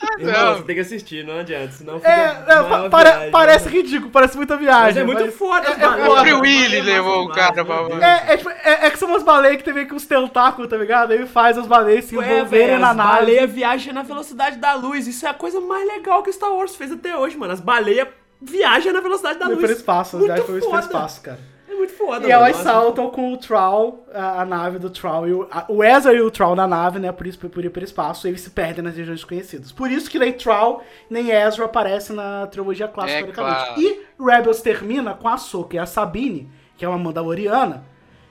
Ah 0.00 0.16
Irmão, 0.20 0.44
não! 0.44 0.56
você 0.56 0.62
tem 0.62 0.74
que 0.76 0.80
assistir, 0.80 1.24
não 1.26 1.40
adianta, 1.40 1.72
senão 1.72 1.98
fica 1.98 2.08
É, 2.08 2.44
é, 2.46 2.60
uma 2.60 2.82
pa- 2.82 2.88
pare- 2.90 3.10
viagem, 3.10 3.30
parece 3.32 3.64
né? 3.66 3.70
ridículo, 3.72 4.10
parece 4.12 4.36
muita 4.36 4.56
viagem. 4.56 4.84
Mas 4.84 4.96
é 4.96 5.04
muito 5.04 5.32
foda, 5.32 5.66
é, 5.66 5.70
as 5.72 5.78
é 5.78 5.80
foda. 6.06 6.10
O 6.12 6.16
Free 6.20 6.32
Willy 6.34 6.76
mano, 6.78 6.90
levou 6.92 7.24
o 7.24 7.28
cara 7.30 7.64
pra 7.64 7.82
Deus. 7.88 8.00
É, 8.02 8.24
é, 8.32 8.36
tipo, 8.36 8.50
é- 8.50 8.86
é 8.86 8.90
que 8.90 8.98
são 8.98 9.08
umas 9.08 9.24
baleias 9.24 9.56
que 9.56 9.64
tem 9.64 9.74
meio 9.74 9.88
que 9.88 9.94
uns 9.94 10.06
tentáculos, 10.06 10.70
tá 10.70 10.76
ligado? 10.76 11.10
Aí 11.12 11.26
faz 11.26 11.58
as 11.58 11.66
baleias 11.66 12.04
se 12.04 12.14
envolverem 12.14 12.46
velho, 12.68 12.78
na 12.78 12.90
as 12.90 12.96
nave. 12.96 13.10
baleias 13.18 13.50
viajam 13.50 13.92
na 13.92 14.02
velocidade 14.04 14.56
da 14.58 14.74
luz. 14.74 15.08
Isso 15.08 15.26
é 15.26 15.30
a 15.30 15.34
coisa 15.34 15.60
mais 15.60 15.84
legal 15.88 16.22
que 16.22 16.30
o 16.30 16.32
Star 16.32 16.52
Wars 16.54 16.76
fez 16.76 16.92
até 16.92 17.16
hoje, 17.16 17.36
mano. 17.36 17.52
As 17.52 17.60
baleias 17.60 18.06
viajam 18.40 18.92
na 18.92 19.00
velocidade 19.00 19.40
da 19.40 19.46
luz. 19.46 19.58
hiperespaço, 19.58 20.16
Muito 20.18 20.28
já 20.28 20.36
foi 20.44 20.58
o 20.58 20.62
foda. 20.62 20.76
hiperespaço, 20.78 21.22
cara. 21.22 21.51
Muito 21.82 21.94
foda, 21.94 22.28
E 22.28 22.30
elas 22.30 22.52
mano. 22.58 22.62
saltam 22.64 23.10
com 23.10 23.32
o 23.32 23.36
Troll, 23.36 24.06
a, 24.14 24.42
a 24.42 24.44
nave 24.44 24.78
do 24.78 24.88
Troll, 24.88 25.26
e 25.28 25.32
o, 25.32 25.48
a- 25.50 25.64
o 25.68 25.82
Ezra 25.82 26.12
e 26.12 26.20
o 26.20 26.30
Troll 26.30 26.54
na 26.54 26.66
nave, 26.68 27.00
né, 27.00 27.10
por 27.10 27.26
isso 27.26 27.38
por 27.38 27.64
hiperespaço, 27.64 28.28
eles 28.28 28.40
se 28.40 28.50
perdem 28.50 28.84
nas 28.84 28.96
regiões 28.96 29.18
desconhecidas. 29.18 29.72
Por 29.72 29.90
isso 29.90 30.08
que 30.08 30.18
nem 30.18 30.32
Troll 30.32 30.80
nem 31.10 31.30
Ezra 31.32 31.64
aparecem 31.64 32.14
na 32.14 32.46
trilogia 32.46 32.86
clássica, 32.86 33.18
É 33.18 33.22
teoricamente. 33.22 33.64
claro. 33.64 33.80
E 33.80 34.00
Rebels 34.20 34.60
termina 34.62 35.14
com 35.14 35.26
a 35.26 35.34
Ahsoka 35.34 35.74
e 35.74 35.78
a 35.80 35.86
Sabine, 35.86 36.48
que 36.76 36.84
é 36.84 36.88
uma 36.88 36.98
Mandaloriana, 36.98 37.84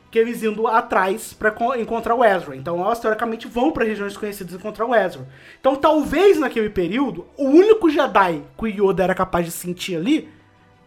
que 0.09 0.17
eles 0.19 0.41
indo 0.43 0.65
atrás 0.67 1.37
co- 1.57 1.75
encontrar 1.75 2.15
o 2.15 2.23
Ezra. 2.23 2.55
Então 2.55 2.81
elas 2.81 2.99
teoricamente 2.99 3.47
vão 3.47 3.71
pra 3.71 3.83
regiões 3.85 4.13
desconhecidas 4.13 4.53
encontrar 4.53 4.85
o 4.85 4.95
Ezra. 4.95 5.27
Então 5.59 5.75
talvez 5.75 6.39
naquele 6.39 6.69
período, 6.69 7.25
o 7.37 7.45
único 7.45 7.89
Jedi 7.89 8.43
que 8.57 8.63
o 8.63 8.67
Yoda 8.67 9.03
era 9.03 9.15
capaz 9.15 9.45
de 9.45 9.51
sentir 9.51 9.95
ali 9.97 10.29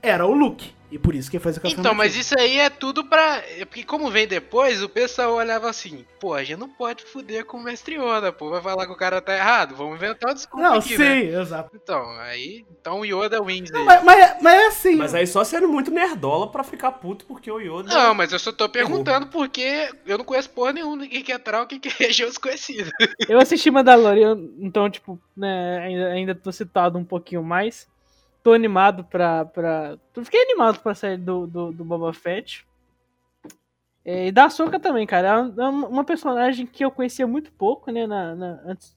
era 0.03 0.27
o 0.27 0.33
Luke. 0.35 0.73
E 0.95 0.99
por 0.99 1.13
isso 1.13 1.29
que 1.29 1.37
ele 1.37 1.43
fez 1.43 1.59
aquela 1.59 1.75
Então, 1.75 1.93
mas 1.93 2.15
isso 2.15 2.39
aí 2.39 2.57
é 2.57 2.71
tudo 2.71 3.05
pra. 3.05 3.43
é 3.59 3.65
Porque 3.65 3.83
como 3.83 4.13
vem 4.13 4.29
depois, 4.29 4.81
o 4.81 4.89
pessoal 4.89 5.35
olhava 5.35 5.69
assim, 5.69 6.05
pô, 6.21 6.35
a 6.35 6.45
gente 6.45 6.61
não 6.61 6.69
pode 6.69 7.03
fuder 7.03 7.45
com 7.45 7.57
o 7.57 7.63
mestre 7.65 7.97
Yoda, 7.97 8.31
pô. 8.31 8.49
Vai 8.49 8.63
falar 8.63 8.87
que 8.87 8.93
o 8.93 8.97
cara 8.97 9.21
tá 9.21 9.35
errado. 9.35 9.75
Vamos 9.75 9.97
inventar 9.97 10.31
uma 10.31 10.35
desculpa 10.37 10.69
Não, 10.69 10.77
aqui, 10.79 10.91
sim, 10.97 10.99
né? 10.99 11.25
exato. 11.41 11.73
Então, 11.75 12.09
aí. 12.21 12.65
Então 12.81 13.01
o 13.01 13.05
Yoda 13.05 13.43
wins 13.43 13.73
aí. 13.75 13.85
Mas, 13.85 14.05
mas, 14.05 14.19
é- 14.21 14.39
mas 14.41 14.55
é 14.55 14.67
assim. 14.69 14.95
Mas 14.95 15.15
aí 15.17 15.27
só 15.27 15.43
sendo 15.43 15.67
muito 15.67 15.91
nerdola 15.91 16.49
pra 16.49 16.63
ficar 16.63 16.93
puto 16.93 17.27
porque 17.27 17.51
o 17.51 17.59
Yoda... 17.59 17.93
Não, 17.93 18.15
mas 18.15 18.33
eu 18.33 18.39
só 18.39 18.53
tô 18.53 18.69
perguntando 18.69 19.27
porque 19.27 19.91
eu 20.07 20.17
não 20.17 20.25
conheço 20.25 20.51
porra 20.51 20.75
nenhuma. 20.75 21.09
Quem 21.09 21.25
que 21.25 21.33
é 21.33 21.39
Trau, 21.39 21.67
quem 21.67 21.81
que 21.81 21.89
é 21.89 21.93
região 22.07 22.29
desconhecida. 22.29 22.89
Eu 23.29 23.41
assisti 23.41 23.69
Mandalorian, 23.69 24.39
então, 24.61 24.89
tipo, 24.89 25.19
né, 25.37 25.79
ainda, 25.81 26.07
ainda 26.13 26.35
tô 26.37 26.53
citado 26.53 26.97
um 26.97 27.05
pouquinho 27.05 27.43
mais. 27.43 27.93
Tô 28.45 28.53
animado 28.53 29.03
pra. 29.05 29.45
pra... 29.47 29.99
Fiquei 30.23 30.43
animado 30.43 30.79
pra 30.81 30.95
sair 30.95 31.17
do, 31.17 31.49
do, 31.49 31.73
do 31.73 31.85
Boba 31.85 32.13
Fett. 32.13 32.65
É, 34.05 34.27
e 34.29 34.33
da 34.33 34.45
Ahsoka 34.45 34.79
também, 34.79 35.07
cara. 35.07 35.51
É 35.57 35.63
é 35.63 35.69
uma 35.69 36.05
personagem 36.05 36.67
que 36.67 36.85
eu 36.85 36.91
conhecia 36.91 37.27
muito 37.27 37.51
pouco, 37.53 37.91
né? 37.91 38.07
Na, 38.07 38.35
na- 38.35 38.61
antes, 38.67 38.97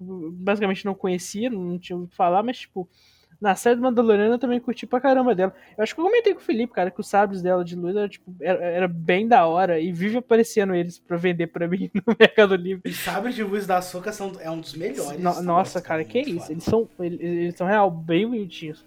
basicamente 0.00 0.84
não 0.84 0.94
conhecia, 0.94 1.48
não 1.50 1.78
tinha 1.78 1.96
ouvido 1.96 2.14
falar, 2.14 2.42
mas, 2.42 2.58
tipo, 2.58 2.88
na 3.40 3.54
série 3.54 3.76
do 3.76 3.82
Mandaloriano 3.82 4.34
eu 4.34 4.38
também 4.38 4.60
curti 4.60 4.86
pra 4.86 5.00
caramba 5.00 5.34
dela. 5.34 5.54
Eu 5.76 5.82
acho 5.82 5.94
que 5.94 6.00
eu 6.00 6.04
comentei 6.04 6.34
com 6.34 6.40
o 6.40 6.44
Felipe, 6.44 6.72
cara, 6.74 6.90
que 6.90 7.00
os 7.00 7.08
sabres 7.08 7.40
dela 7.40 7.64
de 7.64 7.74
luz 7.74 7.96
era, 7.96 8.08
tipo, 8.08 8.34
era, 8.40 8.62
era 8.64 8.88
bem 8.88 9.26
da 9.26 9.46
hora 9.46 9.80
e 9.80 9.90
vive 9.92 10.18
aparecendo 10.18 10.74
eles 10.74 10.98
pra 10.98 11.16
vender 11.16 11.46
pra 11.46 11.66
mim 11.66 11.90
no 12.06 12.14
Mercado 12.18 12.54
Livre. 12.54 12.90
Os 12.90 12.96
sabres 12.98 13.34
de 13.34 13.42
luz 13.42 13.66
da 13.66 13.78
Açúcar 13.78 14.12
são, 14.12 14.32
é 14.40 14.50
um 14.50 14.60
dos 14.60 14.74
melhores. 14.74 15.18
No- 15.20 15.42
nossa, 15.42 15.80
cara, 15.80 16.04
que 16.04 16.18
muito 16.18 16.30
isso? 16.30 16.40
foda. 16.40 16.52
Eles 16.52 16.64
são, 16.64 16.88
eles, 17.00 17.20
eles 17.20 17.54
são 17.56 17.66
real 17.66 17.90
bem 17.90 18.26
bonitinhos. 18.26 18.84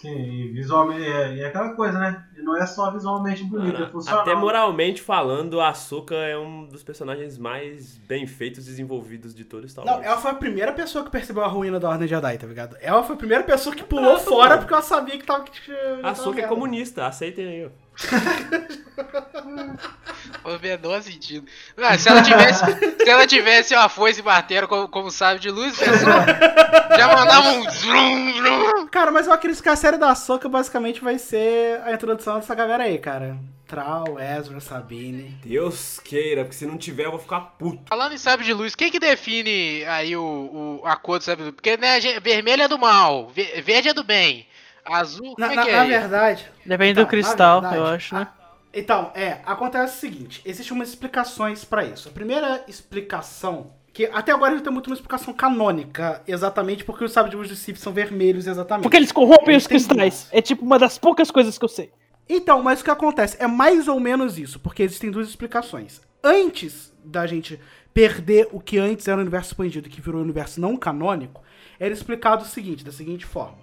Sim, 0.00 0.16
e 0.16 0.48
visualmente. 0.48 1.04
É, 1.04 1.34
e 1.34 1.40
é 1.40 1.46
aquela 1.46 1.74
coisa, 1.74 1.98
né? 1.98 2.24
E 2.34 2.40
não 2.40 2.56
é 2.56 2.64
só 2.64 2.90
visualmente 2.90 3.44
bonito, 3.44 3.82
é 3.82 3.86
funcional. 3.86 4.22
Até 4.22 4.34
moralmente 4.34 5.02
falando, 5.02 5.60
a 5.60 5.68
Ahsoka 5.68 6.14
é 6.14 6.38
um 6.38 6.66
dos 6.66 6.82
personagens 6.82 7.36
mais 7.36 7.98
bem 7.98 8.26
feitos 8.26 8.66
e 8.66 8.70
desenvolvidos 8.70 9.34
de 9.34 9.44
todo 9.44 9.68
Star 9.68 9.84
Wars. 9.84 9.98
Não, 9.98 10.04
ela 10.04 10.16
foi 10.16 10.30
a 10.30 10.34
primeira 10.34 10.72
pessoa 10.72 11.04
que 11.04 11.10
percebeu 11.10 11.44
a 11.44 11.48
ruína 11.48 11.78
da 11.78 11.90
Ordem 11.90 12.08
Jedi, 12.08 12.38
tá 12.38 12.46
ligado? 12.46 12.76
Ela 12.80 13.02
foi 13.02 13.14
a 13.14 13.18
primeira 13.18 13.44
pessoa 13.44 13.74
que 13.76 13.84
pulou 13.84 14.14
Exato, 14.14 14.30
fora 14.30 14.48
mano. 14.50 14.60
porque 14.62 14.72
ela 14.72 14.82
sabia 14.82 15.18
que 15.18 15.24
tava. 15.24 15.44
Que, 15.44 15.72
A 16.02 16.10
Ahsoka 16.10 16.40
é 16.40 16.46
comunista, 16.46 17.06
aceitem 17.06 17.46
aí, 17.46 17.66
ó. 17.66 17.89
O 20.44 20.58
menor 20.58 21.02
sentido. 21.02 21.46
Ah, 21.76 21.96
se, 21.98 22.08
ela 22.08 22.22
tivesse, 22.22 22.64
se 23.02 23.08
ela 23.08 23.26
tivesse 23.26 23.74
uma 23.74 23.88
foice 23.88 24.20
e 24.20 24.22
martelo 24.22 24.66
como, 24.68 24.88
como 24.88 25.10
sabe 25.10 25.40
de 25.40 25.50
luz, 25.50 25.80
é 25.80 25.98
só- 25.98 26.96
já 26.96 27.08
mandava 27.14 27.48
um 27.50 27.70
zum, 27.70 28.32
zum. 28.34 28.86
Cara, 28.88 29.10
mas 29.10 29.26
eu 29.26 29.32
acredito 29.32 29.62
que 29.62 29.68
a 29.68 29.76
série 29.76 29.96
da 29.96 30.14
Soca 30.14 30.48
basicamente 30.48 31.00
vai 31.00 31.18
ser 31.18 31.80
a 31.84 31.92
introdução 31.92 32.36
dessa 32.36 32.54
galera 32.54 32.84
aí, 32.84 32.98
cara. 32.98 33.36
Trau, 33.66 34.18
Ezra, 34.18 34.58
Sabine. 34.60 35.38
Deus 35.44 36.00
queira, 36.00 36.42
porque 36.42 36.56
se 36.56 36.66
não 36.66 36.76
tiver 36.76 37.04
eu 37.06 37.12
vou 37.12 37.20
ficar 37.20 37.40
puto. 37.56 37.82
Falando 37.88 38.12
em 38.12 38.18
sabre 38.18 38.44
de 38.44 38.52
luz, 38.52 38.74
quem 38.74 38.90
que 38.90 38.98
define 38.98 39.84
aí 39.84 40.16
o, 40.16 40.80
o- 40.82 40.82
a 40.84 40.96
cor 40.96 41.18
do 41.18 41.24
sabre 41.24 41.44
de 41.44 41.50
luz? 41.50 41.54
Porque 41.54 41.76
né, 41.76 42.00
vermelho 42.20 42.62
é 42.64 42.68
do 42.68 42.78
mal, 42.78 43.28
ve- 43.28 43.62
verde 43.62 43.88
é 43.90 43.94
do 43.94 44.02
bem, 44.02 44.44
azul, 44.92 45.34
como 45.34 45.36
Na, 45.38 45.52
é 45.52 45.56
na- 45.56 45.62
que 45.64 45.70
é? 45.70 45.76
na 45.76 45.84
verdade. 45.84 46.50
Depende 46.66 46.90
Então, 46.92 47.04
do 47.04 47.08
cristal, 47.08 47.60
na 47.60 47.68
verdade, 47.70 47.90
eu 47.90 47.94
acho, 47.96 48.14
né? 48.14 48.28
Então, 48.72 49.10
é, 49.14 49.38
acontece 49.44 49.96
o 49.96 50.00
seguinte, 50.00 50.40
existem 50.44 50.76
umas 50.76 50.88
explicações 50.90 51.64
pra 51.64 51.84
isso. 51.84 52.08
A 52.08 52.12
primeira 52.12 52.62
explicação, 52.68 53.72
que 53.92 54.06
até 54.12 54.30
agora 54.32 54.54
não 54.54 54.62
tem 54.62 54.72
muito 54.72 54.86
uma 54.86 54.94
explicação 54.94 55.32
canônica, 55.34 56.22
exatamente 56.26 56.84
porque 56.84 57.04
os 57.04 57.12
sabres 57.12 57.48
de 57.48 57.56
Sith 57.56 57.78
são 57.78 57.92
vermelhos, 57.92 58.46
exatamente. 58.46 58.84
Porque 58.84 58.96
eles 58.96 59.10
corrompem 59.10 59.50
Eles 59.54 59.64
os 59.64 59.66
cristais. 59.66 60.28
É 60.30 60.40
tipo 60.40 60.64
uma 60.64 60.78
das 60.78 60.98
poucas 60.98 61.30
coisas 61.30 61.58
que 61.58 61.64
eu 61.64 61.68
sei. 61.68 61.90
Então, 62.28 62.62
mas 62.62 62.80
o 62.80 62.84
que 62.84 62.90
acontece 62.92 63.36
é 63.40 63.46
mais 63.48 63.88
ou 63.88 63.98
menos 63.98 64.38
isso, 64.38 64.60
porque 64.60 64.84
existem 64.84 65.10
duas 65.10 65.28
explicações. 65.28 66.00
Antes 66.22 66.92
da 67.04 67.26
gente 67.26 67.58
perder 67.92 68.48
o 68.52 68.60
que 68.60 68.78
antes 68.78 69.08
era 69.08 69.16
o 69.18 69.20
universo 69.20 69.48
expandido, 69.50 69.88
que 69.88 70.00
virou 70.00 70.20
o 70.20 70.24
universo 70.24 70.60
não 70.60 70.76
canônico, 70.76 71.42
era 71.80 71.92
explicado 71.92 72.44
o 72.44 72.46
seguinte, 72.46 72.84
da 72.84 72.92
seguinte 72.92 73.26
forma. 73.26 73.58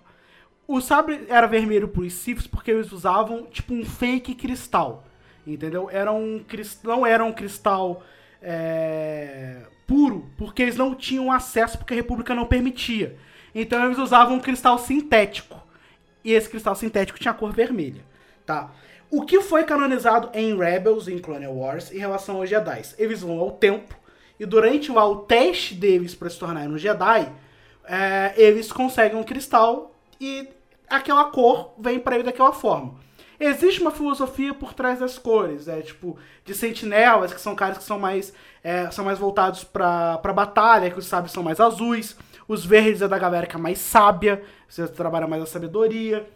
O 0.67 0.81
sabre 0.81 1.25
era 1.29 1.47
vermelho 1.47 1.87
pros 1.87 2.13
Siths 2.13 2.45
porque 2.45 2.71
eles 2.71 2.91
usavam 2.91 3.45
tipo 3.45 3.73
um 3.73 3.85
fake 3.85 4.35
cristal, 4.35 5.05
entendeu? 5.45 5.89
Era 5.89 6.11
um 6.11 6.43
não 6.83 7.05
era 7.05 7.23
um 7.23 7.31
cristal 7.31 8.03
é, 8.41 9.61
puro, 9.87 10.29
porque 10.37 10.61
eles 10.61 10.75
não 10.75 10.93
tinham 10.93 11.31
acesso 11.31 11.77
porque 11.77 11.93
a 11.93 11.97
República 11.97 12.35
não 12.35 12.45
permitia. 12.45 13.17
Então 13.55 13.85
eles 13.85 13.97
usavam 13.97 14.35
um 14.35 14.39
cristal 14.41 14.77
sintético. 14.77 15.57
E 16.23 16.33
esse 16.33 16.49
cristal 16.49 16.75
sintético 16.75 17.17
tinha 17.17 17.33
cor 17.33 17.53
vermelha, 17.53 18.03
tá? 18.45 18.69
O 19.09 19.21
que 19.21 19.39
foi 19.39 19.63
canonizado 19.63 20.29
em 20.33 20.57
Rebels 20.57 21.07
em 21.07 21.17
Clone 21.17 21.47
Wars 21.47 21.93
em 21.93 21.97
relação 21.97 22.35
aos 22.35 22.49
Jedi? 22.49 22.81
Eles 22.97 23.21
vão 23.21 23.39
ao 23.39 23.51
templo 23.51 23.97
e 24.37 24.45
durante 24.45 24.91
o 24.91 25.15
teste 25.15 25.73
deles 25.73 26.13
para 26.13 26.29
se 26.29 26.37
tornarem 26.37 26.69
um 26.69 26.77
Jedi, 26.77 27.31
é, 27.85 28.33
eles 28.35 28.69
conseguem 28.71 29.17
um 29.17 29.23
cristal 29.23 29.95
e 30.19 30.49
aquela 30.89 31.25
cor 31.25 31.73
vem 31.79 31.99
para 31.99 32.15
ele 32.15 32.23
daquela 32.23 32.51
forma. 32.53 32.95
Existe 33.39 33.81
uma 33.81 33.91
filosofia 33.91 34.51
por 34.53 34.73
trás 34.73 34.99
das 34.99 35.19
cores, 35.19 35.67
é 35.67 35.79
tipo 35.81 36.17
de 36.43 36.55
sentinelas, 36.55 37.31
que 37.31 37.39
são 37.39 37.53
caras 37.55 37.77
que 37.77 37.83
são 37.83 37.99
mais 37.99 38.33
é, 38.63 38.89
são 38.89 39.05
mais 39.05 39.19
voltados 39.19 39.63
pra, 39.63 40.17
pra 40.17 40.33
batalha, 40.33 40.89
que 40.89 40.97
os 40.97 41.05
sábios 41.05 41.31
são 41.31 41.43
mais 41.43 41.59
azuis. 41.59 42.17
Os 42.47 42.65
verdes 42.65 43.01
é 43.01 43.07
da 43.07 43.17
galera 43.19 43.45
que 43.45 43.55
é 43.55 43.59
mais 43.59 43.77
sábia, 43.77 44.41
você 44.67 44.87
trabalha 44.87 45.27
mais 45.27 45.43
a 45.43 45.45
sabedoria. 45.45 46.27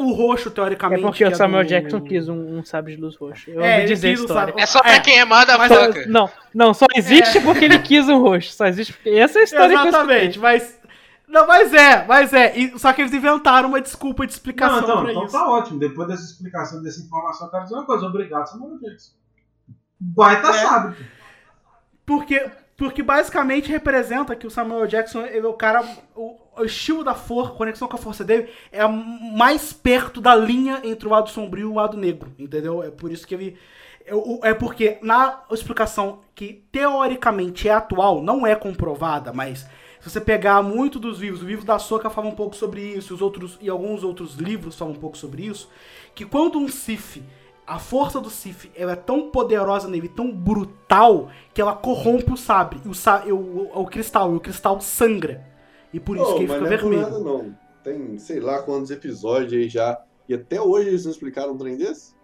O 0.00 0.10
roxo, 0.12 0.48
É 0.48 0.52
teoricamente. 0.52 1.02
porque 1.02 1.24
que 1.24 1.30
o 1.32 1.36
Samuel 1.36 1.62
do- 1.64 1.68
Jackson 1.68 2.00
quis 2.00 2.26
um, 2.28 2.58
um 2.58 2.64
sabre 2.64 2.96
de 2.96 3.00
luz 3.00 3.14
roxo. 3.14 3.50
Eu 3.50 3.62
É, 3.62 3.74
ouvi 3.76 3.86
dizer 3.88 4.08
a 4.08 4.10
quis 4.12 4.20
o 4.20 4.22
história. 4.24 4.46
sabre- 4.48 4.62
É 4.62 4.66
só 4.66 4.80
pra 4.80 4.94
É, 4.94 5.00
quem 5.00 5.18
é 5.20 5.24
manda 5.26 5.56
mas 5.58 5.68
foca. 5.70 6.06
Não, 6.08 6.30
não, 6.54 6.72
só 6.74 6.86
existe 6.96 7.40
porque 7.42 7.66
ele 7.66 7.78
quis 7.78 8.08
um 8.08 8.18
roxo. 8.20 8.52
Só 8.52 8.66
existe 8.66 8.94
porque. 8.94 9.10
Essa 9.10 9.38
é 9.38 9.42
a 9.42 9.44
história 9.44 9.68
que 9.76 9.82
eu 9.84 9.88
Exatamente, 9.88 10.30
escutei. 10.38 10.42
mas. 10.42 10.80
Não, 11.32 11.46
mas 11.46 11.72
é, 11.72 12.06
mas 12.06 12.34
é. 12.34 12.54
E- 12.58 12.78
só 12.78 12.92
que 12.92 13.00
eles 13.00 13.14
inventaram 13.14 13.70
uma 13.70 13.80
desculpa 13.80 14.26
de 14.26 14.34
explicação 14.34 14.76
Não, 14.76 14.84
então, 14.84 15.02
pra 15.02 15.10
então 15.12 15.24
isso. 15.24 15.32
tá 15.32 15.48
ótimo. 15.48 15.78
Depois 15.78 16.06
dessa 16.06 16.24
explicação, 16.24 16.82
dessa 16.82 17.00
informação, 17.00 17.46
eu 17.46 17.50
quero 17.50 17.62
dizer 17.62 17.74
uma 17.74 17.86
coisa. 17.86 18.06
Obrigado, 18.06 18.46
Samuel 18.48 18.78
Jackson. 18.78 19.12
Baita 19.98 20.48
É. 20.50 20.94
Porque, 22.04 22.50
porque 22.76 23.02
basicamente 23.02 23.70
representa 23.70 24.36
que 24.36 24.46
o 24.46 24.50
Samuel 24.50 24.86
Jackson, 24.86 25.22
ele 25.22 25.46
é 25.46 25.48
o 25.48 25.54
cara. 25.54 25.82
O, 26.14 26.36
o 26.58 26.64
estilo 26.64 27.02
da 27.02 27.14
força, 27.14 27.50
a 27.50 27.56
conexão 27.56 27.88
com 27.88 27.96
a 27.96 27.98
força 27.98 28.22
dele 28.22 28.50
é 28.70 28.86
mais 28.86 29.72
perto 29.72 30.20
da 30.20 30.34
linha 30.34 30.80
entre 30.84 31.08
o 31.08 31.10
lado 31.10 31.30
sombrio 31.30 31.68
e 31.68 31.72
o 31.72 31.74
lado 31.76 31.96
negro, 31.96 32.30
entendeu? 32.38 32.82
É 32.82 32.90
por 32.90 33.10
isso 33.10 33.26
que 33.26 33.34
ele. 33.34 33.58
É, 34.04 34.50
é 34.50 34.54
porque 34.54 34.98
na 35.00 35.44
explicação 35.50 36.20
que 36.34 36.62
teoricamente 36.70 37.70
é 37.70 37.72
atual, 37.72 38.22
não 38.22 38.46
é 38.46 38.54
comprovada, 38.54 39.32
mas 39.32 39.66
se 40.02 40.10
você 40.10 40.20
pegar 40.20 40.62
muito 40.62 40.98
dos 40.98 41.20
livros, 41.20 41.42
o 41.42 41.46
livro 41.46 41.64
da 41.64 41.78
Soca 41.78 42.10
fala 42.10 42.26
um 42.28 42.34
pouco 42.34 42.56
sobre 42.56 42.82
isso, 42.82 43.14
os 43.14 43.22
outros 43.22 43.56
e 43.60 43.70
alguns 43.70 44.02
outros 44.02 44.34
livros 44.34 44.76
falam 44.76 44.94
um 44.94 44.98
pouco 44.98 45.16
sobre 45.16 45.44
isso, 45.46 45.68
que 46.14 46.26
quando 46.26 46.58
um 46.58 46.68
Sith, 46.68 47.22
a 47.66 47.78
força 47.78 48.20
do 48.20 48.28
Sith, 48.28 48.70
ela 48.74 48.92
é 48.92 48.96
tão 48.96 49.30
poderosa 49.30 49.88
nele, 49.88 50.08
tão 50.08 50.32
brutal, 50.32 51.30
que 51.54 51.60
ela 51.60 51.74
corrompe 51.74 52.32
o 52.32 52.36
sabre, 52.36 52.80
o, 52.84 52.94
sa- 52.94 53.24
o, 53.26 53.34
o, 53.34 53.80
o 53.82 53.86
cristal, 53.86 54.32
e 54.34 54.36
o 54.36 54.40
cristal 54.40 54.80
sangra. 54.80 55.46
E 55.92 56.00
por 56.00 56.18
isso 56.18 56.34
Ô, 56.34 56.34
que 56.34 56.42
ele 56.42 56.48
mas 56.48 56.58
fica 56.58 56.66
não 56.66 56.66
é 56.68 56.76
vermelho. 56.76 57.02
nada, 57.02 57.18
não. 57.18 57.58
Tem 57.82 58.18
sei 58.18 58.40
lá 58.40 58.62
quantos 58.62 58.90
episódios 58.90 59.52
aí 59.52 59.68
já. 59.68 60.02
E 60.28 60.34
até 60.34 60.60
hoje 60.60 60.88
eles 60.88 61.04
não 61.04 61.12
explicaram 61.12 61.52
um 61.54 61.58
trem 61.58 61.76
desse? 61.76 62.14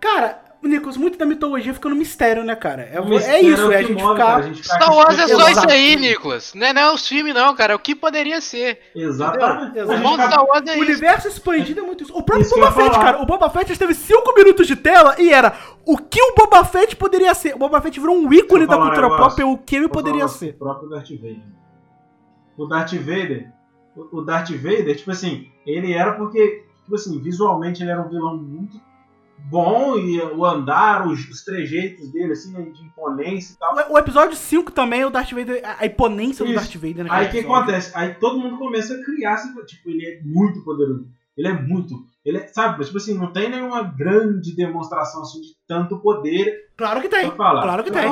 Cara, 0.00 0.42
Nicolas, 0.62 0.96
muito 0.96 1.16
da 1.18 1.24
mitologia 1.24 1.72
fica 1.72 1.88
no 1.88 1.94
mistério, 1.94 2.42
né, 2.42 2.56
cara? 2.56 2.82
É, 2.82 3.00
O 3.00 3.12
é 3.18 3.40
isso, 3.40 3.68
o 3.68 3.72
é 3.72 3.76
a 3.76 3.82
gente 3.82 3.92
move, 4.02 4.14
ficar. 4.14 4.26
cara, 4.26 4.36
a 4.38 4.42
gente 4.42 4.62
fica 4.62 4.74
Star 4.74 4.94
Wars 4.94 5.18
é 5.18 5.28
só 5.28 5.48
Exato. 5.48 5.50
isso 5.50 5.70
aí, 5.70 5.96
Nicolas. 5.96 6.54
Não 6.54 6.66
é, 6.66 6.72
não 6.72 6.82
é 6.82 6.92
os 6.92 7.06
filmes, 7.06 7.34
não, 7.34 7.54
cara. 7.54 7.72
É 7.72 7.76
o 7.76 7.78
que 7.78 7.94
poderia 7.94 8.40
ser. 8.40 8.80
Exatamente. 8.94 9.78
Exato. 9.78 9.98
O 10.00 10.02
bom 10.02 10.14
Star 10.14 10.44
Wars 10.44 10.66
é 10.66 10.70
O 10.72 10.74
isso. 10.74 10.82
universo 10.82 11.28
expandido 11.28 11.80
é 11.80 11.82
muito 11.82 12.04
isso. 12.04 12.12
O 12.16 12.22
próprio 12.22 12.44
Isso 12.46 12.54
Boba 12.54 12.72
Fett, 12.72 12.90
cara. 12.98 13.22
O 13.22 13.26
Boba 13.26 13.50
Fett 13.50 13.78
teve 13.78 13.94
5 13.94 14.34
minutos 14.34 14.66
de 14.66 14.76
tela 14.76 15.14
e 15.18 15.32
era 15.32 15.54
o 15.84 15.96
que 15.98 16.20
o 16.20 16.34
Boba 16.34 16.64
Fett 16.64 16.96
poderia 16.96 17.32
ser. 17.34 17.54
O 17.54 17.58
Boba 17.58 17.80
Fett 17.80 18.00
virou 18.00 18.16
um 18.16 18.32
ícone 18.32 18.66
da 18.66 18.76
cultura 18.76 19.08
pop, 19.16 19.42
o 19.44 19.58
que 19.58 19.76
ele 19.76 19.88
poderia 19.88 20.20
falar 20.26 20.32
ser. 20.38 20.50
O 20.50 20.58
próprio 20.58 20.88
Darth 20.88 21.10
Vader. 21.10 21.42
O 22.56 22.66
Darth 22.66 22.92
Vader, 22.94 23.52
o 23.96 24.18
o 24.18 24.22
Darth 24.22 24.50
Vader, 24.50 24.96
tipo 24.96 25.10
assim, 25.10 25.48
ele 25.66 25.92
era 25.92 26.12
porque, 26.14 26.64
tipo 26.82 26.94
assim, 26.94 27.20
visualmente 27.20 27.82
ele 27.82 27.90
era 27.90 28.00
um 28.02 28.08
vilão 28.08 28.36
muito 28.36 28.80
bom 29.38 29.96
e 29.98 30.20
o 30.20 30.44
andar, 30.44 31.06
os, 31.06 31.28
os 31.28 31.44
trejeitos 31.44 32.10
dele, 32.12 32.32
assim, 32.32 32.52
né, 32.52 32.62
de 32.62 32.82
imponência 32.84 33.54
e 33.54 33.56
tal. 33.56 33.74
O, 33.90 33.94
o 33.94 33.98
episódio 33.98 34.36
5 34.36 34.72
também, 34.72 35.04
o 35.04 35.10
Darth 35.10 35.30
Vader, 35.32 35.60
a- 35.64 35.76
a 35.80 35.86
imponência 35.86 36.44
do 36.44 36.50
Isso. 36.52 36.60
Darth 36.60 36.74
Vader 36.74 37.04
naquele 37.04 37.12
Aí 37.20 37.26
o 37.26 37.30
que 37.30 37.38
acontece? 37.40 37.92
Aí 37.94 38.14
todo 38.14 38.38
mundo 38.38 38.58
começa 38.58 38.94
a 38.94 39.04
criar, 39.04 39.34
assim, 39.34 39.54
tipo, 39.64 39.88
ele 39.90 40.04
é 40.06 40.20
muito 40.24 40.62
poderoso. 40.64 41.06
Ele 41.36 41.48
é 41.48 41.52
muito. 41.52 41.94
Ele 42.24 42.38
é, 42.38 42.46
sabe, 42.48 42.82
tipo 42.84 42.96
assim, 42.96 43.16
não 43.16 43.30
tem 43.32 43.50
nenhuma 43.50 43.82
grande 43.82 44.56
demonstração 44.56 45.20
assim, 45.22 45.40
de 45.42 45.48
tanto 45.68 45.98
poder 46.00 46.66
Claro 46.76 47.00
que 47.00 47.08
tem. 47.08 47.30
Claro 47.30 47.84
que 47.84 47.90
Pra 47.90 48.00
tem. 48.02 48.10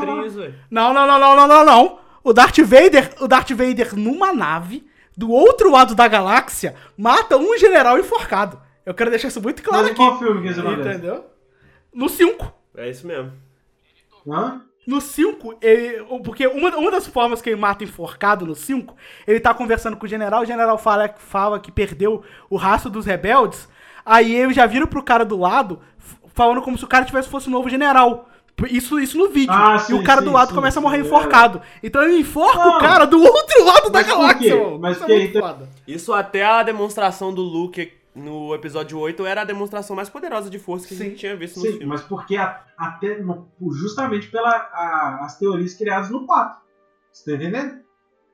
Não, 0.71 0.93
não, 0.95 1.07
não, 1.07 1.19
não, 1.19 1.35
não, 1.37 1.49
não, 1.49 1.65
não. 1.65 1.99
O 2.23 2.33
Darth 2.33 2.59
Vader, 2.61 3.13
o 3.21 3.27
Darth 3.27 3.51
Vader 3.51 3.95
numa 3.99 4.33
nave, 4.33 4.87
do 5.17 5.31
outro 5.31 5.71
lado 5.71 5.95
da 5.95 6.07
galáxia, 6.07 6.75
mata 6.97 7.37
um 7.37 7.57
general 7.59 7.99
enforcado. 7.99 8.59
Eu 8.85 8.95
quero 8.95 9.11
deixar 9.11 9.29
isso 9.29 9.41
muito 9.41 9.63
claro 9.63 9.83
Mas 9.85 9.89
em 9.89 9.93
aqui. 9.93 10.03
qual 10.03 10.19
filme 10.19 10.43
que 10.43 10.49
isso 10.49 10.61
acontece? 10.61 10.89
Entendeu? 10.91 11.25
No 11.93 12.09
5. 12.09 12.53
É 12.77 12.91
isso 12.91 13.07
mesmo. 13.07 13.33
Hã? 14.29 14.63
No 14.87 15.01
5, 15.01 15.57
ele. 15.63 16.05
Porque 16.23 16.47
uma, 16.47 16.77
uma 16.77 16.91
das 16.91 17.07
formas 17.07 17.41
que 17.41 17.49
ele 17.51 17.61
mata 17.61 17.83
enforcado 17.85 18.45
no 18.45 18.55
5, 18.55 18.95
ele 19.27 19.41
tá 19.41 19.55
conversando 19.55 19.97
com 19.97 20.05
o 20.05 20.09
general, 20.09 20.43
o 20.43 20.47
general 20.47 20.77
fala, 20.77 21.09
fala 21.17 21.59
que 21.59 21.73
perdeu 21.73 22.23
o 22.51 22.57
rastro 22.57 22.91
dos 22.91 23.07
rebeldes. 23.07 23.67
Aí 24.05 24.35
ele 24.35 24.53
já 24.53 24.67
vira 24.67 24.87
pro 24.87 25.03
cara 25.03 25.25
do 25.25 25.39
lado, 25.39 25.81
falando 26.35 26.61
como 26.61 26.77
se 26.77 26.85
o 26.85 26.89
cara 26.89 27.07
tivesse 27.07 27.29
fosse 27.31 27.49
o 27.49 27.51
novo 27.51 27.71
general. 27.71 28.29
Isso, 28.71 29.01
isso 29.01 29.17
no 29.19 29.29
vídeo. 29.31 29.53
Ah, 29.53 29.77
e 29.77 29.81
sim, 29.81 29.95
o 29.95 30.05
cara 30.05 30.21
sim, 30.21 30.27
do 30.27 30.33
lado 30.33 30.49
sim, 30.51 30.55
começa 30.55 30.79
a 30.79 30.81
sim, 30.81 30.85
morrer 30.87 30.99
é. 30.99 31.01
enforcado. 31.01 31.63
Então 31.83 32.03
ele 32.03 32.19
enforca 32.19 32.59
Não. 32.59 32.77
o 32.77 32.81
cara 32.81 33.05
do 33.07 33.21
outro 33.23 33.65
lado 33.65 33.91
da 33.91 33.99
Mas 34.01 34.07
galáxia, 34.07 34.57
mano. 34.57 34.79
Mas 34.79 34.97
Isso 34.97 35.05
é 35.05 35.07
que 35.07 35.13
muito 35.15 35.31
então- 35.39 35.43
foda. 35.49 35.69
Isso 35.89 36.13
até 36.13 36.45
a 36.45 36.63
demonstração 36.63 37.33
do 37.33 37.41
Luke 37.43 37.91
no 38.15 38.55
episódio 38.55 38.99
8 38.99 39.27
era 39.27 39.43
a 39.43 39.45
demonstração 39.45 39.97
mais 39.97 40.09
poderosa 40.09 40.49
de 40.49 40.59
força 40.59 40.87
que 40.87 40.95
a 40.95 40.97
gente 40.97 41.17
tinha 41.17 41.37
visto 41.37 41.57
no 41.57 41.63
Sim, 41.63 41.71
filme. 41.73 41.87
mas 41.87 42.03
porque 42.03 42.37
a- 42.37 42.63
até 42.79 43.19
no- 43.21 43.49
justamente 43.73 44.29
pelas 44.31 45.37
teorias 45.39 45.75
criadas 45.75 46.11
no 46.11 46.25
4. 46.27 46.63
Você 47.13 47.31
tá 47.31 47.37
entendendo? 47.37 47.83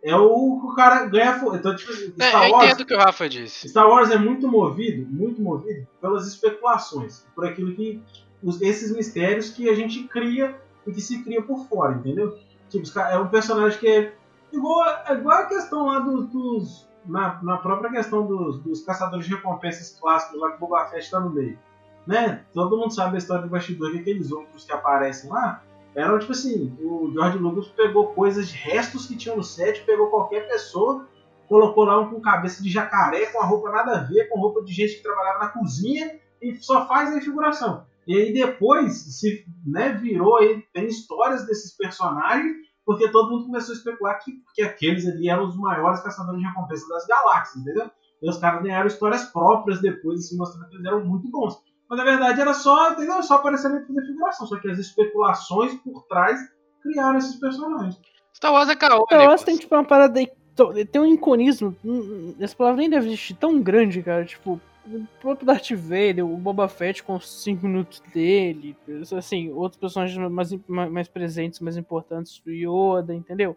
É 0.03 0.16
o 0.16 0.61
que 0.61 0.66
o 0.66 0.74
cara 0.74 1.05
ganha 1.07 1.39
força. 1.39 1.59
Então, 1.59 1.76
tipo, 1.76 1.93
É, 1.93 2.28
Star 2.28 2.47
eu 2.49 2.53
Wars, 2.53 2.64
entendo 2.66 2.81
o 2.81 2.87
que 2.87 2.95
o 2.95 2.99
Rafa 2.99 3.28
disse. 3.28 3.68
Star 3.68 3.89
Wars 3.89 4.11
é 4.11 4.16
muito 4.18 4.49
movido, 4.49 5.07
muito 5.11 5.41
movido 5.43 5.87
pelas 6.01 6.26
especulações, 6.26 7.26
por 7.35 7.47
aquilo 7.47 7.74
que 7.74 8.03
os- 8.43 8.61
esses 8.62 8.95
mistérios 8.95 9.51
que 9.51 9.68
a 9.68 9.74
gente 9.74 10.05
cria 10.05 10.59
e 10.87 10.93
que 10.93 11.01
se 11.03 11.22
cria 11.22 11.43
por 11.43 11.66
fora, 11.68 11.95
entendeu? 11.97 12.39
Tipo, 12.70 12.99
é 12.99 13.18
um 13.18 13.28
personagem 13.28 13.78
que 13.78 13.87
é 13.89 14.14
igual, 14.53 14.89
é 15.07 15.12
igual 15.14 15.39
a 15.39 15.47
questão 15.47 15.87
lá 15.87 15.99
dos, 15.99 16.26
dos- 16.28 16.89
na, 17.07 17.42
na 17.42 17.57
própria 17.57 17.90
questão 17.90 18.26
dos, 18.26 18.59
dos 18.62 18.82
caçadores 18.82 19.26
de 19.26 19.34
recompensas 19.34 19.98
clássicos 19.98 20.40
lá 20.40 20.51
que 20.51 20.57
o 20.57 20.61
Boba 20.61 20.86
Fett 20.86 21.11
tá 21.11 21.20
no 21.20 21.30
meio, 21.30 21.59
né? 22.07 22.44
Todo 22.53 22.76
mundo 22.76 22.94
sabe 22.94 23.16
a 23.16 23.18
história 23.18 23.42
do 23.42 23.48
bastidor 23.48 23.92
que 23.92 23.98
aqueles 23.98 24.30
outros 24.30 24.64
que 24.64 24.72
aparecem 24.72 25.30
lá 25.30 25.62
eram 25.94 26.18
tipo 26.18 26.32
assim, 26.32 26.76
o 26.80 27.11
George 27.12 27.38
Lucas 27.38 27.68
pegou 27.68 28.09
coisas, 28.09 28.53
restos 28.53 29.07
que 29.07 29.16
tinham 29.16 29.36
no 29.36 29.42
set, 29.42 29.82
pegou 29.84 30.09
qualquer 30.09 30.46
pessoa 30.46 31.07
colocou 31.51 31.84
lá 31.84 31.98
um 31.98 32.09
com 32.09 32.20
cabeça 32.20 32.62
de 32.62 32.70
jacaré, 32.70 33.26
com 33.26 33.42
a 33.42 33.44
roupa 33.44 33.72
nada 33.72 33.96
a 33.96 34.03
ver, 34.05 34.28
com 34.28 34.38
roupa 34.38 34.62
de 34.62 34.72
gente 34.72 34.94
que 34.94 35.03
trabalhava 35.03 35.40
na 35.40 35.48
cozinha 35.48 36.20
e 36.40 36.55
só 36.55 36.86
faz 36.86 37.12
a 37.12 37.20
figuração. 37.20 37.84
E 38.07 38.16
aí 38.16 38.32
depois 38.32 39.18
se 39.18 39.44
né, 39.66 39.92
virou 39.92 40.36
aí, 40.36 40.62
tem 40.72 40.86
histórias 40.86 41.44
desses 41.44 41.76
personagens, 41.76 42.57
porque 42.91 43.09
todo 43.11 43.30
mundo 43.30 43.47
começou 43.47 43.72
a 43.72 43.76
especular 43.78 44.18
que, 44.18 44.32
que 44.55 44.62
aqueles 44.62 45.07
ali 45.07 45.28
eram 45.28 45.45
os 45.47 45.57
maiores 45.57 46.01
caçadores 46.01 46.41
de 46.41 46.47
recompensa 46.47 46.88
das 46.88 47.07
galáxias, 47.07 47.62
entendeu? 47.62 47.88
E 48.20 48.28
os 48.28 48.36
caras 48.38 48.62
ganharam 48.62 48.86
histórias 48.88 49.24
próprias 49.26 49.80
depois, 49.80 50.18
assim, 50.20 50.36
mostrando 50.36 50.68
que 50.68 50.74
eles 50.74 50.86
eram 50.86 51.05
muito 51.05 51.30
bons. 51.30 51.57
Mas 51.88 51.99
na 51.99 52.05
verdade 52.05 52.41
era 52.41 52.53
só, 52.53 52.91
entendeu? 52.93 53.22
Só 53.22 53.36
aparecendo 53.36 53.76
e 53.78 53.86
fazer 53.86 54.07
figuração. 54.07 54.47
Só 54.47 54.59
que 54.59 54.68
as 54.70 54.78
especulações 54.78 55.74
por 55.82 56.03
trás 56.09 56.38
criaram 56.82 57.18
esses 57.18 57.36
personagens. 57.36 58.01
Star 58.34 58.53
Wars 58.53 58.68
é 58.68 58.76
caô, 58.76 59.05
Star 59.07 59.26
Wars 59.26 59.43
tem 59.45 59.57
tipo 59.57 59.74
uma 59.74 59.84
parada 59.84 60.18
aí. 60.18 60.28
to- 60.57 60.72
Tem 60.91 61.01
um 61.01 61.07
iconismo. 61.14 61.74
hum, 61.84 62.34
Essa 62.41 62.57
palavra 62.57 62.80
nem 62.80 62.91
deve 62.91 63.07
existir 63.07 63.34
tão 63.34 63.61
grande, 63.61 64.03
cara. 64.03 64.24
Tipo, 64.24 64.61
o 64.87 65.07
próprio 65.20 65.47
Darth 65.47 65.70
Vader, 65.70 66.24
o 66.24 66.37
Boba 66.37 66.68
Fett 66.68 67.03
com 67.03 67.16
os 67.16 67.43
5 67.43 67.66
minutos 67.66 68.01
dele. 68.12 68.76
Assim, 69.16 69.51
outros 69.53 69.78
personagens 69.78 70.31
mais, 70.31 70.51
mais 70.66 71.09
presentes, 71.09 71.61
mais 71.61 71.76
importantes, 71.76 72.43
o 72.47 72.51
Yoda, 72.51 73.14
entendeu? 73.14 73.57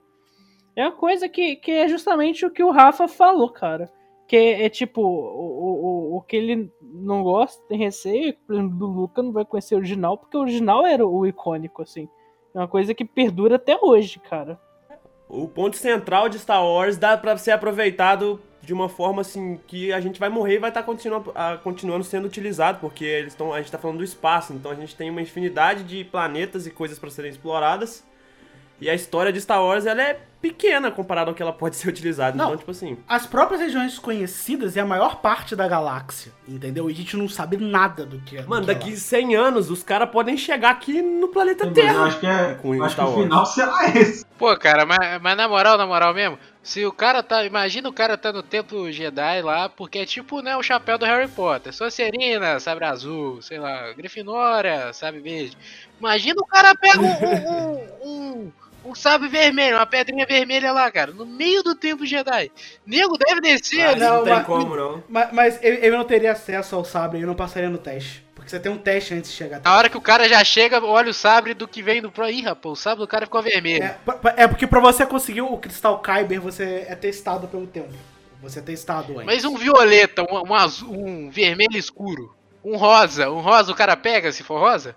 É 0.76 0.84
uma 0.84 0.92
coisa 0.92 1.30
que, 1.30 1.56
que 1.56 1.72
é 1.72 1.88
justamente 1.88 2.46
o 2.46 2.52
que 2.52 2.64
o 2.64 2.72
Rafa 2.72 3.08
falou, 3.08 3.50
cara. 3.50 3.92
Que 4.28 4.36
é, 4.36 4.66
é 4.66 4.70
tipo, 4.70 5.02
o, 5.02 6.16
o, 6.16 6.18
o, 6.18 6.22
que 6.22 6.36
ele 6.36 6.72
não 6.82 7.24
gosta, 7.24 7.62
tem 7.68 7.78
receio, 7.78 8.36
por 8.48 8.56
exemplo, 8.56 8.78
do 8.78 8.88
Luca 8.88 9.22
não 9.22 9.32
vai 9.32 9.46
conhecer 9.46 9.76
o 9.76 9.78
original, 9.78 10.18
porque 10.18 10.38
o 10.38 10.42
original 10.42 10.86
era 10.86 11.06
o 11.06 11.26
icônico, 11.26 11.82
assim. 11.82 12.10
É 12.54 12.60
uma 12.60 12.68
coisa 12.68 12.94
que 12.94 13.06
perdura 13.06 13.56
até 13.56 13.78
hoje, 13.82 14.20
cara. 14.20 14.60
O 15.28 15.48
ponto 15.48 15.76
central 15.76 16.30
de 16.30 16.40
Star 16.40 16.64
Wars 16.64 16.98
dá 16.98 17.18
pra 17.18 17.38
ser 17.38 17.52
aproveitado 17.52 18.40
de 18.64 18.74
uma 18.74 18.88
forma 18.88 19.22
assim 19.22 19.60
que 19.68 19.92
a 19.92 20.00
gente 20.00 20.20
vai 20.20 20.30
morrer 20.30 20.56
e 20.56 20.60
vai 20.60 20.70
estar 20.70 20.84
continuando, 20.84 21.32
ah, 21.36 21.58
continuando 21.62 22.04
sendo 22.04 22.26
utilizado, 22.26 22.80
porque 22.80 23.04
eles 23.04 23.34
estão, 23.34 23.54
a 23.54 23.60
gente 23.60 23.72
tá 23.72 23.78
falando 23.78 23.98
do 23.98 24.04
espaço, 24.04 24.54
então 24.54 24.72
a 24.72 24.76
gente 24.76 24.96
tem 24.96 25.10
uma 25.10 25.22
infinidade 25.22 25.84
de 25.84 26.06
planetas 26.06 26.66
e 26.66 26.72
coisas 26.72 26.98
para 26.98 27.10
serem 27.10 27.30
exploradas. 27.30 28.04
E 28.82 28.90
a 28.90 28.94
história 28.94 29.32
de 29.32 29.40
Star 29.40 29.64
Wars 29.64 29.86
ela 29.86 30.02
é 30.02 30.20
pequena 30.42 30.92
comparada 30.92 31.30
ao 31.32 31.36
que 31.36 31.42
ela 31.42 31.54
pode 31.54 31.76
ser 31.78 31.88
utilizada. 31.90 32.36
Não. 32.38 32.46
Então, 32.46 32.58
tipo 32.58 32.72
assim, 32.72 32.98
As 33.08 33.26
próprias 33.26 33.62
regiões 33.62 34.00
conhecidas 34.00 34.76
é 34.76 34.80
a 34.82 34.86
maior 34.86 35.18
parte 35.22 35.56
da 35.56 35.68
galáxia, 35.68 36.32
entendeu? 36.48 36.90
E 36.90 36.94
a 36.94 36.96
gente 36.96 37.16
não 37.16 37.30
sabe 37.30 37.58
nada 37.58 38.06
do 38.06 38.20
que 38.20 38.38
é. 38.38 38.46
mano, 38.46 38.66
que 38.66 38.72
é 38.72 38.74
daqui 38.74 38.92
lá. 38.92 38.98
100 38.98 39.36
anos 39.36 39.70
os 39.70 39.84
caras 39.84 40.10
podem 40.10 40.36
chegar 40.38 40.72
aqui 40.72 41.02
no 41.02 41.28
planeta 41.28 41.66
eu 41.66 41.74
Terra. 41.74 42.04
acho 42.06 42.20
que, 42.20 42.28
é, 42.28 42.56
com 42.56 42.74
eu 42.74 42.84
acho 42.84 42.96
que 42.96 43.02
Star 43.02 43.08
o 43.10 43.12
Wars. 43.16 43.24
final 43.24 43.46
será 43.46 43.90
esse. 43.90 44.26
Pô, 44.38 44.58
cara, 44.58 44.86
mas, 44.86 45.22
mas 45.22 45.38
na 45.38 45.48
moral, 45.48 45.78
na 45.78 45.86
moral 45.86 46.14
mesmo, 46.14 46.38
se 46.64 46.86
o 46.86 46.92
cara 46.92 47.22
tá. 47.22 47.44
Imagina 47.46 47.90
o 47.90 47.94
cara 47.94 48.18
tá 48.18 48.32
no 48.32 48.42
templo 48.42 48.90
Jedi 48.92 49.42
lá, 49.42 49.68
porque 49.70 50.00
é 50.00 50.06
tipo, 50.06 50.42
né, 50.42 50.56
o 50.56 50.64
chapéu 50.64 50.98
do 50.98 51.06
Harry 51.06 51.28
Potter. 51.28 51.74
Sonserina, 51.74 52.60
sabre 52.60 52.86
azul, 52.86 53.42
sei 53.42 53.60
lá, 53.60 53.92
Grifinória, 53.94 54.92
sabre 54.94 55.20
verde. 55.20 55.58
Imagina 56.00 56.36
o 56.42 56.46
cara 56.48 56.74
pega 56.76 57.00
um, 57.02 57.06
um, 57.06 57.76
um, 57.76 57.88
um, 58.46 58.52
um 58.86 58.96
sabre 58.96 59.28
vermelho, 59.28 59.76
uma 59.78 59.86
pedrinha 59.86 60.26
vermelha 60.26 60.72
lá, 60.72 60.90
cara, 60.92 61.12
no 61.12 61.26
meio 61.26 61.62
do 61.64 61.76
templo 61.76 62.06
Jedi. 62.06 62.52
Nego 62.86 63.18
deve 63.18 63.42
descer 63.42 63.82
Ah, 63.82 63.90
ali. 63.92 64.00
não 64.00 64.24
tem 64.24 64.34
mas- 64.34 64.46
como, 64.46 64.76
não. 64.76 65.04
Mas, 65.10 65.32
mas 65.34 65.60
eu, 65.64 65.74
eu 65.76 65.98
não 65.98 66.04
teria 66.06 66.32
acesso 66.32 66.76
ao 66.76 66.84
sabre, 66.86 67.22
eu 67.22 67.28
não 67.28 67.36
passaria 67.36 67.70
no 67.70 67.78
teste. 67.78 68.24
Porque 68.44 68.50
você 68.50 68.60
tem 68.60 68.72
um 68.72 68.78
teste 68.78 69.14
antes 69.14 69.32
de 69.32 69.38
chegar 69.38 69.58
até. 69.58 69.70
Na 69.70 69.76
hora 69.78 69.90
que 69.90 69.98
o 69.98 70.02
cara 70.02 70.28
já 70.28 70.44
chega, 70.44 70.84
olha 70.84 71.10
o 71.10 71.14
sabre 71.14 71.54
do 71.54 71.66
que 71.66 71.82
vem 71.82 72.02
do 72.02 72.12
pro. 72.12 72.30
Ih, 72.30 72.42
rapaz, 72.42 72.74
o 72.74 72.76
sabre 72.76 73.00
do 73.00 73.08
cara 73.08 73.26
ficou 73.26 73.42
vermelho. 73.42 73.86
É, 73.86 73.98
é 74.36 74.48
porque 74.48 74.68
pra 74.68 74.82
você 74.82 75.06
conseguir 75.06 75.42
o 75.42 75.58
cristal 75.58 76.02
Kyber, 76.02 76.42
você 76.42 76.86
é 76.88 76.94
testado 76.94 77.48
pelo 77.48 77.66
tempo. 77.66 77.94
Você 78.42 78.60
é 78.60 78.62
testado 78.62 79.14
antes. 79.14 79.26
Mas 79.26 79.46
um 79.46 79.56
violeta, 79.56 80.24
um, 80.24 80.50
um 80.50 80.54
azul, 80.54 80.94
um 80.94 81.30
vermelho 81.30 81.78
escuro, 81.78 82.36
um 82.62 82.76
rosa, 82.76 83.30
um 83.30 83.40
rosa 83.40 83.72
o 83.72 83.76
cara 83.76 83.96
pega 83.96 84.30
se 84.34 84.44
for 84.44 84.60
rosa? 84.60 84.94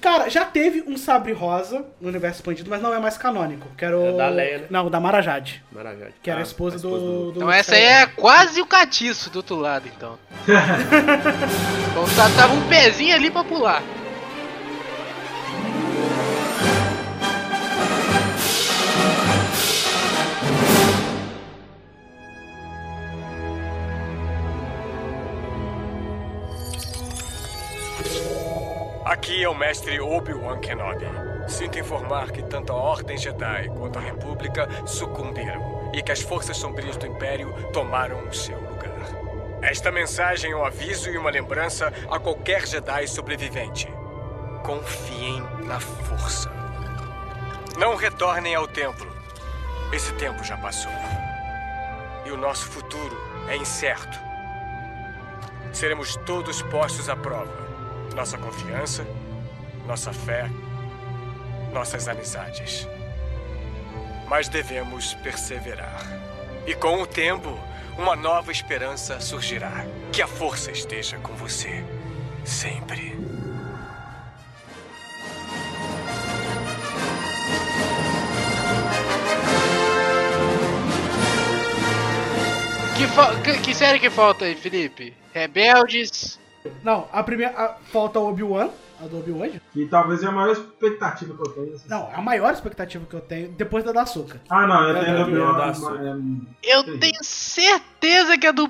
Cara, 0.00 0.28
já 0.28 0.44
teve 0.44 0.84
um 0.86 0.96
sabre 0.96 1.32
rosa 1.32 1.84
no 2.00 2.08
universo 2.08 2.38
expandido, 2.40 2.70
mas 2.70 2.80
não 2.80 2.94
é 2.94 2.98
mais 3.00 3.18
canônico. 3.18 3.66
Que 3.76 3.84
era 3.84 3.98
o... 3.98 4.06
É 4.06 4.12
da 4.12 4.28
Leia, 4.28 4.58
né? 4.58 4.66
Não, 4.70 4.88
da 4.88 5.00
Marajade. 5.00 5.62
Maravilha. 5.72 6.12
Que 6.22 6.30
era 6.30 6.38
Ah, 6.38 6.42
a 6.42 6.46
esposa, 6.46 6.78
do, 6.78 7.32
do 7.32 7.38
Então 7.38 7.50
essa 7.50 7.74
aí 7.74 7.82
é 7.82 8.06
quase 8.06 8.60
o 8.60 8.66
catiço 8.66 9.28
do 9.30 9.36
outro 9.36 9.56
lado, 9.56 9.88
então. 9.88 10.18
então 11.90 12.04
tá- 12.16 12.30
tava 12.36 12.54
um 12.54 12.68
pezinho 12.68 13.14
ali 13.14 13.30
pra 13.30 13.42
pular. 13.44 13.82
Aqui 29.08 29.42
é 29.42 29.48
o 29.48 29.54
mestre 29.54 29.98
Obi-Wan 29.98 30.60
Kenobi. 30.60 31.06
Sinto 31.48 31.78
informar 31.78 32.30
que 32.30 32.42
tanto 32.42 32.74
a 32.74 32.76
Ordem 32.76 33.16
Jedi 33.16 33.70
quanto 33.70 33.98
a 33.98 34.02
República 34.02 34.68
sucumbiram 34.84 35.90
e 35.94 36.02
que 36.02 36.12
as 36.12 36.20
forças 36.20 36.58
sombrias 36.58 36.98
do 36.98 37.06
Império 37.06 37.54
tomaram 37.72 38.22
o 38.28 38.34
seu 38.34 38.60
lugar. 38.60 38.92
Esta 39.62 39.90
mensagem 39.90 40.52
é 40.52 40.54
um 40.54 40.62
aviso 40.62 41.08
e 41.08 41.16
uma 41.16 41.30
lembrança 41.30 41.90
a 42.10 42.18
qualquer 42.18 42.66
Jedi 42.66 43.08
sobrevivente. 43.08 43.88
Confiem 44.62 45.40
na 45.64 45.80
força. 45.80 46.52
Não 47.78 47.96
retornem 47.96 48.54
ao 48.56 48.68
templo. 48.68 49.10
Esse 49.90 50.12
tempo 50.16 50.44
já 50.44 50.58
passou. 50.58 50.92
E 52.26 52.30
o 52.30 52.36
nosso 52.36 52.66
futuro 52.66 53.18
é 53.48 53.56
incerto. 53.56 54.20
Seremos 55.72 56.14
todos 56.26 56.60
postos 56.60 57.08
à 57.08 57.16
prova. 57.16 57.67
Nossa 58.18 58.36
confiança, 58.36 59.06
nossa 59.86 60.12
fé, 60.12 60.50
nossas 61.72 62.08
amizades. 62.08 62.84
Mas 64.26 64.48
devemos 64.48 65.14
perseverar. 65.14 66.04
E 66.66 66.74
com 66.74 67.00
o 67.00 67.06
tempo, 67.06 67.56
uma 67.96 68.16
nova 68.16 68.50
esperança 68.50 69.20
surgirá. 69.20 69.86
Que 70.10 70.20
a 70.20 70.26
força 70.26 70.72
esteja 70.72 71.16
com 71.18 71.32
você. 71.34 71.84
Sempre. 72.44 73.16
Que, 82.96 83.44
que, 83.44 83.60
que 83.60 83.74
série 83.76 84.00
que 84.00 84.10
falta 84.10 84.44
aí, 84.44 84.56
Felipe? 84.56 85.14
Rebeldes. 85.32 86.36
Não, 86.82 87.08
a 87.12 87.22
primeira. 87.22 87.52
a- 87.58 87.74
falta 87.92 88.18
o 88.18 88.28
Obi-Wan. 88.28 88.68
A 89.00 89.06
do 89.06 89.18
Obi-Wan. 89.20 89.48
Que 89.72 89.86
talvez 89.86 90.24
é 90.24 90.26
a 90.26 90.32
maior 90.32 90.50
expectativa 90.50 91.32
que 91.32 91.40
eu 91.40 91.52
tenho. 91.52 91.74
assim. 91.76 91.88
Não, 91.88 92.08
é 92.10 92.14
a 92.16 92.20
maior 92.20 92.52
expectativa 92.52 93.06
que 93.08 93.14
eu 93.14 93.20
tenho 93.20 93.48
depois 93.50 93.84
da 93.84 93.92
da 93.92 94.02
Açúcar. 94.02 94.40
Ah, 94.50 94.66
não, 94.66 94.88
eu 94.88 94.96
É, 94.96 95.04
tenho 95.04 95.22
Obi-Wan, 95.22 95.54
é 95.54 95.56
da 95.56 95.64
Açúcar. 95.66 96.00
é, 96.64 96.74
Eu 96.74 96.98
tenho 96.98 97.22
certeza 97.22 98.36
que 98.36 98.46
a 98.46 98.50
do, 98.52 98.66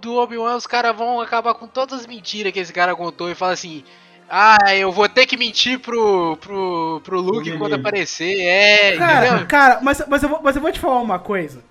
do 0.00 0.16
Obi-Wan 0.16 0.56
os 0.56 0.66
caras 0.66 0.96
vão 0.96 1.20
acabar 1.20 1.54
com 1.54 1.66
todas 1.68 2.00
as 2.00 2.06
mentiras 2.06 2.52
que 2.52 2.58
esse 2.58 2.72
cara 2.72 2.96
contou 2.96 3.30
e 3.30 3.34
fala 3.34 3.52
assim. 3.52 3.84
Ah, 4.28 4.74
eu 4.74 4.90
vou 4.90 5.08
ter 5.08 5.26
que 5.26 5.36
mentir 5.36 5.78
pro, 5.78 6.36
pro, 6.38 7.00
pro 7.04 7.20
Luke 7.20 7.40
menino. 7.44 7.58
quando 7.58 7.74
aparecer. 7.74 8.40
É, 8.40 8.96
Cara, 8.96 9.26
entendeu? 9.28 9.46
cara, 9.46 9.78
mas, 9.82 10.02
mas, 10.08 10.22
eu 10.22 10.28
vou, 10.30 10.40
mas 10.42 10.56
eu 10.56 10.62
vou 10.62 10.72
te 10.72 10.80
falar 10.80 11.00
uma 11.00 11.18
coisa. 11.18 11.62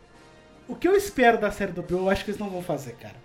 O 0.67 0.75
que 0.75 0.87
eu 0.87 0.95
espero 0.95 1.37
da 1.39 1.51
série 1.51 1.71
do 1.73 1.81
Obi-Wan, 1.81 2.03
eu 2.03 2.09
acho 2.11 2.23
que 2.23 2.29
eles 2.31 2.39
não 2.39 2.49
vão 2.49 2.61
fazer, 2.61 2.93
cara. 2.93 3.15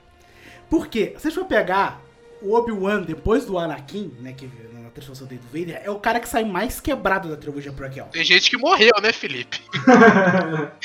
Por 0.69 0.89
quê? 0.89 1.15
Se 1.19 1.29
a 1.29 1.31
gente 1.31 1.39
for 1.39 1.47
pegar 1.47 2.01
o 2.43 2.55
Obi-Wan 2.55 3.03
depois 3.03 3.45
do 3.45 3.59
Anakin, 3.59 4.13
né, 4.21 4.33
que 4.33 4.49
na 4.73 4.91
transformação 4.91 5.27
dele 5.27 5.41
do 5.51 5.59
Vader, 5.59 5.83
é 5.85 5.91
o 5.91 5.99
cara 5.99 6.21
que 6.21 6.29
sai 6.29 6.45
mais 6.45 6.81
quebrado 6.81 7.29
da 7.29 7.37
trilogia 7.37 7.73
prequel. 7.73 8.07
Tem 8.13 8.25
gente 8.25 8.49
que 8.51 8.57
morreu, 8.57 8.93
né, 9.03 9.13
Felipe? 9.13 9.61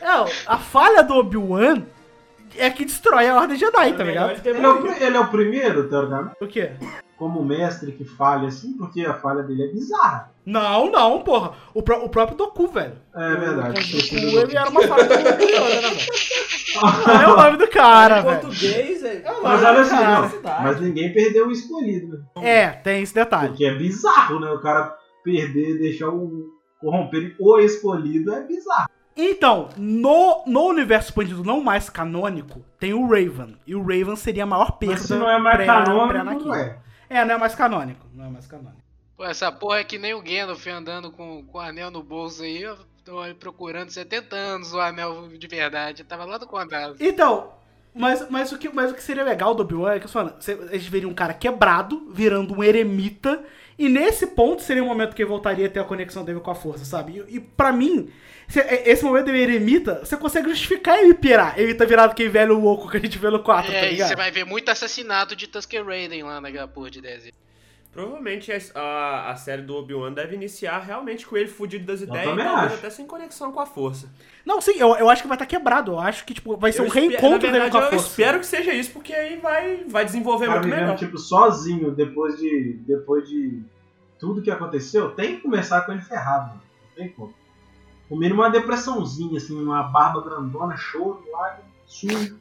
Não, 0.00 0.26
a 0.46 0.58
falha 0.58 1.02
do 1.02 1.14
Obi-Wan 1.14 1.82
é 2.56 2.70
que 2.70 2.84
destrói 2.84 3.28
a 3.28 3.34
Ordem 3.36 3.56
Jedi, 3.58 3.92
tá 3.94 4.04
ligado? 4.04 4.40
Ele 4.46 4.58
é, 4.58 4.68
o, 4.68 4.86
ele 5.02 5.16
é 5.16 5.20
o 5.20 5.28
primeiro, 5.28 5.88
teoricamente? 5.88 6.36
O 6.40 6.46
quê? 6.46 6.72
Como 7.16 7.42
mestre 7.44 7.92
que 7.92 8.04
falha 8.04 8.48
assim, 8.48 8.74
porque 8.76 9.04
a 9.04 9.14
falha 9.14 9.42
dele 9.42 9.64
é 9.64 9.68
bizarra. 9.68 10.30
Não, 10.44 10.90
não, 10.90 11.20
porra. 11.22 11.52
O, 11.74 11.82
pró- 11.82 12.04
o 12.04 12.08
próprio 12.08 12.36
Doku, 12.36 12.68
velho. 12.68 12.98
É 13.14 13.34
verdade. 13.34 13.80
O 13.80 13.98
Doku, 13.98 14.14
ele 14.40 14.56
era 14.56 14.68
uma 14.70 14.82
falha 14.82 15.04
do 15.04 15.14
Obi-Wan, 15.14 15.68
né, 15.68 15.80
velho? 15.80 15.96
Não 17.06 17.20
é 17.22 17.26
o 17.28 17.36
nome 17.36 17.56
do 17.58 17.68
cara, 17.68 18.20
Em 18.20 18.22
velho. 18.24 18.40
português, 18.40 19.02
é... 19.04 19.16
É 19.16 19.40
Mas 19.42 19.62
olha 19.64 19.80
assim, 19.80 19.94
não, 20.42 20.52
mas 20.62 20.80
ninguém 20.80 21.12
perdeu 21.12 21.48
o 21.48 21.50
escolhido, 21.52 22.18
né? 22.36 22.48
É, 22.48 22.68
tem 22.68 23.02
esse 23.02 23.14
detalhe. 23.14 23.48
Porque 23.48 23.64
é 23.64 23.74
bizarro, 23.74 24.40
né? 24.40 24.50
O 24.50 24.60
cara 24.60 24.96
perder, 25.24 25.78
deixar 25.78 26.08
o 26.08 26.50
corromper 26.80 27.34
o 27.38 27.58
escolhido 27.58 28.32
é 28.34 28.42
bizarro. 28.46 28.88
Então, 29.16 29.70
no, 29.78 30.44
no 30.46 30.66
universo 30.66 31.08
expandido 31.08 31.42
não 31.42 31.60
mais 31.62 31.88
canônico, 31.88 32.62
tem 32.78 32.92
o 32.92 33.06
Raven. 33.08 33.56
E 33.66 33.74
o 33.74 33.80
Raven 33.80 34.14
seria 34.14 34.42
a 34.42 34.46
maior 34.46 34.72
perda. 34.72 34.94
Mas 34.96 35.04
se 35.04 35.14
não 35.14 35.30
é 35.30 35.38
mais 35.38 35.56
pré- 35.56 35.66
canônico, 35.66 36.08
pré-Anakin. 36.08 36.44
não 36.44 36.54
é. 36.54 36.78
É, 37.08 37.24
não 37.24 37.34
é 37.34 37.38
mais 37.38 37.54
canônico. 37.54 38.06
Não 38.12 38.26
é 38.26 38.28
mais 38.28 38.46
canônico. 38.46 38.82
Pô, 39.16 39.24
essa 39.24 39.50
porra 39.50 39.78
é 39.78 39.84
que 39.84 39.96
nem 39.96 40.12
o 40.12 40.20
Gandalf 40.20 40.66
andando 40.66 41.10
com, 41.10 41.42
com 41.46 41.56
o 41.56 41.60
anel 41.60 41.90
no 41.90 42.02
bolso 42.02 42.42
aí. 42.42 42.62
Tô 43.06 43.22
procurando 43.38 43.88
70 43.90 44.34
anos 44.36 44.74
o 44.74 44.80
anel 44.80 45.28
de 45.28 45.46
verdade. 45.46 46.02
Eu 46.02 46.06
tava 46.06 46.24
lá 46.26 46.36
do 46.36 46.46
condado. 46.46 46.96
Então, 47.00 47.52
Mas, 47.94 48.28
mas, 48.28 48.52
o 48.52 48.58
que, 48.58 48.68
mas 48.68 48.90
o 48.90 48.94
que 48.94 49.02
seria 49.02 49.24
legal 49.24 49.54
do 49.54 49.62
Obi-Wan 49.62 49.94
é 49.94 50.00
que 50.00 50.06
a 50.06 50.76
gente 50.76 50.90
veria 50.90 51.08
um 51.08 51.14
cara 51.14 51.32
quebrado, 51.32 52.10
virando 52.12 52.52
um 52.52 52.62
eremita, 52.62 53.42
e 53.78 53.88
nesse 53.88 54.26
ponto 54.26 54.60
seria 54.60 54.82
o 54.82 54.86
momento 54.86 55.14
que 55.16 55.22
ele 55.22 55.28
voltaria 55.30 55.66
a 55.66 55.70
ter 55.70 55.80
a 55.80 55.84
conexão 55.84 56.22
dele 56.24 56.40
com 56.40 56.50
a 56.50 56.54
força, 56.54 56.84
sabe? 56.84 57.24
E, 57.28 57.36
e 57.36 57.40
pra 57.40 57.72
mim, 57.72 58.10
é- 58.54 58.90
esse 58.90 59.02
momento 59.04 59.26
dele 59.26 59.40
eremita, 59.54 60.00
você 60.04 60.14
consegue 60.16 60.48
justificar 60.50 60.98
ele 60.98 61.14
pirar. 61.14 61.58
Ele 61.58 61.74
tá 61.74 61.84
virado 61.86 62.10
aquele 62.10 62.28
velho 62.28 62.58
louco 62.58 62.90
que 62.90 62.96
a 62.98 63.00
gente 63.00 63.16
vê 63.18 63.30
no 63.30 63.42
4, 63.42 63.70
tá 63.72 63.78
É, 63.78 63.86
e 63.86 63.90
ligado? 63.92 64.08
você 64.08 64.16
vai 64.16 64.30
ver 64.30 64.44
muito 64.44 64.68
assassinato 64.70 65.34
de 65.34 65.46
Tusker 65.46 65.82
Raiden 65.86 66.22
lá 66.22 66.38
naquela 66.40 66.68
porra 66.68 66.90
de 66.90 67.00
desenho. 67.00 67.32
Provavelmente 67.96 68.52
a, 68.74 69.30
a, 69.30 69.36
série 69.36 69.62
do 69.62 69.74
Obi-Wan 69.74 70.12
deve 70.12 70.34
iniciar 70.34 70.80
realmente 70.80 71.26
com 71.26 71.34
ele 71.34 71.48
fudido 71.48 71.86
das 71.86 72.02
ideias 72.02 72.24
e 72.24 72.26
talvez 72.26 72.46
acho. 72.46 72.74
até 72.74 72.90
sem 72.90 73.06
conexão 73.06 73.50
com 73.50 73.58
a 73.58 73.64
força. 73.64 74.12
Não, 74.44 74.60
sim, 74.60 74.74
eu, 74.76 74.94
eu 74.96 75.08
acho 75.08 75.22
que 75.22 75.28
vai 75.28 75.36
estar 75.36 75.46
quebrado. 75.46 75.92
Eu 75.92 75.98
acho 75.98 76.26
que 76.26 76.34
tipo, 76.34 76.58
vai 76.58 76.72
ser 76.72 76.82
Eu 76.82 76.84
um 76.84 76.88
reencontro 76.90 77.50
dele 77.50 77.70
com 77.70 77.78
a 77.78 77.84
eu 77.84 77.90
força. 77.90 78.08
espero 78.08 78.38
que 78.38 78.44
seja 78.44 78.74
isso, 78.74 78.90
porque 78.90 79.14
aí 79.14 79.38
vai, 79.38 79.84
vai 79.88 80.04
desenvolver 80.04 80.46
cara 80.46 80.60
muito 80.60 80.74
melhor. 80.74 80.96
tipo, 80.98 81.16
sozinho 81.16 81.90
depois 81.90 82.36
de. 82.36 82.74
depois 82.86 83.26
de 83.26 83.62
tudo 84.18 84.42
que 84.42 84.50
aconteceu, 84.50 85.12
tem 85.12 85.36
que 85.36 85.42
começar 85.42 85.80
com 85.80 85.92
ele 85.92 86.02
ferrado. 86.02 86.52
Não 86.54 86.60
tem 86.94 87.08
como. 87.08 87.32
O 88.10 88.16
mínimo 88.16 88.42
uma 88.42 88.50
depressãozinha, 88.50 89.38
assim, 89.38 89.58
uma 89.58 89.84
barba 89.84 90.22
grandona, 90.22 90.76
choro, 90.76 91.24
lágrima, 91.32 91.70
sujo. 91.86 92.38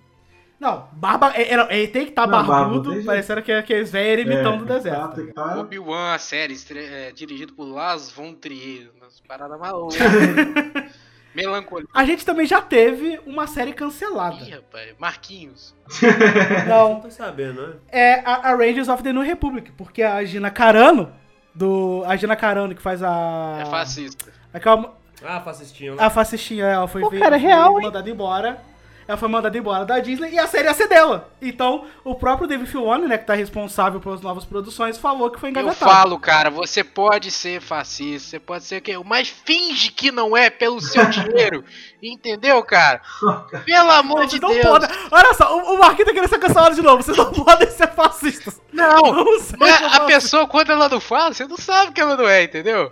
Não, 0.60 0.88
barba. 0.94 1.32
é- 1.36 1.54
é- 1.54 1.78
Ele 1.78 1.88
tem 1.90 2.04
que 2.06 2.10
estar 2.12 2.24
Não, 2.28 2.32
barba, 2.32 2.54
barbudo, 2.66 2.94
jeito. 2.94 3.06
parecendo 3.06 3.42
que 3.42 3.52
aqueles 3.52 3.92
velhos 3.92 4.26
ermitão 4.26 4.54
É, 4.54 4.58
do 4.58 4.66
deserto. 4.66 5.28
tá, 5.34 5.44
tá? 5.50 5.60
Obi-Wan, 5.60 6.14
a 6.14 6.18
série, 6.18 6.54
estre- 6.54 6.86
é, 6.86 7.12
dirigido 7.12 7.54
por 7.54 7.66
Lars 7.66 8.10
von 8.12 8.34
Trier. 8.34 8.90
Umas 9.00 9.20
paradas 9.20 9.60
malucas. 9.60 9.98
Melancolia. 11.36 11.86
A 11.94 12.06
gente 12.06 12.26
também 12.26 12.46
já 12.46 12.62
teve 12.62 13.20
uma 13.26 13.46
série 13.46 13.74
cancelada. 13.74 14.38
Ih, 14.42 14.52
rapaz. 14.52 14.96
Marquinhos. 14.98 15.76
Não, 16.68 17.02
Tô 17.02 17.12
sabendo, 17.12 17.68
né? 17.68 17.74
é 17.90 18.14
a, 18.22 18.52
a 18.52 18.56
Rangers 18.56 18.88
of 18.88 19.04
the 19.04 19.12
New 19.12 19.22
Republic, 19.22 19.72
porque 19.74 20.02
a 20.02 20.24
Gina 20.24 20.50
Carano, 20.50 21.12
do. 21.54 22.04
A 22.08 22.16
Gina 22.16 22.38
Carano 22.38 22.74
que 22.74 22.82
faz 22.82 23.04
a. 23.04 23.58
É 23.62 23.66
fascista. 23.66 24.32
Aquela, 24.54 24.96
Ah, 25.26 25.42
fascistinho. 25.42 25.96
a 26.02 26.10
fascistinha, 26.10 26.66
ela 26.66 26.88
foi, 26.88 27.02
Pô, 27.02 27.10
cara, 27.10 27.36
é 27.36 27.40
foi 27.40 27.50
real, 27.50 27.78
hein? 27.80 27.86
mandada 27.88 28.10
embora. 28.10 28.58
Ela 29.08 29.18
foi 29.18 29.28
mandada 29.30 29.56
embora 29.58 29.86
da 29.86 30.00
Disney 30.00 30.32
e 30.32 30.40
a 30.40 30.48
série 30.48 30.68
ia 30.68 30.74
ser 30.74 30.88
dela. 30.88 31.30
Então, 31.40 31.86
o 32.04 32.16
próprio 32.16 32.48
David 32.48 32.68
Filoni, 32.70 33.08
né, 33.08 33.18
que 33.20 33.26
tá 33.26 33.36
responsável 33.36 34.00
pelas 34.00 34.20
novas 34.22 34.46
produções, 34.46 34.98
falou 34.98 35.30
que 35.30 35.40
foi 35.40 35.50
Eu 35.50 35.52
engavetado. 35.52 35.92
falo, 35.92 36.20
cara, 36.20 36.50
você 36.50 36.84
pode 36.84 37.30
ser 37.30 37.62
fascista, 37.62 38.30
você 38.32 38.40
pode 38.40 38.64
ser 38.64 38.78
o 38.78 38.82
quê? 38.82 38.98
Mas 39.06 39.28
finge 39.30 39.92
que 39.92 40.12
não 40.12 40.36
é 40.36 40.50
pelo 40.50 40.82
seu 40.82 41.06
dinheiro. 41.10 41.64
Entendeu, 42.02 42.64
cara? 42.64 43.00
Pelo 43.64 43.92
amor 43.92 44.18
Vocês 44.28 44.32
de 44.32 44.42
não 44.42 44.50
Deus. 44.50 44.66
podem. 44.66 44.90
Olha 45.12 45.34
só, 45.36 45.56
o, 45.56 45.76
o 45.76 45.80
Marquinhos 45.80 46.08
tá 46.08 46.14
querendo 46.14 46.30
ser 46.30 46.40
cancelado 46.40 46.76
de 46.76 46.82
novo. 46.82 47.04
Vocês 47.04 47.16
não 47.18 47.32
podem 47.34 47.70
ser 47.70 47.88
fascistas. 47.94 48.60
Não, 48.74 49.02
Não 49.04 49.26
mas 49.60 49.84
a 49.96 50.00
pessoa, 50.06 50.48
quando 50.48 50.72
ela 50.72 50.90
não 50.90 51.00
fala, 51.00 51.34
você 51.34 51.46
não 51.46 51.58
sabe 51.58 51.92
que 51.94 52.02
ela 52.02 52.18
não 52.18 52.28
é, 52.28 52.44
entendeu? 52.44 52.92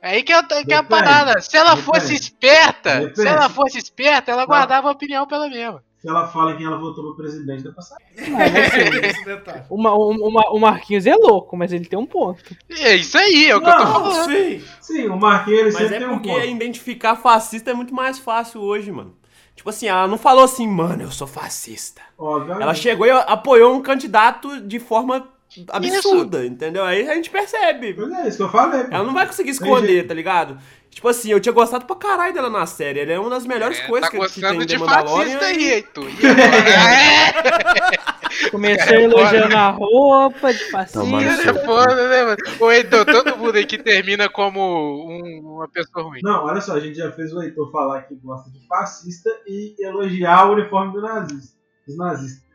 É 0.00 0.10
aí 0.10 0.22
que 0.22 0.32
é, 0.32 0.42
que 0.42 0.54
é 0.54 0.58
a 0.76 0.82
Depende, 0.82 0.88
parada. 0.88 1.40
Se 1.40 1.56
ela 1.56 1.70
depende. 1.74 1.86
fosse 1.86 2.14
esperta, 2.14 3.00
Depende. 3.00 3.20
se 3.20 3.26
ela 3.26 3.48
fosse 3.48 3.78
esperta, 3.78 4.30
ela 4.32 4.46
guardava 4.46 4.88
a 4.88 4.92
opinião 4.92 5.26
pela 5.26 5.48
mesma. 5.48 5.82
Se 5.98 6.08
ela 6.08 6.28
fala 6.28 6.56
que 6.56 6.62
ela 6.64 6.78
votou 6.78 7.02
pro 7.02 7.16
presidente, 7.16 7.64
dá 7.64 7.72
pra 7.72 7.82
saber. 7.82 8.04
Esse 9.04 9.24
detalhe. 9.24 9.64
O, 9.68 9.76
Ma- 9.76 9.92
o, 9.94 10.10
o 10.10 10.30
Ma- 10.32 10.50
o 10.52 10.58
Marquinhos 10.60 11.06
é 11.06 11.14
louco, 11.16 11.56
mas 11.56 11.72
ele 11.72 11.86
tem 11.86 11.98
um 11.98 12.06
ponto. 12.06 12.40
É 12.70 12.94
isso 12.94 13.18
aí, 13.18 13.46
é 13.50 13.56
o 13.56 13.60
que 13.60 13.68
eu 13.68 13.76
tô 13.76 13.86
falando. 13.86 14.24
Sim. 14.30 14.64
Sim, 14.80 15.08
o 15.08 15.16
Marquinhos 15.18 15.60
ele 15.60 15.72
Mas 15.72 15.82
sempre 15.82 15.96
é 15.96 15.98
tem 15.98 16.08
um 16.08 16.12
porque 16.12 16.28
ponto. 16.32 16.44
identificar 16.46 17.16
fascista 17.16 17.72
é 17.72 17.74
muito 17.74 17.92
mais 17.92 18.18
fácil 18.20 18.60
hoje, 18.60 18.92
mano. 18.92 19.16
Tipo 19.56 19.70
assim, 19.70 19.88
ela 19.88 20.06
não 20.06 20.16
falou 20.16 20.44
assim, 20.44 20.68
mano, 20.68 21.02
eu 21.02 21.10
sou 21.10 21.26
fascista. 21.26 22.00
Obviamente. 22.16 22.62
Ela 22.62 22.74
chegou 22.74 23.04
e 23.04 23.10
apoiou 23.10 23.74
um 23.74 23.82
candidato 23.82 24.60
de 24.60 24.78
forma 24.78 25.26
absurda, 25.70 26.44
entendeu? 26.44 26.84
Aí 26.84 27.08
a 27.08 27.14
gente 27.14 27.30
percebe. 27.30 27.94
Pois 27.94 28.12
é, 28.12 28.28
isso 28.28 28.36
que 28.36 28.42
eu 28.42 28.48
falei. 28.50 28.86
Ela 28.90 29.04
não 29.04 29.14
vai 29.14 29.26
conseguir 29.26 29.50
esconder, 29.50 30.06
tá 30.06 30.14
ligado? 30.14 30.58
Tipo 30.90 31.08
assim, 31.08 31.30
eu 31.30 31.38
tinha 31.40 31.52
gostado 31.52 31.84
pra 31.86 31.94
caralho 31.96 32.34
dela 32.34 32.50
na 32.50 32.66
série. 32.66 33.00
Ela 33.00 33.12
é 33.12 33.18
uma 33.18 33.30
das 33.30 33.46
melhores 33.46 33.78
É, 33.78 33.86
coisas 33.86 34.08
tá 34.10 34.16
que, 34.18 34.26
que 34.34 34.40
tem 34.40 34.58
de 34.60 34.66
The 34.66 34.78
Mandalorian. 34.78 35.38
fascista 35.38 35.44
aí, 35.46 35.58
e- 35.62 35.72
Heitor. 35.72 36.08
E 36.08 36.26
agora? 36.26 37.88
Começou 38.50 38.94
elogiando 38.96 39.56
a 39.56 39.70
roupa 39.70 40.52
de 40.52 40.64
Cara, 40.70 40.84
é 40.84 40.86
fascista. 40.86 41.54
foda, 41.64 42.08
né, 42.08 42.22
mano? 42.24 42.36
Ô, 42.60 42.70
Heitor, 42.70 43.04
todo 43.04 43.36
mundo 43.36 43.56
aí 43.56 43.66
que 43.66 43.78
termina 43.78 44.28
como 44.28 44.60
um- 44.60 45.40
uma 45.56 45.68
pessoa 45.68 46.04
ruim. 46.04 46.20
Não, 46.22 46.44
olha 46.44 46.60
só, 46.60 46.74
a 46.74 46.80
gente 46.80 46.96
já 46.96 47.10
fez 47.12 47.32
o 47.32 47.42
Heitor 47.42 47.70
falar 47.70 48.02
que 48.02 48.14
gosta 48.16 48.50
de 48.50 48.66
fascista 48.66 49.30
e 49.46 49.74
elogiar 49.80 50.46
o 50.48 50.52
uniforme 50.54 50.92
do 50.92 51.00
nazista, 51.02 51.56
dos 51.86 51.96
nazistas. 51.96 52.47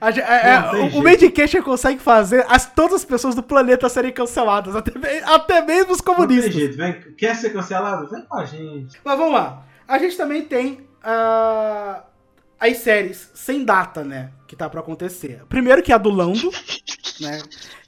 A 0.00 0.10
gente- 0.10 0.24
é, 0.24 0.54
é, 0.54 0.62
tem 0.70 0.80
o- 0.90 0.98
o. 0.98 1.02
Medication 1.02 1.62
consegue 1.62 2.00
fazer 2.00 2.44
as, 2.48 2.66
todas 2.66 2.94
as 2.96 3.04
pessoas 3.04 3.34
do 3.34 3.42
planeta 3.42 3.88
serem 3.88 4.12
canceladas, 4.12 4.74
até, 4.74 4.92
até 5.24 5.60
mesmo 5.62 5.92
os 5.92 5.98
Não 5.98 6.04
tem 6.04 6.14
comunistas. 6.14 6.54
jeito, 6.54 6.76
vem, 6.76 7.00
quer 7.16 7.34
ser 7.36 7.50
cancelado? 7.50 8.08
Vem 8.10 8.22
com 8.24 8.36
a 8.38 8.44
gente. 8.44 8.98
Mas 9.04 9.18
vamos 9.18 9.34
lá. 9.34 9.62
A 9.86 9.98
gente 9.98 10.16
também 10.16 10.42
tem 10.42 10.86
ah, 11.04 12.02
as 12.58 12.78
séries 12.78 13.30
sem 13.34 13.64
data, 13.64 14.02
né? 14.04 14.30
Que 14.46 14.56
tá 14.56 14.68
pra 14.70 14.80
acontecer. 14.80 15.42
Primeiro 15.48 15.82
que 15.82 15.92
é 15.92 15.94
a 15.94 15.98
do 15.98 16.10
Lando, 16.10 16.50
né? 17.20 17.40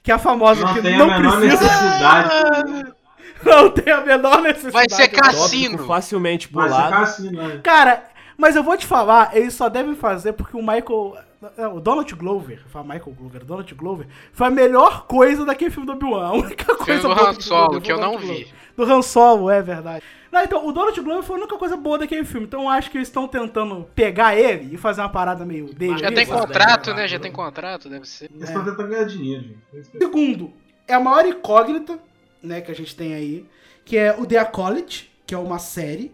Que 0.03 0.11
é 0.11 0.15
a 0.15 0.19
famosa 0.19 0.61
Não 0.61 0.73
que 0.73 0.81
tem 0.81 0.97
não 0.97 1.09
a 1.09 1.17
menor 1.19 1.39
precisa. 1.39 1.63
necessidade. 1.63 2.95
Não 3.43 3.69
tem 3.69 3.93
a 3.93 4.01
menor 4.01 4.41
necessidade. 4.41 4.73
Vai 4.73 4.89
ser 4.89 5.07
cassino. 5.09 5.85
facilmente 5.85 6.49
Vai 6.51 6.67
ser 6.67 6.73
pulado. 6.75 6.91
cassino, 6.95 7.47
né? 7.47 7.59
Cara, 7.61 8.03
mas 8.37 8.55
eu 8.55 8.63
vou 8.63 8.75
te 8.75 8.87
falar, 8.87 9.35
eles 9.37 9.53
só 9.53 9.69
devem 9.69 9.93
fazer 9.95 10.33
porque 10.33 10.55
o 10.57 10.61
Michael. 10.61 11.15
Não, 11.57 11.75
O 11.75 11.81
Donald 11.81 12.13
Glover, 12.15 12.61
fala 12.67 12.85
Michael 12.85 13.15
Glover, 13.17 13.41
o 13.41 13.45
Donald 13.45 13.75
Glover, 13.75 14.07
foi 14.33 14.47
a 14.47 14.49
melhor 14.51 15.05
coisa 15.07 15.45
daquele 15.45 15.71
filme 15.71 15.85
do 15.85 15.93
Obi-Wan. 15.93 16.25
A 16.25 16.33
única 16.33 16.65
Filme 16.65 16.85
coisa 16.85 17.07
do 17.07 17.15
boa 17.15 17.29
Han 17.29 17.41
Solo, 17.41 17.69
filme 17.69 17.81
que 17.81 17.91
eu 17.91 17.97
foi 17.97 18.05
não 18.05 18.17
vi. 18.17 18.47
Do 18.75 18.83
Han 18.83 19.01
Solo, 19.01 19.49
é 19.49 19.61
verdade. 19.61 20.03
Não, 20.31 20.43
então, 20.43 20.67
o 20.67 20.71
Donald 20.73 20.99
Glover 20.99 21.23
foi 21.23 21.37
a 21.37 21.39
única 21.39 21.57
coisa 21.57 21.77
boa 21.77 21.97
daquele 21.97 22.25
filme. 22.25 22.45
Então 22.45 22.63
eu 22.63 22.69
acho 22.69 22.91
que 22.91 22.97
eles 22.97 23.07
estão 23.07 23.27
tentando 23.27 23.87
pegar 23.95 24.35
ele 24.35 24.75
e 24.75 24.77
fazer 24.77 25.01
uma 25.01 25.09
parada 25.09 25.45
meio 25.45 25.73
dele. 25.73 25.97
Já 25.97 26.11
tem 26.11 26.25
contrato, 26.25 26.93
né? 26.93 27.07
Já 27.07 27.19
tem 27.19 27.31
contrato, 27.31 27.87
deve 27.87 28.05
ser. 28.05 28.29
Eles 28.33 28.49
estão 28.49 28.65
tentando 28.65 28.89
ganhar 28.89 29.05
dinheiro, 29.05 29.43
gente. 29.73 29.97
Segundo, 29.97 30.51
é 30.87 30.93
a 30.93 30.99
maior 30.99 31.25
incógnita, 31.25 31.97
né, 32.43 32.61
que 32.61 32.71
a 32.71 32.75
gente 32.75 32.95
tem 32.95 33.13
aí, 33.13 33.45
que 33.85 33.97
é 33.97 34.15
o 34.19 34.25
The 34.25 34.37
Acolyte, 34.39 35.11
que 35.25 35.33
é 35.33 35.37
uma 35.37 35.57
série, 35.57 36.13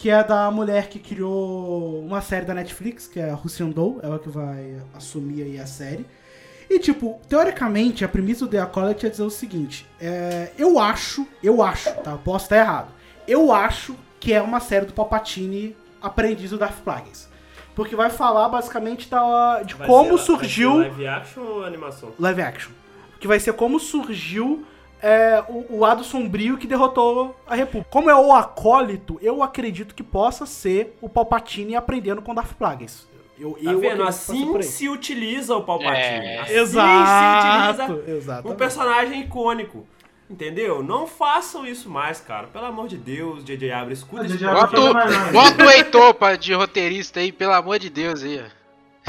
que 0.00 0.08
é 0.08 0.24
da 0.24 0.50
mulher 0.50 0.88
que 0.88 0.98
criou 0.98 2.00
uma 2.02 2.22
série 2.22 2.46
da 2.46 2.54
Netflix, 2.54 3.06
que 3.06 3.20
é 3.20 3.28
a 3.30 3.34
Russian 3.34 3.68
Doll, 3.68 4.00
ela 4.02 4.18
que 4.18 4.30
vai 4.30 4.80
assumir 4.94 5.42
aí 5.42 5.60
a 5.60 5.66
série. 5.66 6.06
E, 6.70 6.78
tipo, 6.78 7.20
teoricamente, 7.28 8.02
a 8.02 8.08
premissa 8.08 8.46
do 8.46 8.50
The 8.50 8.60
Acolyte 8.60 9.04
é 9.04 9.10
dizer 9.10 9.24
o 9.24 9.28
seguinte, 9.30 9.86
é, 10.00 10.52
eu 10.56 10.78
acho, 10.78 11.26
eu 11.42 11.62
acho, 11.62 11.92
tá, 11.96 12.12
eu 12.12 12.18
posso 12.18 12.46
estar 12.46 12.56
errado, 12.56 12.88
eu 13.28 13.52
acho 13.52 13.94
que 14.18 14.32
é 14.32 14.40
uma 14.40 14.58
série 14.58 14.86
do 14.86 14.92
Palpatine 14.94 15.76
aprendiz 16.00 16.48
do 16.50 16.56
Darth 16.58 16.80
Plagueis. 16.82 17.28
Porque 17.74 17.94
vai 17.94 18.08
falar, 18.08 18.48
basicamente, 18.48 19.06
da, 19.10 19.62
de 19.62 19.74
Vai 19.74 19.86
como 19.86 20.16
ser- 20.16 20.24
surgiu 20.24 20.78
Live 20.78 21.06
action 21.06 21.42
ou 21.42 21.64
animação? 21.64 22.10
live 22.18 22.40
action. 22.42 22.72
Que 23.20 23.28
vai 23.28 23.38
ser 23.38 23.52
como 23.52 23.78
surgiu 23.78 24.64
é, 25.02 25.42
o, 25.48 25.76
o 25.76 25.80
lado 25.80 26.02
sombrio 26.04 26.56
que 26.58 26.66
derrotou 26.66 27.34
a 27.46 27.54
República. 27.54 27.90
Como 27.90 28.10
é 28.10 28.14
o 28.16 28.32
acólito, 28.32 29.18
eu 29.22 29.42
acredito 29.42 29.94
que 29.94 30.02
possa 30.02 30.46
ser 30.46 30.96
o 31.00 31.08
Palpatine 31.08 31.74
aprendendo 31.76 32.22
com 32.22 32.34
Darth 32.34 32.52
Plagueis. 32.54 33.08
Eu, 33.38 33.52
Tá 33.52 33.70
eu 33.70 33.78
vendo? 33.80 34.02
Assim 34.02 34.60
se 34.62 34.88
utiliza 34.88 35.56
o 35.56 35.62
Palpatine. 35.62 36.26
É. 36.26 36.40
Assim 36.40 36.52
Exato, 36.54 37.76
se 37.86 37.92
utiliza 37.92 38.16
exatamente. 38.16 38.52
um 38.54 38.56
personagem 38.56 39.20
icônico. 39.22 39.86
Entendeu? 40.28 40.80
Não 40.80 41.08
façam 41.08 41.66
isso 41.66 41.90
mais, 41.90 42.20
cara. 42.20 42.46
Pelo 42.46 42.66
amor 42.66 42.86
de 42.86 42.96
Deus, 42.96 43.42
J.J. 43.44 43.72
Abrams, 43.72 43.94
escuta 44.00 44.22
podcast. 44.22 44.44
Abrams 44.46 45.32
Bota, 45.32 45.32
bota 45.32 45.64
o 45.64 45.70
Heitor 45.70 46.14
pra- 46.14 46.36
de 46.36 46.52
roteirista 46.54 47.18
aí, 47.18 47.32
pelo 47.32 47.52
amor 47.52 47.80
de 47.80 47.90
Deus 47.90 48.22
aí. 48.22 48.40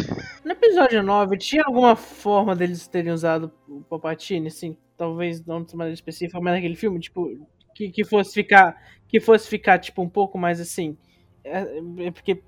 No 0.43 0.51
episódio 0.51 1.03
9, 1.03 1.37
tinha 1.37 1.63
alguma 1.63 1.95
forma 1.95 2.55
deles 2.55 2.87
terem 2.87 3.11
usado 3.11 3.51
o 3.67 3.81
Palpatine, 3.81 4.47
assim, 4.47 4.75
talvez 4.97 5.45
não 5.45 5.63
de 5.63 5.75
maneira 5.75 5.93
específica, 5.93 6.39
mas 6.41 6.55
naquele 6.55 6.75
filme, 6.75 6.99
tipo, 6.99 7.29
que, 7.75 7.89
que 7.89 8.03
fosse 8.03 8.33
ficar, 8.33 8.75
que 9.07 9.19
fosse 9.19 9.47
ficar, 9.47 9.79
tipo, 9.79 10.01
um 10.01 10.09
pouco 10.09 10.37
mais 10.37 10.59
assim, 10.59 10.97
é, 11.43 11.67
é 11.99 12.11
porque, 12.11 12.41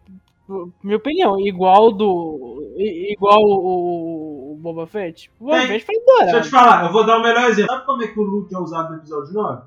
minha 0.84 0.98
opinião, 0.98 1.40
igual 1.40 1.92
do, 1.92 2.74
igual 2.78 3.40
o, 3.40 4.54
o 4.54 4.58
Boba 4.58 4.86
Fett, 4.86 5.32
o 5.40 5.46
Boba. 5.46 5.62
Fett 5.62 5.86
foi 5.86 5.96
Deixa 6.22 6.38
eu 6.38 6.42
te 6.42 6.50
falar, 6.50 6.86
eu 6.86 6.92
vou 6.92 7.06
dar 7.06 7.18
o 7.18 7.24
melhor 7.24 7.50
exemplo. 7.50 7.72
Sabe 7.72 7.86
como 7.86 8.04
é 8.04 8.08
que 8.08 8.20
o 8.20 8.24
Luke 8.24 8.54
é 8.54 8.58
usado 8.58 8.92
no 8.92 8.98
episódio 8.98 9.34
9? 9.34 9.64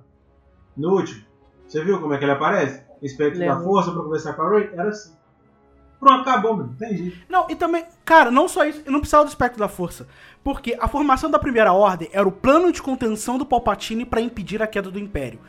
No 0.76 0.94
último. 0.94 1.24
Você 1.66 1.82
viu 1.82 2.00
como 2.00 2.14
é 2.14 2.18
que 2.18 2.24
ele 2.24 2.32
aparece? 2.32 2.84
Espectro 3.02 3.44
da 3.44 3.60
força 3.60 3.92
pra 3.92 4.02
conversar 4.02 4.34
com 4.34 4.42
a 4.42 4.50
Ray? 4.50 4.70
Era 4.72 4.88
assim. 4.88 5.15
Pronto, 5.98 6.28
acabou, 6.28 6.56
mano. 6.56 6.68
Não 6.68 6.76
tem 6.88 6.96
jeito. 6.96 7.16
Não, 7.28 7.46
e 7.48 7.54
também, 7.56 7.84
cara, 8.04 8.30
não 8.30 8.46
só 8.48 8.64
isso, 8.64 8.82
eu 8.84 8.92
não 8.92 9.00
precisava 9.00 9.24
do 9.24 9.28
espectro 9.28 9.58
da 9.58 9.68
força. 9.68 10.06
Porque 10.44 10.76
a 10.78 10.86
formação 10.86 11.30
da 11.30 11.38
primeira 11.38 11.72
ordem 11.72 12.08
era 12.12 12.26
o 12.26 12.30
plano 12.32 12.70
de 12.70 12.80
contenção 12.82 13.36
do 13.38 13.44
Palpatine 13.46 14.04
pra 14.04 14.20
impedir 14.20 14.62
a 14.62 14.66
queda 14.66 14.90
do 14.90 14.98
Império. 14.98 15.40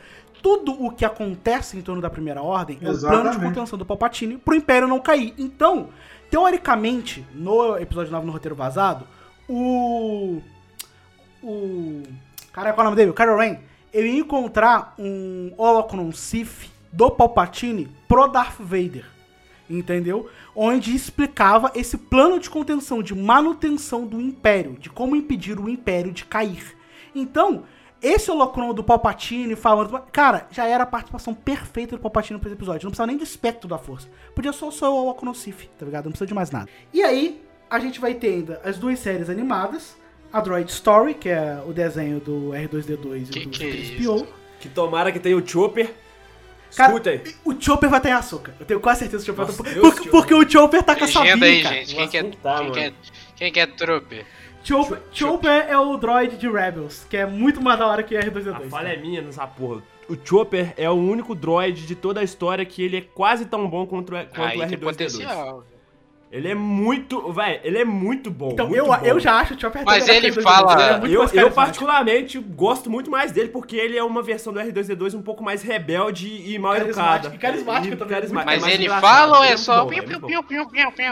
tudo 0.42 0.72
o 0.72 0.90
que 0.90 1.04
acontece 1.04 1.76
em 1.76 1.82
torno 1.82 2.00
da 2.00 2.08
Primeira 2.08 2.40
Ordem 2.42 2.76
é 2.76 2.78
o 2.78 2.80
plano 2.80 2.94
de 2.94 3.04
Exatamente. 3.04 3.38
contenção 3.40 3.78
do 3.78 3.84
Palpatine 3.84 4.36
pro 4.38 4.54
Império 4.54 4.86
não 4.88 5.00
cair. 5.00 5.34
Então, 5.36 5.88
teoricamente, 6.30 7.26
no 7.34 7.76
episódio 7.76 8.12
9 8.12 8.24
no 8.26 8.32
roteiro 8.32 8.54
vazado, 8.54 9.04
o. 9.48 10.40
O. 11.42 12.02
Cara, 12.52 12.72
qual 12.72 12.80
é 12.84 12.86
o 12.86 12.90
nome 12.90 12.96
dele? 12.96 13.10
O 13.10 13.14
Kylo 13.14 13.36
Ren. 13.36 13.58
Ele 13.92 14.08
ia 14.08 14.20
encontrar 14.20 14.94
um 14.98 15.52
Holocron 15.56 16.12
Sith 16.12 16.70
do 16.92 17.10
Palpatine 17.10 17.88
pro 18.06 18.26
Darth 18.28 18.56
Vader. 18.60 19.04
Entendeu? 19.68 20.28
Onde 20.54 20.94
explicava 20.94 21.70
esse 21.74 21.98
plano 21.98 22.38
de 22.38 22.48
contenção, 22.48 23.02
de 23.02 23.14
manutenção 23.14 24.06
do 24.06 24.20
Império, 24.20 24.76
de 24.78 24.88
como 24.88 25.14
impedir 25.14 25.58
o 25.60 25.68
Império 25.68 26.10
de 26.10 26.24
cair. 26.24 26.76
Então, 27.14 27.64
esse 28.00 28.30
holocron 28.30 28.72
do 28.72 28.84
Palpatine 28.84 29.56
falando. 29.56 30.00
Cara, 30.12 30.46
já 30.50 30.66
era 30.66 30.84
a 30.84 30.86
participação 30.86 31.34
perfeita 31.34 31.96
do 31.96 32.02
Palpatine 32.02 32.38
nesse 32.38 32.54
episódio. 32.54 32.86
Não 32.86 32.90
precisava 32.90 33.08
nem 33.08 33.16
do 33.16 33.24
espectro 33.24 33.68
da 33.68 33.76
força. 33.76 34.08
Podia 34.34 34.52
só 34.52 34.70
ser 34.70 34.84
o 34.84 34.94
holocron 34.94 35.34
Sith, 35.34 35.68
tá 35.78 35.84
ligado? 35.84 36.04
Não 36.04 36.12
precisa 36.12 36.28
de 36.28 36.34
mais 36.34 36.50
nada. 36.50 36.68
E 36.92 37.02
aí, 37.02 37.42
a 37.68 37.78
gente 37.78 38.00
vai 38.00 38.14
ter 38.14 38.28
ainda 38.28 38.60
as 38.64 38.78
duas 38.78 38.98
séries 38.98 39.28
animadas. 39.28 39.96
A 40.32 40.40
Droid 40.40 40.70
Story, 40.70 41.14
que 41.14 41.28
é 41.30 41.62
o 41.66 41.72
desenho 41.72 42.20
do 42.20 42.50
R2D2 42.50 43.34
e 43.34 43.46
do 43.46 43.50
que 43.50 43.64
é 43.64 43.70
C3PO. 43.70 44.26
Que 44.60 44.68
tomara 44.68 45.10
que 45.10 45.18
tenha 45.18 45.36
o 45.36 45.46
Chopper. 45.46 45.94
Cara, 46.76 46.90
Escuta 46.92 47.10
aí. 47.10 47.22
O 47.44 47.60
Chopper 47.60 47.88
vai 47.90 48.00
ter 48.00 48.10
açúcar. 48.12 48.54
Eu 48.60 48.66
tenho 48.66 48.80
quase 48.80 49.00
certeza 49.00 49.24
que 49.24 49.30
o 49.30 49.34
Chopper 49.34 49.46
Nossa, 49.46 49.62
vai 49.62 49.72
ter. 49.74 49.80
Porque, 49.80 50.08
porque 50.10 50.34
o 50.34 50.48
Chopper 50.50 50.82
tá 50.82 50.94
com 50.96 51.04
a 51.04 51.06
Legenda 51.06 51.46
aí, 51.46 51.62
cara. 51.62 51.74
gente. 51.76 51.94
Quem, 51.94 52.08
que 52.08 52.16
é, 52.18 52.22
Nossa, 52.22 52.34
não 52.36 52.42
tá, 52.42 52.58
quem, 52.62 52.72
que 52.72 52.78
é, 52.78 52.82
mano. 52.84 52.96
quem 53.36 53.52
que 53.52 53.60
é 53.60 53.66
trooper? 53.66 54.26
Chopper, 54.64 54.98
Chopper 55.12 55.66
é 55.68 55.78
o 55.78 55.96
droid 55.96 56.36
de 56.36 56.48
Rebels, 56.48 57.06
que 57.08 57.16
é 57.16 57.24
muito 57.24 57.60
mais 57.62 57.78
da 57.78 57.86
hora 57.86 58.02
que 58.02 58.16
A 58.16 58.20
R2D2. 58.20 58.68
falha 58.68 58.88
é 58.88 58.96
minha 58.96 59.22
nessa 59.22 59.46
porra. 59.46 59.82
O 60.08 60.16
Chopper 60.22 60.74
é 60.76 60.88
o 60.90 60.94
único 60.94 61.34
droid 61.34 61.86
de 61.86 61.94
toda 61.94 62.20
a 62.20 62.24
história 62.24 62.64
que 62.64 62.82
ele 62.82 62.96
é 62.98 63.00
quase 63.00 63.46
tão 63.46 63.68
bom 63.68 63.86
quanto, 63.86 64.14
o- 64.14 64.26
quanto 64.26 64.56
o 64.56 64.66
tem 64.66 64.76
R2D2. 64.78 64.80
potencial. 64.80 65.64
Ele 66.30 66.46
é 66.48 66.54
muito. 66.54 67.32
Véi, 67.32 67.58
ele 67.64 67.78
é 67.78 67.84
muito 67.86 68.30
bom. 68.30 68.50
Então, 68.52 68.66
muito 68.66 68.78
eu, 68.78 68.86
bom. 68.86 68.98
eu 69.02 69.18
já 69.18 69.36
acho 69.40 69.54
o 69.54 69.60
Chopper 69.60 69.82
Mas 69.84 70.06
ele 70.08 70.30
que 70.30 70.38
o 70.38 70.42
R2D2. 70.42 70.42
fala- 70.42 71.00
Ele 71.04 71.14
é 71.14 71.16
eu, 71.16 71.26
eu 71.32 71.50
particularmente 71.50 72.38
gosto 72.38 72.90
muito 72.90 73.10
mais 73.10 73.32
dele 73.32 73.48
porque 73.48 73.76
ele 73.76 73.96
é 73.96 74.04
uma 74.04 74.22
versão 74.22 74.52
do 74.52 74.60
R2D2 74.60 75.14
um 75.14 75.22
pouco 75.22 75.42
mais 75.42 75.62
rebelde 75.62 76.28
e 76.28 76.58
mal 76.58 76.76
educada. 76.76 77.32
e 77.34 77.38
carismático 77.38 77.96
também, 77.96 78.14
carismático. 78.14 78.50
Mas 78.60 78.66
É 78.70 78.74
ele 78.74 78.84
engraçado. 78.84 79.00
fala 79.10 79.38
ou 79.38 79.44
é 79.44 79.56
só 79.56 79.84
bom, 79.86 79.92
é? 79.92 79.96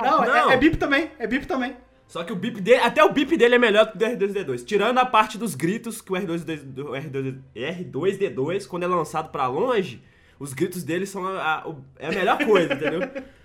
Não, 0.03 0.25
é- 0.25 0.27
Não. 0.29 0.51
É, 0.51 0.57
bip 0.59 0.77
também. 0.77 1.11
É 1.19 1.27
bip 1.27 1.47
também. 1.47 1.77
Só 2.07 2.23
que 2.23 2.33
o 2.33 2.37
bip 2.37 2.61
dele, 2.61 2.83
até 2.83 3.03
o 3.03 3.11
bip 3.13 3.37
dele 3.37 3.57
é 3.57 3.59
melhor 3.59 3.87
que 3.91 3.97
o 3.97 3.99
do 3.99 4.05
R2D2. 4.05 4.65
Tirando 4.65 4.99
a 4.99 5.05
parte 5.07 5.37
dos 5.39 5.55
gritos 5.55 6.01
que 6.01 6.13
o 6.13 6.15
R2D2, 6.17 6.63
do 6.63 6.85
R2, 6.95 7.39
R2D2 7.55 8.67
quando 8.69 8.83
é 8.85 8.87
lançado 8.87 9.31
pra 9.31 9.47
longe, 9.49 10.03
os 10.39 10.53
gritos 10.53 10.85
dele 10.85 11.07
são 11.07 11.27
a, 11.27 11.63
a- 11.63 11.69
o- 11.69 11.83
é 11.99 12.07
a 12.07 12.11
melhor 12.11 12.39
coisa, 12.45 12.75
entendeu? 12.75 13.01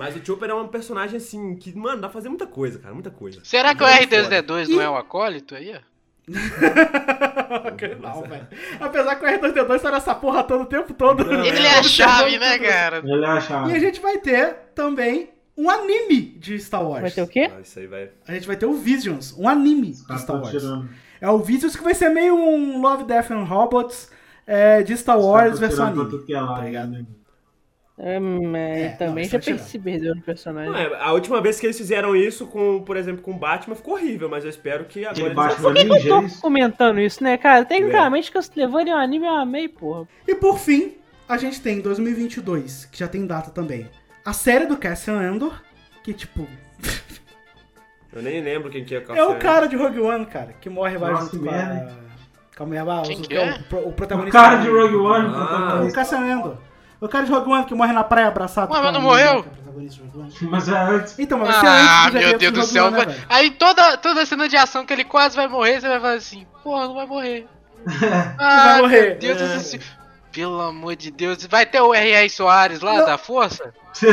Mas 0.00 0.16
o 0.16 0.24
Chopper 0.24 0.48
é 0.48 0.54
um 0.54 0.66
personagem 0.66 1.18
assim 1.18 1.54
que, 1.56 1.76
mano, 1.76 2.00
dá 2.00 2.08
pra 2.08 2.14
fazer 2.14 2.30
muita 2.30 2.46
coisa, 2.46 2.78
cara, 2.78 2.94
muita 2.94 3.10
coisa. 3.10 3.38
Será 3.44 3.74
que 3.74 3.84
o 3.84 3.86
Muito 3.86 4.08
R2D2 4.08 4.68
não 4.68 4.80
é 4.80 4.88
o 4.88 4.96
acólito 4.96 5.54
aí? 5.54 5.74
ó? 5.76 5.80
Não, 8.00 8.22
velho. 8.22 8.46
Apesar 8.80 9.16
que 9.16 9.26
o 9.26 9.28
R2D2 9.28 9.78
tá 9.78 9.90
nessa 9.90 10.14
porra 10.14 10.42
todo 10.42 10.62
o 10.62 10.66
tempo 10.66 10.94
todo. 10.94 11.30
Ele 11.30 11.66
é 11.66 11.78
a 11.78 11.82
chave, 11.82 12.38
né, 12.38 12.58
cara? 12.58 13.02
Ele 13.04 13.22
é 13.22 13.28
a 13.28 13.40
chave. 13.42 13.72
E 13.72 13.76
a 13.76 13.78
gente 13.78 14.00
vai 14.00 14.16
ter 14.16 14.54
também 14.74 15.28
um 15.54 15.68
anime 15.68 16.22
de 16.38 16.58
Star 16.58 16.82
Wars. 16.82 17.02
Vai 17.02 17.10
ter 17.10 17.20
o 17.20 17.28
quê? 17.28 17.50
Ah, 17.54 17.60
isso 17.60 17.78
aí 17.78 17.86
vai. 17.86 18.08
A 18.26 18.32
gente 18.32 18.46
vai 18.46 18.56
ter 18.56 18.64
o 18.64 18.72
Visions, 18.72 19.34
um 19.36 19.46
anime 19.46 19.92
de 19.92 20.06
Tá 20.06 20.16
Star 20.16 20.36
Wars. 20.36 20.50
tirando. 20.50 20.88
É 21.20 21.28
o 21.28 21.40
Visions 21.40 21.76
que 21.76 21.84
vai 21.84 21.92
ser 21.92 22.08
meio 22.08 22.34
um 22.34 22.80
Love, 22.80 23.04
Death 23.04 23.32
and 23.32 23.44
Robots 23.44 24.10
é, 24.46 24.82
de 24.82 24.96
Star 24.96 25.20
Wars 25.20 25.60
Tá 25.60 25.60
versão 25.60 25.88
anime. 25.88 26.08
tudo 26.08 26.24
que 26.24 26.32
é 26.32 26.40
lá, 26.40 26.54
tá 26.56 26.64
ligado? 26.64 27.06
Hum, 28.02 28.56
é, 28.56 28.82
É, 28.84 28.88
também 28.90 29.24
não, 29.30 29.40
já 29.42 29.52
é 29.52 29.58
se 29.58 29.78
perdeu 29.78 30.14
no 30.14 30.22
personagem. 30.22 30.72
Não, 30.72 30.78
é, 30.78 31.02
a 31.02 31.12
última 31.12 31.38
vez 31.42 31.60
que 31.60 31.66
eles 31.66 31.76
fizeram 31.76 32.16
isso 32.16 32.46
com, 32.46 32.80
por 32.82 32.96
exemplo, 32.96 33.20
com 33.22 33.32
o 33.32 33.38
Batman 33.38 33.74
ficou 33.74 33.92
horrível, 33.94 34.26
mas 34.28 34.42
eu 34.42 34.48
espero 34.50 34.86
que 34.86 35.04
agora 35.04 35.20
eles- 35.22 35.34
Batman 35.34 35.62
Por 35.62 35.74
que, 35.74 35.84
que 35.84 35.90
eu 35.90 35.96
é 35.96 36.00
tô 36.20 36.22
isso? 36.22 36.40
comentando 36.40 36.98
isso, 36.98 37.22
né, 37.22 37.36
cara? 37.36 37.64
Tecnicamente, 37.64 38.30
que 38.32 38.38
eu 38.38 38.42
levando 38.56 38.88
em 38.88 38.94
um 38.94 38.96
anime, 38.96 39.26
eu 39.26 39.34
amei, 39.34 39.68
porra. 39.68 40.08
E 40.26 40.34
por 40.34 40.58
fim, 40.58 40.94
a 41.28 41.36
gente 41.36 41.60
tem 41.60 41.76
em 41.78 41.80
2022, 41.82 42.86
que 42.86 42.98
já 42.98 43.06
tem 43.06 43.26
data 43.26 43.50
também, 43.50 43.86
a 44.24 44.32
série 44.32 44.64
do 44.64 44.78
Cassian 44.78 45.18
Andor, 45.20 45.60
que 46.02 46.14
tipo, 46.14 46.46
Eu 48.12 48.22
nem 48.22 48.40
lembro 48.42 48.70
quem 48.70 48.84
que 48.84 48.94
é 48.94 48.98
o 48.98 49.14
é 49.14 49.24
o 49.24 49.38
cara 49.38 49.66
de 49.68 49.76
Rogue 49.76 50.00
One, 50.00 50.26
cara, 50.26 50.52
que 50.60 50.68
morre 50.68 50.96
vai 50.98 51.14
junto 51.14 51.38
com 51.38 51.48
a... 51.48 51.52
merda. 51.52 51.92
Com 52.56 52.62
a 52.64 52.66
mulher 52.66 52.82
lá, 52.82 53.02
Quem 53.02 53.18
o, 53.20 53.24
é 53.30 53.34
é? 53.36 53.52
o, 53.52 53.62
pro- 53.64 53.88
o 53.88 53.92
protagonista. 53.92 54.38
cara 54.40 54.56
de 54.56 54.68
Rogue 54.68 54.96
One, 54.96 55.26
Ah. 55.26 55.30
O 55.30 55.46
protagonista. 55.46 55.98
Cassian 56.00 56.18
Andor. 56.20 56.69
O 57.00 57.08
cara 57.08 57.24
de 57.24 57.32
Rogue 57.32 57.50
One 57.50 57.64
que 57.64 57.74
morre 57.74 57.92
na 57.92 58.04
praia 58.04 58.28
abraçado. 58.28 58.70
Mas 58.70 58.92
não 58.92 59.00
morreu? 59.00 59.44
é. 59.44 59.60
Mas 60.42 60.68
é 60.68 60.76
antes. 60.78 61.18
Então, 61.18 61.38
mas 61.38 61.48
vai 61.48 61.60
ser 61.60 61.66
Ah, 61.66 62.02
antes 62.08 62.12
dos 62.12 62.20
meu 62.28 62.38
Deus 62.38 62.52
do 62.52 62.62
céu. 62.64 62.86
One, 62.86 62.96
né, 62.98 63.04
velho? 63.06 63.22
Aí 63.28 63.50
toda, 63.52 63.96
toda 63.96 64.26
cena 64.26 64.48
de 64.48 64.56
ação 64.56 64.84
que 64.84 64.92
ele 64.92 65.04
quase 65.04 65.34
vai 65.36 65.48
morrer, 65.48 65.80
você 65.80 65.88
vai 65.88 65.98
falar 66.00 66.12
assim, 66.14 66.46
porra, 66.62 66.86
não 66.86 66.94
vai 66.94 67.06
morrer. 67.06 67.46
Ah, 68.38 68.72
vai 68.72 68.82
morrer. 68.82 69.18
Meu 69.22 69.34
Deus 69.36 69.38
do 69.52 69.60
céu. 69.60 69.80
Pelo 70.32 70.60
amor 70.60 70.94
de 70.94 71.10
Deus. 71.10 71.44
Vai 71.46 71.66
ter 71.66 71.80
o 71.80 71.92
R.R. 71.94 72.28
Soares 72.30 72.80
lá 72.82 73.02
da 73.02 73.16
Força? 73.18 73.72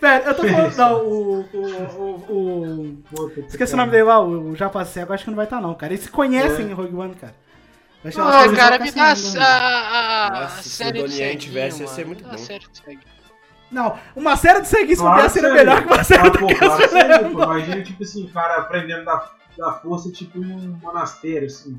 Velho, 0.00 0.24
eu 0.24 0.34
tô 0.34 0.42
falando. 0.46 0.76
Não, 0.76 0.94
o. 1.04 1.40
o, 1.52 2.24
o, 2.28 3.02
o- 3.12 3.40
esqueci 3.48 3.74
o 3.74 3.76
nome 3.76 3.90
dele 3.90 4.04
lá, 4.04 4.20
o, 4.20 4.50
o 4.50 4.56
Japa 4.56 4.84
Cego, 4.84 5.12
acho 5.12 5.24
que 5.24 5.30
não 5.30 5.36
vai 5.36 5.46
estar, 5.46 5.60
não, 5.60 5.74
cara. 5.74 5.92
Eles 5.92 6.04
se 6.04 6.10
conhecem 6.10 6.66
É. 6.66 6.70
em 6.70 6.72
Rogue 6.72 6.94
One, 6.94 7.14
cara. 7.14 7.34
Ah, 8.04 8.48
cara, 8.56 8.78
me 8.78 8.90
dá 8.90 9.12
a, 9.12 9.44
a, 9.44 10.26
a 10.26 10.40
Nossa, 10.40 10.62
se 10.62 10.68
o 10.68 10.72
série 10.72 11.02
do 11.02 11.08
Ceguinho, 11.10 11.38
tivesse, 11.38 11.82
ia 11.82 11.88
ser 11.88 12.06
muito 12.06 12.24
dá 12.24 12.30
bom. 12.36 12.46
Não, 13.70 13.98
uma 14.16 14.36
série 14.36 14.62
de 14.62 14.68
seguintes 14.68 14.98
Claro 14.98 15.16
claro 15.16 15.30
seria 15.30 15.48
que 15.50 15.54
melhor 15.56 15.82
que 15.82 15.92
uma 15.92 16.04
série 16.04 16.26
Ah, 16.26 16.30
do 16.30 16.38
pô, 16.38 16.46
claro 16.56 16.88
seria, 16.88 17.18
pô. 17.30 17.42
Imagina, 17.42 17.82
tipo 17.84 18.02
assim, 18.02 18.24
o 18.24 18.28
cara 18.30 18.56
aprendendo 18.56 19.04
da, 19.04 19.30
da 19.56 19.72
força, 19.74 20.10
tipo 20.10 20.38
em 20.38 20.46
um 20.46 20.78
monastério, 20.82 21.46
assim. 21.46 21.78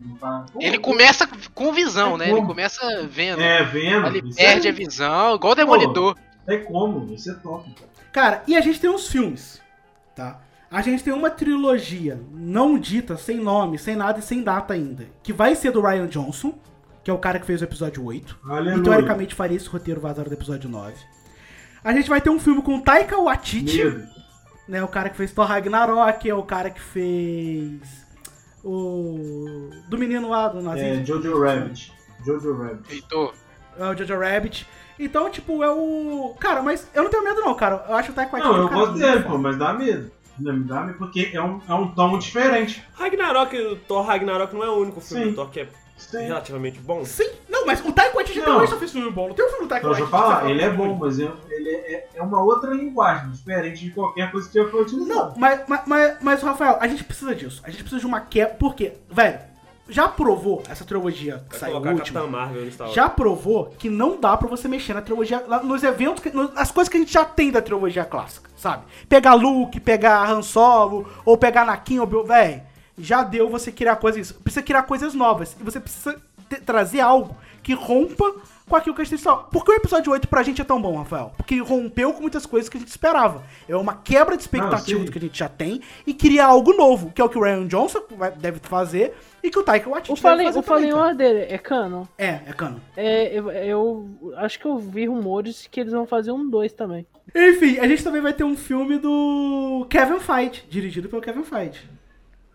Pô, 0.53 0.59
Ele 0.61 0.77
pô, 0.77 0.83
começa 0.91 1.27
com 1.53 1.73
visão, 1.73 2.15
É 2.15 2.17
né? 2.19 2.25
Ele 2.27 2.35
como? 2.35 2.47
começa 2.47 3.07
vendo. 3.07 3.41
É, 3.41 3.63
vendo. 3.63 4.07
Ele 4.07 4.29
isso 4.29 4.37
perde 4.37 4.67
é- 4.67 4.71
a 4.71 4.73
visão, 4.73 5.35
igual 5.35 5.51
o 5.53 5.55
Demolidor. 5.55 6.15
É 6.47 6.57
como, 6.57 7.13
isso 7.13 7.29
é 7.29 7.33
top, 7.35 7.69
cara. 7.73 7.89
Cara, 8.11 8.43
e 8.47 8.55
a 8.55 8.61
gente 8.61 8.79
tem 8.79 8.89
uns 8.89 9.07
filmes, 9.07 9.61
tá? 10.15 10.39
A 10.71 10.81
gente 10.81 11.03
tem 11.03 11.11
uma 11.13 11.29
trilogia 11.29 12.21
não 12.31 12.79
dita, 12.79 13.17
sem 13.17 13.37
nome, 13.37 13.77
sem 13.77 13.93
nada 13.95 14.19
e 14.19 14.21
sem 14.21 14.41
data 14.41 14.73
ainda. 14.73 15.05
Que 15.21 15.33
vai 15.33 15.53
ser 15.53 15.71
do 15.71 15.81
Ryan 15.81 16.07
Johnson, 16.07 16.57
que 17.03 17.11
é 17.11 17.13
o 17.13 17.17
cara 17.17 17.39
que 17.39 17.45
fez 17.45 17.59
o 17.59 17.65
episódio 17.65 18.05
8. 18.05 18.39
Aleluia. 18.47 18.77
E 18.79 18.83
teoricamente 18.83 19.35
faria 19.35 19.57
esse 19.57 19.67
roteiro 19.67 19.99
vazado 19.99 20.29
do 20.29 20.33
episódio 20.33 20.69
9. 20.69 20.93
A 21.83 21.91
gente 21.91 22.09
vai 22.09 22.21
ter 22.21 22.29
um 22.29 22.39
filme 22.39 22.61
com 22.61 22.79
Taika 22.79 23.17
Waititi, 23.17 23.83
né? 24.65 24.81
O 24.81 24.87
cara 24.87 25.09
que 25.09 25.17
fez 25.17 25.33
Thor 25.33 25.45
Ragnarok, 25.45 26.29
é 26.29 26.33
o 26.33 26.43
cara 26.43 26.69
que 26.69 26.79
fez 26.79 27.81
o 28.63 29.69
do 29.89 29.97
menino 29.97 30.29
lá 30.29 30.47
do 30.47 30.59
É, 30.59 30.61
nazismo. 30.61 31.05
Jojo 31.05 31.41
Rabbit. 31.41 31.91
Jojo 32.25 32.53
Rabbit. 32.55 32.93
Heitor. 32.93 33.33
É 33.77 33.85
o 33.89 33.97
Jojo 33.97 34.17
Rabbit. 34.17 34.67
Então, 34.99 35.29
tipo, 35.29 35.63
é 35.63 35.69
o. 35.71 36.33
Cara, 36.39 36.61
mas 36.61 36.87
eu 36.93 37.03
não 37.03 37.09
tenho 37.09 37.23
medo, 37.23 37.41
não, 37.41 37.55
cara. 37.55 37.83
Eu 37.89 37.95
acho 37.95 38.11
o 38.11 38.15
Taika 38.15 38.31
Waititi. 38.31 38.53
Não, 38.55 38.61
eu 38.63 38.69
gosto 38.69 38.93
dele, 38.99 39.23
pô, 39.23 39.37
mas 39.37 39.57
dá 39.57 39.73
medo. 39.73 40.11
Porque 40.97 41.31
é 41.33 41.41
um, 41.41 41.59
é 41.67 41.73
um 41.73 41.87
tom 41.89 42.17
diferente. 42.17 42.83
Ragnarok, 42.93 43.57
o 43.57 43.75
Thor 43.75 44.05
Ragnarok 44.05 44.53
não 44.53 44.63
é 44.63 44.69
o 44.69 44.75
único 44.79 45.01
filme 45.01 45.23
Sim. 45.25 45.29
do 45.31 45.35
Thor 45.35 45.49
que 45.49 45.61
é 45.61 45.67
Sim. 45.97 46.25
relativamente 46.25 46.79
bom. 46.79 47.05
Sim, 47.05 47.29
não, 47.49 47.65
mas 47.65 47.83
o 47.85 47.91
Taika 47.91 48.15
Waititi 48.15 48.39
até 48.39 48.51
hoje 48.51 48.71
só 48.71 48.77
fez 48.77 48.91
filme 48.91 49.11
bom. 49.11 49.27
Não 49.27 49.35
tem 49.35 49.45
um 49.45 49.49
filme 49.49 49.65
do 49.65 49.69
Taika 49.69 49.85
Então, 49.85 49.95
deixa 49.97 50.07
eu 50.07 50.11
Waititi. 50.11 50.35
falar, 50.35 50.49
ele 50.49 50.61
é 50.61 50.69
bom, 50.69 50.95
mas 50.95 51.19
é, 51.19 51.31
ele 51.49 51.69
é, 51.69 52.09
é 52.15 52.21
uma 52.23 52.41
outra 52.43 52.73
linguagem, 52.73 53.29
diferente 53.31 53.85
de 53.85 53.91
qualquer 53.91 54.31
coisa 54.31 54.49
que 54.49 54.55
já 54.61 54.67
foi 54.69 54.81
utilizada. 54.81 55.13
Não, 55.13 55.33
mas, 55.37 55.61
mas, 55.67 55.81
mas, 55.85 56.17
mas, 56.21 56.41
Rafael, 56.41 56.77
a 56.79 56.87
gente 56.87 57.03
precisa 57.03 57.35
disso. 57.35 57.61
A 57.63 57.69
gente 57.69 57.81
precisa 57.83 57.99
de 57.99 58.07
uma 58.07 58.19
quebra. 58.19 58.55
Porque, 58.55 58.93
velho, 59.09 59.39
já 59.91 60.07
provou 60.07 60.63
essa 60.69 60.85
trilogia 60.85 61.43
que 61.49 61.57
saiu 61.59 61.75
última. 61.99 62.19
Marvel. 62.27 62.93
Já 62.95 63.09
provou 63.09 63.65
que 63.77 63.89
não 63.89 64.19
dá 64.19 64.35
pra 64.37 64.47
você 64.47 64.67
mexer 64.67 64.93
na 64.93 65.01
trilogia, 65.01 65.39
nos 65.63 65.83
eventos, 65.83 66.23
que- 66.23 66.31
nos- 66.31 66.51
as 66.55 66.71
coisas 66.71 66.89
que 66.89 66.97
a 66.97 66.99
gente 66.99 67.11
já 67.13 67.25
tem 67.25 67.51
da 67.51 67.61
trilogia 67.61 68.05
clássica, 68.05 68.49
sabe? 68.55 68.83
Pegar 69.09 69.33
Luke, 69.35 69.79
pegar 69.79 70.27
Han 70.29 70.41
Solo, 70.41 71.07
ou 71.25 71.37
pegar 71.37 71.63
Anakin, 71.63 71.99
ou 71.99 72.07
Bill- 72.07 72.23
véi, 72.23 72.63
já 72.97 73.21
deu 73.23 73.49
você 73.49 73.71
criar 73.71 73.97
coisas, 73.97 74.31
precisa 74.31 74.63
criar 74.63 74.83
coisas 74.83 75.13
novas, 75.13 75.55
e 75.59 75.63
você 75.63 75.79
precisa 75.79 76.15
trazer 76.65 76.99
algo 77.01 77.35
que 77.63 77.73
rompa 77.73 78.25
com 78.71 78.75
aquilo 78.77 78.95
que 78.95 79.01
a 79.01 79.05
gente 79.05 79.21
tem 79.21 79.33
Por 79.51 79.65
que 79.65 79.71
o 79.71 79.75
episódio 79.75 80.11
8 80.13 80.27
pra 80.29 80.41
gente 80.43 80.61
é 80.61 80.63
tão 80.63 80.81
bom, 80.81 80.97
Rafael? 80.97 81.33
Porque 81.35 81.59
rompeu 81.59 82.13
com 82.13 82.21
muitas 82.21 82.45
coisas 82.45 82.69
que 82.69 82.77
a 82.77 82.79
gente 82.79 82.89
esperava. 82.89 83.43
É 83.67 83.75
uma 83.75 83.95
quebra 83.95 84.37
de 84.37 84.43
expectativa 84.43 85.03
do 85.03 85.11
que 85.11 85.17
a 85.17 85.21
gente 85.21 85.37
já 85.37 85.49
tem 85.49 85.81
e 86.07 86.13
cria 86.13 86.45
algo 86.45 86.73
novo, 86.73 87.11
que 87.11 87.21
é 87.21 87.23
o 87.25 87.29
que 87.29 87.37
o 87.37 87.43
Ryan 87.43 87.67
Johnson 87.67 88.01
vai- 88.17 88.31
deve 88.31 88.59
fazer 88.61 89.13
e 89.43 89.49
que 89.49 89.59
o 89.59 89.63
Taika 89.63 89.89
Waititi 89.89 90.13
O 90.13 90.23
deve 90.23 90.43
fazer 90.45 90.59
o 90.59 90.63
Fallen 90.63 90.89
também, 90.89 90.95
cara. 90.97 91.09
Order 91.11 91.53
é 91.53 91.57
canon? 91.57 92.05
É, 92.17 92.27
é 92.47 92.53
canon. 92.55 92.77
É, 92.95 93.37
eu, 93.37 93.51
eu 93.51 94.33
acho 94.37 94.57
que 94.57 94.65
eu 94.65 94.77
vi 94.77 95.05
rumores 95.05 95.67
que 95.69 95.81
eles 95.81 95.91
vão 95.91 96.07
fazer 96.07 96.31
um 96.31 96.49
2 96.49 96.71
também. 96.71 97.05
Enfim, 97.35 97.77
a 97.77 97.87
gente 97.87 98.03
também 98.03 98.21
vai 98.21 98.33
ter 98.33 98.43
um 98.45 98.55
filme 98.55 98.97
do 98.97 99.85
Kevin 99.89 100.19
Feige, 100.19 100.63
dirigido 100.69 101.09
pelo 101.09 101.21
Kevin 101.21 101.43
Feige. 101.43 101.81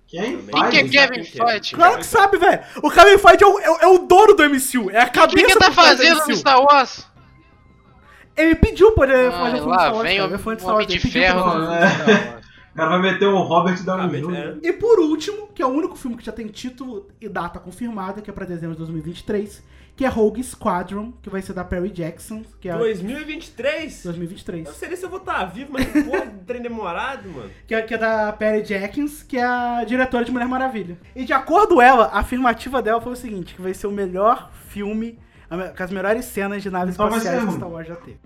Quem 0.09 0.39
Quem 0.47 0.89
que 0.89 0.99
é 0.99 1.09
Kevin 1.09 1.24
Feige? 1.24 1.74
Claro 1.74 1.99
que 1.99 2.07
sabe, 2.07 2.39
velho. 2.39 2.61
O 2.83 2.91
Kevin 2.91 3.19
Feige 3.19 3.43
é 3.43 3.47
o, 3.47 3.59
é 3.59 3.70
o- 3.70 3.77
é 3.81 3.87
o 3.89 3.99
dono 4.07 4.35
do 4.35 4.45
MCU. 4.45 4.91
É 4.91 5.01
a 5.03 5.07
O 5.07 5.12
cabeça 5.12 5.47
que 5.47 5.53
que 5.53 5.59
tá 5.59 5.69
do 5.69 5.74
fazendo 5.74 6.27
no. 6.28 6.37
Star 6.37 6.62
Wars? 6.62 7.07
Ele 8.37 8.55
pediu 8.55 8.93
pra 8.93 9.05
ele 9.12 9.28
Ah, 9.28 9.33
fazer 9.33 9.57
filme 9.59 9.66
lá 9.66 9.77
de 9.77 9.83
Star 9.83 9.95
Wars, 9.95 10.09
vem 10.09 10.16
cara. 10.19 10.28
o 10.28 10.39
foi 10.39 10.57
de 10.57 10.62
Homem 10.65 10.65
Star 10.65 10.74
Wars, 10.74 10.87
de 10.87 10.93
ele 10.95 11.03
pediu 11.03 11.20
Ferro. 11.23 11.41
O 12.73 12.77
cara 12.77 12.91
vai 12.91 13.01
meter 13.01 13.27
um 13.28 13.43
Robert 13.43 13.83
Downey 13.83 14.20
Jr. 14.20 14.59
E 14.62 14.73
por 14.74 14.99
último, 15.01 15.49
que 15.55 15.62
é 15.62 15.66
o 15.66 15.70
único 15.70 15.97
filme 15.97 16.16
que 16.16 16.24
já 16.24 16.33
tem 16.33 16.47
título 16.49 17.09
e 17.20 17.28
data 17.28 17.59
confirmada, 17.59 18.20
que 18.20 18.28
é 18.28 18.33
pra 18.33 18.45
dezembro 18.45 18.73
de 18.74 18.78
2023, 18.81 19.62
que 19.97 20.05
é 20.05 20.09
Rogue 20.09 20.43
Squadron, 20.44 21.10
que 21.23 21.31
vai 21.31 21.40
ser 21.40 21.55
da 21.55 21.64
Perry 21.64 21.89
Jackson, 21.90 22.44
que 22.60 22.68
é 22.68 22.77
2023? 22.77 24.02
2023. 24.05 24.66
Eu 24.66 24.73
sei 24.74 24.89
nem 24.89 24.97
se 24.97 25.05
eu 25.05 25.09
vou 25.09 25.18
estar 25.18 25.44
vivo, 25.47 25.73
mas 25.73 25.86
que 25.86 26.02
porra 26.02 26.27
de 26.27 26.44
trem 26.44 26.60
demorado, 26.60 27.28
mano. 27.31 27.51
Que 27.66 27.74
é, 27.74 27.81
que 27.82 27.94
é 27.94 27.98
da 27.98 28.32
Perry 28.32 28.64
Jenkins, 28.64 29.23
que 29.23 29.39
é 29.39 29.43
a 29.44 29.85
diretora 29.85 30.24
de 30.24 30.31
Mulher 30.31 30.47
Maravilha. 30.48 30.98
E 31.14 31.24
de 31.24 31.32
acordo 31.32 31.77
com 31.77 31.82
ela, 31.82 32.05
a 32.06 32.18
afirmativa 32.20 32.82
dela 32.82 33.01
foi 33.01 33.12
o 33.12 33.16
seguinte, 33.16 33.55
que 33.55 33.62
vai 33.62 33.73
ser 33.73 33.86
o 33.86 33.90
melhor 33.93 34.51
filme, 34.68 35.18
com 35.77 35.82
as 35.82 35.90
melhores 35.90 36.24
cenas 36.27 36.62
de 36.62 36.68
naves 36.70 36.94
Então 36.94 37.09
espaciais 37.09 37.39
que 37.40 37.47
ruim. 37.47 37.56
Star 37.56 37.70
Wars 37.70 37.89
já 37.89 37.97
teve. 37.97 38.18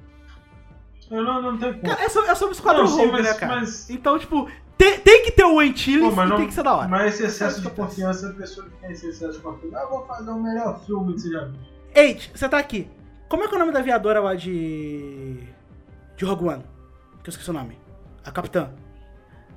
Eu 1.11 1.23
não, 1.25 1.43
não 1.43 1.57
tem 1.59 1.73
como. 1.73 1.83
Cara, 1.85 2.05
é 2.05 2.09
sobre, 2.09 2.31
é 2.31 2.35
sobre 2.35 2.53
o 2.55 2.57
Esquadrão 2.57 2.85
Não, 2.85 2.97
Rogue, 2.97 3.23
né, 3.23 3.35
cara? 3.35 3.57
mas- 3.57 3.91
Então, 3.91 4.19
tipo, 4.19 4.49
tem, 4.81 4.99
tem 5.01 5.25
que 5.25 5.31
ter 5.33 5.45
o 5.45 5.59
Antilles 5.61 6.13
e 6.13 6.17
não- 6.17 6.37
tem 6.37 6.47
que 6.47 6.55
ser 6.55 6.63
da 6.63 6.75
hora. 6.75 6.89
Mas 6.89 7.15
esse 7.15 7.25
excesso 7.25 7.61
de 7.61 7.69
confiança, 7.71 8.31
a 8.31 8.33
pessoa 8.33 8.67
que 8.67 8.77
tem 8.79 8.91
esse 8.93 9.07
excesso 9.09 9.35
de 9.35 9.39
confiança, 9.41 9.79
ah, 9.79 9.83
eu 9.83 9.89
vou 9.91 10.07
fazer 10.07 10.31
o 10.31 10.43
melhor 10.43 10.81
filme 10.87 11.13
que 11.15 11.21
você 11.21 11.31
já 11.31 11.45
viu. 11.45 11.61
Eight, 11.95 12.31
você 12.35 12.49
tá 12.49 12.59
aqui. 12.59 12.89
Como 13.29 13.45
é 13.45 13.49
que 13.49 13.55
é 13.55 13.57
o 13.57 13.61
nome 13.61 13.73
da 13.73 13.79
aviadora 13.81 14.21
lá 14.21 14.35
de. 14.35 15.37
de 16.17 16.25
Rogue 16.25 16.45
One? 16.49 16.65
Que 17.23 17.29
eu 17.29 17.31
esqueci 17.31 17.51
o 17.51 17.53
nome. 17.53 17.79
A 18.25 18.31
capitã. 18.31 18.71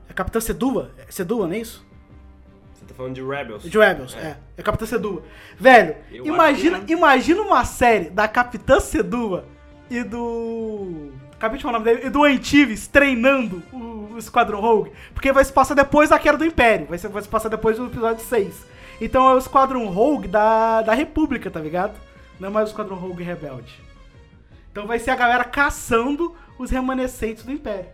É 0.08 0.12
a 0.12 0.14
capitã 0.14 0.40
Sedua? 0.40 0.92
É 0.98 1.10
Sedua, 1.12 1.48
não 1.48 1.54
é 1.56 1.60
isso? 1.60 1.86
Você 2.74 2.86
tá 2.86 2.94
falando 2.96 3.16
de 3.16 3.22
Rebels. 3.24 3.64
De 3.64 3.78
Rebels, 3.78 4.16
é. 4.16 4.38
É 4.58 4.62
a 4.62 4.64
Capitã 4.64 4.86
Sedua. 4.86 5.24
Velho, 5.58 5.96
Eu 6.12 6.26
imagina, 6.26 6.80
acho 6.80 6.92
imagina 6.92 7.42
uma 7.42 7.64
série 7.64 8.10
da 8.10 8.28
Capitã 8.28 8.80
Sedua 8.80 9.46
e 9.90 10.04
do. 10.04 11.12
Acabei 11.34 11.58
de 11.58 11.64
falar 11.64 11.78
o 11.78 11.80
nome 11.80 11.94
dele. 11.94 12.08
E 12.08 12.10
do 12.10 12.24
Antives 12.24 12.88
treinando 12.88 13.64
o, 13.72 14.03
o 14.14 14.20
Esquadrão 14.20 14.60
Rogue. 14.62 14.92
Porque 15.14 15.32
vai 15.32 15.44
se 15.44 15.52
passar 15.54 15.74
depois 15.76 16.10
da 16.10 16.20
queda 16.20 16.38
do 16.38 16.46
Império. 16.46 16.86
Vai, 16.88 16.98
ser, 16.98 17.08
vai 17.10 17.22
se 17.22 17.28
passar 17.30 17.50
depois 17.50 17.78
do 17.78 17.86
episódio 17.88 18.24
6. 18.24 18.66
Então 19.02 19.28
é 19.30 19.34
o 19.34 19.38
Esquadrão 19.38 19.88
Rogue 19.88 20.28
da, 20.28 20.82
da 20.82 20.94
República, 20.94 21.50
tá 21.52 21.60
ligado? 21.60 21.94
Não 22.40 22.50
é 22.50 22.52
mais 22.52 22.68
o 22.68 22.72
Esquadrão 22.72 22.96
Rogue 22.98 23.24
Rebelde. 23.24 23.74
Então 24.72 24.88
vai 24.88 25.00
ser 25.00 25.12
a 25.12 25.16
galera 25.16 25.44
caçando 25.44 26.36
os 26.58 26.70
remanescentes 26.72 27.44
do 27.44 27.52
Império. 27.52 27.88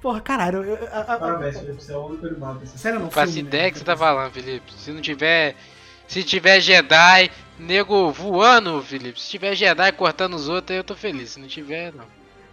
Porra, 0.00 0.20
caralho. 0.20 0.62
Eu, 0.64 0.76
eu- 0.76 0.88
a- 0.92 1.00
a- 1.00 1.18
Parabéns, 1.18 1.58
Felipe, 1.58 1.82
você 1.82 1.92
é 1.92 1.96
o 1.96 2.06
único 2.06 2.26
animado 2.26 2.64
Sério, 2.66 3.00
não? 3.00 3.10
Faço 3.10 3.38
ideia 3.38 3.70
que 3.70 3.78
você 3.78 3.84
tá 3.84 3.96
falando, 3.96 4.32
Felipe. 4.32 4.72
Se 4.72 4.92
não 4.92 5.00
tiver. 5.00 5.56
Se 6.06 6.22
tiver 6.22 6.60
Jedi, 6.60 7.30
nego 7.58 8.10
voando, 8.12 8.80
Felipe. 8.82 9.20
Se 9.20 9.28
tiver 9.28 9.54
Jedi 9.54 9.92
cortando 9.92 10.34
os 10.34 10.48
outros, 10.48 10.70
aí 10.70 10.76
eu 10.78 10.84
tô 10.84 10.94
feliz. 10.94 11.30
Se 11.30 11.40
não 11.40 11.48
tiver, 11.48 11.92
não. 11.92 12.04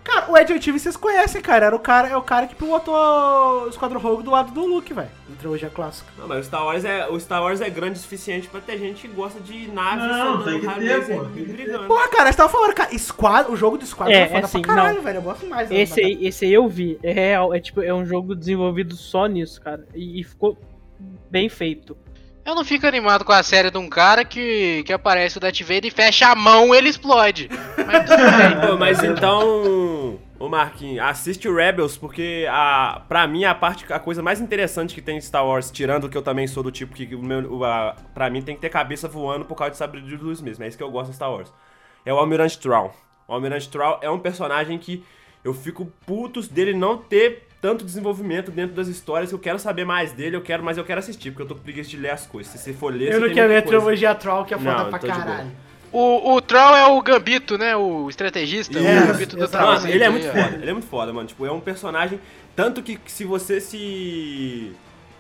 Cara, 0.06 0.32
o 0.32 0.38
Ed 0.38 0.54
Antilles 0.54 0.84
vocês 0.84 0.96
conhecem, 0.96 1.42
cara. 1.42 1.66
Era 1.66 1.76
o 1.76 1.80
cara, 1.80 2.08
é 2.08 2.16
o 2.16 2.22
cara 2.22 2.46
que 2.46 2.54
pilotou 2.56 2.94
o 3.66 3.68
Esquadrão 3.70 4.00
Rogue 4.00 4.22
do 4.22 4.30
lado 4.30 4.52
do 4.54 4.64
Luke, 4.66 4.94
velho. 4.94 5.10
Na 5.28 5.36
trilogia 5.36 5.70
clássica. 5.70 6.08
Não, 6.18 6.28
mas 6.28 6.42
o 6.42 6.44
Star 6.44 6.64
Wars 6.64 6.86
é, 6.86 7.08
o 7.10 7.20
Star 7.20 7.42
Wars 7.42 7.60
é 7.60 7.70
grande 7.72 7.98
o 7.98 8.02
suficiente 8.02 8.48
pra 8.48 8.62
ter 8.62 8.78
gente 8.78 9.02
que 9.02 9.08
gosta 9.08 9.40
de 9.40 9.68
naves 9.72 10.06
Não, 10.06 10.44
tem 10.44 10.60
que 10.62 10.68
ter, 10.68 11.08
pô, 11.08 11.24
tem 11.26 11.32
que 11.34 11.44
ter. 11.46 11.54
brigando. 11.54 11.88
Porra, 11.88 12.08
cara, 12.10 12.32
você 12.32 12.38
tava 12.38 12.50
falando, 12.50 12.74
cara, 12.76 12.96
Squad, 12.98 13.52
o 13.52 13.56
jogo 13.56 13.78
do 13.80 13.86
Squadron 13.86 14.14
é, 14.16 14.22
É, 14.22 14.28
foda 14.28 14.46
assim, 14.46 14.62
pra 14.62 14.76
caralho, 14.76 14.96
não. 14.98 15.04
velho. 15.04 15.18
Eu 15.18 15.22
gosto 15.24 15.46
mais. 15.48 15.70
da- 15.70 15.76
Esse 15.76 16.00
aí, 16.00 16.20
esse 16.28 16.46
aí 16.46 16.54
eu 16.54 16.70
vi. 16.70 17.00
É 17.02 17.12
real. 17.12 17.52
É 17.52 17.60
tipo, 17.60 17.82
é 17.82 17.94
um 17.94 18.06
jogo 18.06 18.36
desenvolvido 18.36 18.96
só 18.96 19.26
nisso, 19.26 19.60
cara. 19.60 19.88
E, 19.96 20.22
e 20.22 20.24
ficou 20.24 20.56
bem 21.32 21.50
feito. 21.50 21.98
Eu 22.46 22.54
não 22.54 22.64
fico 22.64 22.86
animado 22.86 23.26
com 23.26 23.32
a 23.32 23.42
série 23.42 23.72
de 23.72 23.78
um 23.80 23.90
cara 23.90 24.24
que, 24.24 24.84
que 24.86 24.94
aparece 24.94 25.36
o 25.36 25.40
Darth 25.40 25.62
Vader 25.62 25.88
e 25.88 25.90
fecha 25.90 26.28
a 26.28 26.36
mão 26.36 26.76
ele 26.76 26.90
explode. 26.90 27.50
Mas 27.88 28.08
mas 28.78 29.04
então, 29.04 30.20
ô 30.38 30.48
Marquinhos, 30.48 31.04
assiste 31.04 31.50
o 31.50 31.56
Rebels, 31.56 31.98
porque 31.98 32.46
a, 32.48 33.02
pra 33.08 33.26
mim 33.26 33.46
a 33.46 33.56
parte, 33.56 33.92
a 33.92 33.98
coisa 33.98 34.22
mais 34.22 34.40
interessante 34.40 34.94
que 34.94 35.02
tem 35.02 35.18
em 35.18 35.22
Star 35.22 35.44
Wars, 35.44 35.72
tirando 35.72 36.08
que 36.08 36.16
eu 36.16 36.22
também 36.22 36.46
sou 36.46 36.62
do 36.62 36.72
tipo 36.72 36.94
que 36.94 37.16
o 37.16 37.20
meu, 37.24 37.52
o, 37.52 37.66
a, 37.66 37.96
pra 38.14 38.30
mim 38.30 38.44
tem 38.44 38.54
que 38.54 38.62
ter 38.62 38.70
cabeça 38.70 39.08
voando 39.08 39.44
por 39.44 39.56
causa 39.56 39.72
de 39.72 39.78
sabre 39.78 40.00
de 40.02 40.16
luz 40.16 40.40
mesmo, 40.40 40.64
é 40.64 40.68
isso 40.68 40.78
que 40.78 40.84
eu 40.84 40.92
gosto 40.92 41.10
em 41.10 41.14
Star 41.14 41.32
Wars. 41.32 41.52
É 42.06 42.14
o 42.14 42.18
Almirante 42.20 42.60
Troll. 42.60 42.94
O 43.28 43.34
Almirante 43.34 43.68
Troll 43.70 43.98
é 44.04 44.10
um 44.10 44.20
personagem 44.20 44.78
que 44.78 45.04
eu 45.44 45.52
fico 45.52 45.92
putos 46.06 46.48
dele 46.48 46.74
não 46.74 46.96
ter 46.96 47.45
tanto 47.66 47.84
desenvolvimento 47.84 48.52
dentro 48.52 48.76
das 48.76 48.88
histórias, 48.88 49.30
que 49.30 49.36
eu 49.36 49.40
quero 49.40 49.58
saber 49.58 49.86
mais 49.86 50.12
dele, 50.12 50.36
eu 50.36 50.42
quero, 50.42 50.64
mas 50.64 50.78
eu 50.78 50.84
quero 50.84 51.00
assistir, 51.00 51.32
porque 51.32 51.42
eu 51.42 51.48
tô 51.48 51.56
com 51.56 51.62
preguiça 51.62 51.90
de 51.90 51.98
ler 51.98 52.12
as 52.12 52.28
coisas. 52.28 52.52
Se 52.52 52.60
você 52.60 52.74
for 52.74 52.94
ler, 52.94 53.08
Eu 53.08 53.14
você 53.14 53.28
não 53.28 53.34
quero 53.34 53.52
muita 53.52 53.58
a 53.58 53.68
trilogia 53.68 54.14
Troll, 54.14 54.46
que 54.46 54.54
é 54.54 54.58
foda 54.60 54.84
Não, 54.84 54.90
pra 54.92 55.00
caralho. 55.00 55.52
O, 55.92 56.36
o 56.36 56.42
Troll 56.42 56.76
é 56.76 56.86
o 56.86 57.02
Gambito, 57.02 57.58
né? 57.58 57.76
O 57.76 58.08
estrategista. 58.08 58.78
Isso, 58.78 59.04
o 59.04 59.08
Gambito 59.08 59.36
do. 59.36 59.48
Troll. 59.48 59.66
Mano, 59.66 59.88
ele 59.88 60.04
é 60.04 60.06
aí, 60.06 60.12
muito 60.12 60.28
foda, 60.28 60.60
ele 60.62 60.70
é 60.70 60.74
muito 60.74 60.88
foda, 60.88 61.12
mano. 61.12 61.28
Tipo, 61.28 61.44
é 61.48 61.52
um 61.52 61.60
personagem. 61.60 62.20
Tanto 62.56 62.84
que 62.84 63.00
se 63.08 63.26
você 63.26 63.60
se. 63.60 64.72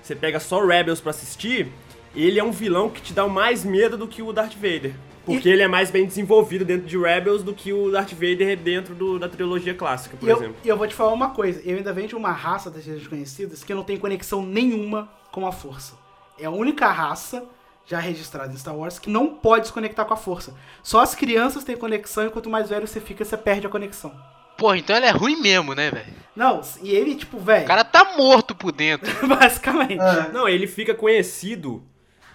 Você 0.03 0.15
pega 0.15 0.39
só 0.39 0.63
Rebels 0.63 1.01
pra 1.01 1.09
assistir, 1.09 1.71
ele 2.15 2.39
é 2.39 2.43
um 2.43 2.51
vilão 2.51 2.91
que 2.91 3.01
te 3.01 3.11
dá 3.11 3.27
mais 3.27 3.65
medo 3.65 3.97
do 3.97 4.07
que 4.07 4.21
o 4.21 4.31
Darth 4.31 4.53
Vader. 4.53 4.93
Porque 5.25 5.49
ele 5.49 5.61
é 5.61 5.67
mais 5.67 5.89
bem 5.91 6.05
desenvolvido 6.05 6.63
dentro 6.63 6.87
de 6.87 6.97
Rebels 6.97 7.43
do 7.43 7.53
que 7.53 7.73
o 7.73 7.89
Darth 7.91 8.11
Vader 8.13 8.57
dentro 8.57 8.93
do- 8.95 9.17
da 9.19 9.27
trilogia 9.27 9.73
clássica, 9.73 10.15
por 10.17 10.25
E 10.27 10.29
eu, 10.31 10.37
exemplo. 10.37 10.55
e 10.63 10.67
eu 10.69 10.77
vou 10.77 10.87
te 10.87 10.93
falar 10.95 11.11
uma 11.13 11.31
coisa. 11.31 11.61
Eu 11.65 11.77
ainda 11.77 11.91
venho 11.91 12.07
de 12.07 12.15
uma 12.15 12.31
raça 12.31 12.69
das 12.69 12.83
desconhecidas 12.85 13.63
que 13.63 13.73
não 13.73 13.83
tem 13.83 13.97
conexão 13.97 14.45
nenhuma 14.45 15.09
com 15.31 15.45
a 15.47 15.51
força. 15.51 15.93
É 16.39 16.45
a 16.45 16.51
única 16.51 16.87
raça 16.91 17.43
já 17.85 17.99
registrada 17.99 18.51
em 18.51 18.57
Star 18.57 18.75
Wars 18.75 18.97
que 18.99 19.09
não 19.09 19.27
pode 19.35 19.67
se 19.67 19.73
conectar 19.73 20.05
com 20.05 20.13
a 20.13 20.17
força. 20.17 20.53
Só 20.81 21.01
as 21.01 21.13
crianças 21.15 21.63
têm 21.63 21.77
conexão 21.77 22.25
e 22.25 22.29
quanto 22.29 22.49
mais 22.49 22.69
velho 22.69 22.87
você 22.87 22.99
fica, 22.99 23.23
você 23.23 23.37
perde 23.37 23.67
a 23.67 23.69
conexão. 23.69 24.11
Porra, 24.57 24.77
então 24.77 24.95
ele 24.95 25.05
é 25.05 25.11
ruim 25.11 25.35
mesmo, 25.41 25.73
né, 25.75 25.91
velho? 25.91 26.13
Não, 26.35 26.61
e 26.81 26.89
ele, 26.89 27.13
tipo, 27.15 27.37
velho. 27.37 27.65
O 27.65 27.67
cara 27.67 27.83
tá 27.83 28.13
morto 28.17 28.55
por 28.55 28.71
dentro. 28.71 29.11
Basicamente. 29.27 29.97
Não, 30.33 30.47
ele 30.47 30.65
fica 30.65 30.93
conhecido. 30.95 31.83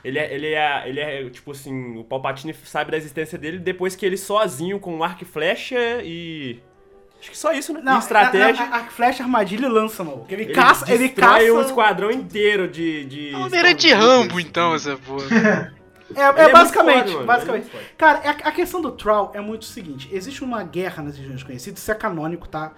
Ele 0.02 0.18
é, 0.18 0.34
ele 0.34 0.46
é, 0.54 0.88
ele 0.88 1.00
é, 1.00 1.28
tipo 1.30 1.50
assim, 1.52 1.98
o 1.98 2.04
Palpatine 2.04 2.54
sabe 2.64 2.90
da 2.90 2.96
existência 2.96 3.36
dele 3.36 3.58
depois 3.58 3.94
que 3.94 4.06
ele 4.06 4.16
sozinho 4.16 4.80
com 4.80 4.94
um 4.96 5.04
arco 5.04 5.22
e 5.22 5.26
flecha 5.26 5.78
e. 6.02 6.60
Acho 7.20 7.30
que 7.30 7.36
só 7.36 7.52
isso, 7.52 7.74
né? 7.74 7.80
Não, 7.84 7.96
e 7.96 7.98
estratégia. 7.98 8.64
A, 8.64 8.76
a, 8.76 8.80
a 8.80 8.84
flecha, 8.84 9.22
armadilha 9.22 9.66
e 9.66 9.68
lança, 9.68 10.02
mano. 10.02 10.24
Ele, 10.30 10.44
Ele 10.44 10.52
caça, 10.54 10.90
ele 10.90 11.10
caça. 11.10 11.52
um 11.52 11.60
esquadrão 11.60 12.10
inteiro 12.10 12.66
de. 12.66 13.04
de 13.04 13.34
É 13.34 13.36
o 13.36 13.42
Almirante 13.42 13.92
Rambo, 13.92 14.40
então, 14.40 14.74
essa 14.74 14.96
porra. 14.96 15.74
É, 16.12 16.22
é 16.22 16.24
é 16.24 16.32
muito 16.32 16.52
basicamente, 16.52 17.12
foda, 17.12 17.24
basicamente. 17.24 17.68
é 17.70 17.76
muito 17.76 17.96
Cara, 17.96 18.18
a, 18.24 18.48
a 18.48 18.52
questão 18.52 18.82
do 18.82 18.90
Troll 18.90 19.30
é 19.32 19.40
muito 19.40 19.62
o 19.62 19.66
seguinte: 19.66 20.08
existe 20.12 20.42
uma 20.42 20.64
guerra 20.64 21.04
nas 21.04 21.16
regiões 21.16 21.42
conhecidas, 21.44 21.80
isso 21.80 21.92
é 21.92 21.94
canônico, 21.94 22.48
tá? 22.48 22.72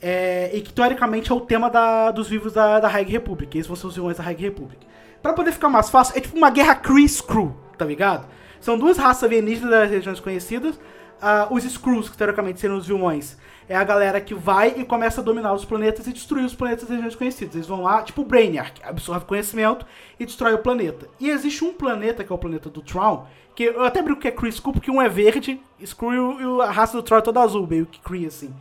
É, 0.00 0.50
e 0.52 0.60
que 0.60 0.72
teoricamente 0.74 1.32
é 1.32 1.34
o 1.34 1.40
tema 1.40 1.70
da- 1.70 2.10
dos 2.10 2.28
vivos 2.28 2.52
da, 2.52 2.78
da 2.78 2.86
High 2.88 3.04
Republic. 3.04 3.56
Esses 3.56 3.66
vão 3.66 3.76
ser 3.76 3.86
os 3.86 3.94
vilões 3.94 4.18
da 4.18 4.22
High 4.22 4.36
Republic. 4.36 4.85
Pra 5.26 5.32
poder 5.34 5.50
ficar 5.50 5.68
mais 5.68 5.90
fácil, 5.90 6.16
é 6.16 6.20
tipo 6.20 6.36
uma 6.36 6.50
guerra 6.50 6.76
Kree-Screw, 6.76 7.52
tá 7.76 7.84
ligado? 7.84 8.28
São 8.60 8.78
duas 8.78 8.96
raças 8.96 9.24
alienígenas 9.24 9.70
das 9.72 9.90
regiões 9.90 10.20
conhecidas. 10.20 10.78
Ah, 11.20 11.48
os 11.50 11.64
Screws, 11.64 12.08
que 12.08 12.16
teoricamente 12.16 12.60
seriam 12.60 12.78
os 12.78 12.86
vilões, 12.86 13.36
é 13.68 13.74
a 13.74 13.82
galera 13.82 14.20
que 14.20 14.34
vai 14.34 14.74
e 14.76 14.84
começa 14.84 15.20
a 15.20 15.24
dominar 15.24 15.52
os 15.52 15.64
planetas 15.64 16.06
e 16.06 16.12
destruir 16.12 16.44
os 16.44 16.54
planetas 16.54 16.82
das 16.84 16.90
regiões 16.90 17.16
conhecidas. 17.16 17.56
Eles 17.56 17.66
vão 17.66 17.82
lá, 17.82 18.02
tipo 18.02 18.22
o 18.22 18.24
Brainiac, 18.24 18.80
absorve 18.84 19.24
conhecimento 19.24 19.84
e 20.20 20.24
destrói 20.24 20.54
o 20.54 20.58
planeta. 20.58 21.08
E 21.18 21.28
existe 21.28 21.64
um 21.64 21.72
planeta, 21.72 22.22
que 22.22 22.30
é 22.30 22.34
o 22.34 22.38
planeta 22.38 22.70
do 22.70 22.80
Tron, 22.80 23.26
que 23.56 23.64
eu 23.64 23.84
até 23.84 24.00
brinco 24.00 24.20
que 24.20 24.28
é 24.28 24.30
Kree 24.30 24.52
Screw, 24.52 24.74
porque 24.74 24.92
um 24.92 25.02
é 25.02 25.08
verde, 25.08 25.60
Screw 25.84 26.38
e 26.40 26.44
e 26.44 26.62
a 26.62 26.70
raça 26.70 26.96
do 26.96 27.02
Tron 27.02 27.18
é 27.18 27.22
toda 27.22 27.40
azul, 27.40 27.66
meio 27.66 27.86
que 27.86 27.98
Kree, 27.98 28.26
assim. 28.26 28.54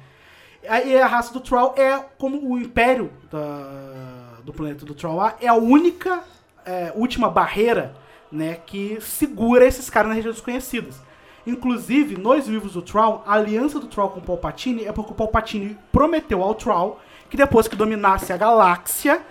Aí 0.67 0.99
a 0.99 1.05
raça 1.05 1.31
do 1.31 1.39
Troll 1.41 1.75
é 1.77 1.99
como 2.17 2.51
o 2.51 2.57
império 2.57 3.11
da- 3.29 4.39
do 4.43 4.51
planeta 4.51 4.83
do 4.83 4.95
Troll 4.95 5.17
lá, 5.17 5.35
é 5.39 5.47
a 5.47 5.53
única 5.53 6.23
é, 6.65 6.91
última 6.95 7.29
barreira 7.29 7.93
né, 8.31 8.59
que 8.65 8.99
segura 9.01 9.65
esses 9.65 9.89
caras 9.89 10.09
nas 10.09 10.17
regiões 10.17 10.35
desconhecidas. 10.35 11.01
Inclusive, 11.45 12.17
nos 12.17 12.47
vivos 12.47 12.73
do 12.73 12.81
Troll, 12.81 13.21
a 13.25 13.35
aliança 13.35 13.79
do 13.79 13.87
Troll 13.87 14.09
com 14.09 14.19
o 14.19 14.23
Palpatine 14.23 14.85
é 14.85 14.91
porque 14.91 15.11
o 15.11 15.15
Palpatine 15.15 15.77
prometeu 15.91 16.41
ao 16.41 16.55
Troll 16.55 16.99
que 17.29 17.37
depois 17.37 17.67
que 17.67 17.75
dominasse 17.75 18.33
a 18.33 18.37
galáxia, 18.37 19.21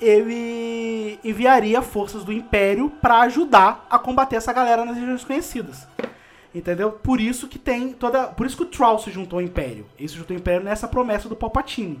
ele 0.00 1.18
enviaria 1.24 1.80
forças 1.80 2.24
do 2.24 2.32
Império 2.32 2.90
pra 3.00 3.20
ajudar 3.20 3.86
a 3.88 3.98
combater 3.98 4.36
essa 4.36 4.52
galera 4.52 4.84
nas 4.84 4.94
regiões 4.94 5.20
desconhecidas. 5.20 5.86
Entendeu? 6.54 6.92
Por 6.92 7.20
isso 7.20 7.48
que 7.48 7.58
tem 7.58 7.92
toda. 7.92 8.28
Por 8.28 8.46
isso 8.46 8.56
que 8.56 8.62
o 8.62 8.66
Troll 8.66 8.98
se 8.98 9.10
juntou 9.10 9.38
ao 9.38 9.44
Império. 9.44 9.86
Ele 9.98 10.08
se 10.08 10.14
juntou 10.14 10.34
ao 10.34 10.40
Império 10.40 10.62
nessa 10.62 10.86
promessa 10.86 11.28
do 11.28 11.34
Palpatine. 11.34 12.00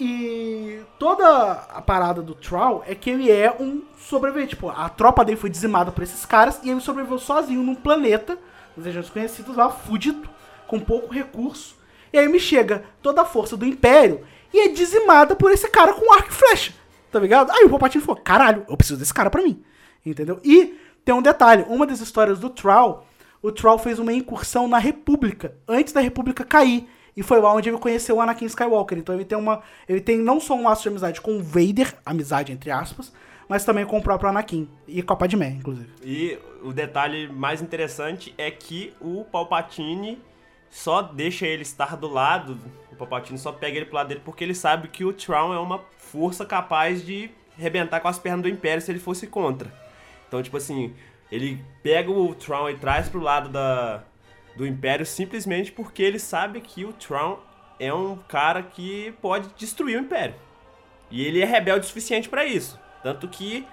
E 0.00 0.80
toda 0.98 1.52
a 1.52 1.80
parada 1.80 2.20
do 2.22 2.34
Troll 2.34 2.82
é 2.86 2.94
que 2.94 3.10
ele 3.10 3.30
é 3.30 3.54
um 3.58 3.82
sobrevivente. 3.98 4.50
Tipo, 4.50 4.68
a 4.68 4.88
tropa 4.88 5.24
dele 5.24 5.36
foi 5.36 5.50
dizimada 5.50 5.92
por 5.92 6.02
esses 6.02 6.24
caras 6.26 6.60
e 6.62 6.70
ele 6.70 6.80
sobreviveu 6.80 7.18
sozinho 7.18 7.62
num 7.62 7.74
planeta, 7.74 8.36
nas 8.76 8.86
regiões 8.86 9.10
conhecidas 9.10 9.54
lá, 9.54 9.70
fudido, 9.70 10.28
com 10.66 10.80
pouco 10.80 11.12
recurso. 11.12 11.76
E 12.12 12.18
aí 12.18 12.28
me 12.28 12.40
chega 12.40 12.84
toda 13.00 13.22
a 13.22 13.24
força 13.26 13.56
do 13.56 13.64
Império 13.64 14.26
e 14.52 14.60
é 14.60 14.68
dizimada 14.68 15.36
por 15.36 15.50
esse 15.52 15.68
cara 15.68 15.94
com 15.94 16.12
arco 16.12 16.30
e 16.30 16.34
flecha. 16.34 16.72
tá 17.10 17.20
ligado? 17.20 17.50
Aí 17.52 17.64
o 17.64 17.70
Palpatine 17.70 18.02
falou, 18.02 18.20
caralho, 18.20 18.64
eu 18.68 18.76
preciso 18.76 18.98
desse 18.98 19.12
cara 19.14 19.30
pra 19.30 19.42
mim, 19.42 19.62
entendeu? 20.04 20.40
E 20.42 20.78
tem 21.04 21.14
um 21.14 21.22
detalhe, 21.22 21.64
uma 21.68 21.86
das 21.86 22.00
histórias 22.00 22.38
do 22.38 22.48
Troll, 22.48 23.06
o 23.42 23.52
Troll 23.52 23.78
fez 23.78 23.98
uma 23.98 24.12
incursão 24.12 24.66
na 24.66 24.78
República, 24.78 25.54
antes 25.68 25.92
da 25.92 26.00
República 26.00 26.42
cair, 26.44 26.88
e 27.16 27.22
foi 27.22 27.40
lá 27.40 27.52
onde 27.52 27.68
ele 27.68 27.78
conheceu 27.78 28.16
o 28.16 28.20
Anakin 28.20 28.46
Skywalker, 28.46 28.98
então 28.98 29.14
ele 29.14 29.24
tem 29.24 29.36
uma, 29.36 29.62
ele 29.88 30.00
tem 30.00 30.18
não 30.18 30.40
só 30.40 30.54
um 30.54 30.64
laço 30.64 30.82
de 30.82 30.88
amizade 30.88 31.20
com 31.20 31.36
o 31.36 31.42
Vader, 31.42 31.94
amizade 32.04 32.52
entre 32.52 32.70
aspas, 32.70 33.12
mas 33.48 33.64
também 33.64 33.84
com 33.84 33.98
o 33.98 34.02
próprio 34.02 34.30
Anakin, 34.30 34.68
e 34.86 35.02
com 35.02 35.12
a 35.12 35.16
Padmé, 35.16 35.50
inclusive. 35.50 35.90
E 36.02 36.38
o 36.62 36.72
detalhe 36.72 37.28
mais 37.28 37.60
interessante 37.60 38.34
é 38.38 38.50
que 38.50 38.94
o 39.00 39.24
Palpatine 39.24 40.18
só 40.70 41.02
deixa 41.02 41.46
ele 41.46 41.62
estar 41.62 41.96
do 41.96 42.08
lado, 42.08 42.58
o 42.90 42.96
Palpatine 42.96 43.38
só 43.38 43.52
pega 43.52 43.76
ele 43.76 43.86
pro 43.86 43.96
lado 43.96 44.08
dele 44.08 44.22
porque 44.24 44.42
ele 44.42 44.54
sabe 44.54 44.88
que 44.88 45.04
o 45.04 45.12
Tron 45.12 45.52
é 45.52 45.58
uma 45.58 45.80
força 45.98 46.46
capaz 46.46 47.04
de 47.04 47.30
rebentar 47.58 48.00
com 48.00 48.08
as 48.08 48.18
pernas 48.18 48.42
do 48.42 48.48
Império 48.48 48.80
se 48.80 48.90
ele 48.90 48.98
fosse 48.98 49.26
contra. 49.26 49.70
Então, 50.26 50.42
tipo 50.42 50.56
assim, 50.56 50.94
ele 51.30 51.62
pega 51.82 52.10
o 52.10 52.34
Tron 52.34 52.70
e 52.70 52.76
traz 52.76 53.08
pro 53.10 53.20
lado 53.20 53.50
da, 53.50 54.02
do 54.56 54.66
Império 54.66 55.06
simplesmente 55.06 55.72
porque 55.72 56.02
ele 56.02 56.18
sabe 56.18 56.60
que 56.60 56.84
o 56.84 56.92
Tron 56.92 57.38
é 57.78 57.92
um 57.92 58.16
cara 58.28 58.62
que 58.62 59.12
pode 59.20 59.48
destruir 59.56 59.98
o 59.98 60.00
Império. 60.00 60.34
E 61.10 61.24
ele 61.24 61.40
é 61.40 61.44
rebelde 61.44 61.84
o 61.84 61.88
suficiente 61.88 62.28
pra 62.28 62.44
isso. 62.44 62.78
Tanto 63.02 63.28
que 63.28 63.66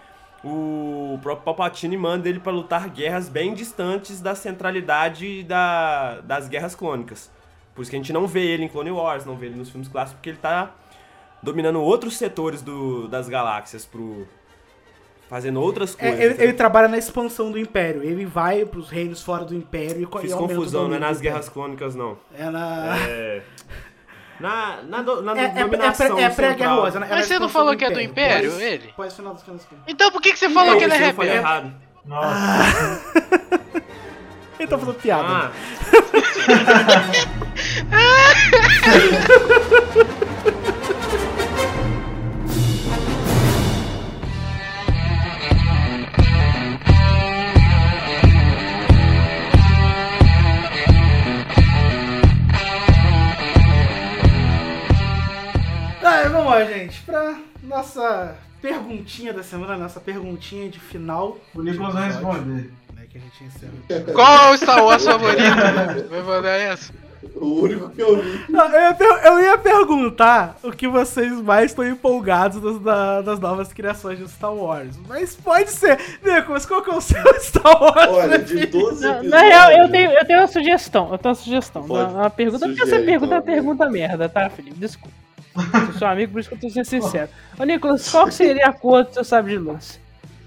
o 0.43 1.19
próprio 1.21 1.45
Palpatine 1.45 1.97
manda 1.97 2.29
ele 2.29 2.39
pra 2.39 2.51
lutar 2.51 2.89
guerras 2.89 3.27
bem 3.27 3.53
distantes 3.53 4.21
da 4.21 4.35
centralidade 4.35 5.43
da, 5.43 6.21
das 6.21 6.47
guerras 6.47 6.75
clônicas. 6.75 7.31
Por 7.75 7.81
isso 7.81 7.91
que 7.91 7.97
a 7.97 7.99
gente 7.99 8.13
não 8.13 8.27
vê 8.27 8.45
ele 8.45 8.63
em 8.63 8.67
Clone 8.67 8.91
Wars, 8.91 9.25
não 9.25 9.37
vê 9.37 9.47
ele 9.47 9.55
nos 9.55 9.69
filmes 9.69 9.87
clássicos, 9.87 10.15
porque 10.15 10.29
ele 10.29 10.37
tá 10.37 10.73
dominando 11.41 11.81
outros 11.81 12.17
setores 12.17 12.61
do, 12.61 13.07
das 13.07 13.29
galáxias 13.29 13.85
pro. 13.85 14.27
Fazendo 15.29 15.61
outras 15.61 15.95
É, 15.99 16.09
coisas. 16.09 16.19
ele, 16.19 16.43
ele 16.43 16.53
trabalha 16.53 16.87
na 16.87 16.97
expansão 16.97 17.51
do 17.51 17.57
Império, 17.59 18.03
ele 18.03 18.25
vai 18.25 18.65
pros 18.65 18.89
reinos 18.89 19.21
fora 19.21 19.45
do 19.45 19.53
Império 19.55 20.09
e 20.11 20.21
Fiz 20.21 20.31
e 20.31 20.35
confusão, 20.35 20.87
não 20.87 20.95
é 20.95 20.99
nas 20.99 21.21
guerras 21.21 21.47
clônicas, 21.47 21.93
não. 21.95 22.17
É 22.37 22.49
na... 22.49 22.97
É. 23.07 23.41
Na, 24.39 24.81
na, 24.83 25.01
do- 25.01 25.21
na 25.21 25.33
É- 25.37 25.41
é- 25.41 25.45
é 25.47 25.63
dominação 25.65 26.17
é 26.17 26.29
pré-guerra 26.29 26.33
central. 26.57 26.79
Rosa, 26.81 26.99
né? 27.01 27.07
Mas 27.09 27.25
você 27.27 27.37
não 27.37 27.49
falou 27.49 27.75
que 27.75 27.83
é 27.83 27.91
do 27.91 27.99
Império, 28.01 28.51
ele? 28.59 28.91
Pós 28.95 29.13
final. 29.13 29.37
Então 29.85 30.11
por 30.11 30.21
que, 30.21 30.31
que 30.31 30.39
você 30.39 30.49
falou 30.49 30.77
que 30.77 30.83
ele 30.85 30.93
é 30.93 30.97
rebelde? 30.97 31.31
errado. 31.35 31.73
Ele 34.57 34.67
tá 34.67 34.77
fazendo 34.77 34.95
piada. 34.95 35.27
Ah. 35.27 35.51
Ah, 37.91 38.33
vamos 56.49 56.69
lá, 56.69 56.73
gente. 56.77 57.01
Pra 57.01 57.35
nossa 57.63 58.35
perguntinha 58.61 59.33
da 59.33 59.43
semana, 59.43 59.77
nossa 59.77 59.99
perguntinha 59.99 60.69
de 60.69 60.79
final. 60.79 61.37
O 61.55 61.61
Nicolas 61.61 61.93
vai 61.93 62.07
responder. 62.07 62.71
Né, 62.93 63.03
que 63.09 63.17
a 63.17 63.21
gente 63.21 63.43
encerra. 63.43 64.13
Qual 64.13 64.47
é 64.47 64.51
o 64.53 64.57
Star 64.57 64.83
Wars 64.83 65.03
favorito? 65.05 66.09
Vai 66.09 66.21
mandar 66.21 66.57
essa? 66.57 66.93
O 67.35 67.63
único 67.63 67.89
que 67.89 68.01
eu 68.01 68.21
vi. 68.21 68.45
Não, 68.49 68.65
eu, 68.67 68.79
ia 68.79 68.97
eu 69.25 69.39
ia 69.41 69.57
perguntar 69.57 70.57
o 70.63 70.71
que 70.71 70.87
vocês 70.87 71.33
mais 71.41 71.71
estão 71.71 71.85
empolgados 71.85 72.61
das, 72.61 72.79
da- 72.79 73.21
das 73.21 73.39
novas 73.41 73.73
criações 73.73 74.17
de 74.19 74.27
Star 74.29 74.53
Wars. 74.53 74.95
Mas 75.05 75.35
pode 75.35 75.69
ser. 75.69 75.97
Nicolas, 76.23 76.65
qual 76.65 76.81
que 76.81 76.89
é 76.89 76.93
o 76.93 77.01
seu 77.01 77.21
Star 77.41 77.81
Wars? 77.81 78.09
Olha, 78.09 78.39
de 78.39 78.67
todos 78.67 78.93
os 78.95 79.01
Na, 79.01 79.09
episódios. 79.19 79.31
na 79.31 79.39
real, 79.41 79.71
eu 79.71 79.89
tenho, 79.89 80.11
eu 80.11 80.25
tenho 80.25 80.39
uma 80.39 80.47
sugestão. 80.47 81.11
Eu 81.11 81.17
tenho 81.17 81.33
uma 81.33 81.41
sugestão. 81.41 81.83
Pode. 81.83 82.09
Uma, 82.13 82.21
uma 82.21 82.29
pergunta, 82.29 82.65
porque 82.65 82.79
Sugere, 82.81 82.97
essa 82.97 83.05
pergunta 83.05 83.33
é 83.33 83.37
uma 83.37 83.41
então. 83.43 83.53
pergunta 83.53 83.89
merda, 83.89 84.29
tá, 84.29 84.49
Felipe? 84.49 84.79
Desculpa. 84.79 85.13
Eu 85.55 85.93
sou 85.97 86.07
amigo, 86.07 86.31
por 86.33 86.39
isso 86.39 86.49
que 86.49 86.55
eu 86.55 86.59
tô 86.59 86.69
sendo 86.69 86.85
sincero. 86.85 87.29
Ô, 87.57 87.63
Nicolas, 87.63 88.09
qual 88.09 88.27
que 88.27 88.33
seria 88.33 88.67
a 88.67 88.73
cor 88.73 89.03
do 89.03 89.13
seu 89.13 89.23
sabre 89.23 89.51
de 89.53 89.57
luz? 89.57 89.99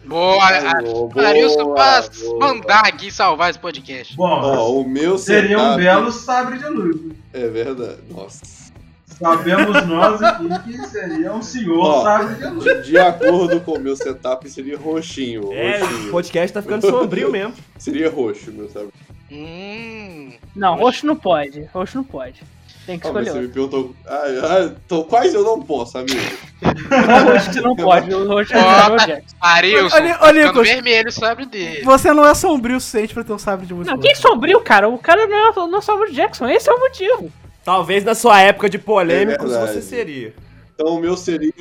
Boa, 0.05 0.45
Arilson, 0.45 1.74
pra 1.74 2.03
boa. 2.03 2.39
mandar 2.41 2.81
aqui 2.87 3.11
salvar 3.11 3.51
esse 3.51 3.59
podcast. 3.59 4.16
Bom, 4.16 4.27
Ó, 4.27 4.81
o 4.81 4.89
meu 4.89 5.16
seria 5.16 5.59
um 5.61 5.77
belo 5.77 6.11
sabre 6.11 6.59
de 6.59 6.66
luz. 6.66 6.97
É 7.33 7.47
verdade. 7.49 7.99
Nossa. 8.11 8.62
Sabemos 9.07 9.87
nós 9.87 10.20
aqui 10.23 10.49
que 10.65 10.87
seria 10.89 11.33
um 11.33 11.43
senhor 11.43 11.79
Ó, 11.79 12.03
sabre 12.03 12.35
de 12.35 12.47
luz. 12.47 12.65
de, 12.65 12.83
de 12.91 12.99
acordo 12.99 13.61
com 13.61 13.73
o 13.73 13.79
meu 13.79 13.95
setup, 13.95 14.49
seria 14.51 14.77
roxinho. 14.77 15.53
É, 15.53 15.79
roxinho. 15.79 16.09
o 16.09 16.11
podcast 16.11 16.53
tá 16.55 16.62
ficando 16.62 16.89
sombrio 16.91 17.31
mesmo. 17.33 17.55
Seria 17.79 18.11
roxo, 18.11 18.51
meu 18.51 18.69
sabe? 18.70 18.89
Hum. 19.31 20.33
Não, 20.57 20.74
roxo 20.77 21.07
não 21.07 21.15
pode. 21.15 21.62
Roxo 21.73 21.97
não 21.97 22.05
pode. 22.05 22.43
Tem 22.86 22.98
que 22.98 23.06
Ah, 23.06 23.10
escolher 23.10 23.30
você 23.30 23.40
me 23.40 23.48
perguntou. 23.48 23.94
Ah, 24.06 24.22
ah, 24.24 24.72
então 24.84 25.04
quais 25.04 25.32
eu 25.34 25.44
não 25.44 25.62
posso, 25.62 25.98
amigo? 25.98 26.18
Você 27.52 27.60
não 27.60 27.74
pode? 27.76 28.12
O 28.14 28.26
roxo 28.28 28.52
é 28.54 28.59
o 28.59 28.64
Ó, 28.64 28.74
Samuel 28.82 29.06
Jackson. 29.06 29.36
Arilson, 29.40 29.96
ficando 29.96 30.32
Nicolas. 30.38 30.68
vermelho 30.68 31.09
o 31.09 31.12
sabre 31.12 31.46
dele. 31.46 31.82
Você 31.82 32.12
não 32.12 32.26
é 32.26 32.34
sombrio 32.34 32.76
o 32.76 32.80
suficiente 32.80 33.14
pra 33.14 33.24
ter 33.24 33.32
um 33.32 33.38
sabre 33.38 33.66
de 33.66 33.74
luz. 33.74 33.86
Não, 33.86 33.98
quem 33.98 34.14
sombrio, 34.14 34.60
cara? 34.60 34.88
O 34.88 34.98
cara 34.98 35.26
não 35.26 35.36
é, 35.36 35.54
não 35.68 35.78
é 35.78 35.80
Samuel 35.80 36.12
Jackson. 36.12 36.48
Esse 36.48 36.68
é 36.70 36.72
o 36.72 36.78
motivo. 36.80 37.32
Talvez 37.64 38.04
na 38.04 38.14
sua 38.14 38.40
época 38.40 38.68
de 38.68 38.78
polêmicos 38.78 39.52
É 39.52 39.66
você 39.66 39.82
seria. 39.82 40.34
Então 40.74 40.94
o 40.96 41.00
meu 41.00 41.16
seria. 41.16 41.52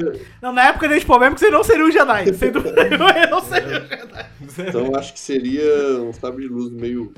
Não, 0.42 0.52
na 0.52 0.68
época 0.70 0.88
desse 0.88 1.06
problema, 1.06 1.38
você 1.38 1.50
não 1.50 1.64
seria 1.64 1.86
um 1.86 1.92
Jedi. 1.92 2.34
Sem 2.38 2.52
dúvida 2.52 2.84
nenhuma, 2.84 3.10
eu 3.12 3.30
não 3.30 3.42
seria 3.42 3.80
um 3.82 3.88
Jedi. 3.88 4.26
Então 4.70 4.96
acho 4.96 5.14
que 5.14 5.20
seria 5.20 6.02
um 6.02 6.14
sabre 6.14 6.44
de 6.48 6.50
luz 6.54 6.72
meio 6.72 7.14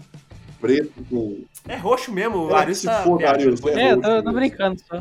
preto 0.60 0.92
com. 1.10 1.44
É 1.68 1.78
roxo 1.78 2.12
mesmo, 2.12 2.48
o 2.50 2.56
Arius 2.56 2.80
se 2.80 2.88
tá 2.88 3.04
for, 3.04 3.18
viajando. 3.18 3.40
Arius, 3.44 3.64
é 3.66 3.82
É, 3.82 3.92
eu 3.92 3.96
roxo 3.96 4.02
tô, 4.02 4.16
eu 4.16 4.24
tô 4.24 4.32
mesmo. 4.32 4.40
brincando 4.40 4.82
só. 4.86 5.00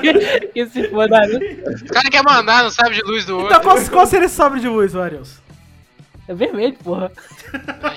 que, 0.00 0.40
que 0.48 0.66
se 0.66 0.88
for 0.88 1.08
da 1.08 1.20
O 1.26 1.88
cara 1.92 2.10
quer 2.10 2.22
mandar 2.24 2.64
no 2.64 2.70
sabre 2.70 2.94
de 2.94 3.02
luz 3.02 3.24
do 3.24 3.38
outro. 3.38 3.56
Então, 3.56 3.62
qual, 3.62 3.84
qual 3.88 4.06
seria 4.06 4.26
esse 4.26 4.34
sabre 4.34 4.58
de 4.60 4.68
luz, 4.68 4.96
Arius? 4.96 5.40
É 6.26 6.34
vermelho, 6.34 6.76
porra. 6.82 7.12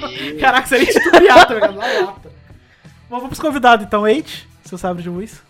Aí. 0.03 0.38
Caraca, 0.39 0.67
seria 0.67 0.88
estupiado, 0.89 1.47
tá 1.47 1.53
ligado? 1.55 1.73
Na 1.76 1.85
lata. 1.88 2.30
Bom, 3.09 3.15
vamos 3.15 3.30
pros 3.30 3.39
convidados 3.39 3.85
então, 3.88 4.07
Eight, 4.07 4.47
seu 4.63 4.77
sabre 4.77 5.01
de 5.01 5.09
luz. 5.09 5.41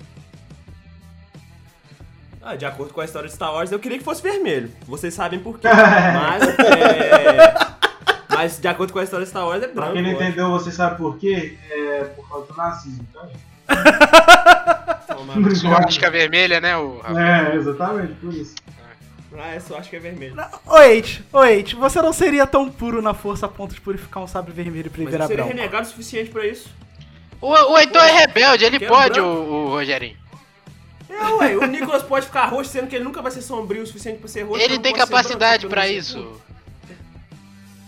Ah, 2.41 2.55
de 2.55 2.65
acordo 2.65 2.93
com 2.93 3.01
a 3.01 3.05
história 3.05 3.27
de 3.27 3.35
Star 3.35 3.53
Wars, 3.53 3.69
eu 3.69 3.79
queria 3.79 3.97
que 3.97 4.03
fosse 4.03 4.23
vermelho. 4.23 4.71
Vocês 4.87 5.13
sabem 5.13 5.39
por 5.39 5.59
quê. 5.59 5.67
Mas, 5.69 6.41
é... 6.57 7.88
Mas 8.39 8.57
de 8.57 8.69
acordo 8.69 8.93
com 8.93 8.99
a 8.99 9.03
história 9.03 9.25
de 9.25 9.29
Star 9.31 9.45
Wars, 9.45 9.61
é 9.61 9.67
Pra 9.67 9.81
branco. 9.81 9.93
quem 9.93 10.01
não 10.01 10.11
entendeu, 10.11 10.49
você 10.49 10.71
sabe 10.71 10.95
por 10.97 11.17
quê? 11.17 11.57
É 11.69 12.05
por 12.15 12.25
causa 12.29 12.47
do 12.47 12.55
nazismo, 12.55 13.05
tá? 13.13 13.27
Suástica 15.55 16.09
vermelha, 16.09 16.61
né, 16.61 16.77
o 16.77 17.01
É, 17.17 17.55
exatamente, 17.55 18.13
por 18.13 18.33
isso. 18.33 18.55
Ah, 19.37 19.57
acho 19.77 19.89
que 19.89 19.95
é 19.97 19.99
vermelho. 19.99 20.35
Ô, 20.65 20.77
Eight, 20.79 21.23
ô, 21.33 21.43
Eight, 21.43 21.75
você 21.75 22.01
não 22.01 22.13
seria 22.13 22.47
tão 22.47 22.69
puro 22.69 23.01
na 23.01 23.13
força 23.13 23.45
a 23.45 23.49
ponto 23.49 23.75
de 23.75 23.81
purificar 23.81 24.23
um 24.23 24.27
sabre 24.27 24.53
vermelho 24.53 24.89
pra 24.89 25.01
ele 25.01 25.05
Mas 25.05 25.11
virar 25.13 25.25
eu 25.25 25.27
seria 25.27 25.43
branco. 25.43 25.57
renegado 25.59 25.85
o 25.85 25.89
suficiente 25.89 26.31
pra 26.31 26.45
isso. 26.47 26.69
O, 27.41 27.49
o 27.51 27.77
Heitor 27.77 28.01
é 28.01 28.19
rebelde, 28.19 28.63
ele 28.65 28.79
Quero 28.79 28.91
pode, 28.93 29.19
o, 29.19 29.25
o 29.25 29.67
Rogerinho. 29.69 30.17
É, 31.09 31.27
ué, 31.33 31.57
o 31.57 31.65
Nicolas 31.65 32.03
pode 32.03 32.25
ficar 32.25 32.45
roxo, 32.45 32.71
sendo 32.71 32.87
que 32.87 32.95
ele 32.95 33.03
nunca 33.03 33.21
vai 33.21 33.31
ser 33.31 33.41
sombrio 33.41 33.83
o 33.83 33.85
suficiente 33.87 34.19
pra 34.19 34.27
ser 34.29 34.43
roxo. 34.43 34.63
Ele 34.63 34.79
tem 34.79 34.93
capacidade 34.93 35.67
branco, 35.67 35.73
pra 35.75 35.87
isso. 35.87 36.41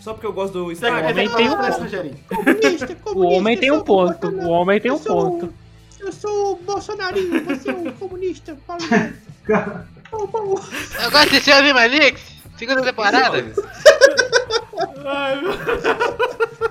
Só 0.01 0.13
porque 0.13 0.25
eu 0.25 0.33
gosto 0.33 0.65
do 0.65 0.75
Star 0.75 0.91
Wars. 0.91 1.15
Homem 1.15 1.29
tem 1.29 1.47
um 1.47 1.51
ponto. 1.53 3.19
O 3.19 3.27
homem 3.27 3.57
tem 3.57 3.71
um 3.71 3.81
ponto. 3.81 4.27
O 4.27 4.49
homem 4.49 4.81
tem 4.81 4.91
um 4.91 4.99
ponto. 4.99 5.53
Eu 5.99 6.11
sou 6.11 6.55
bolsonarinho, 6.55 7.45
você 7.45 7.69
é 7.69 7.73
um 7.73 7.91
comunista, 7.91 8.57
Paulo. 8.65 8.83
Bom. 10.09 10.59
Eu 10.99 11.11
gosto 11.11 11.29
de 11.29 11.39
Selvi 11.39 11.71
Malix, 11.71 12.19
segunda 12.57 12.81
temporada. 12.81 13.53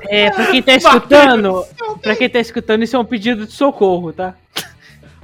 É, 0.08 0.30
pra 0.30 0.46
quem 0.46 0.62
tá 0.62 0.74
escutando, 0.74 1.64
pra 2.02 2.16
quem 2.16 2.28
tá 2.28 2.40
escutando, 2.40 2.82
isso 2.82 2.96
é 2.96 2.98
um 2.98 3.04
pedido 3.04 3.46
de 3.46 3.52
socorro, 3.52 4.12
tá? 4.12 4.34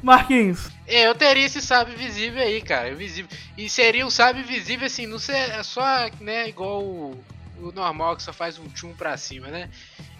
Marquinhos. 0.01 0.69
É, 0.87 1.09
eu 1.09 1.15
teria 1.17 1.47
esse 1.47 1.61
sabre 1.61 1.97
visível 1.97 2.41
aí, 2.41 2.63
cara, 2.63 2.95
visível. 2.95 3.29
E 3.59 3.69
seria 3.69 4.07
um 4.07 4.11
sabre 4.11 4.45
visível 4.45 4.87
assim, 4.87 5.07
não 5.07 5.19
ser 5.19 5.33
é 5.33 5.63
só, 5.65 6.09
né, 6.21 6.49
igual 6.49 6.81
o, 6.81 7.19
o 7.61 7.73
normal 7.73 8.17
que 8.17 8.23
só 8.23 8.33
faz 8.33 8.59
um 8.59 8.69
tchum 8.69 8.93
pra 8.95 9.17
cima, 9.17 9.49
né? 9.49 9.69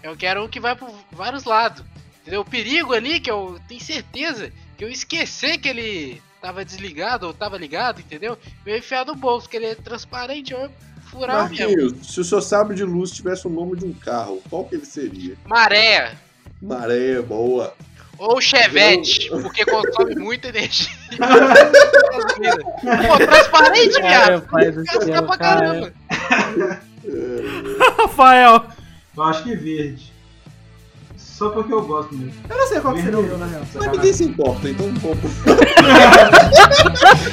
Eu 0.01 0.15
quero 0.15 0.43
um 0.43 0.47
que 0.47 0.59
vai 0.59 0.75
por 0.75 0.93
vários 1.11 1.43
lados. 1.43 1.83
Entendeu? 2.21 2.41
O 2.41 2.45
perigo 2.45 2.93
ali 2.93 3.19
que 3.19 3.31
eu 3.31 3.59
tenho 3.67 3.81
certeza 3.81 4.51
que 4.77 4.83
eu 4.83 4.89
esquecer 4.89 5.57
que 5.57 5.69
ele 5.69 6.21
tava 6.41 6.63
desligado 6.63 7.25
ou 7.25 7.33
tava 7.33 7.57
ligado, 7.57 7.99
entendeu? 8.01 8.37
Eu 8.65 8.73
ia 8.73 8.79
enfiar 8.79 9.05
no 9.05 9.15
bolso, 9.15 9.49
que 9.49 9.57
ele 9.57 9.67
é 9.67 9.75
transparente, 9.75 10.53
eu 10.53 10.59
ia 10.59 10.71
furar 11.05 11.49
mesmo. 11.49 11.65
Marquinhos, 11.65 12.07
se 12.07 12.19
o 12.19 12.23
seu 12.23 12.41
sabre 12.41 12.75
de 12.75 12.83
luz 12.83 13.11
tivesse 13.11 13.47
o 13.47 13.49
nome 13.49 13.77
de 13.77 13.85
um 13.85 13.93
carro, 13.93 14.41
qual 14.49 14.65
que 14.65 14.75
ele 14.75 14.85
seria? 14.85 15.35
Maré. 15.45 16.15
Maré, 16.61 17.21
boa. 17.21 17.73
Ou 18.17 18.41
Chevette, 18.41 19.29
porque 19.41 19.63
consome 19.65 20.15
muita 20.15 20.49
energia. 20.49 20.91
Pô, 23.07 23.17
transparente, 23.17 24.01
viado. 24.01 24.41
pai 24.49 24.71
do 24.71 24.83
Gasta 24.83 25.05
céu, 25.05 25.25
pra 25.25 25.37
cara. 25.37 25.61
caramba. 25.61 26.81
Rafael. 27.97 28.65
Eu 29.15 29.23
acho 29.23 29.43
que 29.43 29.55
verde. 29.55 30.13
Só 31.15 31.49
porque 31.49 31.71
eu 31.71 31.85
gosto 31.85 32.15
mesmo. 32.15 32.33
Eu 32.49 32.57
não 32.57 32.67
sei 32.67 32.79
qual 32.81 32.95
que 32.95 33.01
Verde 33.01 33.15
seria 33.17 33.27
não. 33.27 33.35
eu, 33.35 33.37
na 33.37 33.45
real. 33.45 33.61
Mas 33.75 33.91
ninguém 33.91 34.13
se 34.13 34.23
importa, 34.23 34.69
então 34.69 34.91
compra. 34.95 35.29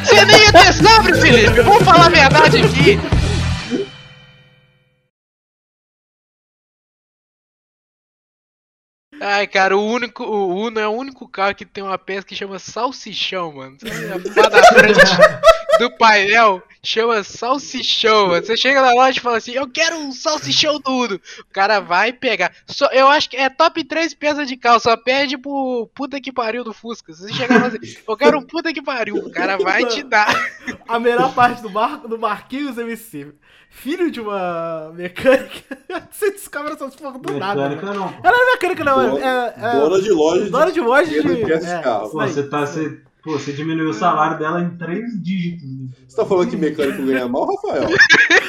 Você 0.04 0.24
nem 0.26 0.40
ia 0.40 0.52
ter 0.52 0.72
sobre, 0.74 1.14
Felipe. 1.14 1.62
Vamos 1.62 1.84
falar 1.84 2.06
a 2.06 2.10
verdade 2.10 2.58
aqui. 2.58 2.98
Ai, 9.20 9.46
cara, 9.46 9.76
o 9.76 9.82
único, 9.82 10.22
o 10.22 10.54
Uno 10.54 10.78
é 10.78 10.86
o 10.86 10.90
único 10.90 11.26
carro 11.26 11.54
que 11.54 11.64
tem 11.64 11.82
uma 11.82 11.96
peça 11.96 12.26
que 12.26 12.34
chama 12.34 12.58
salsichão, 12.58 13.52
mano. 13.52 13.78
A 13.82 14.34
parte 14.34 14.50
da 14.50 14.62
frente 14.64 15.00
do 15.78 15.90
painel 15.96 16.62
chama 16.82 17.22
salsichão, 17.24 18.28
mano. 18.28 18.44
Você 18.44 18.56
chega 18.56 18.80
na 18.82 18.92
loja 18.92 19.18
e 19.18 19.22
fala 19.22 19.38
assim, 19.38 19.52
eu 19.52 19.68
quero 19.68 19.96
um 19.96 20.12
salsichão 20.12 20.78
do 20.78 20.90
Uno. 20.90 21.14
O 21.40 21.52
cara 21.52 21.80
vai 21.80 22.12
pegar. 22.12 22.52
Só, 22.66 22.86
eu 22.88 23.08
acho 23.08 23.30
que 23.30 23.36
é 23.36 23.48
top 23.48 23.82
3 23.84 24.12
peças 24.14 24.46
de 24.46 24.56
carro, 24.56 24.80
só 24.80 24.96
perde 24.96 25.38
pro 25.38 25.88
puta 25.94 26.20
que 26.20 26.32
pariu 26.32 26.62
do 26.62 26.72
Fusca. 26.74 27.12
Se 27.12 27.22
você 27.22 27.32
chegar 27.32 27.60
e 27.62 27.66
assim, 27.66 27.96
eu 28.06 28.16
quero 28.16 28.38
um 28.38 28.42
puta 28.42 28.72
que 28.72 28.82
pariu, 28.82 29.16
o 29.16 29.30
cara 29.30 29.56
vai 29.56 29.84
te 29.86 30.02
dar. 30.02 30.28
A 30.86 30.98
melhor 30.98 31.34
parte 31.34 31.62
do, 31.62 31.70
Mar... 31.70 31.98
do 32.06 32.18
Marquinhos 32.18 32.76
MC. 32.76 33.32
Filho 33.70 34.08
de 34.08 34.20
uma 34.20 34.92
mecânica. 34.94 35.76
Você 36.08 36.30
descobre 36.30 36.74
essas 36.74 36.94
porra 36.94 37.18
do 37.18 37.36
nada. 37.36 37.68
Mecânica 37.68 37.92
não. 37.92 38.06
Ela 38.22 38.36
não 38.38 38.48
é 38.48 38.52
mecânica, 38.52 38.84
não. 38.84 39.10
Dona- 39.10 39.26
é, 39.26 39.54
é- 39.56 39.80
dona 39.80 40.00
de 40.00 40.10
loja 40.12 40.44
de- 40.44 40.50
Dona 40.50 40.70
de 40.72 40.80
loja 40.80 41.10
de. 41.10 41.22
de 41.22 41.44
de 41.44 41.52
é, 41.52 41.82
Pô, 41.82 42.08
você, 42.10 42.42
tá, 42.44 42.60
você, 42.64 43.00
pô, 43.24 43.32
você 43.32 43.52
diminuiu 43.52 43.90
o 43.90 43.94
salário 43.94 44.38
dela 44.38 44.62
em 44.62 44.76
três 44.76 45.20
dígitos. 45.22 45.66
Você 46.06 46.16
tá 46.16 46.26
falando 46.26 46.50
que 46.50 46.56
mecânico 46.56 47.06
ganha 47.06 47.26
mal, 47.26 47.46
Rafael? 47.46 47.88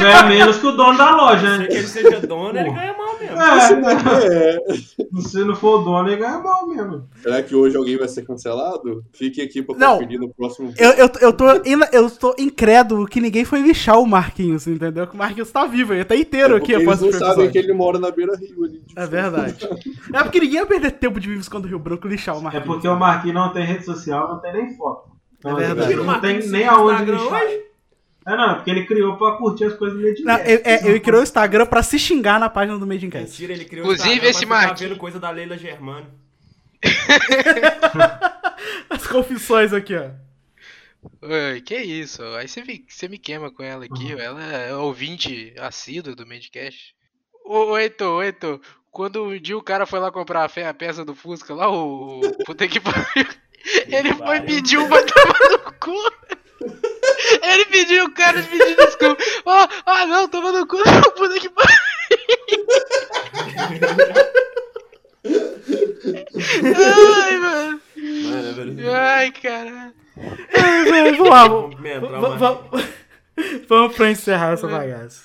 Ganha 0.00 0.22
menos 0.24 0.56
que 0.58 0.66
o 0.66 0.72
dono 0.72 0.96
da 0.98 1.14
loja, 1.16 1.58
né? 1.58 1.66
Se 1.70 1.76
ele 1.78 1.86
seja 1.86 2.20
dono, 2.20 2.58
ele 2.58 2.70
ganha 2.70 2.94
mal 2.96 3.18
mesmo. 3.18 3.36
É, 3.40 3.76
né? 3.76 3.94
É. 4.24 5.20
Se 5.22 5.44
não 5.44 5.54
for 5.54 5.80
o 5.80 5.84
dono, 5.84 6.08
ele 6.08 6.16
ganha 6.16 6.38
mal 6.38 6.66
mesmo. 6.66 7.08
Será 7.22 7.42
que 7.42 7.54
hoje 7.54 7.76
alguém 7.76 7.96
vai 7.96 8.08
ser 8.08 8.22
cancelado? 8.22 9.04
Fique 9.12 9.40
aqui 9.40 9.62
pra 9.62 9.74
Não. 9.76 9.94
conferir 9.98 10.18
no 10.20 10.28
próximo 10.34 10.72
Eu, 10.76 10.90
eu, 10.90 11.10
eu, 11.20 11.32
tô, 11.32 11.46
eu 11.92 12.10
tô 12.10 12.34
incrédulo 12.38 13.06
que 13.06 13.20
ninguém 13.20 13.44
foi 13.44 13.60
lixar 13.62 13.98
o 13.98 14.06
Marquinhos, 14.06 14.66
entendeu? 14.66 15.06
Que 15.06 15.14
o 15.14 15.18
Marquinhos 15.18 15.50
tá 15.50 15.64
vivo, 15.66 15.92
ele 15.94 16.04
tá 16.04 16.16
inteiro 16.16 16.54
É 16.54 16.58
aqui 16.58 16.74
após 16.74 17.00
eles 17.02 17.14
esse 17.14 17.20
não 17.24 17.30
sabem 17.30 17.44
episódio. 17.46 17.52
que 17.52 17.58
ele 17.58 17.72
mora 17.72 17.98
na 17.98 18.10
beira 18.10 18.36
rio 18.36 18.64
ali. 18.64 18.82
É 18.96 19.06
verdade. 19.06 19.68
É 20.12 20.22
porque 20.22 20.40
ninguém 20.40 20.58
ia 20.60 20.66
perder 20.66 20.90
tempo 20.92 21.18
de 21.20 21.28
Vives 21.28 21.48
quando 21.48 21.64
o 21.64 21.68
Rio 21.68 21.78
Branco 21.78 22.06
lixar 22.08 22.34
o 22.36 22.38
É 22.38 22.42
Marquinhos. 22.42 22.66
porque 22.66 22.88
o 22.88 22.96
Marquinhos 22.96 23.34
não 23.36 23.52
tem 23.52 23.64
rede 23.64 23.84
social, 23.84 24.28
não 24.28 24.38
tem 24.40 24.52
nem 24.52 24.76
foto. 24.76 25.10
Então, 25.38 25.58
É 25.58 25.66
verdade. 25.74 25.94
Não 25.96 26.20
tem 26.20 26.46
nem 26.48 26.66
aonde 26.66 27.04
lixar. 27.10 27.32
hoje? 27.44 27.60
É, 28.26 28.36
não, 28.36 28.52
é 28.52 28.54
porque 28.54 28.70
ele 28.70 28.86
criou 28.86 29.16
pra 29.18 29.32
curtir 29.32 29.64
as 29.64 29.74
coisas 29.74 29.98
do 29.98 30.02
Made 30.06 30.22
in 30.22 30.24
Não, 30.24 30.36
Cast. 30.38 30.50
eu, 30.50 30.60
é, 30.64 30.88
ele 30.88 31.00
criou 31.00 31.20
o 31.20 31.22
Instagram 31.22 31.66
pra 31.66 31.82
se 31.82 31.98
xingar 31.98 32.40
na 32.40 32.48
página 32.48 32.78
do 32.78 32.86
Made 32.86 33.04
in 33.04 33.10
Cast. 33.10 33.28
Mentira, 33.30 33.52
ele 33.52 33.64
criou 33.66 33.84
Inclusive, 33.84 34.08
o 34.08 34.12
Instagram 34.12 34.30
esse 34.30 34.46
pra 34.46 34.56
ficar 34.56 34.66
Marquinhos- 34.68 34.90
vendo 34.92 34.98
coisa 35.00 35.20
da 35.20 35.30
Leila 35.30 35.58
Germano. 35.58 36.06
As 38.90 39.06
confissões 39.06 39.72
aqui, 39.72 39.94
ó. 39.96 40.10
Oi, 41.22 41.60
que 41.60 41.76
isso? 41.76 42.22
Aí 42.36 42.48
você 42.48 42.62
me, 42.64 42.84
você 42.88 43.08
me 43.08 43.18
queima 43.18 43.50
com 43.50 43.62
ela 43.62 43.84
aqui, 43.84 44.14
ó. 44.14 44.18
ela 44.18 44.42
é 44.42 44.74
ouvinte 44.74 45.52
assídua 45.58 46.14
do 46.14 46.26
Medcast. 46.26 46.94
Ô, 47.44 47.72
ô 47.72 47.78
Heitor, 47.78 48.18
ô 48.18 48.22
Heitor, 48.22 48.60
quando 48.90 49.22
um 49.22 49.38
dia 49.38 49.56
o 49.56 49.62
cara 49.62 49.84
foi 49.84 50.00
lá 50.00 50.10
comprar 50.10 50.44
a, 50.44 50.74
peça 50.74 51.04
do 51.04 51.14
Fusca 51.14 51.54
lá, 51.54 51.70
o. 51.70 52.20
o 52.20 52.44
puta 52.44 52.66
que 52.66 52.80
pariu. 52.80 53.04
Ele 53.88 54.14
foi 54.14 54.40
pedir 54.42 54.78
uma 54.78 55.00
tomar 55.04 55.50
no 55.50 55.72
cu. 55.78 55.94
Ele 57.42 57.64
pediu, 57.66 58.04
o 58.06 58.14
cara 58.14 58.42
pediu 58.42 58.76
desculpa. 58.76 59.22
Ó, 59.46 59.68
ah 59.86 60.06
não, 60.06 60.28
toma 60.28 60.52
no 60.52 60.66
cu, 60.66 60.76
não, 60.76 61.02
puta 61.12 61.40
que 61.40 61.48
pariu. 61.48 61.78
Ai, 67.24 67.38
mano. 67.38 67.80
Ai, 68.92 69.32
caralho. 69.32 69.94
Ai, 70.16 71.12
Vamos 71.16 71.28
lá, 71.28 71.46
vamos, 71.48 72.66
vamos 73.68 73.96
pra 73.96 74.10
encerrar 74.10 74.52
essa 74.52 74.68
bagaça. 74.68 75.22